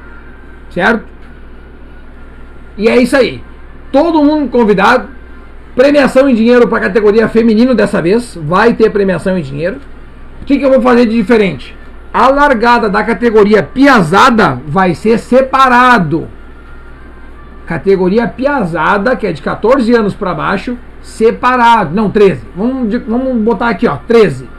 certo? 0.72 1.06
E 2.78 2.90
é 2.90 2.98
isso 2.98 3.16
aí. 3.16 3.42
Todo 3.92 4.24
mundo 4.24 4.50
convidado, 4.50 5.08
Premiação 5.78 6.28
em 6.28 6.34
dinheiro 6.34 6.68
para 6.68 6.80
a 6.80 6.82
categoria 6.82 7.30
feminino 7.30 7.76
dessa 7.76 8.02
vez. 8.02 8.36
Vai 8.36 8.74
ter 8.74 8.90
premiação 8.90 9.38
em 9.38 9.44
dinheiro. 9.44 9.78
O 10.42 10.46
que, 10.46 10.58
que 10.58 10.66
eu 10.66 10.72
vou 10.72 10.82
fazer 10.82 11.06
de 11.06 11.16
diferente? 11.16 11.76
A 12.12 12.30
largada 12.30 12.90
da 12.90 13.04
categoria 13.04 13.62
piazada 13.62 14.60
vai 14.66 14.96
ser 14.96 15.20
separado. 15.20 16.28
Categoria 17.68 18.28
piazada, 18.28 19.16
que 19.16 19.28
é 19.28 19.32
de 19.32 19.42
14 19.42 19.94
anos 19.94 20.16
para 20.16 20.34
baixo, 20.34 20.78
separado. 21.02 21.94
Não, 21.94 22.10
13. 22.10 22.42
Vamos, 22.56 23.02
vamos 23.06 23.44
botar 23.44 23.70
aqui, 23.70 23.88
ó, 23.88 23.98
13. 24.08 24.50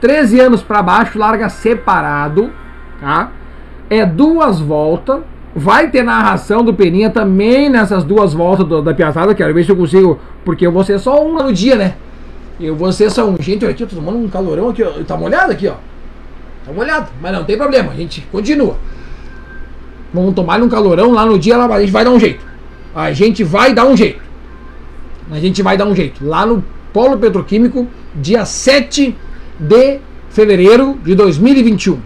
13 0.00 0.38
anos 0.38 0.62
para 0.62 0.82
baixo, 0.82 1.18
larga 1.18 1.48
separado, 1.48 2.52
tá? 3.00 3.32
É 3.90 4.06
duas 4.06 4.60
voltas 4.60 5.22
Vai 5.58 5.90
ter 5.90 6.04
narração 6.04 6.62
do 6.64 6.72
Peninha 6.72 7.10
também 7.10 7.68
nessas 7.68 8.04
duas 8.04 8.32
voltas 8.32 8.64
do, 8.64 8.80
da 8.80 8.94
piazada. 8.94 9.34
Quero 9.34 9.52
ver 9.52 9.64
se 9.64 9.72
eu 9.72 9.76
consigo. 9.76 10.20
Porque 10.44 10.64
eu 10.64 10.70
vou 10.70 10.84
ser 10.84 11.00
só 11.00 11.24
um 11.24 11.34
no 11.34 11.52
dia, 11.52 11.74
né? 11.74 11.94
Eu 12.60 12.76
vou 12.76 12.92
ser 12.92 13.10
só 13.10 13.28
um. 13.28 13.36
Gente, 13.40 13.64
eu 13.64 13.74
tô 13.74 13.86
tomando 13.86 14.18
um 14.18 14.28
calorão 14.28 14.68
aqui, 14.68 14.84
ó. 14.84 14.90
Tá 15.04 15.16
molhado 15.16 15.50
aqui, 15.50 15.66
ó. 15.66 15.74
Tá 16.64 16.72
molhado. 16.72 17.08
Mas 17.20 17.32
não 17.32 17.42
tem 17.42 17.56
problema, 17.56 17.90
a 17.90 17.96
gente 17.96 18.20
continua. 18.30 18.76
Vamos 20.14 20.32
tomar 20.34 20.62
um 20.62 20.68
calorão 20.68 21.10
lá 21.10 21.26
no 21.26 21.36
dia, 21.38 21.56
a 21.56 21.80
gente 21.80 21.90
vai 21.90 22.04
dar 22.04 22.10
um 22.10 22.20
jeito. 22.20 22.44
A 22.94 23.12
gente 23.12 23.44
vai 23.44 23.72
dar 23.72 23.86
um 23.86 23.96
jeito. 23.96 24.20
A 25.30 25.38
gente 25.38 25.62
vai 25.62 25.76
dar 25.76 25.86
um 25.86 25.94
jeito. 25.94 26.24
Lá 26.24 26.46
no 26.46 26.64
Polo 26.92 27.18
Petroquímico, 27.18 27.86
dia 28.14 28.44
7 28.44 29.14
de 29.58 29.98
fevereiro 30.30 30.98
de 31.04 31.14
2021. 31.14 31.98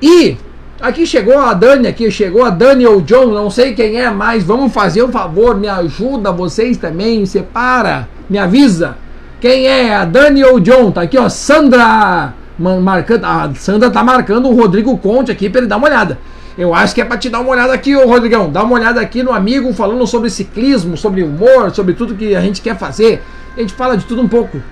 E 0.00 0.36
Aqui 0.78 1.06
chegou 1.06 1.38
a 1.38 1.54
Dani, 1.54 1.88
aqui 1.88 2.10
chegou 2.10 2.44
a 2.44 2.50
Dani 2.50 2.86
ou 2.86 3.00
John, 3.00 3.28
não 3.28 3.48
sei 3.48 3.74
quem 3.74 3.98
é 3.98 4.10
mais. 4.10 4.44
Vamos 4.44 4.74
fazer 4.74 5.02
um 5.02 5.10
favor, 5.10 5.56
me 5.56 5.66
ajuda 5.66 6.30
vocês 6.30 6.76
também, 6.76 7.24
separa, 7.24 8.06
me 8.28 8.36
avisa. 8.36 8.98
Quem 9.40 9.66
é 9.66 9.94
a 9.94 10.04
Dani 10.04 10.44
ou 10.44 10.60
John? 10.60 10.90
Tá 10.90 11.02
aqui, 11.02 11.16
ó, 11.16 11.30
Sandra 11.30 12.34
marcando, 12.58 13.24
a 13.24 13.50
Sandra 13.54 13.90
tá 13.90 14.04
marcando 14.04 14.48
o 14.48 14.54
Rodrigo 14.54 14.96
Conte 14.98 15.32
aqui 15.32 15.48
para 15.48 15.62
ele 15.62 15.66
dar 15.66 15.78
uma 15.78 15.86
olhada. 15.88 16.18
Eu 16.56 16.74
acho 16.74 16.94
que 16.94 17.02
é 17.02 17.04
para 17.04 17.18
te 17.18 17.28
dar 17.28 17.40
uma 17.40 17.50
olhada 17.50 17.74
aqui, 17.74 17.94
ô 17.94 18.06
Rodrigão. 18.06 18.50
Dá 18.50 18.62
uma 18.62 18.74
olhada 18.74 19.00
aqui 19.00 19.22
no 19.22 19.30
amigo 19.30 19.72
falando 19.74 20.06
sobre 20.06 20.30
ciclismo, 20.30 20.96
sobre 20.96 21.22
humor, 21.22 21.70
sobre 21.70 21.92
tudo 21.92 22.14
que 22.14 22.34
a 22.34 22.40
gente 22.40 22.62
quer 22.62 22.78
fazer. 22.78 23.22
A 23.54 23.60
gente 23.60 23.74
fala 23.74 23.96
de 23.96 24.06
tudo 24.06 24.22
um 24.22 24.28
pouco. 24.28 24.62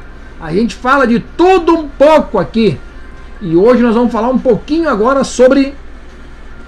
A 0.41 0.51
gente 0.53 0.74
fala 0.74 1.07
de 1.07 1.20
tudo 1.20 1.74
um 1.74 1.89
pouco 1.89 2.39
aqui. 2.39 2.78
E 3.41 3.55
hoje 3.55 3.82
nós 3.82 3.95
vamos 3.95 4.11
falar 4.11 4.28
um 4.28 4.39
pouquinho 4.39 4.89
agora 4.89 5.24
sobre 5.24 5.74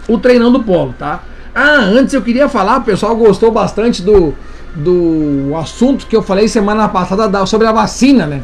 o 0.06 0.18
Treinando 0.18 0.62
Polo, 0.62 0.94
tá? 0.98 1.22
Ah, 1.54 1.80
antes 1.80 2.12
eu 2.12 2.20
queria 2.20 2.48
falar, 2.48 2.78
o 2.78 2.82
pessoal 2.82 3.16
gostou 3.16 3.50
bastante 3.50 4.02
do, 4.02 4.34
do 4.74 5.56
assunto 5.56 6.06
que 6.06 6.14
eu 6.14 6.20
falei 6.20 6.48
semana 6.48 6.86
passada 6.88 7.26
da, 7.26 7.46
sobre 7.46 7.66
a 7.66 7.72
vacina, 7.72 8.26
né? 8.26 8.42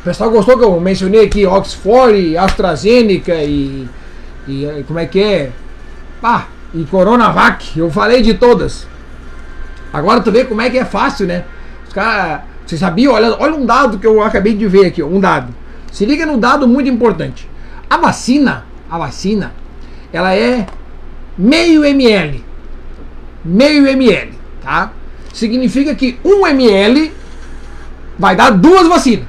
O 0.00 0.02
pessoal 0.02 0.28
gostou 0.28 0.58
que 0.58 0.64
eu 0.64 0.80
mencionei 0.80 1.24
aqui 1.24 1.46
Oxford, 1.46 2.36
AstraZeneca 2.36 3.34
e, 3.36 3.88
e 4.46 4.84
como 4.86 4.98
é 4.98 5.06
que 5.06 5.22
é? 5.22 5.52
Pá, 6.20 6.48
e 6.74 6.84
Coronavac, 6.84 7.78
eu 7.78 7.90
falei 7.90 8.22
de 8.22 8.34
todas. 8.34 8.86
Agora 9.92 10.20
tu 10.20 10.30
vê 10.30 10.44
como 10.44 10.60
é 10.60 10.70
que 10.70 10.78
é 10.78 10.84
fácil, 10.84 11.26
né? 11.26 11.44
Os 11.86 11.92
caras, 11.92 12.42
você 12.66 12.76
sabia? 12.76 13.10
Olha, 13.10 13.36
olha 13.38 13.54
um 13.54 13.64
dado 13.64 13.98
que 13.98 14.06
eu 14.06 14.22
acabei 14.22 14.54
de 14.54 14.66
ver 14.66 14.86
aqui, 14.86 15.02
um 15.02 15.20
dado. 15.20 15.54
Se 15.90 16.04
liga 16.04 16.26
no 16.26 16.36
dado 16.36 16.68
muito 16.68 16.88
importante. 16.88 17.48
A 17.88 17.96
vacina, 17.96 18.64
a 18.90 18.98
vacina, 18.98 19.54
ela 20.12 20.34
é 20.34 20.66
meio 21.38 21.84
ml. 21.84 22.44
Meio 23.44 23.86
ml, 23.86 24.32
tá? 24.62 24.92
Significa 25.32 25.94
que 25.94 26.18
um 26.24 26.46
ml 26.46 27.12
vai 28.18 28.34
dar 28.34 28.50
duas 28.50 28.88
vacinas. 28.88 29.26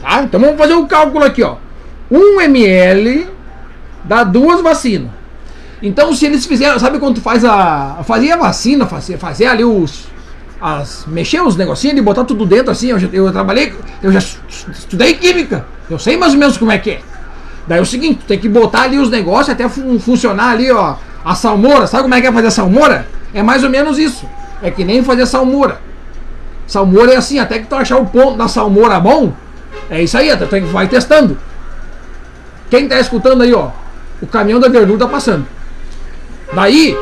Tá? 0.00 0.22
Então 0.22 0.40
vamos 0.40 0.56
fazer 0.56 0.74
o 0.74 0.80
um 0.80 0.86
cálculo 0.86 1.24
aqui, 1.24 1.42
ó. 1.42 1.56
Um 2.10 2.40
ml 2.40 3.31
dá 4.04 4.24
duas 4.24 4.60
vacinas. 4.60 5.10
Então 5.82 6.12
se 6.12 6.26
eles 6.26 6.46
fizeram, 6.46 6.78
sabe 6.78 6.98
quando 6.98 7.20
faz 7.20 7.44
a 7.44 8.02
fazia 8.04 8.34
a 8.34 8.36
vacina, 8.36 8.86
fazer 8.86 9.18
fazer 9.18 9.46
ali 9.46 9.64
os 9.64 10.06
as 10.60 11.04
mexer 11.08 11.40
os 11.42 11.56
negocinhos 11.56 11.96
de 11.96 12.02
botar 12.02 12.24
tudo 12.24 12.46
dentro 12.46 12.70
assim, 12.70 12.88
eu, 12.88 12.98
eu 13.12 13.32
trabalhei, 13.32 13.74
eu 14.00 14.12
já 14.12 14.20
estudei 14.20 15.14
química. 15.14 15.66
Eu 15.90 15.98
sei 15.98 16.16
mais 16.16 16.32
ou 16.34 16.38
menos 16.38 16.56
como 16.56 16.70
é 16.70 16.78
que 16.78 16.92
é. 16.92 17.00
Daí 17.66 17.78
é 17.78 17.82
o 17.82 17.86
seguinte, 17.86 18.20
tem 18.26 18.38
que 18.38 18.48
botar 18.48 18.82
ali 18.82 18.98
os 18.98 19.10
negócios 19.10 19.50
até 19.50 19.68
fun 19.68 19.98
funcionar 19.98 20.50
ali, 20.50 20.70
ó. 20.70 20.94
A 21.24 21.34
salmoura, 21.34 21.86
sabe 21.86 22.04
como 22.04 22.14
é 22.14 22.20
que 22.20 22.26
é 22.26 22.32
fazer 22.32 22.50
salmoura? 22.50 23.06
É 23.34 23.42
mais 23.42 23.64
ou 23.64 23.70
menos 23.70 23.98
isso. 23.98 24.26
É 24.62 24.70
que 24.70 24.84
nem 24.84 25.02
fazer 25.02 25.26
salmoura. 25.26 25.80
Salmoura 26.66 27.12
é 27.12 27.16
assim, 27.16 27.38
até 27.38 27.58
que 27.58 27.66
tu 27.66 27.74
achar 27.74 27.98
o 27.98 28.06
ponto 28.06 28.36
da 28.36 28.48
salmoura 28.48 28.98
bom, 29.00 29.32
é 29.90 30.02
isso 30.02 30.16
aí, 30.16 30.34
tu 30.36 30.46
vai 30.72 30.88
testando. 30.88 31.36
Quem 32.70 32.88
tá 32.88 32.98
escutando 32.98 33.42
aí, 33.42 33.52
ó, 33.52 33.70
o 34.22 34.26
caminhão 34.26 34.60
da 34.60 34.68
verdura 34.68 35.00
tá 35.00 35.08
passando. 35.08 35.46
Daí, 36.54 36.96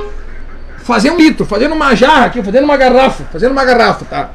fazer 0.79 1.11
um 1.11 1.17
litro, 1.17 1.45
fazendo 1.45 1.75
uma 1.75 1.95
jarra 1.95 2.27
aqui, 2.27 2.43
fazendo 2.43 2.65
uma 2.65 2.77
garrafa, 2.77 3.25
fazendo 3.31 3.53
uma 3.53 3.65
garrafa, 3.65 4.05
tá? 4.07 4.31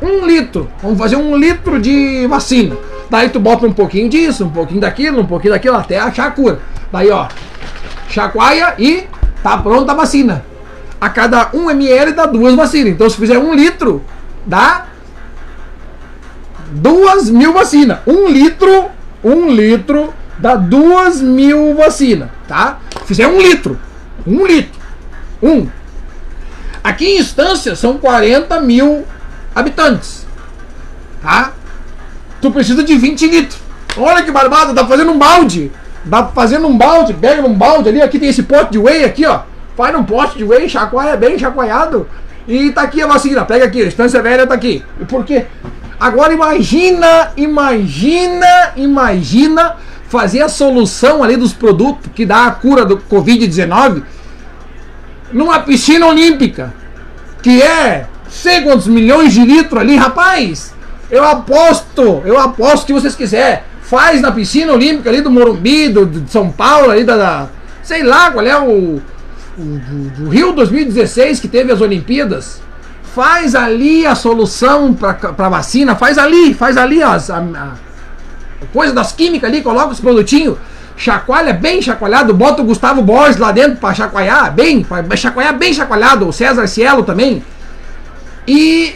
Um 0.00 0.24
litro, 0.24 0.70
vamos 0.80 0.98
fazer 0.98 1.16
um 1.16 1.36
litro 1.36 1.80
de 1.80 2.26
vacina. 2.28 2.76
Daí 3.10 3.28
tu 3.28 3.38
bota 3.38 3.66
um 3.66 3.72
pouquinho 3.72 4.08
disso, 4.08 4.44
um 4.44 4.50
pouquinho 4.50 4.80
daquilo, 4.80 5.20
um 5.20 5.26
pouquinho 5.26 5.52
daquilo, 5.52 5.76
até 5.76 5.98
achar 5.98 6.28
a 6.28 6.30
cura. 6.30 6.60
Daí, 6.92 7.10
ó, 7.10 7.28
chacoalha 8.08 8.74
e 8.78 9.04
tá 9.42 9.58
pronta 9.58 9.92
a 9.92 9.94
vacina. 9.94 10.44
A 11.00 11.10
cada 11.10 11.50
1 11.52 11.70
ml 11.70 12.12
dá 12.12 12.26
duas 12.26 12.54
vacinas. 12.54 12.92
Então, 12.92 13.10
se 13.10 13.16
fizer 13.16 13.38
um 13.38 13.54
litro, 13.54 14.02
dá 14.46 14.86
duas 16.70 17.28
mil 17.28 17.52
vacinas. 17.52 17.98
Um 18.06 18.28
litro, 18.28 18.86
um 19.22 19.50
litro 19.50 20.12
dá 20.38 20.54
duas 20.54 21.20
mil 21.20 21.74
vacinas, 21.74 22.28
tá? 22.48 22.78
Fizer 23.06 23.26
um 23.26 23.40
litro, 23.40 23.78
um 24.26 24.46
litro, 24.46 24.80
um. 25.42 25.68
Aqui 26.82 27.06
em 27.06 27.18
instância 27.18 27.76
são 27.76 27.98
40 27.98 28.60
mil 28.60 29.04
habitantes, 29.54 30.26
tá? 31.22 31.52
tu 32.42 32.50
precisa 32.50 32.82
de 32.82 32.98
20 32.98 33.28
litros. 33.28 33.60
Olha 33.96 34.22
que 34.22 34.30
barbada, 34.30 34.74
tá 34.74 34.86
fazendo 34.86 35.12
um 35.12 35.18
balde. 35.18 35.70
Dá 36.04 36.26
fazendo 36.26 36.66
um 36.66 36.76
balde, 36.76 37.14
pega 37.14 37.46
um 37.46 37.54
balde 37.54 37.88
ali, 37.88 38.02
aqui 38.02 38.18
tem 38.18 38.28
esse 38.28 38.42
pote 38.42 38.72
de 38.72 38.78
whey 38.78 39.04
aqui, 39.04 39.24
ó. 39.24 39.42
Faz 39.76 39.94
num 39.94 40.02
pote 40.02 40.36
de 40.36 40.44
whey, 40.44 40.68
chacoalha 40.68 41.16
bem 41.16 41.38
chacoalhado. 41.38 42.08
E 42.46 42.72
tá 42.72 42.82
aqui 42.82 43.00
a 43.00 43.06
vacina, 43.06 43.44
pega 43.44 43.64
aqui, 43.64 43.82
a 43.82 43.86
estância 43.86 44.20
velha 44.20 44.46
tá 44.46 44.54
aqui. 44.54 44.84
E 45.00 45.04
por 45.04 45.24
quê? 45.24 45.46
Agora 46.00 46.32
imagina, 46.32 47.30
imagina, 47.36 48.72
imagina 48.74 49.76
fazer 50.12 50.42
a 50.42 50.48
solução 50.50 51.24
ali 51.24 51.38
dos 51.38 51.54
produtos 51.54 52.10
que 52.14 52.26
dá 52.26 52.44
a 52.44 52.50
cura 52.50 52.84
do 52.84 52.98
Covid-19 52.98 54.02
numa 55.32 55.60
piscina 55.60 56.06
olímpica, 56.06 56.74
que 57.42 57.62
é 57.62 58.06
sei 58.28 58.60
quantos 58.60 58.86
milhões 58.86 59.32
de 59.32 59.42
litros 59.42 59.80
ali, 59.80 59.96
rapaz. 59.96 60.74
Eu 61.10 61.24
aposto, 61.24 62.22
eu 62.26 62.38
aposto 62.38 62.84
que 62.84 62.92
vocês 62.92 63.14
quiserem. 63.14 63.60
Faz 63.80 64.20
na 64.20 64.30
piscina 64.30 64.74
olímpica 64.74 65.08
ali 65.08 65.22
do 65.22 65.30
Morumbi, 65.30 65.88
do, 65.88 66.04
de 66.04 66.30
São 66.30 66.50
Paulo, 66.50 66.90
ali 66.90 67.04
da, 67.04 67.16
da 67.16 67.48
sei 67.82 68.02
lá 68.02 68.30
qual 68.30 68.46
é 68.46 68.58
o, 68.58 69.00
o, 69.56 70.28
Rio 70.28 70.52
2016 70.52 71.40
que 71.40 71.48
teve 71.48 71.72
as 71.72 71.80
Olimpíadas 71.80 72.60
faz 73.14 73.54
ali 73.54 74.06
a 74.06 74.14
solução 74.14 74.92
para 74.92 75.48
vacina, 75.48 75.96
faz 75.96 76.18
ali, 76.18 76.52
faz 76.52 76.76
ali 76.76 77.02
as, 77.02 77.30
a, 77.30 77.38
a, 77.38 77.91
coisa 78.72 78.92
das 78.92 79.12
químicas 79.12 79.50
ali, 79.50 79.62
coloca 79.62 79.88
os 79.88 80.00
produtinhos, 80.00 80.58
chacoalha 80.96 81.52
bem 81.52 81.80
chacoalhado, 81.80 82.34
bota 82.34 82.62
o 82.62 82.64
Gustavo 82.64 83.02
Borges 83.02 83.36
lá 83.36 83.52
dentro 83.52 83.76
para 83.78 83.94
chacoalhar 83.94 84.52
bem, 84.52 84.82
para 84.82 85.16
chacoalhar 85.16 85.56
bem 85.56 85.72
chacoalhado, 85.72 86.28
o 86.28 86.32
César 86.32 86.66
Cielo 86.66 87.02
também. 87.02 87.42
E 88.46 88.94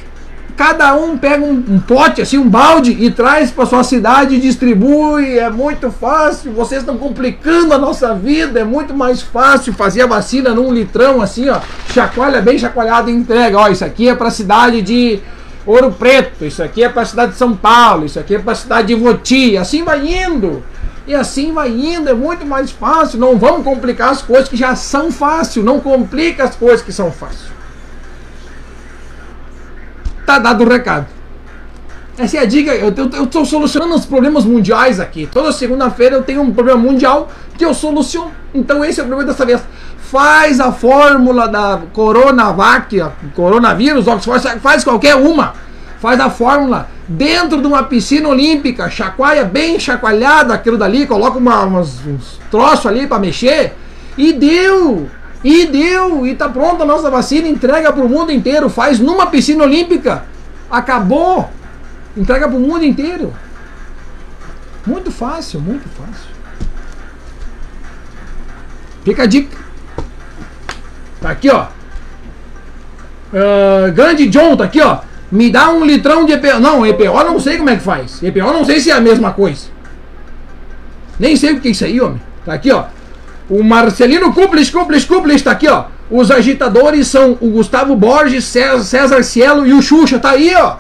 cada 0.56 0.94
um 0.94 1.18
pega 1.18 1.44
um, 1.44 1.62
um, 1.68 1.78
pote, 1.78 2.22
assim, 2.22 2.38
um 2.38 2.48
balde 2.48 2.90
e 2.90 3.10
traz 3.10 3.51
para 3.51 3.66
sua 3.66 3.84
cidade 3.84 4.34
e 4.34 4.40
distribui. 4.40 5.38
É 5.38 5.51
muito 5.51 5.90
fácil. 5.90 6.52
Vocês 6.52 6.80
estão 6.80 6.97
complicando 6.97 7.74
a 7.74 7.78
nossa 7.78 8.14
vida. 8.14 8.59
É 8.59 8.64
muito 8.64 8.94
mais 8.94 9.20
fácil 9.20 9.72
fazer 9.74 10.02
a 10.02 10.06
vacina 10.06 10.55
num 10.55 10.72
litrão 10.72 11.20
assim, 11.20 11.48
ó. 11.48 11.60
Chacoalha 11.93 12.40
bem 12.40 12.59
chacoalhado 12.59 13.10
e 13.10 13.12
entrega. 13.12 13.59
Ó, 13.59 13.68
isso 13.68 13.84
aqui 13.84 14.09
é 14.09 14.14
para 14.14 14.28
a 14.28 14.30
cidade 14.30 14.80
de 14.80 15.20
Ouro 15.66 15.93
Preto. 15.93 16.44
Isso 16.44 16.62
aqui 16.62 16.84
é 16.84 16.88
para 16.88 17.02
a 17.02 17.06
cidade 17.06 17.32
de 17.32 17.38
São 17.38 17.56
Paulo. 17.56 18.06
Isso 18.06 18.18
aqui 18.18 18.36
é 18.36 18.38
para 18.38 18.52
a 18.52 18.56
cidade 18.56 18.88
de 18.88 18.94
Voti. 18.94 19.56
Assim 19.56 19.82
vai 19.82 20.06
indo. 20.06 20.62
E 21.06 21.14
assim 21.14 21.52
vai 21.52 21.70
indo, 21.70 22.09
é 22.09 22.14
muito 22.14 22.47
mais 22.47 22.70
fácil. 22.70 23.18
Não 23.18 23.38
vamos 23.38 23.64
complicar 23.64 24.10
as 24.10 24.22
coisas 24.22 24.48
que 24.48 24.56
já 24.56 24.74
são 24.74 25.10
fáceis. 25.10 25.64
Não 25.64 25.80
complica 25.80 26.44
as 26.44 26.56
coisas 26.56 26.82
que 26.82 26.93
são 26.93 27.10
fáceis. 27.12 27.51
Tá 30.24 30.38
dado 30.38 30.64
o 30.64 30.68
recado. 30.68 31.15
Essa 32.18 32.38
é 32.38 32.40
a 32.40 32.47
dica. 32.47 32.74
Eu 32.74 33.24
estou 33.24 33.44
solucionando 33.44 33.94
os 33.94 34.06
problemas 34.06 34.44
mundiais 34.44 34.98
aqui. 34.98 35.28
Toda 35.30 35.52
segunda-feira 35.52 36.16
eu 36.16 36.22
tenho 36.22 36.40
um 36.43 36.52
problema 36.52 36.78
mundial 36.78 37.30
que 37.56 37.64
eu 37.64 37.74
soluciono. 37.74 38.32
Então 38.55 38.84
esse 38.84 39.01
é 39.01 39.02
o 39.02 39.06
problema 39.06 39.30
dessa 39.30 39.44
vez. 39.44 39.60
Faz 39.98 40.60
a 40.60 40.72
fórmula 40.72 41.48
da 41.48 41.82
Coronavac, 41.93 43.02
coronavírus, 43.34 44.06
faz 44.62 44.84
qualquer 44.84 45.16
uma. 45.16 45.55
Faz 46.01 46.20
a 46.20 46.30
fórmula 46.30 46.88
dentro 47.09 47.60
de 47.60 47.66
uma 47.66 47.82
piscina 47.82 48.28
olímpica, 48.28 48.88
chacoalha 48.90 49.44
bem 49.44 49.78
chacoalhada 49.80 50.55
aquilo 50.55 50.76
dali, 50.76 51.06
coloca 51.06 51.38
uma, 51.38 51.62
umas, 51.64 52.05
uns 52.06 52.38
troços 52.51 52.86
ali 52.86 53.06
para 53.06 53.18
mexer 53.18 53.74
e 54.16 54.32
deu. 54.32 55.09
E 55.44 55.66
deu, 55.66 56.26
e 56.26 56.34
tá 56.34 56.48
pronta 56.48 56.82
a 56.82 56.86
nossa 56.86 57.10
vacina, 57.10 57.47
entrega 57.47 57.93
para 57.93 58.02
o 58.02 58.09
mundo 58.09 58.32
inteiro, 58.32 58.68
faz 58.68 58.98
numa 58.98 59.26
piscina 59.26 59.64
olímpica. 59.64 60.24
Acabou. 60.70 61.48
Entrega 62.16 62.48
para 62.48 62.56
o 62.56 62.60
mundo 62.60 62.84
inteiro. 62.84 63.34
Muito 64.86 65.10
fácil, 65.10 65.60
muito 65.60 65.86
fácil. 65.88 66.30
Fica 69.05 69.24
a 69.24 69.26
dica. 69.26 69.56
Tá 71.20 71.30
aqui, 71.30 71.51
ó. 71.51 71.66
Uh, 73.32 73.93
grande 73.93 74.28
John, 74.28 74.56
tá 74.56 74.64
aqui, 74.64 74.80
ó. 74.80 75.01
Me 75.30 75.51
dá 75.51 75.70
um 75.70 75.84
litrão 75.84 76.24
de 76.24 76.32
EPO. 76.32 76.60
Não, 76.60 76.86
EPO 76.86 77.24
não 77.24 77.38
sei 77.40 77.59
como 77.59 77.68
é 77.68 77.76
que 77.76 77.82
faz. 77.82 78.22
EPO 78.22 78.52
não 78.52 78.64
sei 78.64 78.80
se 78.80 78.90
é 78.90 78.94
a 78.94 79.01
mesma 79.01 79.32
coisa. 79.32 79.66
Nem 81.18 81.36
sei 81.36 81.55
o 81.55 81.60
que 81.60 81.68
é 81.68 81.70
isso 81.72 81.84
aí, 81.84 82.01
homem. 82.01 82.20
Tá 82.44 82.55
aqui, 82.55 82.70
ó. 82.70 82.84
O 83.48 83.62
Marcelino 83.62 84.32
Cúplis, 84.32 84.70
Cúplis, 84.70 85.05
Cúplis, 85.05 85.43
tá 85.43 85.52
aqui, 85.52 85.68
ó. 85.68 85.86
Os 86.10 86.30
agitadores 86.30 87.09
são 87.09 87.36
o 87.40 87.51
Gustavo 87.51 87.97
Borges, 87.97 88.44
César, 88.44 88.84
César 88.84 89.22
Cielo 89.24 89.66
e 89.66 89.72
o 89.72 89.82
Xuxa. 89.82 90.18
Tá 90.18 90.30
aí, 90.30 90.55
ó. 90.55 90.76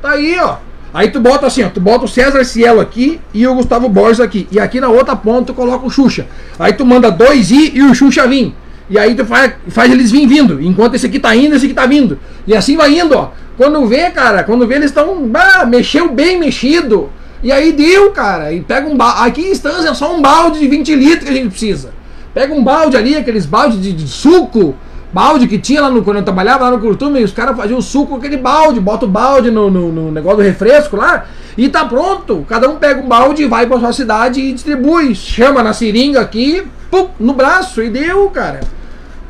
Tá 0.00 0.10
aí, 0.10 0.38
ó. 0.40 0.56
Aí 0.92 1.10
tu 1.10 1.20
bota 1.20 1.46
assim, 1.46 1.62
ó. 1.62 1.68
Tu 1.68 1.80
bota 1.80 2.04
o 2.04 2.08
César 2.08 2.44
Cielo 2.44 2.80
aqui 2.80 3.20
e 3.32 3.46
o 3.46 3.54
Gustavo 3.54 3.88
Borges 3.88 4.20
aqui. 4.20 4.46
E 4.50 4.60
aqui 4.60 4.80
na 4.80 4.88
outra 4.88 5.16
ponta 5.16 5.46
tu 5.46 5.54
coloca 5.54 5.86
o 5.86 5.90
Xuxa. 5.90 6.26
Aí 6.58 6.72
tu 6.72 6.84
manda 6.84 7.10
dois 7.10 7.50
I 7.50 7.72
e 7.74 7.82
o 7.82 7.94
Xuxa 7.94 8.26
vir. 8.26 8.54
E 8.90 8.98
aí 8.98 9.14
tu 9.14 9.24
faz, 9.24 9.52
faz 9.68 9.90
eles 9.90 10.10
vir 10.10 10.26
vindo. 10.26 10.60
Enquanto 10.60 10.94
esse 10.94 11.06
aqui 11.06 11.18
tá 11.18 11.34
indo, 11.34 11.54
esse 11.54 11.64
aqui 11.64 11.74
tá 11.74 11.86
vindo. 11.86 12.18
E 12.46 12.54
assim 12.54 12.76
vai 12.76 12.98
indo, 12.98 13.16
ó. 13.16 13.30
Quando 13.56 13.86
vê, 13.86 14.10
cara, 14.10 14.44
quando 14.44 14.66
vê, 14.66 14.74
eles 14.76 14.90
estão. 14.90 15.30
Mexeu 15.68 16.10
bem 16.10 16.38
mexido. 16.38 17.08
E 17.42 17.50
aí 17.50 17.72
deu, 17.72 18.10
cara. 18.10 18.52
E 18.52 18.60
pega 18.60 18.88
um 18.88 18.96
balde. 18.96 19.28
Aqui 19.28 19.42
em 19.42 19.50
instância 19.50 19.88
é 19.88 19.94
só 19.94 20.14
um 20.14 20.20
balde 20.20 20.58
de 20.58 20.68
20 20.68 20.94
litros 20.94 21.24
que 21.24 21.30
a 21.30 21.34
gente 21.34 21.48
precisa. 21.48 21.90
Pega 22.34 22.54
um 22.54 22.62
balde 22.62 22.96
ali, 22.96 23.16
aqueles 23.16 23.44
baldes 23.44 23.80
de, 23.80 23.92
de, 23.92 24.08
suco, 24.08 24.74
balde 25.12 25.46
que 25.46 25.58
tinha 25.58 25.82
lá 25.82 25.90
no, 25.90 26.02
quando 26.02 26.16
eu 26.18 26.22
trabalhava 26.22 26.64
lá 26.64 26.70
no 26.70 26.80
Curtume, 26.80 27.22
os 27.22 27.32
caras 27.32 27.56
faziam 27.56 27.80
suco 27.82 28.10
com 28.10 28.16
aquele 28.16 28.36
balde, 28.36 28.80
bota 28.80 29.04
o 29.04 29.08
balde 29.08 29.50
no, 29.50 29.70
no, 29.70 29.92
no, 29.92 30.10
negócio 30.10 30.38
do 30.38 30.42
refresco 30.42 30.96
lá, 30.96 31.26
e 31.56 31.68
tá 31.68 31.84
pronto. 31.84 32.44
Cada 32.48 32.68
um 32.68 32.76
pega 32.76 33.00
um 33.00 33.08
balde 33.08 33.42
e 33.42 33.46
vai 33.46 33.66
pra 33.66 33.78
sua 33.78 33.92
cidade 33.92 34.40
e 34.40 34.52
distribui. 34.52 35.14
Chama 35.14 35.62
na 35.62 35.72
seringa 35.72 36.20
aqui, 36.20 36.66
pum, 36.90 37.08
no 37.20 37.34
braço, 37.34 37.82
e 37.82 37.90
deu, 37.90 38.30
cara. 38.30 38.60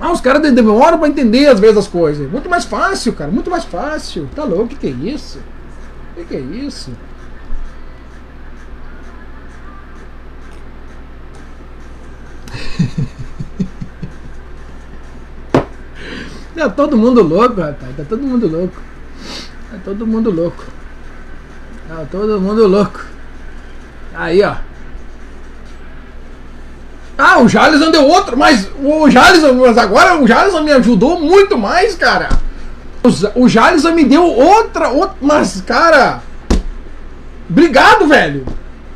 Ah, 0.00 0.10
os 0.10 0.20
caras 0.20 0.42
demoram 0.52 0.98
pra 0.98 1.08
entender 1.08 1.46
às 1.46 1.60
vezes 1.60 1.76
as 1.76 1.88
coisas. 1.88 2.30
Muito 2.30 2.48
mais 2.48 2.64
fácil, 2.64 3.12
cara, 3.12 3.30
muito 3.30 3.50
mais 3.50 3.64
fácil. 3.64 4.28
Tá 4.34 4.44
louco, 4.44 4.64
o 4.64 4.68
que, 4.68 4.76
que 4.76 4.86
é 4.86 4.90
isso? 4.90 5.38
O 6.12 6.16
que, 6.16 6.24
que 6.24 6.36
é 6.36 6.40
isso? 6.40 6.90
tá 16.54 16.68
todo 16.70 16.96
mundo 16.96 17.22
louco, 17.22 17.60
rapaz. 17.60 17.96
Tá 17.96 18.04
todo 18.08 18.22
mundo 18.22 18.48
louco. 18.48 18.76
Tá 19.70 19.78
todo 19.84 20.06
mundo 20.06 20.30
louco. 20.30 20.64
Tá 21.88 22.04
todo 22.10 22.40
mundo 22.40 22.66
louco. 22.66 23.00
Aí, 24.14 24.42
ó. 24.42 24.54
Ah, 27.16 27.40
o 27.40 27.48
Jalisson 27.48 27.90
deu 27.90 28.06
outro, 28.06 28.36
mas 28.36 28.68
o 28.82 29.08
Jalisson, 29.10 29.52
mas 29.54 29.78
agora 29.78 30.20
o 30.20 30.26
Jalisson 30.26 30.62
me 30.62 30.72
ajudou 30.72 31.20
muito 31.20 31.56
mais, 31.56 31.94
cara. 31.94 32.28
O 33.34 33.48
Jalisson 33.48 33.92
me 33.92 34.04
deu 34.04 34.24
outra, 34.24 34.88
outra 34.88 35.16
mas, 35.20 35.62
cara. 35.66 36.22
Obrigado, 37.48 38.06
velho. 38.06 38.46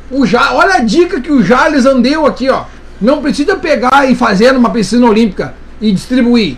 O 0.09 0.25
ja, 0.25 0.53
olha 0.53 0.75
a 0.75 0.79
dica 0.79 1.19
que 1.19 1.31
o 1.31 1.43
Jalisson 1.43 2.01
deu 2.01 2.25
aqui, 2.25 2.49
ó. 2.49 2.63
Não 2.99 3.21
precisa 3.21 3.55
pegar 3.55 4.09
e 4.09 4.15
fazer 4.15 4.53
numa 4.53 4.69
piscina 4.69 5.05
olímpica 5.05 5.53
e 5.79 5.91
distribuir. 5.91 6.57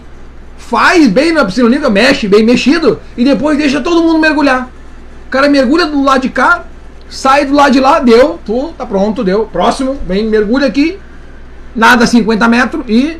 Faz 0.69 1.07
bem 1.07 1.31
na 1.31 1.43
piscina 1.43 1.65
olímpica, 1.65 1.89
mexe 1.89 2.27
bem 2.27 2.43
mexido 2.43 2.99
e 3.17 3.23
depois 3.23 3.57
deixa 3.57 3.81
todo 3.81 4.03
mundo 4.03 4.19
mergulhar. 4.19 4.69
O 5.25 5.29
cara 5.31 5.49
mergulha 5.49 5.87
do 5.87 6.03
lado 6.03 6.21
de 6.21 6.29
cá, 6.29 6.63
sai 7.09 7.45
do 7.45 7.55
lado 7.55 7.71
de 7.71 7.79
lá, 7.79 7.99
deu, 7.99 8.39
tu, 8.45 8.71
tá 8.77 8.85
pronto, 8.85 9.23
deu. 9.23 9.45
Próximo, 9.45 9.97
vem, 10.05 10.27
mergulha 10.27 10.67
aqui, 10.67 10.99
nada 11.75 12.05
50 12.05 12.47
metros 12.47 12.85
e 12.87 13.19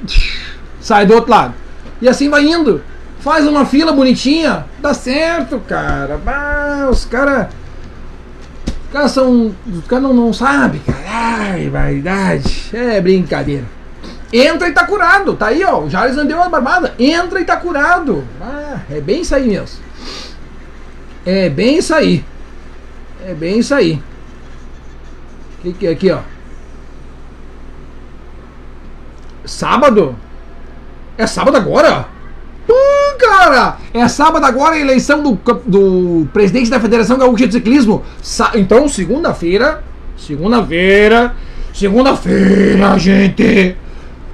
sai 0.79 1.07
do 1.07 1.15
outro 1.15 1.31
lado. 1.31 1.55
E 1.99 2.07
assim 2.07 2.29
vai 2.29 2.45
indo. 2.45 2.83
Faz 3.19 3.47
uma 3.47 3.65
fila 3.65 3.91
bonitinha, 3.93 4.65
dá 4.79 4.93
certo, 4.93 5.59
cara. 5.67 6.19
Os 6.91 7.03
caras 7.03 7.47
os 8.89 8.93
caras 8.93 9.11
são. 9.11 9.55
Os 9.67 9.85
caras 9.87 10.03
não, 10.03 10.13
não 10.13 10.33
sabem, 10.33 10.81
cara. 10.81 10.99
Ai, 11.07 11.67
vaidade. 11.67 12.69
É 12.73 13.01
brincadeira. 13.01 13.65
Entra 14.31 14.69
e 14.69 14.71
tá 14.71 14.85
curado. 14.85 15.35
Tá 15.35 15.47
aí, 15.47 15.63
ó. 15.63 15.79
O 15.79 15.89
Jales 15.89 16.15
deu 16.15 16.37
uma 16.37 16.49
barbada. 16.49 16.93
Entra 16.99 17.39
e 17.39 17.45
tá 17.45 17.57
curado. 17.57 18.23
Ah, 18.39 18.81
é 18.89 19.01
bem 19.01 19.21
isso 19.21 19.33
aí 19.35 19.47
mesmo. 19.47 19.79
É 21.25 21.49
bem 21.49 21.77
isso 21.77 21.93
aí. 21.93 22.23
É 23.25 23.33
bem 23.33 23.59
isso 23.59 23.73
aí. 23.73 24.01
O 25.57 25.61
que, 25.61 25.73
que 25.73 25.87
é 25.87 25.91
aqui, 25.91 26.11
ó? 26.11 26.19
Sábado? 29.43 30.15
É 31.17 31.27
sábado 31.27 31.57
agora? 31.57 32.05
Pum, 32.65 33.17
cara! 33.17 33.77
É 33.93 34.07
sábado 34.07 34.45
agora 34.45 34.75
a 34.75 34.79
eleição 34.79 35.21
do, 35.21 35.39
do 35.65 36.27
presidente 36.31 36.69
da 36.69 36.79
Federação 36.79 37.17
Gaúcha 37.17 37.47
de 37.47 37.53
Ciclismo. 37.53 38.03
Sa 38.21 38.51
então, 38.55 38.87
segunda-feira. 38.87 39.83
Segunda-feira. 40.15 41.35
Segunda-feira, 41.73 42.97
gente. 42.97 43.75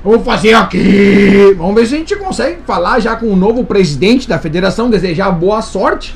Vou 0.06 0.20
fazer 0.20 0.54
aqui. 0.54 1.56
Vamos 1.58 1.74
ver 1.74 1.88
se 1.88 1.96
a 1.96 1.98
gente 1.98 2.16
consegue 2.18 2.60
falar 2.64 3.00
já 3.00 3.16
com 3.16 3.26
o 3.26 3.36
novo 3.36 3.66
presidente 3.66 4.30
da 4.30 4.38
federação, 4.38 4.88
desejar 4.88 5.32
boa 5.32 5.64
sorte 5.64 6.16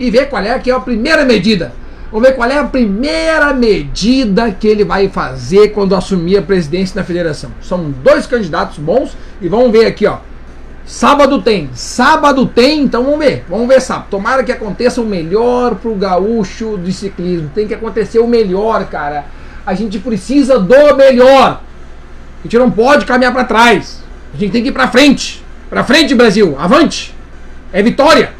e 0.00 0.10
ver 0.10 0.30
qual 0.30 0.42
é 0.42 0.52
aqui 0.52 0.70
a 0.70 0.80
primeira 0.80 1.22
medida. 1.22 1.70
Vamos 2.10 2.26
ver 2.26 2.34
qual 2.34 2.50
é 2.50 2.58
a 2.58 2.64
primeira 2.64 3.52
medida 3.52 4.50
que 4.52 4.66
ele 4.66 4.86
vai 4.86 5.06
fazer 5.10 5.68
quando 5.74 5.94
assumir 5.94 6.38
a 6.38 6.42
presidência 6.42 6.96
da 6.96 7.04
federação. 7.04 7.50
São 7.60 7.90
dois 8.02 8.26
candidatos 8.26 8.78
bons 8.78 9.14
e 9.38 9.48
vamos 9.50 9.70
ver 9.70 9.84
aqui, 9.84 10.06
ó. 10.06 10.20
Sábado 10.86 11.42
tem, 11.42 11.68
sábado 11.74 12.46
tem, 12.46 12.84
então 12.84 13.04
vamos 13.04 13.18
ver, 13.18 13.44
vamos 13.50 13.68
ver 13.68 13.82
sábado. 13.82 14.06
Tomara 14.10 14.42
que 14.42 14.50
aconteça 14.50 15.02
o 15.02 15.04
melhor 15.04 15.74
pro 15.74 15.94
gaúcho 15.94 16.78
de 16.78 16.90
ciclismo. 16.94 17.50
Tem 17.54 17.68
que 17.68 17.74
acontecer 17.74 18.18
o 18.18 18.26
melhor, 18.26 18.86
cara. 18.86 19.26
A 19.66 19.74
gente 19.74 19.98
precisa 19.98 20.58
do 20.58 20.96
melhor. 20.96 21.67
Gente 22.48 22.58
não 22.60 22.70
pode 22.70 23.04
caminhar 23.04 23.30
para 23.30 23.44
trás. 23.44 24.02
A 24.32 24.36
gente 24.38 24.52
tem 24.52 24.62
que 24.62 24.70
ir 24.70 24.72
para 24.72 24.88
frente. 24.88 25.44
Para 25.68 25.84
frente, 25.84 26.14
Brasil. 26.14 26.56
Avante. 26.58 27.14
É 27.70 27.82
vitória. 27.82 28.32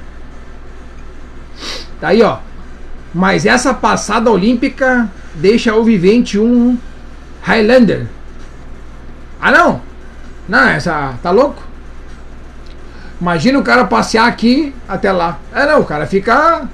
Tá 2.00 2.08
aí, 2.08 2.22
ó. 2.22 2.38
Mas 3.12 3.44
essa 3.44 3.74
passada 3.74 4.30
olímpica 4.30 5.10
deixa 5.34 5.74
o 5.74 5.84
vivente 5.84 6.38
um 6.38 6.78
Highlander. 7.42 8.06
Ah, 9.38 9.50
não. 9.50 9.82
Não, 10.48 10.68
essa 10.70 11.12
tá 11.22 11.30
louco? 11.30 11.62
Imagina 13.20 13.58
o 13.58 13.62
cara 13.62 13.84
passear 13.84 14.26
aqui 14.26 14.74
até 14.88 15.12
lá. 15.12 15.38
É 15.54 15.66
não, 15.66 15.80
o 15.82 15.84
cara 15.84 16.06
fica. 16.06 16.66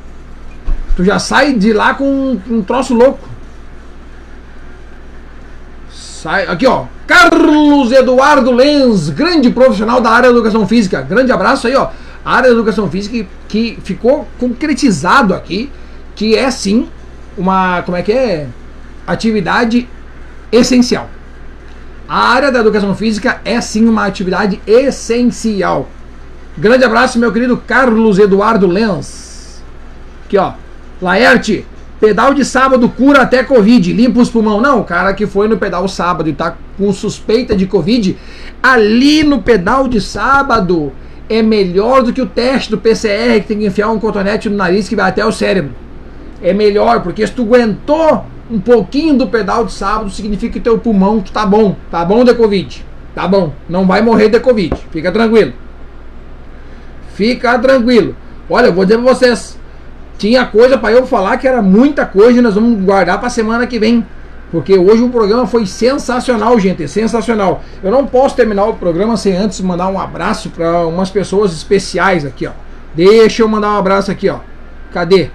Tu 0.95 1.05
já 1.05 1.19
sai 1.19 1.55
de 1.55 1.73
lá 1.73 1.95
com 1.95 2.41
um 2.49 2.63
troço 2.63 2.95
louco. 2.95 3.29
Aqui, 6.27 6.67
ó. 6.67 6.87
Carlos 7.07 7.93
Eduardo 7.93 8.51
Lenz, 8.51 9.11
grande 9.11 9.51
profissional 9.51 10.01
da 10.01 10.11
área 10.11 10.31
da 10.31 10.37
educação 10.37 10.67
física. 10.67 11.03
Grande 11.03 11.31
abraço 11.31 11.67
aí, 11.67 11.77
ó. 11.77 11.89
A 12.25 12.37
área 12.37 12.49
da 12.49 12.55
educação 12.55 12.91
física 12.91 13.15
que, 13.15 13.29
que 13.75 13.79
ficou 13.83 14.27
concretizado 14.39 15.35
aqui, 15.35 15.71
que 16.15 16.35
é 16.35 16.51
sim 16.51 16.89
uma. 17.37 17.83
Como 17.83 17.97
é 17.97 18.03
que 18.03 18.13
é? 18.13 18.47
Atividade 19.07 19.87
essencial. 20.51 21.11
A 22.09 22.29
área 22.31 22.51
da 22.51 22.61
educação 22.61 22.95
física 22.95 23.41
é 23.45 23.61
sim 23.61 23.87
uma 23.87 24.07
atividade 24.07 24.61
essencial. 24.67 25.89
Grande 26.57 26.85
abraço, 26.85 27.19
meu 27.19 27.33
querido 27.33 27.57
Carlos 27.57 28.19
Eduardo 28.19 28.67
Lenz. 28.67 29.63
Aqui, 30.25 30.39
ó. 30.39 30.53
Laerte, 31.03 31.67
pedal 32.01 32.35
de 32.35 32.45
sábado 32.45 32.89
cura 32.89 33.23
até 33.23 33.43
Covid, 33.43 33.93
limpa 33.93 34.21
os 34.21 34.31
pulmão. 34.31 34.61
Não, 34.61 34.81
o 34.81 34.85
cara 34.85 35.13
que 35.15 35.27
foi 35.27 35.49
no 35.49 35.57
pedal 35.57 35.87
sábado 35.89 36.29
e 36.29 36.33
tá 36.33 36.57
com 36.77 36.93
suspeita 36.93 37.57
de 37.57 37.67
Covid, 37.67 38.17
ali 38.63 39.23
no 39.23 39.43
pedal 39.43 39.89
de 39.89 40.01
sábado 40.01 40.93
é 41.29 41.43
melhor 41.43 42.03
do 42.03 42.13
que 42.13 42.21
o 42.21 42.27
teste 42.27 42.71
do 42.71 42.79
PCR 42.79 43.41
que 43.41 43.49
tem 43.49 43.59
que 43.59 43.67
enfiar 43.67 43.91
um 43.91 43.99
cotonete 43.99 44.49
no 44.49 44.57
nariz 44.57 44.89
que 44.89 44.97
vai 44.97 45.09
até 45.09 45.25
o 45.25 45.33
cérebro. 45.33 45.73
É 46.43 46.53
melhor, 46.53 47.03
porque 47.03 47.27
se 47.27 47.33
tu 47.33 47.43
aguentou 47.43 48.25
um 48.51 48.61
pouquinho 48.61 49.17
do 49.17 49.27
pedal 49.27 49.65
de 49.65 49.73
sábado, 49.73 50.11
significa 50.11 50.53
que 50.53 50.61
teu 50.61 50.79
pulmão 50.79 51.21
tá 51.21 51.47
bom, 51.47 51.77
tá 51.91 52.05
bom 52.05 52.25
de 52.25 52.35
Covid. 52.35 52.85
Tá 53.15 53.29
bom, 53.29 53.53
não 53.69 53.87
vai 53.87 54.03
morrer 54.03 54.29
de 54.29 54.41
Covid, 54.41 54.77
fica 54.91 55.11
tranquilo. 55.11 55.53
Fica 57.15 57.59
tranquilo. 57.59 58.17
Olha, 58.51 58.67
eu 58.67 58.73
vou 58.73 58.85
dizer 58.85 58.99
pra 58.99 59.15
vocês. 59.15 59.59
Tinha 60.19 60.47
coisa 60.47 60.79
para 60.79 60.93
eu 60.93 61.07
falar 61.07 61.37
que 61.39 61.49
era 61.49 61.61
muita 61.61 62.07
coisa 62.07 62.39
e 62.39 62.43
nós 62.43 62.55
vamos 62.55 62.83
guardar 62.85 63.19
para 63.19 63.29
semana 63.29 63.67
que 63.67 63.79
vem. 63.79 64.07
Porque 64.51 64.79
hoje 64.79 65.03
o 65.03 65.09
programa 65.09 65.47
foi 65.47 65.67
sensacional, 65.67 66.59
gente, 66.61 66.87
sensacional. 66.87 67.63
Eu 67.83 67.91
não 67.91 68.07
posso 68.07 68.37
terminar 68.37 68.67
o 68.67 68.75
programa 68.75 69.17
sem 69.17 69.37
antes 69.37 69.61
mandar 69.61 69.89
um 69.89 69.99
abraço 69.99 70.51
para 70.51 70.87
umas 70.87 71.11
pessoas 71.11 71.53
especiais 71.53 72.25
aqui, 72.25 72.47
ó. 72.47 72.53
Deixa 72.95 73.43
eu 73.43 73.49
mandar 73.49 73.73
um 73.73 73.79
abraço 73.79 74.13
aqui, 74.13 74.29
ó. 74.29 74.39
Cadê? 74.93 75.31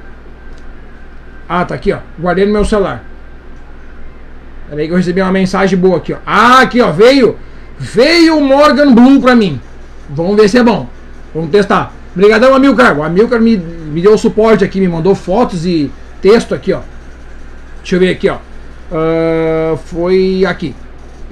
Ah, 1.49 1.65
tá 1.65 1.75
aqui, 1.75 1.91
ó. 1.91 1.97
Guardei 2.17 2.45
no 2.45 2.53
meu 2.53 2.63
celular. 2.63 3.03
Peraí 4.69 4.87
que 4.87 4.93
eu 4.93 4.97
recebi 4.97 5.21
uma 5.21 5.31
mensagem 5.31 5.77
boa 5.77 5.97
aqui, 5.97 6.13
ó. 6.13 6.17
Ah, 6.25 6.61
aqui, 6.61 6.79
ó. 6.79 6.91
Veio. 6.91 7.35
Veio 7.77 8.37
o 8.37 8.41
Morgan 8.41 8.93
Blue 8.93 9.19
pra 9.19 9.35
mim. 9.35 9.59
Vamos 10.09 10.37
ver 10.37 10.47
se 10.47 10.57
é 10.57 10.63
bom. 10.63 10.87
Vamos 11.33 11.49
testar. 11.49 11.98
Obrigadão, 12.19 12.53
Amilcar. 12.53 12.99
O 12.99 13.01
Amilcar 13.01 13.39
me, 13.39 13.55
me 13.55 14.01
deu 14.01 14.17
suporte 14.17 14.61
aqui, 14.65 14.81
me 14.81 14.89
mandou 14.89 15.15
fotos 15.15 15.65
e 15.65 15.89
texto 16.21 16.53
aqui, 16.53 16.73
ó. 16.73 16.81
Deixa 17.77 17.95
eu 17.95 17.99
ver 18.01 18.09
aqui, 18.09 18.27
ó. 18.27 18.35
Uh, 18.91 19.77
foi 19.85 20.43
aqui. 20.45 20.75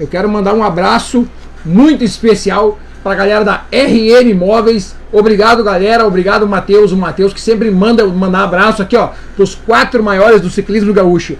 Eu 0.00 0.06
quero 0.06 0.26
mandar 0.30 0.54
um 0.54 0.64
abraço 0.64 1.28
muito 1.62 2.02
especial 2.02 2.78
para 3.02 3.12
a 3.12 3.14
galera 3.16 3.44
da 3.44 3.64
RN 3.70 4.32
Móveis. 4.34 4.96
Obrigado, 5.12 5.62
galera. 5.62 6.06
Obrigado, 6.06 6.48
Matheus. 6.48 6.90
O 6.90 6.96
Matheus 6.96 7.34
que 7.34 7.40
sempre 7.40 7.70
manda 7.70 8.06
mandar 8.06 8.44
abraço 8.44 8.80
aqui, 8.80 8.96
ó, 8.96 9.10
os 9.36 9.54
quatro 9.54 10.02
maiores 10.02 10.40
do 10.40 10.48
ciclismo 10.48 10.94
gaúcho. 10.94 11.36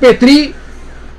Petri, 0.00 0.56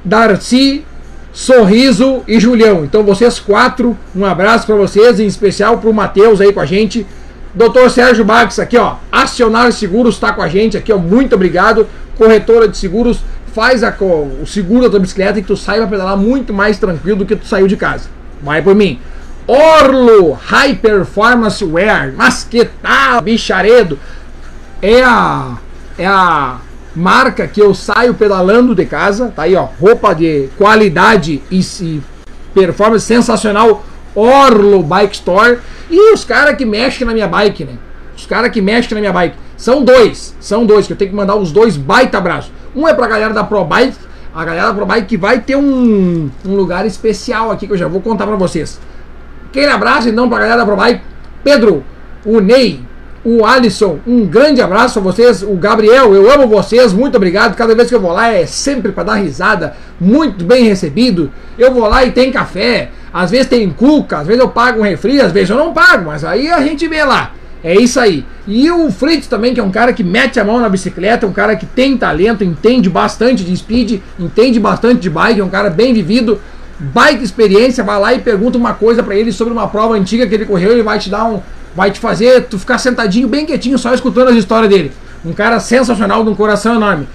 Darcy, 0.03 0.83
Sorriso 1.31 2.23
e 2.27 2.41
Julião. 2.41 2.83
Então 2.83 3.03
vocês 3.03 3.39
quatro, 3.39 3.97
um 4.13 4.25
abraço 4.25 4.65
para 4.65 4.75
vocês, 4.75 5.17
em 5.17 5.27
especial 5.27 5.77
para 5.77 5.89
o 5.89 5.93
Matheus 5.93 6.41
aí 6.41 6.51
com 6.51 6.59
a 6.59 6.65
gente. 6.65 7.05
Doutor 7.57 7.89
Sérgio 7.89 8.23
Bax 8.23 8.59
aqui, 8.59 8.77
ó. 8.77 8.97
Acionar 9.11 9.71
Seguros 9.71 10.13
está 10.13 10.31
com 10.31 10.43
a 10.43 10.47
gente 10.47 10.77
aqui, 10.77 10.93
ó. 10.93 10.97
Muito 10.99 11.33
obrigado. 11.33 11.87
Corretora 12.15 12.67
de 12.67 12.77
seguros, 12.77 13.19
faz 13.51 13.83
a, 13.83 13.95
o 13.99 14.45
seguro 14.45 14.83
da 14.83 14.91
tua 14.91 14.99
bicicleta 14.99 15.39
e 15.39 15.41
que 15.41 15.47
tu 15.47 15.57
saiba 15.57 15.87
pedalar 15.87 16.15
muito 16.15 16.53
mais 16.53 16.77
tranquilo 16.77 17.17
do 17.17 17.25
que 17.25 17.35
tu 17.35 17.47
saiu 17.47 17.67
de 17.67 17.75
casa. 17.75 18.09
Vai 18.43 18.61
por 18.61 18.75
mim. 18.75 18.99
Orlo 19.47 20.33
High 20.33 20.75
Performance 20.75 21.65
Wear. 21.65 22.13
Mas 22.15 22.43
que 22.43 22.63
tal, 22.63 23.23
bicharedo? 23.23 23.97
É 24.79 25.03
a. 25.03 25.57
É 25.97 26.05
a 26.05 26.57
marca 26.95 27.47
que 27.47 27.61
eu 27.61 27.73
saio 27.73 28.13
pedalando 28.13 28.73
de 28.73 28.85
casa, 28.85 29.31
tá 29.35 29.43
aí 29.43 29.55
ó, 29.55 29.67
roupa 29.79 30.13
de 30.13 30.49
qualidade 30.57 31.43
e, 31.51 31.59
e 31.59 32.01
performance 32.55 33.05
sensacional, 33.05 33.83
Orlo 34.19 34.81
Bike 34.81 35.15
Store 35.15 35.59
e 35.89 36.13
os 36.13 36.23
caras 36.23 36.55
que 36.55 36.65
mexem 36.65 37.05
na 37.05 37.13
minha 37.13 37.27
bike, 37.27 37.63
né? 37.63 37.73
Os 38.15 38.25
caras 38.25 38.51
que 38.51 38.61
mexem 38.61 38.95
na 38.95 38.99
minha 38.99 39.13
bike. 39.13 39.35
São 39.55 39.83
dois, 39.83 40.35
são 40.39 40.65
dois, 40.65 40.87
que 40.87 40.93
eu 40.93 40.97
tenho 40.97 41.11
que 41.11 41.15
mandar 41.15 41.35
os 41.35 41.51
dois 41.51 41.77
baita 41.77 42.17
abraço. 42.17 42.51
Um 42.75 42.87
é 42.87 42.93
pra 42.93 43.07
galera 43.07 43.33
da 43.33 43.43
Pro 43.43 43.63
Bike, 43.63 43.97
a 44.33 44.43
galera 44.43 44.67
da 44.67 44.73
Pro 44.73 44.85
Bike 44.85 45.07
que 45.07 45.17
vai 45.17 45.39
ter 45.39 45.55
um, 45.55 46.29
um 46.45 46.55
lugar 46.55 46.85
especial 46.85 47.51
aqui 47.51 47.67
que 47.67 47.73
eu 47.73 47.77
já 47.77 47.87
vou 47.87 48.01
contar 48.01 48.25
pra 48.25 48.35
vocês. 48.35 48.79
Aquele 49.49 49.71
abraço 49.71 50.09
então 50.09 50.27
pra 50.27 50.39
galera 50.39 50.57
da 50.57 50.65
Pro 50.65 50.75
Bike, 50.75 51.01
Pedro, 51.43 51.83
o 52.25 52.39
Ney, 52.39 52.81
o 53.23 53.45
Alisson, 53.45 53.99
um 54.05 54.25
grande 54.25 54.61
abraço 54.61 54.99
a 54.99 55.01
vocês. 55.01 55.43
O 55.43 55.55
Gabriel, 55.55 56.15
eu 56.15 56.31
amo 56.31 56.47
vocês, 56.47 56.93
muito 56.93 57.17
obrigado. 57.17 57.55
Cada 57.55 57.75
vez 57.75 57.89
que 57.89 57.95
eu 57.95 57.99
vou 57.99 58.13
lá 58.13 58.31
é 58.31 58.45
sempre 58.45 58.91
para 58.91 59.03
dar 59.03 59.15
risada, 59.15 59.75
muito 59.99 60.45
bem 60.45 60.63
recebido. 60.63 61.31
Eu 61.57 61.73
vou 61.73 61.87
lá 61.87 62.05
e 62.05 62.11
tem 62.11 62.31
café, 62.31 62.91
às 63.17 63.31
vezes 63.31 63.47
tem 63.47 63.67
cuca, 63.71 64.19
às 64.19 64.27
vezes 64.27 64.39
eu 64.39 64.47
pago 64.47 64.79
um 64.79 64.83
refri, 64.83 65.19
às 65.19 65.31
vezes 65.31 65.49
eu 65.49 65.57
não 65.57 65.73
pago, 65.73 66.05
mas 66.05 66.23
aí 66.23 66.51
a 66.51 66.61
gente 66.61 66.87
vê 66.87 67.03
lá. 67.03 67.31
É 67.63 67.73
isso 67.73 67.99
aí. 67.99 68.23
E 68.47 68.69
o 68.69 68.91
Fritz 68.91 69.25
também, 69.25 69.55
que 69.55 69.59
é 69.59 69.63
um 69.63 69.71
cara 69.71 69.91
que 69.91 70.03
mete 70.03 70.39
a 70.39 70.45
mão 70.45 70.59
na 70.59 70.69
bicicleta, 70.69 71.25
um 71.25 71.33
cara 71.33 71.55
que 71.55 71.65
tem 71.65 71.97
talento, 71.97 72.43
entende 72.43 72.87
bastante 72.87 73.43
de 73.43 73.57
speed, 73.57 74.01
entende 74.19 74.59
bastante 74.59 74.99
de 74.99 75.09
bike, 75.09 75.39
é 75.39 75.43
um 75.43 75.49
cara 75.49 75.71
bem 75.71 75.95
vivido, 75.95 76.39
bike 76.77 77.23
experiência, 77.23 77.83
vai 77.83 77.99
lá 77.99 78.13
e 78.13 78.19
pergunta 78.19 78.55
uma 78.55 78.75
coisa 78.75 79.01
para 79.01 79.15
ele 79.15 79.31
sobre 79.31 79.51
uma 79.51 79.67
prova 79.67 79.95
antiga 79.95 80.27
que 80.27 80.35
ele 80.35 80.45
correu, 80.45 80.73
ele 80.73 80.83
vai 80.83 80.99
te 80.99 81.09
dar 81.09 81.25
um, 81.25 81.41
vai 81.75 81.89
te 81.89 81.99
fazer 81.99 82.43
tu 82.43 82.59
ficar 82.59 82.77
sentadinho, 82.77 83.27
bem 83.27 83.47
quietinho, 83.47 83.79
só 83.79 83.95
escutando 83.95 84.27
as 84.27 84.35
histórias 84.35 84.69
dele. 84.69 84.91
Um 85.25 85.33
cara 85.33 85.59
sensacional, 85.59 86.23
de 86.23 86.29
um 86.29 86.35
coração 86.35 86.75
enorme. 86.75 87.07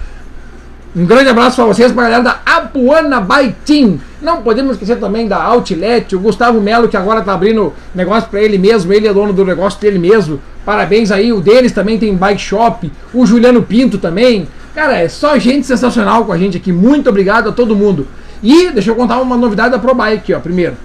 Um 0.95 1.07
grande 1.07 1.27
abraço 1.27 1.55
para 1.55 1.65
vocês, 1.65 1.91
para 1.91 2.03
a 2.05 2.09
galera 2.09 2.23
da 2.23 2.39
Apuana 2.45 3.25
Team. 3.65 3.99
Não 4.21 4.43
podemos 4.43 4.73
esquecer 4.73 4.99
também 4.99 5.27
da 5.27 5.41
Outlet, 5.41 6.15
o 6.15 6.19
Gustavo 6.19 6.61
Melo, 6.61 6.87
que 6.87 6.95
agora 6.95 7.23
tá 7.23 7.33
abrindo 7.33 7.73
negócio 7.95 8.29
para 8.29 8.43
ele 8.43 8.59
mesmo, 8.59 8.93
ele 8.93 9.07
é 9.07 9.13
dono 9.13 9.33
do 9.33 9.43
negócio 9.43 9.81
dele 9.81 9.97
mesmo. 9.97 10.39
Parabéns 10.63 11.11
aí, 11.11 11.33
o 11.33 11.41
deles 11.41 11.71
também 11.71 11.97
tem 11.97 12.15
bike 12.15 12.39
shop, 12.39 12.91
o 13.11 13.25
Juliano 13.25 13.63
Pinto 13.63 13.97
também. 13.97 14.47
Cara, 14.75 14.99
é 14.99 15.09
só 15.09 15.35
gente 15.39 15.65
sensacional 15.65 16.25
com 16.25 16.31
a 16.31 16.37
gente 16.37 16.57
aqui. 16.57 16.71
Muito 16.71 17.09
obrigado 17.09 17.49
a 17.49 17.51
todo 17.51 17.75
mundo. 17.75 18.07
E 18.43 18.69
deixa 18.69 18.91
eu 18.91 18.95
contar 18.95 19.19
uma 19.19 19.35
novidade 19.35 19.71
da 19.71 19.79
ProBike 19.79 20.31
ó, 20.35 20.39
primeiro. 20.39 20.75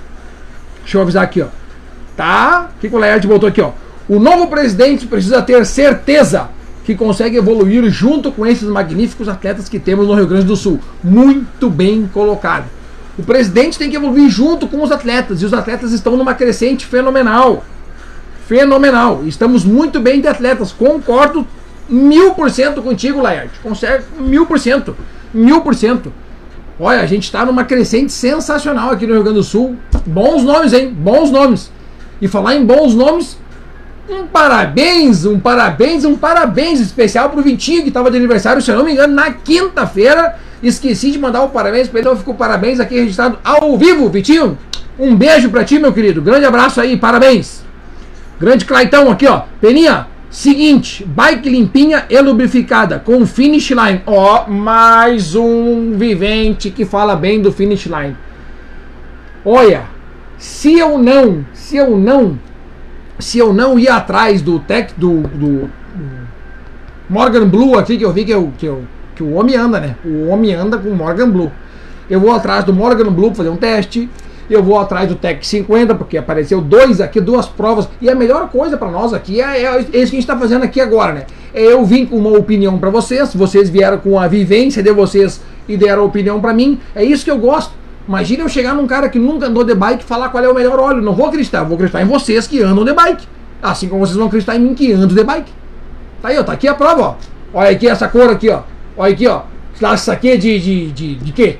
Deixa 0.80 0.96
eu 0.96 1.02
avisar 1.02 1.22
aqui, 1.22 1.42
ó. 1.42 1.48
Tá? 2.16 2.70
O 2.76 2.80
que, 2.80 2.88
que 2.88 2.94
o 2.94 2.98
Laerte 2.98 3.26
botou 3.26 3.48
aqui, 3.48 3.60
ó? 3.60 3.72
O 4.08 4.18
novo 4.18 4.46
presidente 4.46 5.06
precisa 5.06 5.42
ter 5.42 5.66
certeza 5.66 6.48
que 6.88 6.94
consegue 6.94 7.36
evoluir 7.36 7.86
junto 7.90 8.32
com 8.32 8.46
esses 8.46 8.66
magníficos 8.66 9.28
atletas 9.28 9.68
que 9.68 9.78
temos 9.78 10.08
no 10.08 10.14
Rio 10.14 10.26
Grande 10.26 10.46
do 10.46 10.56
Sul. 10.56 10.80
Muito 11.04 11.68
bem 11.68 12.08
colocado. 12.14 12.64
O 13.18 13.22
presidente 13.22 13.78
tem 13.78 13.90
que 13.90 13.96
evoluir 13.96 14.30
junto 14.30 14.66
com 14.66 14.82
os 14.82 14.90
atletas 14.90 15.42
e 15.42 15.44
os 15.44 15.52
atletas 15.52 15.92
estão 15.92 16.16
numa 16.16 16.32
crescente 16.32 16.86
fenomenal. 16.86 17.62
Fenomenal. 18.46 19.20
Estamos 19.26 19.66
muito 19.66 20.00
bem 20.00 20.22
de 20.22 20.28
atletas. 20.28 20.72
Concordo 20.72 21.46
mil 21.90 22.32
por 22.32 22.50
cento 22.50 22.80
contigo, 22.80 23.20
Laerte. 23.20 23.60
Consegue 23.62 24.04
mil 24.18 24.46
por 24.46 24.58
cento. 24.58 24.96
Mil 25.34 25.60
por 25.60 25.74
cento. 25.74 26.10
Olha, 26.80 27.02
a 27.02 27.06
gente 27.06 27.24
está 27.24 27.44
numa 27.44 27.64
crescente 27.64 28.12
sensacional 28.12 28.92
aqui 28.92 29.06
no 29.06 29.12
Rio 29.12 29.24
Grande 29.24 29.40
do 29.40 29.44
Sul. 29.44 29.76
Bons 30.06 30.42
nomes, 30.42 30.72
hein? 30.72 30.90
Bons 30.90 31.30
nomes. 31.30 31.70
E 32.18 32.26
falar 32.26 32.56
em 32.56 32.64
bons 32.64 32.94
nomes, 32.94 33.36
um 34.08 34.26
parabéns, 34.26 35.24
um 35.26 35.38
parabéns, 35.38 36.04
um 36.04 36.16
parabéns 36.16 36.80
especial 36.80 37.28
pro 37.30 37.42
Vitinho, 37.42 37.82
que 37.82 37.88
estava 37.88 38.10
de 38.10 38.16
aniversário, 38.16 38.62
se 38.62 38.70
eu 38.70 38.76
não 38.76 38.84
me 38.84 38.92
engano, 38.92 39.14
na 39.14 39.30
quinta-feira. 39.32 40.36
Esqueci 40.62 41.10
de 41.10 41.18
mandar 41.18 41.42
o 41.42 41.46
um 41.46 41.50
parabéns 41.50 41.88
para 41.88 42.00
ele, 42.00 42.08
então 42.08 42.18
ficou 42.18 42.34
parabéns 42.34 42.80
aqui 42.80 42.98
registrado 42.98 43.38
ao 43.44 43.76
vivo, 43.76 44.08
Vitinho. 44.08 44.58
Um 44.98 45.14
beijo 45.14 45.50
pra 45.50 45.62
ti, 45.62 45.78
meu 45.78 45.92
querido. 45.92 46.20
Grande 46.20 46.46
abraço 46.46 46.80
aí, 46.80 46.96
parabéns. 46.96 47.62
Grande 48.40 48.64
Claitão 48.64 49.10
aqui, 49.10 49.26
ó. 49.26 49.42
Peninha, 49.60 50.08
seguinte, 50.30 51.04
bike 51.04 51.48
limpinha 51.48 52.06
e 52.08 52.20
lubrificada 52.20 52.98
com 52.98 53.24
finish 53.26 53.70
line. 53.70 54.02
Ó, 54.06 54.48
mais 54.48 55.36
um 55.36 55.92
vivente 55.96 56.70
que 56.70 56.84
fala 56.84 57.14
bem 57.14 57.40
do 57.40 57.52
finish 57.52 57.86
line. 57.86 58.16
Olha, 59.44 59.84
se 60.36 60.76
eu 60.76 60.98
não, 60.98 61.44
se 61.52 61.76
eu 61.76 61.96
não, 61.96 62.38
se 63.18 63.38
eu 63.38 63.52
não 63.52 63.78
ir 63.78 63.88
atrás 63.88 64.40
do 64.42 64.58
tech 64.58 64.92
do, 64.96 65.22
do, 65.22 65.70
Morgan 67.08 67.48
Blue 67.48 67.78
aqui 67.78 67.96
que 67.96 68.04
eu 68.04 68.12
vi 68.12 68.24
que, 68.24 68.32
eu, 68.32 68.52
que, 68.58 68.66
eu, 68.66 68.82
que 69.16 69.22
o 69.22 69.34
homem 69.34 69.56
anda, 69.56 69.80
né? 69.80 69.96
O 70.04 70.28
homem 70.28 70.54
anda 70.54 70.76
com 70.76 70.90
Morgan 70.90 71.30
Blue. 71.30 71.50
Eu 72.08 72.20
vou 72.20 72.32
atrás 72.32 72.64
do 72.64 72.72
Morgan 72.72 73.10
Blue 73.10 73.34
fazer 73.34 73.48
um 73.48 73.56
teste. 73.56 74.08
Eu 74.48 74.62
vou 74.62 74.78
atrás 74.78 75.06
do 75.06 75.14
Tech 75.14 75.46
50, 75.46 75.94
porque 75.94 76.16
apareceu 76.16 76.60
dois 76.60 77.02
aqui, 77.02 77.20
duas 77.20 77.46
provas. 77.46 77.86
E 78.00 78.08
a 78.08 78.14
melhor 78.14 78.48
coisa 78.48 78.78
para 78.78 78.90
nós 78.90 79.12
aqui 79.12 79.42
é, 79.42 79.62
é, 79.62 79.78
isso 79.78 79.90
que 79.90 79.96
a 79.96 80.04
gente 80.04 80.18
está 80.18 80.38
fazendo 80.38 80.64
aqui 80.64 80.80
agora, 80.80 81.12
né? 81.12 81.26
É 81.52 81.62
eu 81.62 81.84
vim 81.84 82.06
com 82.06 82.16
uma 82.16 82.30
opinião 82.30 82.78
para 82.78 82.88
vocês, 82.88 83.34
vocês 83.34 83.68
vieram 83.68 83.98
com 83.98 84.18
a 84.18 84.26
vivência 84.26 84.82
de 84.82 84.90
vocês 84.90 85.42
e 85.68 85.76
deram 85.76 86.02
a 86.02 86.06
opinião 86.06 86.40
para 86.40 86.54
mim. 86.54 86.78
É 86.94 87.04
isso 87.04 87.24
que 87.24 87.30
eu 87.30 87.38
gosto. 87.38 87.72
Imagina 88.08 88.42
eu 88.42 88.48
chegar 88.48 88.74
num 88.74 88.86
cara 88.86 89.10
que 89.10 89.18
nunca 89.18 89.46
andou 89.46 89.62
de 89.62 89.74
bike 89.74 90.02
e 90.02 90.06
falar 90.06 90.30
qual 90.30 90.42
é 90.42 90.48
o 90.48 90.54
melhor 90.54 90.80
óleo. 90.80 91.02
Não 91.02 91.14
vou 91.14 91.26
acreditar, 91.26 91.62
vou 91.62 91.74
acreditar 91.74 92.00
em 92.00 92.06
vocês 92.06 92.46
que 92.46 92.62
andam 92.62 92.82
de 92.82 92.94
bike. 92.94 93.28
Assim 93.62 93.86
como 93.86 94.04
vocês 94.04 94.16
vão 94.16 94.28
acreditar 94.28 94.56
em 94.56 94.60
mim 94.60 94.74
que 94.74 94.90
ando 94.92 95.14
de 95.14 95.22
bike. 95.22 95.52
Tá 96.22 96.28
aí, 96.28 96.38
ó, 96.38 96.42
tá 96.42 96.52
aqui 96.52 96.66
a 96.66 96.74
prova, 96.74 97.02
ó. 97.02 97.14
Olha 97.52 97.70
aqui 97.70 97.86
essa 97.86 98.08
cor 98.08 98.30
aqui, 98.30 98.48
ó. 98.48 98.62
Olha 98.96 99.12
aqui, 99.12 99.26
ó. 99.26 99.42
Isso 99.94 100.10
aqui 100.10 100.30
é 100.30 100.36
de, 100.38 100.58
de, 100.58 100.90
de, 100.90 101.14
de 101.16 101.32
quê? 101.32 101.58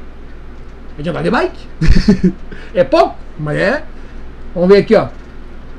É 0.99 1.03
de 1.03 1.11
andar 1.11 1.23
de 1.23 1.31
bike. 1.31 1.69
é 2.75 2.83
pouco, 2.83 3.15
mas 3.39 3.59
é. 3.59 3.83
Vamos 4.55 4.71
ver 4.71 4.79
aqui, 4.79 4.97
ó. 4.97 5.09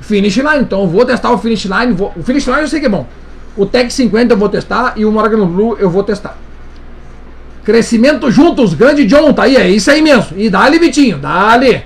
Finish 0.02 0.38
line. 0.38 0.60
Então 0.62 0.82
eu 0.82 0.88
vou 0.88 1.04
testar 1.04 1.32
o 1.32 1.38
finish 1.40 1.66
line. 1.66 1.94
Vou... 1.94 2.14
O 2.16 2.22
finish 2.22 2.46
line 2.46 2.62
eu 2.62 2.68
sei 2.68 2.80
que 2.80 2.86
é 2.86 2.90
bom. 2.90 3.08
O 3.58 3.66
Tech 3.66 3.92
50 3.92 4.34
eu 4.34 4.38
vou 4.38 4.50
testar 4.50 4.94
e 4.96 5.04
o 5.04 5.12
Morgan 5.12 5.48
Blue 5.48 5.76
eu 5.80 5.90
vou 5.90 6.04
testar. 6.04 6.38
Crescimento 7.70 8.32
juntos, 8.32 8.74
grande 8.74 9.06
John, 9.06 9.32
tá 9.32 9.44
aí, 9.44 9.56
é 9.56 9.70
isso 9.70 9.92
aí 9.92 10.02
mesmo. 10.02 10.36
E 10.36 10.50
dá-lhe, 10.50 10.80
Vitinho, 10.80 11.20
dá-lhe. 11.20 11.84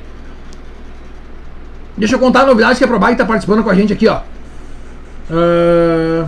Deixa 1.97 2.15
eu 2.15 2.19
contar 2.19 2.43
a 2.43 2.45
novidade 2.45 2.77
que 2.77 2.85
a 2.85 2.87
ProBike 2.87 3.17
tá 3.17 3.25
participando 3.25 3.65
com 3.65 3.69
a 3.69 3.75
gente 3.75 3.91
aqui, 3.91 4.07
ó. 4.07 4.21
Uh... 5.29 6.25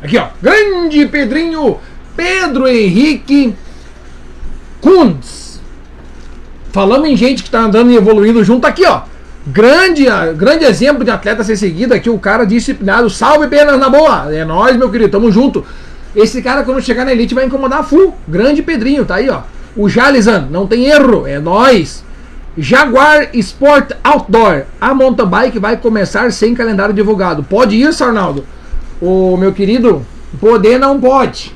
Aqui, 0.00 0.16
ó. 0.16 0.28
Grande 0.40 1.04
Pedrinho 1.06 1.80
Pedro 2.14 2.68
Henrique 2.68 3.52
Kunz. 4.80 5.60
Falamos 6.70 7.08
em 7.08 7.16
gente 7.16 7.42
que 7.42 7.48
está 7.48 7.62
andando 7.62 7.90
e 7.90 7.96
evoluindo 7.96 8.44
junto 8.44 8.64
aqui, 8.64 8.86
ó. 8.86 9.02
Grande, 9.46 10.04
grande 10.36 10.64
exemplo 10.64 11.04
de 11.04 11.10
atleta 11.10 11.42
a 11.42 11.44
ser 11.44 11.56
seguido 11.56 11.92
aqui, 11.94 12.08
o 12.08 12.18
cara 12.18 12.44
disciplinado. 12.44 13.10
Salve 13.10 13.48
penas 13.48 13.78
na 13.78 13.88
boa. 13.88 14.34
É 14.34 14.44
nós, 14.44 14.76
meu 14.76 14.90
querido, 14.90 15.10
tamo 15.10 15.30
junto. 15.32 15.64
Esse 16.14 16.42
cara, 16.42 16.62
quando 16.62 16.82
chegar 16.82 17.04
na 17.04 17.12
elite, 17.12 17.34
vai 17.34 17.46
incomodar 17.46 17.84
full. 17.84 18.14
Grande 18.28 18.62
Pedrinho, 18.62 19.04
tá 19.04 19.16
aí, 19.16 19.28
ó. 19.28 19.42
O 19.76 19.88
Jalizan, 19.88 20.48
não 20.50 20.66
tem 20.66 20.86
erro, 20.86 21.26
é 21.26 21.38
nós. 21.38 22.04
Jaguar 22.56 23.30
Sport 23.34 23.92
Outdoor. 24.04 24.64
A 24.80 24.94
mountain 24.94 25.26
bike 25.26 25.58
vai 25.58 25.76
começar 25.76 26.30
sem 26.30 26.54
calendário 26.54 26.94
divulgado. 26.94 27.42
Pode 27.42 27.80
isso, 27.80 28.04
Arnaldo? 28.04 28.44
o 29.02 29.36
meu 29.36 29.52
querido, 29.52 30.06
poder 30.40 30.78
não 30.78 31.00
pode. 31.00 31.52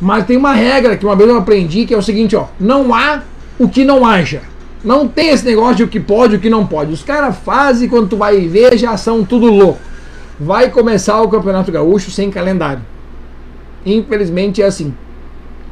Mas 0.00 0.26
tem 0.26 0.36
uma 0.36 0.52
regra 0.52 0.96
que 0.96 1.06
uma 1.06 1.14
vez 1.14 1.30
eu 1.30 1.38
aprendi 1.38 1.86
que 1.86 1.94
é 1.94 1.96
o 1.96 2.02
seguinte, 2.02 2.34
ó, 2.34 2.46
não 2.58 2.92
há 2.92 3.22
o 3.58 3.68
que 3.68 3.84
não 3.84 4.04
haja. 4.04 4.42
Não 4.84 5.08
tem 5.08 5.30
esse 5.30 5.44
negócio 5.44 5.76
de 5.76 5.84
o 5.84 5.88
que 5.88 5.98
pode 5.98 6.34
e 6.34 6.36
o 6.36 6.40
que 6.40 6.50
não 6.50 6.66
pode. 6.66 6.92
Os 6.92 7.02
caras 7.02 7.36
fazem 7.38 7.88
quando 7.88 8.08
tu 8.08 8.16
vai 8.16 8.46
ver 8.46 8.78
já 8.78 8.96
são 8.96 9.24
tudo 9.24 9.46
louco. 9.46 9.80
Vai 10.38 10.70
começar 10.70 11.20
o 11.20 11.28
Campeonato 11.28 11.72
Gaúcho 11.72 12.10
sem 12.10 12.30
calendário. 12.30 12.82
Infelizmente 13.84 14.62
é 14.62 14.66
assim. 14.66 14.94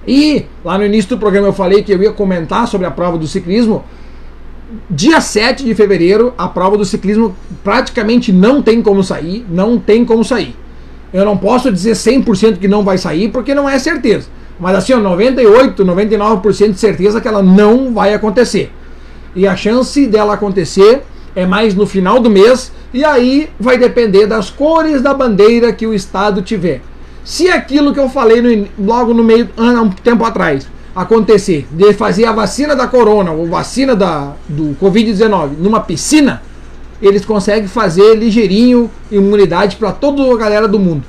E 0.07 0.47
lá 0.65 0.77
no 0.79 0.85
início 0.85 1.11
do 1.11 1.19
programa 1.19 1.49
eu 1.49 1.53
falei 1.53 1.83
que 1.83 1.93
eu 1.93 2.03
ia 2.03 2.13
comentar 2.13 2.67
sobre 2.67 2.87
a 2.87 2.91
prova 2.91 3.17
do 3.17 3.27
ciclismo. 3.27 3.85
Dia 4.91 5.21
7 5.21 5.65
de 5.65 5.75
fevereiro, 5.75 6.35
a 6.37 6.49
prova 6.49 6.77
do 6.77 6.85
ciclismo 6.85 7.37
praticamente 7.63 8.33
não 8.33 8.61
tem 8.61 8.83
como 8.83 9.03
sair, 9.05 9.47
não 9.49 9.79
tem 9.79 10.05
como 10.05 10.25
sair. 10.25 10.57
Eu 11.13 11.25
não 11.25 11.37
posso 11.37 11.73
dizer 11.73 11.93
100% 11.93 12.59
que 12.59 12.67
não 12.67 12.83
vai 12.83 12.99
sair, 12.99 13.29
porque 13.29 13.55
não 13.55 13.69
é 13.69 13.79
certeza. 13.79 14.29
Mas 14.59 14.77
assim, 14.77 14.93
ó, 14.93 14.99
98, 14.99 15.85
99% 15.85 16.73
de 16.73 16.79
certeza 16.79 17.21
que 17.21 17.29
ela 17.29 17.43
não 17.43 17.95
vai 17.95 18.13
acontecer. 18.13 18.73
E 19.37 19.47
a 19.47 19.55
chance 19.55 20.07
dela 20.07 20.33
acontecer 20.33 21.03
é 21.35 21.45
mais 21.45 21.75
no 21.75 21.87
final 21.87 22.19
do 22.19 22.31
mês, 22.31 22.73
e 22.95 23.05
aí 23.05 23.51
vai 23.61 23.77
depender 23.77 24.27
das 24.27 24.49
cores 24.49 25.03
da 25.03 25.13
bandeira 25.13 25.71
que 25.75 25.87
o 25.87 25.93
estado 25.93 26.41
tiver. 26.41 26.81
Se 27.23 27.49
aquilo 27.51 27.93
que 27.93 28.01
eu 28.01 28.09
falei 28.09 28.41
no, 28.41 28.67
logo 28.79 29.13
no 29.13 29.23
meio, 29.23 29.51
um 29.59 29.91
tempo 29.91 30.25
atrás, 30.25 30.67
acontecer, 30.95 31.67
de 31.71 31.93
fazer 31.93 32.25
a 32.25 32.33
vacina 32.33 32.75
da 32.75 32.87
corona 32.87 33.31
ou 33.31 33.47
vacina 33.47 33.95
da, 33.95 34.33
do 34.49 34.75
Covid-19 34.81 35.59
numa 35.59 35.81
piscina, 35.81 36.43
eles 37.03 37.23
conseguem 37.27 37.69
fazer 37.69 38.15
ligeirinho 38.15 38.91
imunidade 39.13 39.77
para 39.77 39.93
toda 39.93 40.23
a 40.23 40.37
galera 40.39 40.67
do 40.67 40.79
mundo. 40.79 41.05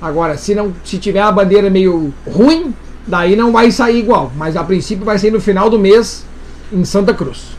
Agora, 0.00 0.38
se 0.38 0.54
não 0.54 0.72
se 0.82 0.96
tiver 0.96 1.20
a 1.20 1.30
bandeira 1.30 1.68
meio 1.68 2.14
ruim, 2.26 2.74
daí 3.06 3.36
não 3.36 3.52
vai 3.52 3.70
sair 3.70 3.98
igual, 3.98 4.32
mas 4.34 4.56
a 4.56 4.64
princípio 4.64 5.04
vai 5.04 5.18
ser 5.18 5.30
no 5.30 5.40
final 5.42 5.68
do 5.68 5.78
mês 5.78 6.24
em 6.72 6.82
Santa 6.82 7.12
Cruz. 7.12 7.56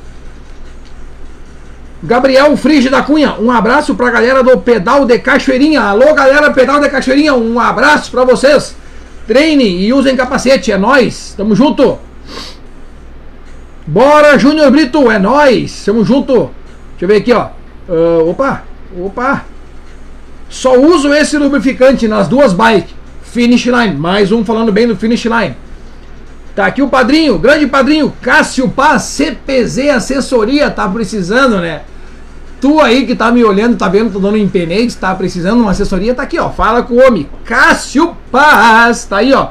Gabriel 2.04 2.56
Frige 2.56 2.90
da 2.90 3.02
Cunha, 3.02 3.36
um 3.40 3.50
abraço 3.50 3.96
pra 3.96 4.12
galera 4.12 4.44
do 4.44 4.58
Pedal 4.60 5.06
de 5.06 5.18
Cachoeirinha. 5.18 5.82
Alô, 5.82 6.14
galera 6.14 6.52
Pedal 6.52 6.80
de 6.80 6.90
Cachoeirinha, 6.90 7.34
um 7.34 7.60
abraço 7.60 8.12
pra 8.12 8.24
vocês. 8.24 8.76
Treine 9.26 9.66
e 9.66 9.92
usem 9.92 10.16
capacete, 10.16 10.72
é 10.72 10.78
nós. 10.78 11.34
Tamo 11.36 11.56
junto. 11.56 11.98
Bora, 13.86 14.38
Júnior 14.38 14.70
Brito, 14.70 15.10
é 15.10 15.18
nós. 15.18 15.84
Tamo 15.86 16.06
junto. 16.06 16.52
Deixa 16.92 17.02
eu 17.02 17.08
ver 17.08 17.16
aqui, 17.18 17.34
ó. 17.34 17.48
Uh, 17.90 18.30
opa, 18.30 18.64
opa. 18.98 19.46
Só 20.50 20.78
uso 20.78 21.14
esse 21.14 21.38
lubrificante 21.38 22.08
nas 22.08 22.28
duas 22.28 22.54
bikes. 22.54 22.96
Finish 23.24 23.66
Line. 23.66 23.96
Mais 23.96 24.32
um 24.32 24.46
falando 24.46 24.72
bem 24.72 24.88
do 24.88 24.96
Finish 24.96 25.26
Line. 25.26 25.56
Tá 26.58 26.66
aqui 26.66 26.82
o 26.82 26.90
padrinho, 26.90 27.38
grande 27.38 27.68
padrinho, 27.68 28.12
Cássio 28.20 28.68
Paz, 28.68 29.04
CPZ 29.04 29.92
Assessoria, 29.92 30.72
tá 30.72 30.90
precisando, 30.90 31.58
né? 31.58 31.84
Tu 32.60 32.82
aí 32.82 33.06
que 33.06 33.16
tá 33.16 33.32
me 33.32 33.44
olhando, 33.44 33.78
tá 33.78 33.88
vendo, 33.88 34.12
tô 34.12 34.18
dando 34.18 34.38
empenete, 34.38 34.98
tá 34.98 35.14
precisando 35.14 35.58
de 35.58 35.62
uma 35.62 35.70
assessoria, 35.70 36.16
tá 36.16 36.24
aqui, 36.24 36.40
ó. 36.40 36.50
Fala 36.50 36.82
com 36.82 36.96
o 36.96 37.08
homem, 37.08 37.30
Cássio 37.46 38.18
Paz, 38.32 39.06
tá 39.06 39.18
aí, 39.18 39.32
ó. 39.34 39.50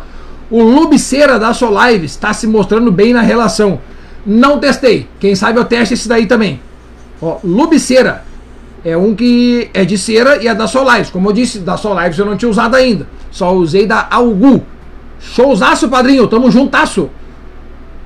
O 0.51 0.61
Lubiceira 0.65 1.39
da 1.39 1.55
Solives 1.55 2.11
está 2.11 2.33
se 2.33 2.49
mostrando 2.49 2.91
bem 2.91 3.13
na 3.13 3.21
relação. 3.21 3.79
Não 4.27 4.59
testei. 4.59 5.09
Quem 5.21 5.37
sabe 5.37 5.61
eu 5.61 5.65
teste 5.65 5.95
esse 5.95 6.09
daí 6.09 6.27
também. 6.27 6.61
Ó, 7.23 7.37
Lubiceira. 7.45 8.25
É 8.85 8.97
um 8.97 9.15
que 9.15 9.71
é 9.73 9.85
de 9.85 9.97
cera 9.97 10.43
e 10.43 10.49
é 10.49 10.55
da 10.57 10.67
Solives. 10.67 11.11
Como 11.11 11.29
eu 11.29 11.33
disse, 11.33 11.61
da 11.61 11.77
Solives 11.77 12.19
eu 12.19 12.27
não 12.27 12.37
tinha 12.37 12.49
usado 12.49 12.75
ainda. 12.75 13.07
Só 13.31 13.55
usei 13.55 13.87
da 13.87 14.09
Algu. 14.11 14.65
Showzaço, 15.35 15.89
padrinho. 15.89 16.27
Tamo 16.27 16.51
juntasso. 16.51 17.11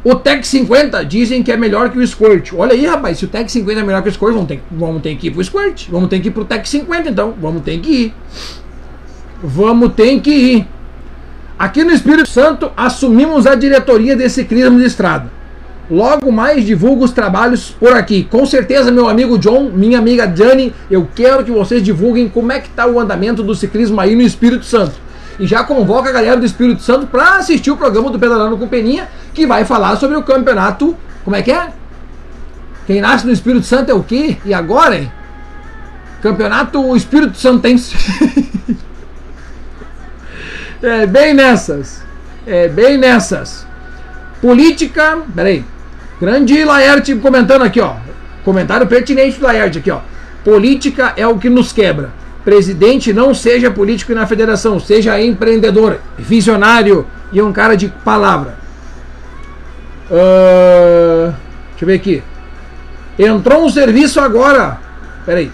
O 0.03 0.15
Tech 0.15 0.47
50 0.47 1.05
dizem 1.05 1.43
que 1.43 1.53
é 1.53 1.57
melhor 1.57 1.91
que 1.91 1.99
o 1.99 2.07
Squirt. 2.07 2.53
Olha 2.57 2.73
aí, 2.73 2.87
rapaz. 2.87 3.19
Se 3.19 3.27
o 3.27 3.29
Tech 3.29 3.51
50 3.51 3.81
é 3.81 3.85
melhor 3.85 4.03
que 4.03 4.09
o 4.09 4.13
Squirt, 4.13 4.33
vamos 4.33 4.49
ter, 4.49 4.63
vamos 4.71 5.03
ter 5.03 5.15
que 5.17 5.27
ir 5.27 5.31
pro 5.31 5.45
Squirt. 5.45 5.89
Vamos 5.91 6.09
ter 6.09 6.21
que 6.21 6.29
ir 6.29 6.31
pro 6.31 6.45
Tech 6.45 6.67
50, 6.67 7.11
então. 7.11 7.35
Vamos 7.41 7.63
ter 7.63 7.79
que 7.79 7.91
ir. 7.91 8.15
Vamos 9.43 9.93
ter 9.93 10.21
que 10.21 10.31
ir. 10.31 10.67
Aqui 11.59 11.85
no 11.85 11.93
Espírito 11.93 12.29
Santo, 12.29 12.73
assumimos 12.75 13.47
a 13.47 13.55
diretoria 13.55 14.17
desse 14.17 14.37
ciclismo 14.37 14.79
de 14.79 14.87
estrada. 14.87 15.31
Logo 15.91 16.33
mais 16.33 16.65
divulgo 16.65 17.05
os 17.05 17.11
trabalhos 17.11 17.71
por 17.71 17.93
aqui. 17.93 18.25
Com 18.25 18.47
certeza, 18.47 18.91
meu 18.91 19.09
amigo 19.09 19.37
John, 19.37 19.71
minha 19.75 19.99
amiga 19.99 20.33
Jane, 20.35 20.73
eu 20.91 21.07
quero 21.15 21.45
que 21.45 21.51
vocês 21.51 21.83
divulguem 21.83 22.29
como 22.29 22.53
é 22.53 22.61
que 22.61 22.69
está 22.69 22.87
o 22.87 22.99
andamento 22.99 23.43
do 23.43 23.55
ciclismo 23.55 24.01
aí 24.01 24.15
no 24.15 24.23
Espírito 24.23 24.65
Santo. 24.65 24.95
E 25.41 25.47
já 25.47 25.65
convoca 25.65 26.11
a 26.11 26.13
galera 26.13 26.37
do 26.37 26.45
Espírito 26.45 26.83
Santo 26.83 27.07
para 27.07 27.37
assistir 27.39 27.71
o 27.71 27.77
programa 27.77 28.11
do 28.11 28.19
Pedalando 28.19 28.59
com 28.59 28.69
Peninha, 28.69 29.09
que 29.33 29.47
vai 29.47 29.65
falar 29.65 29.97
sobre 29.97 30.15
o 30.19 30.23
campeonato. 30.23 30.95
Como 31.25 31.35
é 31.35 31.41
que 31.41 31.51
é? 31.51 31.73
Quem 32.87 33.01
nasce 33.01 33.27
no 33.27 33.33
Espírito 33.33 33.65
Santo 33.65 33.91
é 33.91 33.95
o 33.95 34.03
quê? 34.03 34.37
E 34.45 34.53
agora, 34.53 34.99
hein? 34.99 35.11
Campeonato 36.21 36.95
Espírito 36.95 37.39
Santense. 37.39 37.97
é 40.83 41.07
bem 41.07 41.33
nessas. 41.33 42.03
É 42.47 42.69
bem 42.69 42.99
nessas. 42.99 43.67
Política. 44.43 45.21
Peraí. 45.35 45.65
Grande 46.21 46.63
Laerte 46.67 47.15
comentando 47.17 47.63
aqui, 47.63 47.81
ó. 47.81 47.95
Comentário 48.45 48.87
pertinente 48.87 49.39
do 49.39 49.47
Laerte 49.47 49.79
aqui, 49.79 49.91
ó. 49.91 50.01
Política 50.45 51.15
é 51.17 51.27
o 51.27 51.39
que 51.39 51.49
nos 51.49 51.73
quebra. 51.73 52.20
Presidente 52.45 53.13
não 53.13 53.35
seja 53.35 53.71
político 53.71 54.15
na 54.15 54.27
federação, 54.27 54.81
seja 54.81 55.21
empreendedor, 55.21 55.99
visionário, 56.19 57.07
e 57.33 57.41
um 57.41 57.53
cara 57.53 57.77
de 57.77 57.89
palavra. 57.89 58.59
Uh, 60.11 61.33
deixa 61.71 61.83
eu 61.83 61.87
ver 61.87 61.95
aqui. 61.95 62.23
Entrou 63.19 63.65
um 63.65 63.69
serviço 63.69 64.19
agora. 64.19 64.79
Peraí. 65.25 65.53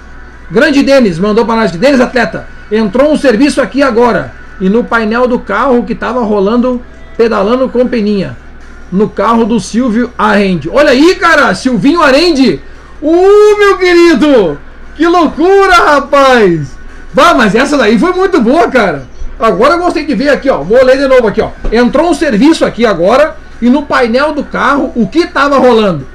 Grande 0.50 0.82
Denis 0.82 1.18
mandou 1.18 1.44
para 1.44 1.56
nós. 1.56 1.72
Denis 1.72 2.00
Atleta. 2.00 2.46
Entrou 2.70 3.12
um 3.12 3.16
serviço 3.16 3.60
aqui 3.60 3.82
agora. 3.82 4.32
E 4.60 4.68
no 4.68 4.84
painel 4.84 5.26
do 5.26 5.38
carro 5.38 5.82
que 5.82 5.94
tava 5.94 6.22
rolando, 6.22 6.80
pedalando 7.16 7.68
com 7.68 7.86
peninha. 7.86 8.36
No 8.90 9.08
carro 9.08 9.44
do 9.44 9.58
Silvio 9.58 10.10
Arende. 10.16 10.70
Olha 10.72 10.90
aí, 10.90 11.16
cara. 11.16 11.54
Silvinho 11.54 12.00
Arende. 12.00 12.60
Uh, 13.02 13.58
meu 13.58 13.76
querido. 13.76 14.58
Que 14.94 15.06
loucura, 15.06 15.74
rapaz. 15.74 16.75
Vá, 17.16 17.32
mas 17.32 17.54
essa 17.54 17.78
daí 17.78 17.98
foi 17.98 18.12
muito 18.12 18.42
boa, 18.42 18.68
cara. 18.68 19.06
Agora 19.40 19.72
eu 19.72 19.78
gostei 19.78 20.04
de 20.04 20.14
ver 20.14 20.28
aqui, 20.28 20.50
ó. 20.50 20.58
Vou 20.58 20.84
ler 20.84 20.98
de 20.98 21.08
novo 21.08 21.26
aqui, 21.26 21.40
ó. 21.40 21.48
Entrou 21.72 22.10
um 22.10 22.12
serviço 22.12 22.62
aqui 22.62 22.84
agora 22.84 23.38
e 23.62 23.70
no 23.70 23.84
painel 23.84 24.34
do 24.34 24.44
carro, 24.44 24.92
o 24.94 25.08
que 25.08 25.20
estava 25.20 25.56
rolando? 25.56 26.06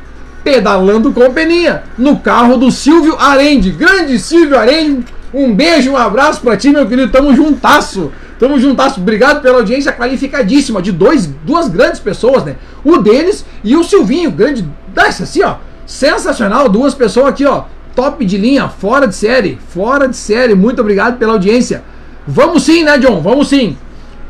Pedalando 0.43 1.11
com 1.11 1.33
peninha, 1.33 1.81
no 1.97 2.19
carro 2.19 2.55
do 2.55 2.69
Silvio 2.69 3.17
Arende. 3.19 3.71
Grande 3.71 4.19
Silvio 4.19 4.55
Arende, 4.55 5.03
um 5.33 5.51
beijo, 5.55 5.89
um 5.89 5.97
abraço 5.97 6.39
pra 6.41 6.55
ti, 6.55 6.69
meu 6.69 6.85
querido. 6.85 7.11
Tamo 7.11 7.35
juntasso. 7.35 8.11
Tamo 8.37 8.59
juntasso. 8.59 9.01
Obrigado 9.01 9.41
pela 9.41 9.57
audiência 9.57 9.91
qualificadíssima 9.91 10.83
de 10.83 10.91
dois, 10.91 11.25
duas 11.25 11.67
grandes 11.67 11.99
pessoas, 11.99 12.45
né? 12.45 12.57
O 12.83 12.97
deles 12.97 13.43
e 13.63 13.75
o 13.75 13.83
Silvinho, 13.83 14.29
grande. 14.29 14.63
Dessa 14.89 15.23
assim, 15.23 15.41
ó. 15.41 15.55
Sensacional. 15.83 16.69
Duas 16.69 16.93
pessoas 16.93 17.29
aqui, 17.29 17.43
ó. 17.43 17.63
Top 17.95 18.23
de 18.25 18.37
linha, 18.37 18.69
fora 18.69 19.07
de 19.07 19.15
série. 19.15 19.59
Fora 19.69 20.07
de 20.07 20.15
série. 20.15 20.55
Muito 20.55 20.81
obrigado 20.81 21.17
pela 21.17 21.33
audiência. 21.33 21.83
Vamos 22.27 22.63
sim, 22.63 22.83
né, 22.83 22.97
John? 22.97 23.21
Vamos 23.21 23.49
sim. 23.49 23.77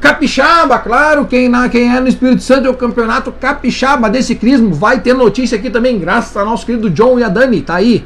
Capixaba, 0.02 0.80
claro, 0.80 1.26
quem, 1.26 1.48
na, 1.48 1.70
quem 1.70 1.96
é 1.96 2.00
no 2.00 2.08
Espírito 2.08 2.42
Santo 2.42 2.66
é 2.66 2.70
o 2.72 2.74
campeonato 2.74 3.32
Capixaba 3.32 4.10
de 4.10 4.24
ciclismo. 4.24 4.74
Vai 4.74 5.00
ter 5.00 5.14
notícia 5.14 5.56
aqui 5.56 5.70
também, 5.70 6.00
graças 6.00 6.36
ao 6.36 6.44
nosso 6.44 6.66
querido 6.66 6.90
John 6.90 7.20
e 7.20 7.24
a 7.24 7.30
Dani, 7.30 7.62
tá 7.62 7.76
aí. 7.76 8.04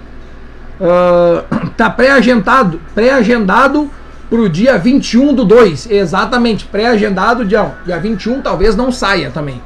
Uh, 0.77 1.69
tá 1.77 1.89
pré-agendado, 1.89 2.81
pré-agendado 2.93 3.89
pro 4.29 4.49
dia 4.49 4.77
21 4.77 5.33
do 5.33 5.45
2. 5.45 5.89
Exatamente, 5.89 6.65
pré-agendado 6.65 7.45
dia, 7.45 7.71
dia 7.85 7.97
21, 7.97 8.41
talvez 8.41 8.75
não 8.75 8.91
saia 8.91 9.31
também. 9.31 9.61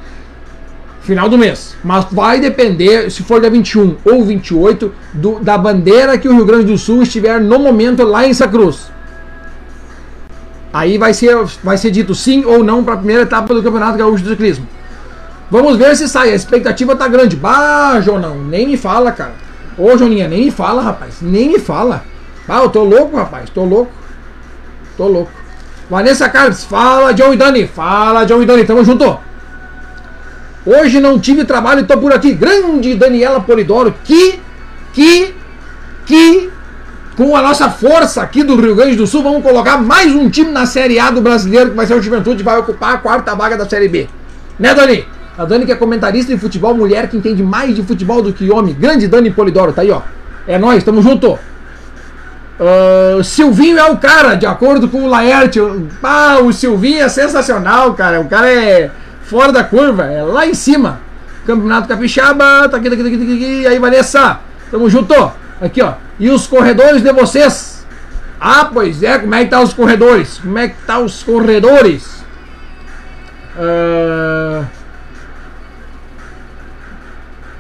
Final 1.02 1.30
do 1.30 1.38
mês. 1.38 1.76
Mas 1.84 2.06
vai 2.12 2.40
depender, 2.40 3.10
se 3.10 3.24
for 3.24 3.40
dia 3.40 3.50
21 3.50 3.98
ou 4.06 4.24
28, 4.24 4.94
do, 5.14 5.40
da 5.40 5.58
bandeira 5.58 6.18
que 6.18 6.28
o 6.28 6.34
Rio 6.34 6.46
Grande 6.46 6.66
do 6.66 6.78
Sul 6.78 7.04
estiver 7.04 7.40
no 7.40 7.58
momento 7.58 8.04
lá 8.04 8.28
em 8.28 8.34
Sacruz. 8.34 8.92
Aí 10.72 10.98
vai 10.98 11.14
ser, 11.14 11.36
vai 11.64 11.78
ser 11.78 11.90
dito 11.90 12.14
sim 12.14 12.46
ou 12.46 12.64
não 12.64 12.84
para 12.84 12.94
a 12.94 12.98
primeira 12.98 13.24
etapa 13.24 13.54
do 13.54 13.64
Campeonato 13.64 13.98
Gaúcho 13.98 14.24
de 14.24 14.30
Ciclismo. 14.30 14.68
Vamos 15.50 15.78
ver 15.78 15.96
se 15.96 16.08
sai. 16.08 16.32
A 16.32 16.36
expectativa 16.36 16.96
tá 16.96 17.08
grande. 17.08 17.36
Bah, 17.36 18.00
Jonão, 18.02 18.36
nem 18.44 18.68
me 18.68 18.78
fala, 18.78 19.12
cara. 19.12 19.34
Ô, 19.78 19.98
Joninha, 19.98 20.28
nem 20.28 20.46
me 20.46 20.52
fala, 20.52 20.82
rapaz. 20.82 21.16
Nem 21.22 21.50
me 21.50 21.60
fala. 21.60 22.04
Ah, 22.48 22.62
eu 22.64 22.70
tô 22.70 22.84
louco, 22.84 23.18
rapaz. 23.18 23.50
Tô 23.50 23.64
louco. 23.64 23.92
Tô 24.96 25.08
louco. 25.08 25.32
Vanessa 25.90 26.30
Carlos, 26.30 26.64
fala, 26.64 27.14
John 27.14 27.34
e 27.34 27.38
Dani. 27.38 27.66
Fala, 27.66 28.26
John 28.26 28.42
e 28.44 28.46
Dani. 28.46 28.64
Tamo 28.64 28.84
junto. 28.84 29.18
Hoje 30.66 31.00
não 31.00 31.20
tive 31.20 31.46
trabalho 31.46 31.82
e 31.82 31.84
tô 31.84 31.98
por 31.98 32.14
aqui. 32.14 32.34
Grande 32.34 32.96
Daniela 32.96 33.40
Polidoro. 33.40 33.94
Que, 34.04 34.40
que, 34.94 35.34
que 36.06 36.50
com 37.16 37.36
a 37.36 37.42
nossa 37.42 37.70
força 37.70 38.22
aqui 38.22 38.44
do 38.44 38.56
Rio 38.56 38.76
Grande 38.76 38.96
do 38.96 39.06
Sul, 39.06 39.22
vamos 39.22 39.44
colocar 39.44 39.78
mais 39.78 40.14
um 40.14 40.30
time 40.30 40.52
na 40.52 40.66
Série 40.66 41.00
A 41.00 41.12
do 41.12 41.22
brasileiro, 41.22 41.72
que 41.72 41.76
vai 41.76 41.86
ser 41.86 41.94
o 41.94 42.02
Juventude, 42.02 42.44
vai 42.44 42.58
ocupar 42.58 42.96
a 42.96 42.98
quarta 42.98 43.36
vaga 43.36 43.58
da 43.58 43.68
Série 43.68 43.90
B. 43.90 44.08
Né, 44.58 44.74
Dani? 44.74 45.06
A 45.38 45.46
Dani 45.46 45.66
que 45.66 45.72
é 45.72 45.76
comentarista 45.76 46.34
de 46.34 46.40
futebol, 46.40 46.74
mulher 46.74 47.10
que 47.10 47.18
entende 47.18 47.44
mais 47.44 47.76
de 47.76 47.84
futebol 47.84 48.22
do 48.22 48.32
que 48.32 48.52
homem. 48.52 48.74
Grande 48.74 49.08
Dani 49.08 49.32
Polidoro, 49.32 49.74
tá 49.74 49.82
aí, 49.82 49.92
ó. 49.92 50.02
É 50.48 50.58
nós, 50.58 50.84
tamo 50.84 51.02
junto. 51.02 51.38
Uh, 52.60 53.24
Silvinho 53.24 53.78
é 53.78 53.90
o 53.90 53.98
cara, 53.98 54.36
de 54.36 54.46
acordo 54.46 54.90
com 54.90 55.04
o 55.04 55.08
Laerte. 55.08 55.60
Ah, 56.04 56.40
o 56.42 56.52
Silvinho 56.52 57.04
é 57.04 57.10
sensacional, 57.10 57.94
cara. 57.94 58.20
O 58.20 58.30
cara 58.30 58.50
é 58.50 58.92
fora 59.30 59.52
da 59.52 59.64
curva, 59.64 60.06
é 60.06 60.24
lá 60.24 60.46
em 60.46 60.56
cima. 60.56 61.00
Campeonato 61.46 61.88
Capixaba, 61.88 62.68
tá 62.68 62.78
aqui, 62.78 62.90
tá 62.90 62.96
aqui, 62.96 63.04
tá 63.04 63.08
aqui, 63.10 63.18
tá 63.18 63.24
aqui. 63.24 63.68
Aí, 63.68 63.80
Vanessa, 63.80 64.40
tamo 64.72 64.90
junto. 64.90 65.14
Aqui, 65.62 65.82
ó. 65.82 65.94
E 66.20 66.30
os 66.30 66.48
corredores 66.48 67.02
de 67.04 67.12
vocês? 67.12 67.86
Ah, 68.40 68.70
pois 68.74 69.04
é, 69.04 69.20
como 69.20 69.36
é 69.36 69.44
que 69.44 69.52
tá 69.52 69.62
os 69.62 69.74
corredores? 69.74 70.40
Como 70.40 70.58
é 70.58 70.70
que 70.70 70.76
tá 70.86 71.00
os 71.00 71.22
corredores? 71.24 72.24
Uh... 73.56 74.66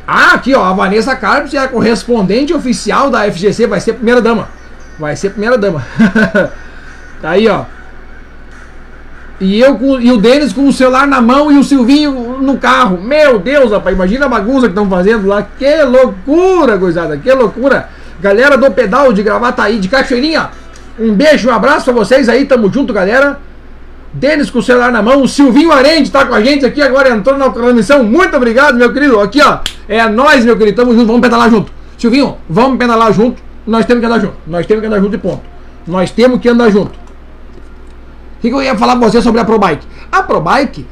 Ah, 0.07 0.33
aqui 0.33 0.55
ó, 0.55 0.63
a 0.63 0.73
Vanessa 0.73 1.15
Carpes 1.15 1.53
é 1.53 1.59
a 1.59 1.67
correspondente 1.67 2.51
oficial 2.51 3.11
da 3.11 3.31
FGC, 3.31 3.67
vai 3.67 3.79
ser 3.79 3.93
primeira 3.93 4.21
dama. 4.21 4.47
Vai 4.97 5.15
ser 5.15 5.29
primeira 5.31 5.57
dama. 5.57 5.85
tá 7.21 7.29
aí, 7.29 7.47
ó. 7.47 7.65
E 9.40 9.60
eu 9.60 9.76
com, 9.76 9.99
e 9.99 10.11
o 10.11 10.18
Denis 10.18 10.52
com 10.52 10.68
o 10.68 10.74
celular 10.74 11.07
na 11.07 11.22
mão 11.22 11.52
e 11.52 11.57
o 11.57 11.64
Silvinho 11.64 12.38
no 12.41 12.57
carro. 12.57 12.99
Meu 13.02 13.40
Deus, 13.40 13.72
rapaz, 13.72 13.95
imagina 13.95 14.26
a 14.26 14.30
bagunça 14.30 14.61
que 14.61 14.72
estão 14.72 14.90
fazendo 14.90 15.28
lá. 15.28 15.48
Que 15.57 15.84
loucura, 15.84 16.78
coisada, 16.78 17.16
que 17.18 17.32
loucura. 17.32 17.90
Galera 18.22 18.57
do 18.57 18.70
pedal 18.72 19.14
de 19.14 19.24
aí 19.57 19.80
de 19.80 19.88
Cachoeirinha, 19.88 20.49
um 20.99 21.14
beijo, 21.14 21.48
um 21.49 21.53
abraço 21.53 21.86
pra 21.86 21.94
vocês 21.94 22.28
aí, 22.28 22.45
tamo 22.45 22.72
junto, 22.72 22.91
galera. 22.91 23.40
Denis 24.11 24.49
com 24.49 24.60
o 24.60 24.64
celular 24.64 24.91
na 24.91 25.02
mão, 25.02 25.22
o 25.22 25.28
Silvinho 25.28 25.72
Arende 25.72 26.11
tá 26.11 26.26
com 26.26 26.34
a 26.34 26.41
gente 26.41 26.66
aqui 26.66 26.82
agora, 26.82 27.10
entrou 27.10 27.38
na 27.38 27.49
transmissão. 27.49 28.03
Muito 28.03 28.36
obrigado, 28.36 28.76
meu 28.76 28.91
querido. 28.91 29.20
Aqui, 29.22 29.40
ó, 29.41 29.60
é 29.88 30.06
nós, 30.10 30.44
meu 30.44 30.57
querido, 30.57 30.76
tamo 30.76 30.94
junto, 30.94 31.06
vamos 31.06 31.22
pedalar 31.22 31.49
junto. 31.49 31.72
Silvinho, 31.98 32.38
vamos 32.49 32.78
pedalar 32.78 33.14
junto. 33.14 33.41
Nós 33.66 33.86
temos 33.86 34.02
que 34.02 34.07
andar 34.07 34.20
junto. 34.20 34.36
Nós 34.48 34.66
temos 34.66 34.82
que 34.82 34.88
andar 34.88 34.99
junto 34.99 35.16
e 35.16 35.18
ponto. 35.18 35.44
Nós 35.88 36.11
temos 36.11 36.41
que 36.41 36.49
andar 36.49 36.70
junto. 36.72 36.98
O 38.40 38.41
que, 38.41 38.49
que 38.49 38.56
eu 38.56 38.64
ia 38.64 38.76
falar 38.76 38.95
pra 38.95 39.10
você 39.10 39.22
sobre 39.22 39.40
a 39.40 39.45
ProBike? 39.45 39.86
A 40.11 40.24
ProBike 40.24 40.88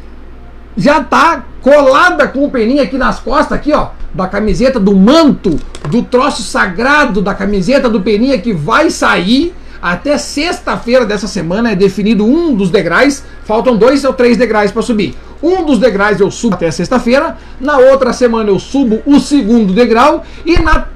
já 0.76 1.04
tá 1.04 1.44
colada 1.62 2.28
com 2.28 2.46
o 2.46 2.52
peninho 2.52 2.84
aqui 2.84 2.98
nas 2.98 3.20
costas, 3.20 3.58
aqui, 3.58 3.74
ó 3.74 3.90
da 4.18 4.28
camiseta, 4.28 4.80
do 4.80 4.96
manto, 4.96 5.60
do 5.90 6.02
troço 6.02 6.42
sagrado 6.42 7.22
da 7.22 7.36
camiseta 7.36 7.88
do 7.88 8.02
Peninha 8.02 8.38
que 8.40 8.52
vai 8.52 8.90
sair. 8.90 9.54
Até 9.80 10.18
sexta-feira 10.18 11.06
dessa 11.06 11.28
semana 11.28 11.72
é 11.72 11.76
definido 11.76 12.26
um 12.26 12.56
dos 12.56 12.72
degraus. 12.72 13.24
Faltam 13.46 13.78
dois 13.78 14.04
ou 14.04 14.12
três 14.12 14.36
degraus 14.36 14.72
para 14.72 14.82
subir. 14.82 15.16
Um 15.42 15.64
dos 15.64 15.78
degraus 15.78 16.20
eu 16.20 16.32
subo 16.32 16.56
até 16.56 16.72
sexta-feira. 16.72 17.38
Na 17.62 17.78
outra 17.78 18.12
semana 18.12 18.50
eu 18.50 18.58
subo 18.58 19.04
o 19.06 19.20
segundo 19.20 19.72
degrau. 19.72 20.24
E 20.44 20.60
na. 20.60 20.88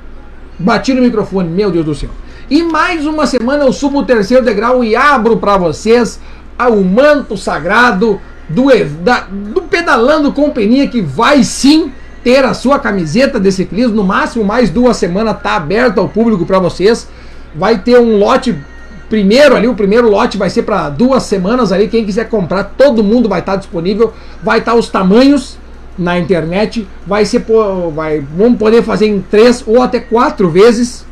Bati 0.58 0.94
no 0.96 1.02
microfone, 1.02 1.50
meu 1.50 1.72
Deus 1.72 1.86
do 1.86 1.94
céu. 1.94 2.10
E 2.50 2.64
mais 2.64 3.06
uma 3.06 3.28
semana 3.28 3.64
eu 3.64 3.72
subo 3.72 4.00
o 4.00 4.04
terceiro 4.04 4.44
degrau 4.44 4.84
e 4.84 4.96
abro 4.96 5.38
para 5.38 5.58
vocês 5.58 6.20
o 6.60 6.84
manto 6.84 7.36
sagrado 7.38 8.20
do, 8.50 8.68
da, 9.02 9.28
do 9.32 9.62
pedalando 9.64 10.32
com 10.32 10.50
peninha 10.50 10.88
que 10.88 11.02
vai 11.02 11.44
sim 11.44 11.92
ter 12.24 12.46
a 12.46 12.54
sua 12.54 12.78
camiseta 12.78 13.40
de 13.40 13.52
ciclismo, 13.52 13.96
no 13.96 14.04
máximo 14.04 14.46
mais 14.46 14.70
duas 14.70 14.98
semanas, 14.98 15.42
tá 15.42 15.56
aberto 15.56 16.00
ao 16.00 16.08
público 16.08 16.46
para 16.46 16.60
vocês. 16.60 17.08
Vai 17.56 17.80
ter 17.80 18.00
um 18.00 18.18
lote 18.18 18.56
primeiro 19.10 19.56
ali, 19.56 19.68
o 19.68 19.76
primeiro 19.76 20.10
lote 20.10 20.38
vai 20.38 20.50
ser 20.50 20.64
para 20.64 20.90
duas 20.90 21.24
semanas 21.24 21.72
ali. 21.72 21.88
Quem 21.88 22.06
quiser 22.06 22.30
comprar, 22.30 22.64
todo 22.64 23.04
mundo 23.04 23.28
vai 23.28 23.40
estar 23.40 23.54
tá 23.54 23.58
disponível. 23.58 24.14
Vai 24.44 24.60
estar 24.60 24.74
tá 24.74 24.78
os 24.78 24.88
tamanhos 24.88 25.58
na 25.98 26.18
internet. 26.18 26.88
Vai 27.06 27.26
ser, 27.26 27.44
vai, 27.94 28.20
vamos 28.20 28.58
poder 28.58 28.84
fazer 28.84 29.08
em 29.08 29.22
três 29.22 29.64
ou 29.66 29.82
até 29.82 30.00
quatro 30.00 30.50
vezes. 30.50 31.06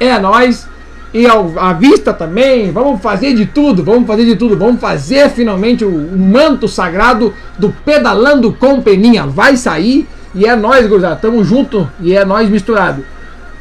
É 0.00 0.18
nós 0.18 0.66
e 1.14 1.26
à 1.28 1.72
vista 1.72 2.12
também. 2.12 2.72
Vamos 2.72 3.00
fazer 3.00 3.34
de 3.34 3.46
tudo, 3.46 3.84
vamos 3.84 4.04
fazer 4.04 4.24
de 4.24 4.34
tudo. 4.34 4.58
Vamos 4.58 4.80
fazer 4.80 5.30
finalmente 5.30 5.84
o, 5.84 5.88
o 5.88 6.18
manto 6.18 6.66
sagrado 6.66 7.32
do 7.56 7.70
pedalando 7.70 8.52
com 8.52 8.82
peninha. 8.82 9.24
Vai 9.24 9.56
sair 9.56 10.08
e 10.34 10.44
é 10.44 10.56
nós, 10.56 10.84
gurizada. 10.88 11.14
Tamo 11.14 11.44
junto 11.44 11.88
e 12.00 12.16
é 12.16 12.24
nós 12.24 12.50
misturado. 12.50 13.04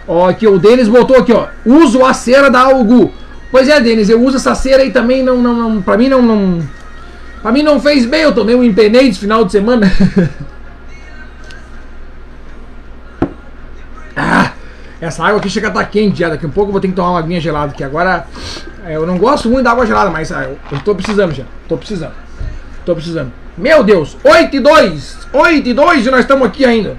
Ó, 0.08 0.28
aqui 0.28 0.48
o 0.48 0.58
Denis 0.58 0.88
botou 0.88 1.16
aqui, 1.16 1.32
ó. 1.32 1.46
Uso 1.64 2.04
a 2.04 2.12
cera 2.12 2.50
da 2.50 2.62
Algu. 2.62 3.12
Pois 3.52 3.70
é, 3.70 3.80
Denis, 3.80 4.10
eu 4.10 4.20
uso 4.20 4.38
essa 4.38 4.56
cera 4.56 4.82
aí 4.82 4.90
também. 4.90 5.22
Não, 5.22 5.40
não, 5.40 5.54
não, 5.54 5.80
pra 5.80 5.96
mim 5.96 6.10
não, 6.10 6.24
não. 6.24 6.60
Pra 7.44 7.52
mim 7.52 7.62
não 7.62 7.80
fez 7.80 8.04
bem. 8.08 8.22
Eu 8.22 8.34
tomei 8.34 8.56
um 8.56 8.64
empenei 8.64 9.12
de 9.12 9.20
final 9.20 9.46
de 9.46 9.52
semana. 9.52 9.92
ah, 14.18 14.54
essa 15.04 15.22
água 15.26 15.40
aqui 15.40 15.50
chega 15.50 15.68
a 15.68 15.70
estar 15.70 15.84
tá 15.84 15.90
quente 15.90 16.20
já. 16.20 16.30
Daqui 16.30 16.46
a 16.46 16.50
pouco 16.50 16.70
eu 16.70 16.72
vou 16.72 16.80
ter 16.80 16.88
que 16.88 16.94
tomar 16.94 17.12
uma 17.12 17.20
aguinha 17.20 17.42
gelada. 17.42 17.74
Que 17.74 17.84
agora 17.84 18.26
é, 18.86 18.96
eu 18.96 19.06
não 19.06 19.18
gosto 19.18 19.50
muito 19.50 19.66
da 19.66 19.72
água 19.72 19.86
gelada, 19.86 20.10
mas 20.10 20.32
ah, 20.32 20.44
eu, 20.44 20.80
tô 20.80 20.96
precisando 20.96 21.34
já. 21.34 21.44
Tô 21.68 21.78
precisando. 21.78 22.14
Tô 22.86 22.96
precisando. 22.96 23.32
Meu 23.58 23.84
Deus, 23.84 24.18
8 24.24 24.56
e 24.56 24.60
2. 24.62 25.18
8 25.34 25.70
e 25.70 25.74
2 25.74 26.08
e 26.08 26.12
nós 26.12 26.22
estamos 26.22 26.48
aqui 26.48 26.64
ainda. 26.64 26.98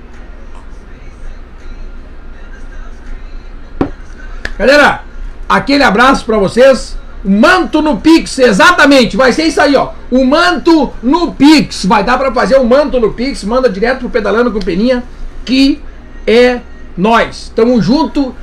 Galera, 4.59 5.01
aquele 5.49 5.83
abraço 5.83 6.27
para 6.27 6.37
vocês. 6.37 6.99
Manto 7.25 7.81
no 7.81 7.97
Pix, 7.97 8.39
exatamente. 8.39 9.17
Vai 9.17 9.33
ser 9.33 9.45
isso 9.45 9.63
aí, 9.63 9.75
ó. 9.75 9.93
O 10.11 10.27
manto 10.27 10.93
no 11.03 11.33
Pix. 11.33 11.87
Vai 11.87 12.05
dar 12.05 12.19
para 12.19 12.31
fazer 12.31 12.57
o 12.57 12.65
manto 12.65 13.01
no 13.01 13.15
Pix. 13.15 13.43
Manda 13.45 13.67
direto 13.71 14.01
pro 14.01 14.11
Pedalando 14.11 14.53
com 14.53 14.59
Peninha, 14.59 15.03
que 15.43 15.81
é 16.27 16.61
nós. 16.97 17.53
Tamo 17.55 17.81
junto. 17.81 18.35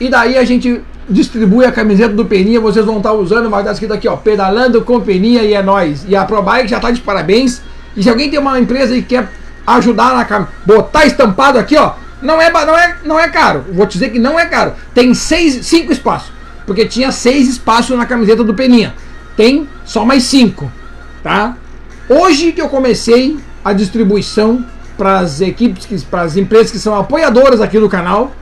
E 0.00 0.08
daí 0.08 0.36
a 0.36 0.44
gente 0.44 0.82
distribui 1.08 1.64
a 1.64 1.72
camiseta 1.72 2.14
do 2.14 2.24
Peninha. 2.24 2.60
Vocês 2.60 2.84
vão 2.84 2.98
estar 2.98 3.12
usando. 3.12 3.50
Vai 3.50 3.60
estar 3.60 3.72
escrito 3.72 3.94
aqui, 3.94 4.08
ó. 4.08 4.16
Pedalando 4.16 4.82
com 4.82 5.00
Peninha 5.00 5.42
e 5.42 5.54
é 5.54 5.62
nós. 5.62 6.04
E 6.08 6.16
a 6.16 6.24
ProBike 6.24 6.68
já 6.68 6.80
tá 6.80 6.90
de 6.90 7.00
parabéns. 7.00 7.62
E 7.96 8.02
se 8.02 8.10
alguém 8.10 8.30
tem 8.30 8.38
uma 8.38 8.58
empresa 8.58 8.96
e 8.96 9.02
quer 9.02 9.28
ajudar 9.66 10.14
na 10.14 10.24
camiseta, 10.24 10.56
botar 10.66 11.06
estampado 11.06 11.58
aqui, 11.58 11.76
ó. 11.76 11.92
Não 12.20 12.40
é, 12.40 12.50
não, 12.50 12.78
é, 12.78 12.96
não 13.04 13.20
é 13.20 13.28
caro. 13.28 13.64
Vou 13.72 13.86
te 13.86 13.94
dizer 13.94 14.10
que 14.10 14.18
não 14.18 14.38
é 14.38 14.46
caro. 14.46 14.72
Tem 14.94 15.12
seis, 15.12 15.66
cinco 15.66 15.92
espaços 15.92 16.34
porque 16.66 16.86
tinha 16.86 17.12
seis 17.12 17.48
espaços 17.48 17.96
na 17.96 18.06
camiseta 18.06 18.42
do 18.42 18.54
Peninha. 18.54 18.94
Tem 19.36 19.68
só 19.84 20.04
mais 20.04 20.24
cinco, 20.24 20.70
tá? 21.22 21.56
Hoje 22.08 22.52
que 22.52 22.60
eu 22.60 22.68
comecei 22.68 23.38
a 23.64 23.72
distribuição 23.72 24.64
para 24.96 25.18
as 25.20 25.40
equipes, 25.40 26.04
para 26.04 26.22
as 26.22 26.36
empresas 26.36 26.70
que 26.70 26.78
são 26.78 26.94
apoiadoras 26.94 27.60
aqui 27.60 27.78
do 27.78 27.88
canal, 27.88 28.32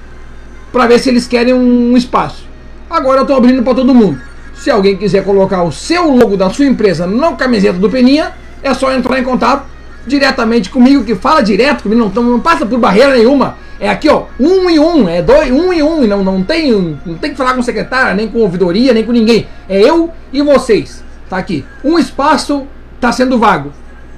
para 0.72 0.86
ver 0.86 0.98
se 0.98 1.08
eles 1.08 1.26
querem 1.26 1.54
um 1.54 1.96
espaço. 1.96 2.46
Agora 2.88 3.18
eu 3.18 3.22
estou 3.22 3.36
abrindo 3.36 3.62
para 3.62 3.74
todo 3.74 3.94
mundo. 3.94 4.20
Se 4.54 4.70
alguém 4.70 4.96
quiser 4.96 5.24
colocar 5.24 5.62
o 5.62 5.72
seu 5.72 6.10
logo 6.10 6.36
da 6.36 6.50
sua 6.50 6.66
empresa 6.66 7.06
na 7.06 7.32
camiseta 7.32 7.78
do 7.78 7.90
Peninha, 7.90 8.32
é 8.62 8.72
só 8.74 8.92
entrar 8.92 9.18
em 9.18 9.24
contato 9.24 9.64
diretamente 10.06 10.70
comigo, 10.70 11.04
que 11.04 11.14
fala 11.14 11.42
direto 11.42 11.84
comigo, 11.84 12.10
não, 12.14 12.22
não 12.22 12.40
passa 12.40 12.66
por 12.66 12.78
barreira 12.78 13.12
nenhuma. 13.12 13.56
É 13.80 13.88
aqui, 13.88 14.08
ó, 14.08 14.26
um 14.38 14.70
e 14.70 14.78
um, 14.78 15.08
é 15.08 15.20
dois, 15.20 15.50
um 15.50 15.72
e 15.72 15.82
um, 15.82 16.06
não, 16.06 16.22
não, 16.22 16.42
tem, 16.44 16.70
não 17.04 17.16
tem 17.16 17.32
que 17.32 17.36
falar 17.36 17.54
com 17.54 17.62
secretária, 17.62 18.14
nem 18.14 18.28
com 18.28 18.38
ouvidoria, 18.38 18.92
nem 18.92 19.04
com 19.04 19.10
ninguém. 19.10 19.48
É 19.68 19.80
eu 19.80 20.10
e 20.32 20.40
vocês. 20.40 21.02
Tá 21.28 21.38
aqui. 21.38 21.64
Um 21.82 21.98
espaço 21.98 22.64
tá 23.00 23.10
sendo 23.10 23.38
vago. 23.38 23.72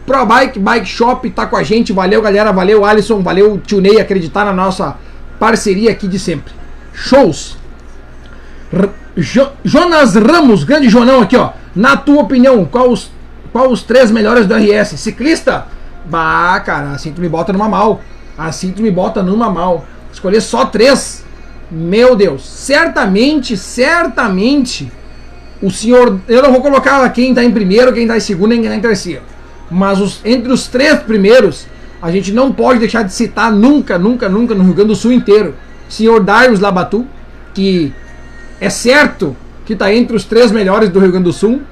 Pro 0.06 0.26
Bike, 0.26 0.60
Shop 0.84 1.28
tá 1.30 1.46
com 1.46 1.56
a 1.56 1.62
gente. 1.62 1.92
Valeu, 1.92 2.20
galera. 2.20 2.52
Valeu, 2.52 2.84
Alisson. 2.84 3.22
Valeu, 3.22 3.58
Tio 3.58 3.80
Ney, 3.80 4.00
acreditar 4.00 4.44
na 4.44 4.52
nossa 4.52 4.96
parceria 5.38 5.90
aqui 5.90 6.06
de 6.06 6.18
sempre. 6.18 6.52
Shows. 6.92 7.56
R 8.72 8.90
jo 9.16 9.48
Jonas 9.64 10.16
Ramos, 10.16 10.64
grande 10.64 10.88
Jonão 10.88 11.22
aqui, 11.22 11.36
ó. 11.36 11.50
Na 11.74 11.96
tua 11.96 12.22
opinião, 12.22 12.64
qual 12.64 12.90
os, 12.90 13.10
qual 13.52 13.70
os 13.70 13.82
três 13.82 14.10
melhores 14.10 14.46
do 14.46 14.54
RS? 14.54 14.98
Ciclista? 14.98 15.66
Bah, 16.04 16.60
cara, 16.60 16.90
assim 16.90 17.12
tu 17.12 17.20
me 17.20 17.28
bota 17.28 17.52
numa 17.52 17.68
mal. 17.68 18.00
Assim 18.36 18.72
tu 18.72 18.82
me 18.82 18.90
bota 18.90 19.22
numa 19.22 19.50
mal. 19.50 19.84
Escolher 20.12 20.40
só 20.40 20.66
três. 20.66 21.24
Meu 21.70 22.14
Deus. 22.14 22.44
Certamente, 22.46 23.56
certamente, 23.56 24.92
o 25.62 25.70
senhor. 25.70 26.20
Eu 26.28 26.42
não 26.42 26.52
vou 26.52 26.60
colocar 26.60 27.08
quem 27.10 27.30
está 27.30 27.42
em 27.42 27.50
primeiro, 27.50 27.92
quem 27.92 28.02
está 28.02 28.16
em 28.16 28.20
segundo 28.20 28.50
quem 28.50 28.62
está 28.62 28.76
em 28.76 28.80
terceiro. 28.80 29.22
Mas 29.70 30.00
os, 30.00 30.20
entre 30.24 30.52
os 30.52 30.66
três 30.66 31.00
primeiros, 31.00 31.66
a 32.00 32.10
gente 32.10 32.32
não 32.32 32.52
pode 32.52 32.78
deixar 32.78 33.02
de 33.02 33.12
citar 33.12 33.50
nunca, 33.52 33.98
nunca, 33.98 34.28
nunca 34.28 34.54
no 34.54 34.64
Rio 34.64 34.74
Grande 34.74 34.88
do 34.88 34.96
Sul 34.96 35.12
inteiro. 35.12 35.54
Senhor 35.88 36.22
Darius 36.22 36.60
Labatu, 36.60 37.06
que 37.52 37.92
é 38.60 38.68
certo 38.68 39.36
que 39.64 39.72
está 39.72 39.94
entre 39.94 40.16
os 40.16 40.24
três 40.24 40.52
melhores 40.52 40.90
do 40.90 40.98
Rio 40.98 41.10
Grande 41.10 41.24
do 41.24 41.32
Sul. 41.32 41.62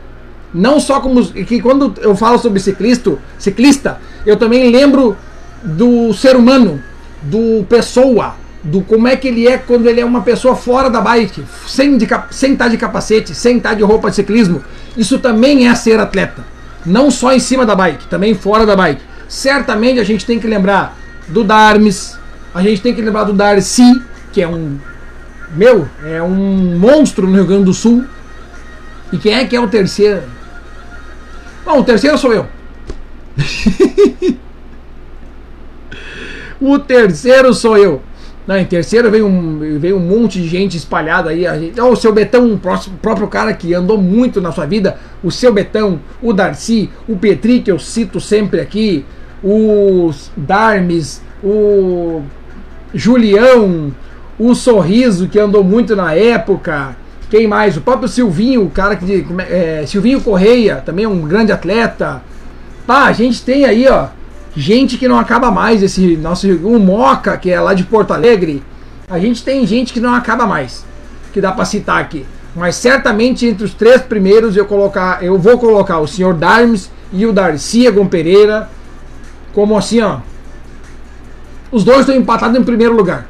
Não 0.52 0.78
só 0.81 1.01
como. 1.01 1.24
que 1.24 1.60
quando 1.60 1.94
eu 2.01 2.14
falo 2.14 2.39
sobre 2.39 2.60
ciclista, 2.60 3.19
ciclista, 3.39 3.98
eu 4.24 4.36
também 4.36 4.70
lembro 4.70 5.16
do 5.62 6.12
ser 6.12 6.36
humano, 6.36 6.82
do 7.23 7.64
pessoa, 7.69 8.35
do 8.62 8.82
como 8.82 9.09
é 9.09 9.16
que 9.16 9.28
ele 9.28 9.47
é 9.47 9.56
quando 9.59 9.86
ele 9.86 10.01
é 10.01 10.05
uma 10.05 10.23
pessoa 10.23 10.55
fora 10.55 10.90
da 10.90 11.01
bike, 11.01 11.44
sem, 11.66 11.97
de, 11.97 12.06
sem 12.31 12.52
estar 12.52 12.64
tá 12.66 12.70
de 12.70 12.77
capacete, 12.77 13.35
sem 13.35 13.56
estar 13.56 13.70
tá 13.70 13.74
de 13.74 13.82
roupa 13.82 14.10
de 14.10 14.16
ciclismo. 14.16 14.62
Isso 14.97 15.19
também 15.19 15.69
é 15.69 15.74
ser 15.74 15.98
atleta. 15.98 16.52
Não 16.84 17.10
só 17.10 17.32
em 17.32 17.38
cima 17.38 17.64
da 17.64 17.74
bike, 17.74 18.06
também 18.09 18.34
fora 18.34 18.66
da 18.66 18.74
bike. 18.76 19.02
Certamente 19.28 20.00
a 20.00 20.04
gente 20.04 20.26
tem 20.26 20.38
que 20.38 20.46
lembrar 20.46 20.96
do 21.28 21.44
Darmes, 21.44 22.18
a 22.54 22.62
gente 22.62 22.82
tem 22.82 22.94
que 22.94 23.00
lembrar 23.00 23.24
do 23.24 23.32
Darcy, 23.32 24.02
que 24.32 24.42
é 24.42 24.48
um. 24.48 24.78
Meu, 25.54 25.88
é 26.04 26.22
um 26.22 26.78
monstro 26.78 27.26
no 27.26 27.34
Rio 27.34 27.46
Grande 27.46 27.64
do 27.64 27.74
Sul. 27.74 28.04
E 29.12 29.18
quem 29.18 29.34
é 29.34 29.44
que 29.44 29.54
é 29.54 29.60
o 29.60 29.68
terceiro? 29.68 30.22
Bom, 31.64 31.80
o 31.80 31.84
terceiro 31.84 32.16
sou 32.18 32.32
eu. 32.32 32.46
O 36.62 36.78
terceiro 36.78 37.52
sou 37.52 37.76
eu. 37.76 38.00
Não, 38.47 38.59
em 38.59 38.64
terceiro 38.64 39.10
veio 39.10 39.27
um, 39.27 39.78
veio 39.78 39.97
um 39.97 40.01
monte 40.01 40.40
de 40.40 40.48
gente 40.48 40.77
espalhada 40.77 41.31
aí. 41.31 41.47
A 41.47 41.56
gente, 41.59 41.81
oh, 41.81 41.90
o 41.90 41.97
seu 41.97 42.12
Betão, 42.12 42.52
o 42.55 42.59
próprio 42.59 43.28
cara 43.28 43.52
que 43.52 43.73
andou 43.73 44.01
muito 44.01 44.40
na 44.40 44.51
sua 44.51 44.66
vida. 44.66 44.98
O 45.23 45.31
seu 45.31 45.52
Betão, 45.52 46.01
o 46.20 46.32
Darcy, 46.32 46.90
o 47.09 47.16
Petri, 47.16 47.60
que 47.60 47.70
eu 47.70 47.78
cito 47.78 48.20
sempre 48.20 48.60
aqui. 48.60 49.05
Os 49.43 50.31
Darmes, 50.36 51.23
o 51.43 52.23
Julião, 52.93 53.93
o 54.39 54.55
Sorriso, 54.55 55.28
que 55.28 55.39
andou 55.39 55.62
muito 55.62 55.94
na 55.94 56.12
época. 56.12 56.97
Quem 57.31 57.47
mais? 57.47 57.77
O 57.77 57.81
próprio 57.81 58.09
Silvinho, 58.09 58.64
o 58.64 58.70
cara 58.70 58.97
que. 58.97 59.24
É, 59.48 59.85
Silvinho 59.86 60.20
Correia, 60.20 60.82
também 60.85 61.05
é 61.05 61.09
um 61.09 61.23
grande 61.23 61.52
atleta. 61.52 62.23
Tá, 62.86 63.05
a 63.05 63.12
gente 63.12 63.43
tem 63.43 63.64
aí, 63.64 63.86
ó 63.89 64.09
gente 64.57 64.99
que 64.99 65.09
não 65.09 65.19
acaba 65.19 65.51
mais. 65.51 65.83
Esse 65.83 66.16
nosso 66.16 66.47
o 66.49 66.79
Moca, 66.79 67.37
que 67.37 67.51
é 67.51 67.61
lá 67.61 67.74
de 67.74 67.85
Porto 67.85 68.12
Alegre, 68.12 68.62
a 69.09 69.19
gente 69.19 69.43
tem 69.45 69.66
gente 69.66 69.93
que 69.93 70.01
não 70.01 70.15
acaba 70.15 70.47
mais, 70.47 70.85
que 71.33 71.41
dá 71.41 71.53
para 71.53 71.65
citar 71.65 72.01
aqui. 72.01 72.24
Mas 72.55 72.77
certamente 72.77 73.47
entre 73.47 73.65
os 73.65 73.74
três 73.74 74.03
primeiros 74.03 74.57
eu 74.57 74.66
colocar, 74.66 75.23
eu 75.23 75.39
vou 75.39 75.59
colocar 75.59 75.99
o 75.99 76.07
senhor 76.07 76.35
Darmes 76.35 76.91
e 77.12 77.27
o 77.27 77.33
Darcy 77.33 77.87
Egon 77.87 78.07
Pereira 78.07 78.69
como 79.53 79.77
assim, 79.77 80.01
ó. 80.01 80.19
Os 81.70 81.85
dois 81.85 82.01
estão 82.01 82.15
empatados 82.15 82.59
em 82.59 82.65
primeiro 82.65 82.95
lugar. 82.95 83.27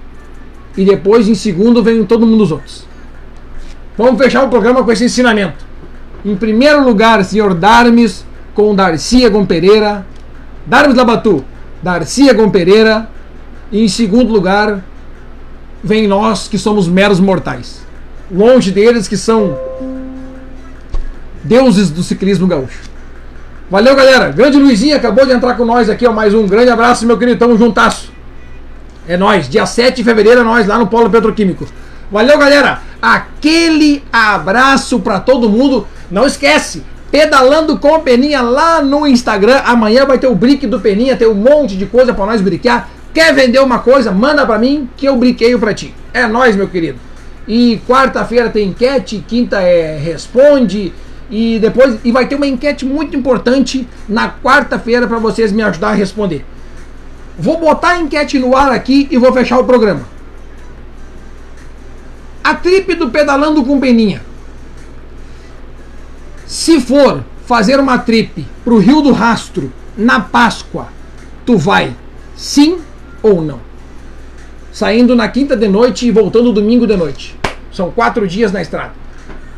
E 0.76 0.84
depois 0.84 1.28
em 1.28 1.34
segundo 1.34 1.82
vem 1.82 2.04
todo 2.04 2.26
mundo 2.26 2.42
os 2.42 2.52
outros. 2.52 2.86
Vamos 3.96 4.22
fechar 4.22 4.42
o 4.42 4.48
programa 4.48 4.82
com 4.82 4.90
esse 4.90 5.04
ensinamento. 5.04 5.64
Em 6.24 6.36
primeiro 6.36 6.82
lugar, 6.84 7.24
senhor 7.24 7.54
Darmes 7.54 8.24
com 8.54 8.74
Darcy 8.74 9.24
Egon 9.24 9.44
Pereira. 9.44 10.06
Darmes 10.66 10.96
Labatu, 10.96 11.44
Darcy 11.82 12.28
Egon 12.28 12.50
Pereira. 12.50 13.08
E 13.70 13.82
em 13.84 13.88
segundo 13.88 14.32
lugar, 14.32 14.82
vem 15.82 16.06
nós 16.06 16.48
que 16.48 16.58
somos 16.58 16.86
meros 16.86 17.18
mortais. 17.18 17.82
Longe 18.30 18.70
deles 18.70 19.08
que 19.08 19.16
são 19.16 19.56
deuses 21.42 21.90
do 21.90 22.02
ciclismo 22.02 22.46
gaúcho. 22.46 22.92
Valeu, 23.70 23.96
galera. 23.96 24.30
Grande 24.30 24.58
Luizinho 24.58 24.94
acabou 24.94 25.24
de 25.24 25.32
entrar 25.32 25.54
com 25.54 25.64
nós 25.64 25.88
aqui, 25.88 26.06
ó. 26.06 26.12
Mais 26.12 26.34
um 26.34 26.46
grande 26.46 26.70
abraço, 26.70 27.06
meu 27.06 27.18
querido. 27.18 27.38
Tamo 27.38 27.56
juntasso. 27.56 28.12
É 29.08 29.16
nós. 29.16 29.48
Dia 29.48 29.64
7 29.64 29.96
de 29.96 30.04
fevereiro 30.04 30.40
é 30.40 30.44
nós 30.44 30.66
lá 30.66 30.78
no 30.78 30.86
Polo 30.86 31.08
Petroquímico. 31.08 31.66
Valeu, 32.10 32.38
galera. 32.38 32.80
Aquele 33.00 34.04
abraço 34.12 35.00
para 35.00 35.18
todo 35.18 35.48
mundo. 35.48 35.86
Não 36.10 36.26
esquece, 36.26 36.84
Pedalando 37.12 37.78
com 37.78 38.00
Peninha 38.00 38.40
lá 38.40 38.80
no 38.80 39.06
Instagram. 39.06 39.60
Amanhã 39.66 40.06
vai 40.06 40.18
ter 40.18 40.28
o 40.28 40.34
brick 40.34 40.66
do 40.66 40.80
Peninha, 40.80 41.14
tem 41.14 41.28
um 41.28 41.34
monte 41.34 41.76
de 41.76 41.84
coisa 41.84 42.14
para 42.14 42.24
nós 42.24 42.40
briquear. 42.40 42.88
Quer 43.12 43.34
vender 43.34 43.58
uma 43.58 43.80
coisa? 43.80 44.10
Manda 44.10 44.46
para 44.46 44.58
mim 44.58 44.88
que 44.96 45.04
eu 45.04 45.14
briqueio 45.14 45.58
para 45.58 45.74
ti. 45.74 45.94
É 46.14 46.26
nós, 46.26 46.56
meu 46.56 46.66
querido. 46.68 46.98
E 47.46 47.78
quarta-feira 47.86 48.48
tem 48.48 48.68
enquete, 48.68 49.22
quinta 49.28 49.60
é 49.60 49.98
responde 49.98 50.90
e 51.30 51.58
depois 51.58 51.98
e 52.02 52.10
vai 52.10 52.26
ter 52.26 52.36
uma 52.36 52.46
enquete 52.46 52.86
muito 52.86 53.14
importante 53.14 53.86
na 54.08 54.30
quarta-feira 54.30 55.06
para 55.06 55.18
vocês 55.18 55.52
me 55.52 55.62
ajudar 55.62 55.90
a 55.90 55.94
responder. 55.94 56.46
Vou 57.38 57.58
botar 57.58 57.90
a 57.90 58.00
enquete 58.00 58.38
no 58.38 58.56
ar 58.56 58.72
aqui 58.72 59.06
e 59.10 59.18
vou 59.18 59.30
fechar 59.34 59.58
o 59.58 59.64
programa. 59.64 60.00
A 62.42 62.54
trip 62.54 62.94
do 62.94 63.10
pedalando 63.10 63.62
com 63.62 63.78
Peninha 63.78 64.31
se 66.52 66.78
for 66.82 67.24
fazer 67.46 67.80
uma 67.80 67.96
trip 67.96 68.46
pro 68.62 68.76
Rio 68.76 69.00
do 69.00 69.10
Rastro 69.10 69.72
na 69.96 70.20
Páscoa, 70.20 70.88
tu 71.46 71.56
vai 71.56 71.96
sim 72.36 72.78
ou 73.22 73.40
não? 73.40 73.58
Saindo 74.70 75.16
na 75.16 75.28
quinta 75.28 75.56
de 75.56 75.66
noite 75.66 76.06
e 76.06 76.10
voltando 76.10 76.52
domingo 76.52 76.86
de 76.86 76.94
noite. 76.94 77.34
São 77.72 77.90
quatro 77.90 78.28
dias 78.28 78.52
na 78.52 78.60
estrada. 78.60 78.92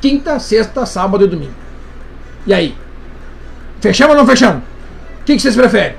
Quinta, 0.01 0.39
sexta, 0.39 0.87
sábado 0.87 1.25
e 1.25 1.27
domingo. 1.27 1.55
E 2.47 2.55
aí? 2.55 2.77
Fechamos 3.81 4.15
ou 4.15 4.21
não 4.23 4.27
fechamos? 4.29 4.63
O 5.21 5.25
que, 5.25 5.35
que 5.35 5.43
vocês 5.43 5.57
preferem? 5.57 5.97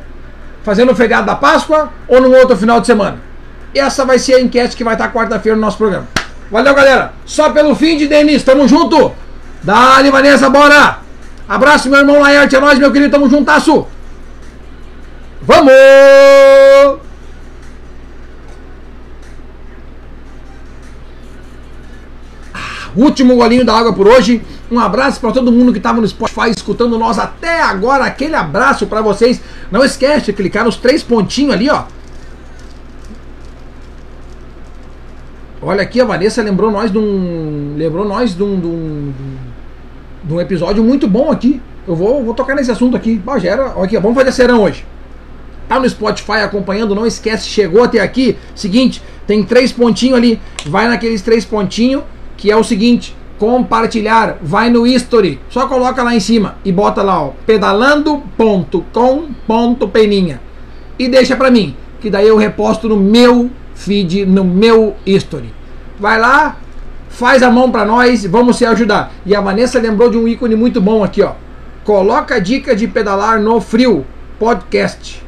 Fazer 0.64 0.86
no 0.86 0.96
feriado 0.96 1.28
da 1.28 1.36
Páscoa 1.36 1.92
ou 2.08 2.22
no 2.22 2.34
outro 2.34 2.56
final 2.56 2.80
de 2.80 2.88
semana? 2.88 3.20
Essa 3.76 4.06
vai 4.06 4.18
ser 4.18 4.36
a 4.36 4.42
enquete 4.42 4.78
que 4.78 4.84
vai 4.86 4.94
estar 4.94 5.12
quarta-feira 5.12 5.58
no 5.58 5.62
nosso 5.62 5.78
programa. 5.78 6.08
Valeu, 6.50 6.74
galera. 6.74 7.12
Só 7.26 7.50
pelo 7.50 7.76
fim 7.76 7.98
de 7.98 8.08
Denis. 8.08 8.44
Tamo 8.44 8.66
junto. 8.66 9.25
Dali, 9.66 10.12
Vanessa, 10.12 10.48
bora! 10.48 11.00
Abraço, 11.50 11.90
meu 11.90 12.00
irmão 12.00 12.20
Laerte, 12.20 12.56
é 12.56 12.60
nóis, 12.60 12.78
meu 12.78 12.92
querido, 12.92 13.12
tamo 13.12 13.28
juntasso! 13.28 13.88
Vamos! 15.42 15.74
Ah, 22.54 22.90
Último 22.96 23.36
golinho 23.36 23.66
da 23.66 23.76
água 23.76 23.92
por 23.92 24.08
hoje. 24.08 24.40
Um 24.70 24.80
abraço 24.80 25.20
para 25.20 25.32
todo 25.32 25.52
mundo 25.52 25.72
que 25.72 25.80
estava 25.80 26.00
no 26.00 26.08
Spotify 26.08 26.52
escutando 26.56 26.98
nós 27.00 27.18
até 27.18 27.62
agora. 27.62 28.06
Aquele 28.06 28.36
abraço 28.36 28.86
para 28.86 29.02
vocês. 29.02 29.42
Não 29.72 29.84
esquece 29.84 30.28
de 30.28 30.34
clicar 30.34 30.64
nos 30.64 30.78
três 30.78 31.02
pontinhos 31.02 31.54
ali, 31.54 31.70
ó. 31.70 31.86
Olha 35.62 35.82
aqui, 35.82 36.00
a 36.00 36.06
Vanessa 36.06 36.44
lembrou 36.44 36.72
nós 36.72 36.92
de 36.92 36.98
um. 37.00 37.76
Lembrou 37.76 38.06
nós 38.06 38.36
de 38.36 38.44
um, 38.44 38.60
de 38.60 38.68
um, 38.68 39.14
de 40.26 40.34
um 40.34 40.42
episódio 40.42 40.84
muito 40.84 41.08
bom 41.08 41.32
aqui. 41.32 41.62
Eu 41.88 41.96
vou, 41.96 42.24
vou 42.24 42.34
tocar 42.34 42.56
nesse 42.56 42.72
assunto 42.72 42.98
aqui. 42.98 43.16
Bah, 43.16 43.38
já 43.38 43.52
era. 43.52 43.68
Aqui, 43.82 43.96
vamos 44.00 44.18
fazer 44.18 44.32
serão 44.32 44.64
hoje. 44.64 44.84
Tá 45.70 45.80
no 45.80 45.88
Spotify 45.90 46.40
acompanhando, 46.44 46.94
não 46.94 47.06
esquece, 47.06 47.48
chegou 47.48 47.84
até 47.84 48.00
aqui. 48.00 48.36
Seguinte, 48.56 49.02
tem 49.26 49.44
três 49.44 49.72
pontinhos 49.72 50.18
ali. 50.18 50.42
Vai 50.66 50.88
naqueles 50.88 51.22
três 51.22 51.46
pontinhos, 51.46 52.04
que 52.38 52.52
é 52.52 52.56
o 52.56 52.64
seguinte: 52.64 53.16
compartilhar. 53.38 54.38
Vai 54.42 54.70
no 54.70 54.88
history. 54.88 55.40
Só 55.50 55.68
coloca 55.68 56.04
lá 56.04 56.16
em 56.16 56.20
cima 56.20 56.56
e 56.66 56.72
bota 56.72 57.04
lá, 57.04 57.22
ó, 57.22 57.34
pedalando.com.peninha. 57.46 60.42
E 60.98 61.08
deixa 61.08 61.36
pra 61.36 61.52
mim, 61.52 61.76
que 62.00 62.10
daí 62.10 62.28
eu 62.28 62.38
reposto 62.38 62.90
no 62.90 62.98
meu 62.98 63.52
feed, 63.76 64.26
no 64.26 64.44
meu 64.44 64.96
history. 65.06 65.54
Vai 66.00 66.20
lá, 66.20 66.58
faz 67.16 67.42
a 67.42 67.50
mão 67.50 67.72
para 67.72 67.86
nós, 67.86 68.26
vamos 68.26 68.58
se 68.58 68.66
ajudar. 68.66 69.12
E 69.26 69.34
a 69.34 69.40
Vanessa 69.40 69.80
lembrou 69.80 70.10
de 70.10 70.18
um 70.18 70.28
ícone 70.28 70.56
muito 70.56 70.82
bom 70.82 71.04
aqui, 71.04 71.22
ó. 71.24 71.32
Coloca 71.86 72.36
a 72.36 72.40
dica 72.40 72.76
de 72.76 72.88
pedalar 72.88 73.40
no 73.40 73.62
frio 73.62 74.06
podcast. 74.38 75.24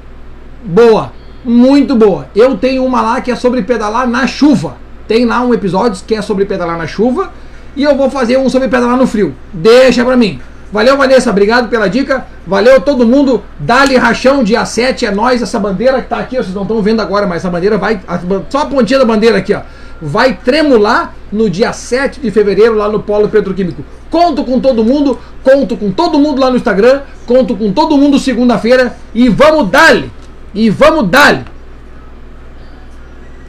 Boa, 0.63 1.13
muito 1.45 1.95
boa. 1.95 2.27
Eu 2.35 2.57
tenho 2.57 2.83
uma 2.83 3.01
lá 3.01 3.21
que 3.21 3.31
é 3.31 3.35
sobre 3.35 3.61
pedalar 3.61 4.05
na 4.07 4.27
chuva. 4.27 4.75
Tem 5.07 5.25
lá 5.25 5.41
um 5.41 5.53
episódio 5.53 6.03
que 6.05 6.13
é 6.13 6.21
sobre 6.21 6.43
pedalar 6.43 6.77
na 6.77 6.87
chuva 6.87 7.31
e 7.73 7.83
eu 7.83 7.95
vou 7.95 8.09
fazer 8.09 8.37
um 8.37 8.49
sobre 8.49 8.67
pedalar 8.67 8.97
no 8.97 9.07
frio. 9.07 9.33
Deixa 9.53 10.03
pra 10.03 10.17
mim. 10.17 10.41
Valeu, 10.69 10.97
Vanessa, 10.97 11.29
obrigado 11.29 11.69
pela 11.69 11.87
dica. 11.87 12.25
Valeu 12.45 12.81
todo 12.81 13.07
mundo. 13.07 13.41
Dali 13.57 13.95
Rachão, 13.95 14.43
dia 14.43 14.65
7 14.65 15.05
é 15.05 15.11
nós. 15.11 15.41
Essa 15.41 15.57
bandeira 15.57 16.01
que 16.01 16.09
tá 16.09 16.17
aqui, 16.17 16.35
vocês 16.35 16.53
não 16.53 16.63
estão 16.63 16.81
vendo 16.81 17.01
agora, 17.01 17.25
mas 17.25 17.37
essa 17.37 17.49
bandeira 17.49 17.77
vai. 17.77 18.01
Só 18.49 18.63
a 18.63 18.65
pontinha 18.65 18.99
da 18.99 19.05
bandeira 19.05 19.37
aqui, 19.37 19.53
ó. 19.53 19.61
Vai 20.01 20.33
tremular 20.33 21.13
no 21.31 21.49
dia 21.49 21.73
7 21.73 22.19
de 22.19 22.31
fevereiro 22.31 22.75
lá 22.75 22.89
no 22.89 23.01
Polo 23.01 23.29
Petroquímico. 23.29 23.83
Conto 24.09 24.43
com 24.43 24.59
todo 24.59 24.83
mundo, 24.83 25.19
conto 25.43 25.75
com 25.75 25.91
todo 25.91 26.19
mundo 26.19 26.39
lá 26.39 26.49
no 26.49 26.57
Instagram, 26.57 27.01
conto 27.25 27.55
com 27.55 27.71
todo 27.71 27.97
mundo 27.97 28.19
segunda-feira 28.19 28.95
e 29.13 29.27
vamos 29.27 29.69
dali! 29.69 30.11
E 30.53 30.69
vamos 30.69 31.09
dali! 31.09 31.45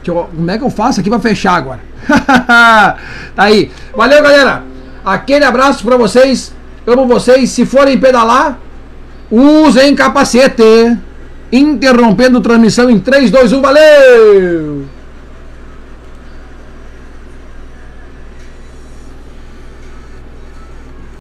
Como 0.05 0.49
é 0.49 0.57
que 0.57 0.63
eu 0.63 0.69
faço 0.69 0.99
aqui 0.99 1.09
para 1.09 1.19
fechar 1.19 1.53
agora? 1.53 1.79
tá 2.07 2.97
aí. 3.35 3.71
Valeu, 3.95 4.21
galera. 4.23 4.63
Aquele 5.05 5.45
abraço 5.45 5.83
para 5.83 5.97
vocês. 5.97 6.53
Amo 6.87 7.05
vocês. 7.05 7.49
Se 7.51 7.65
forem 7.65 7.99
pedalar, 7.99 8.59
usem 9.29 9.95
capacete. 9.95 10.97
Interrompendo 11.51 12.41
transmissão 12.41 12.89
em 12.89 12.99
3, 12.99 13.31
2, 13.31 13.53
1. 13.53 13.61
Valeu! 13.61 14.98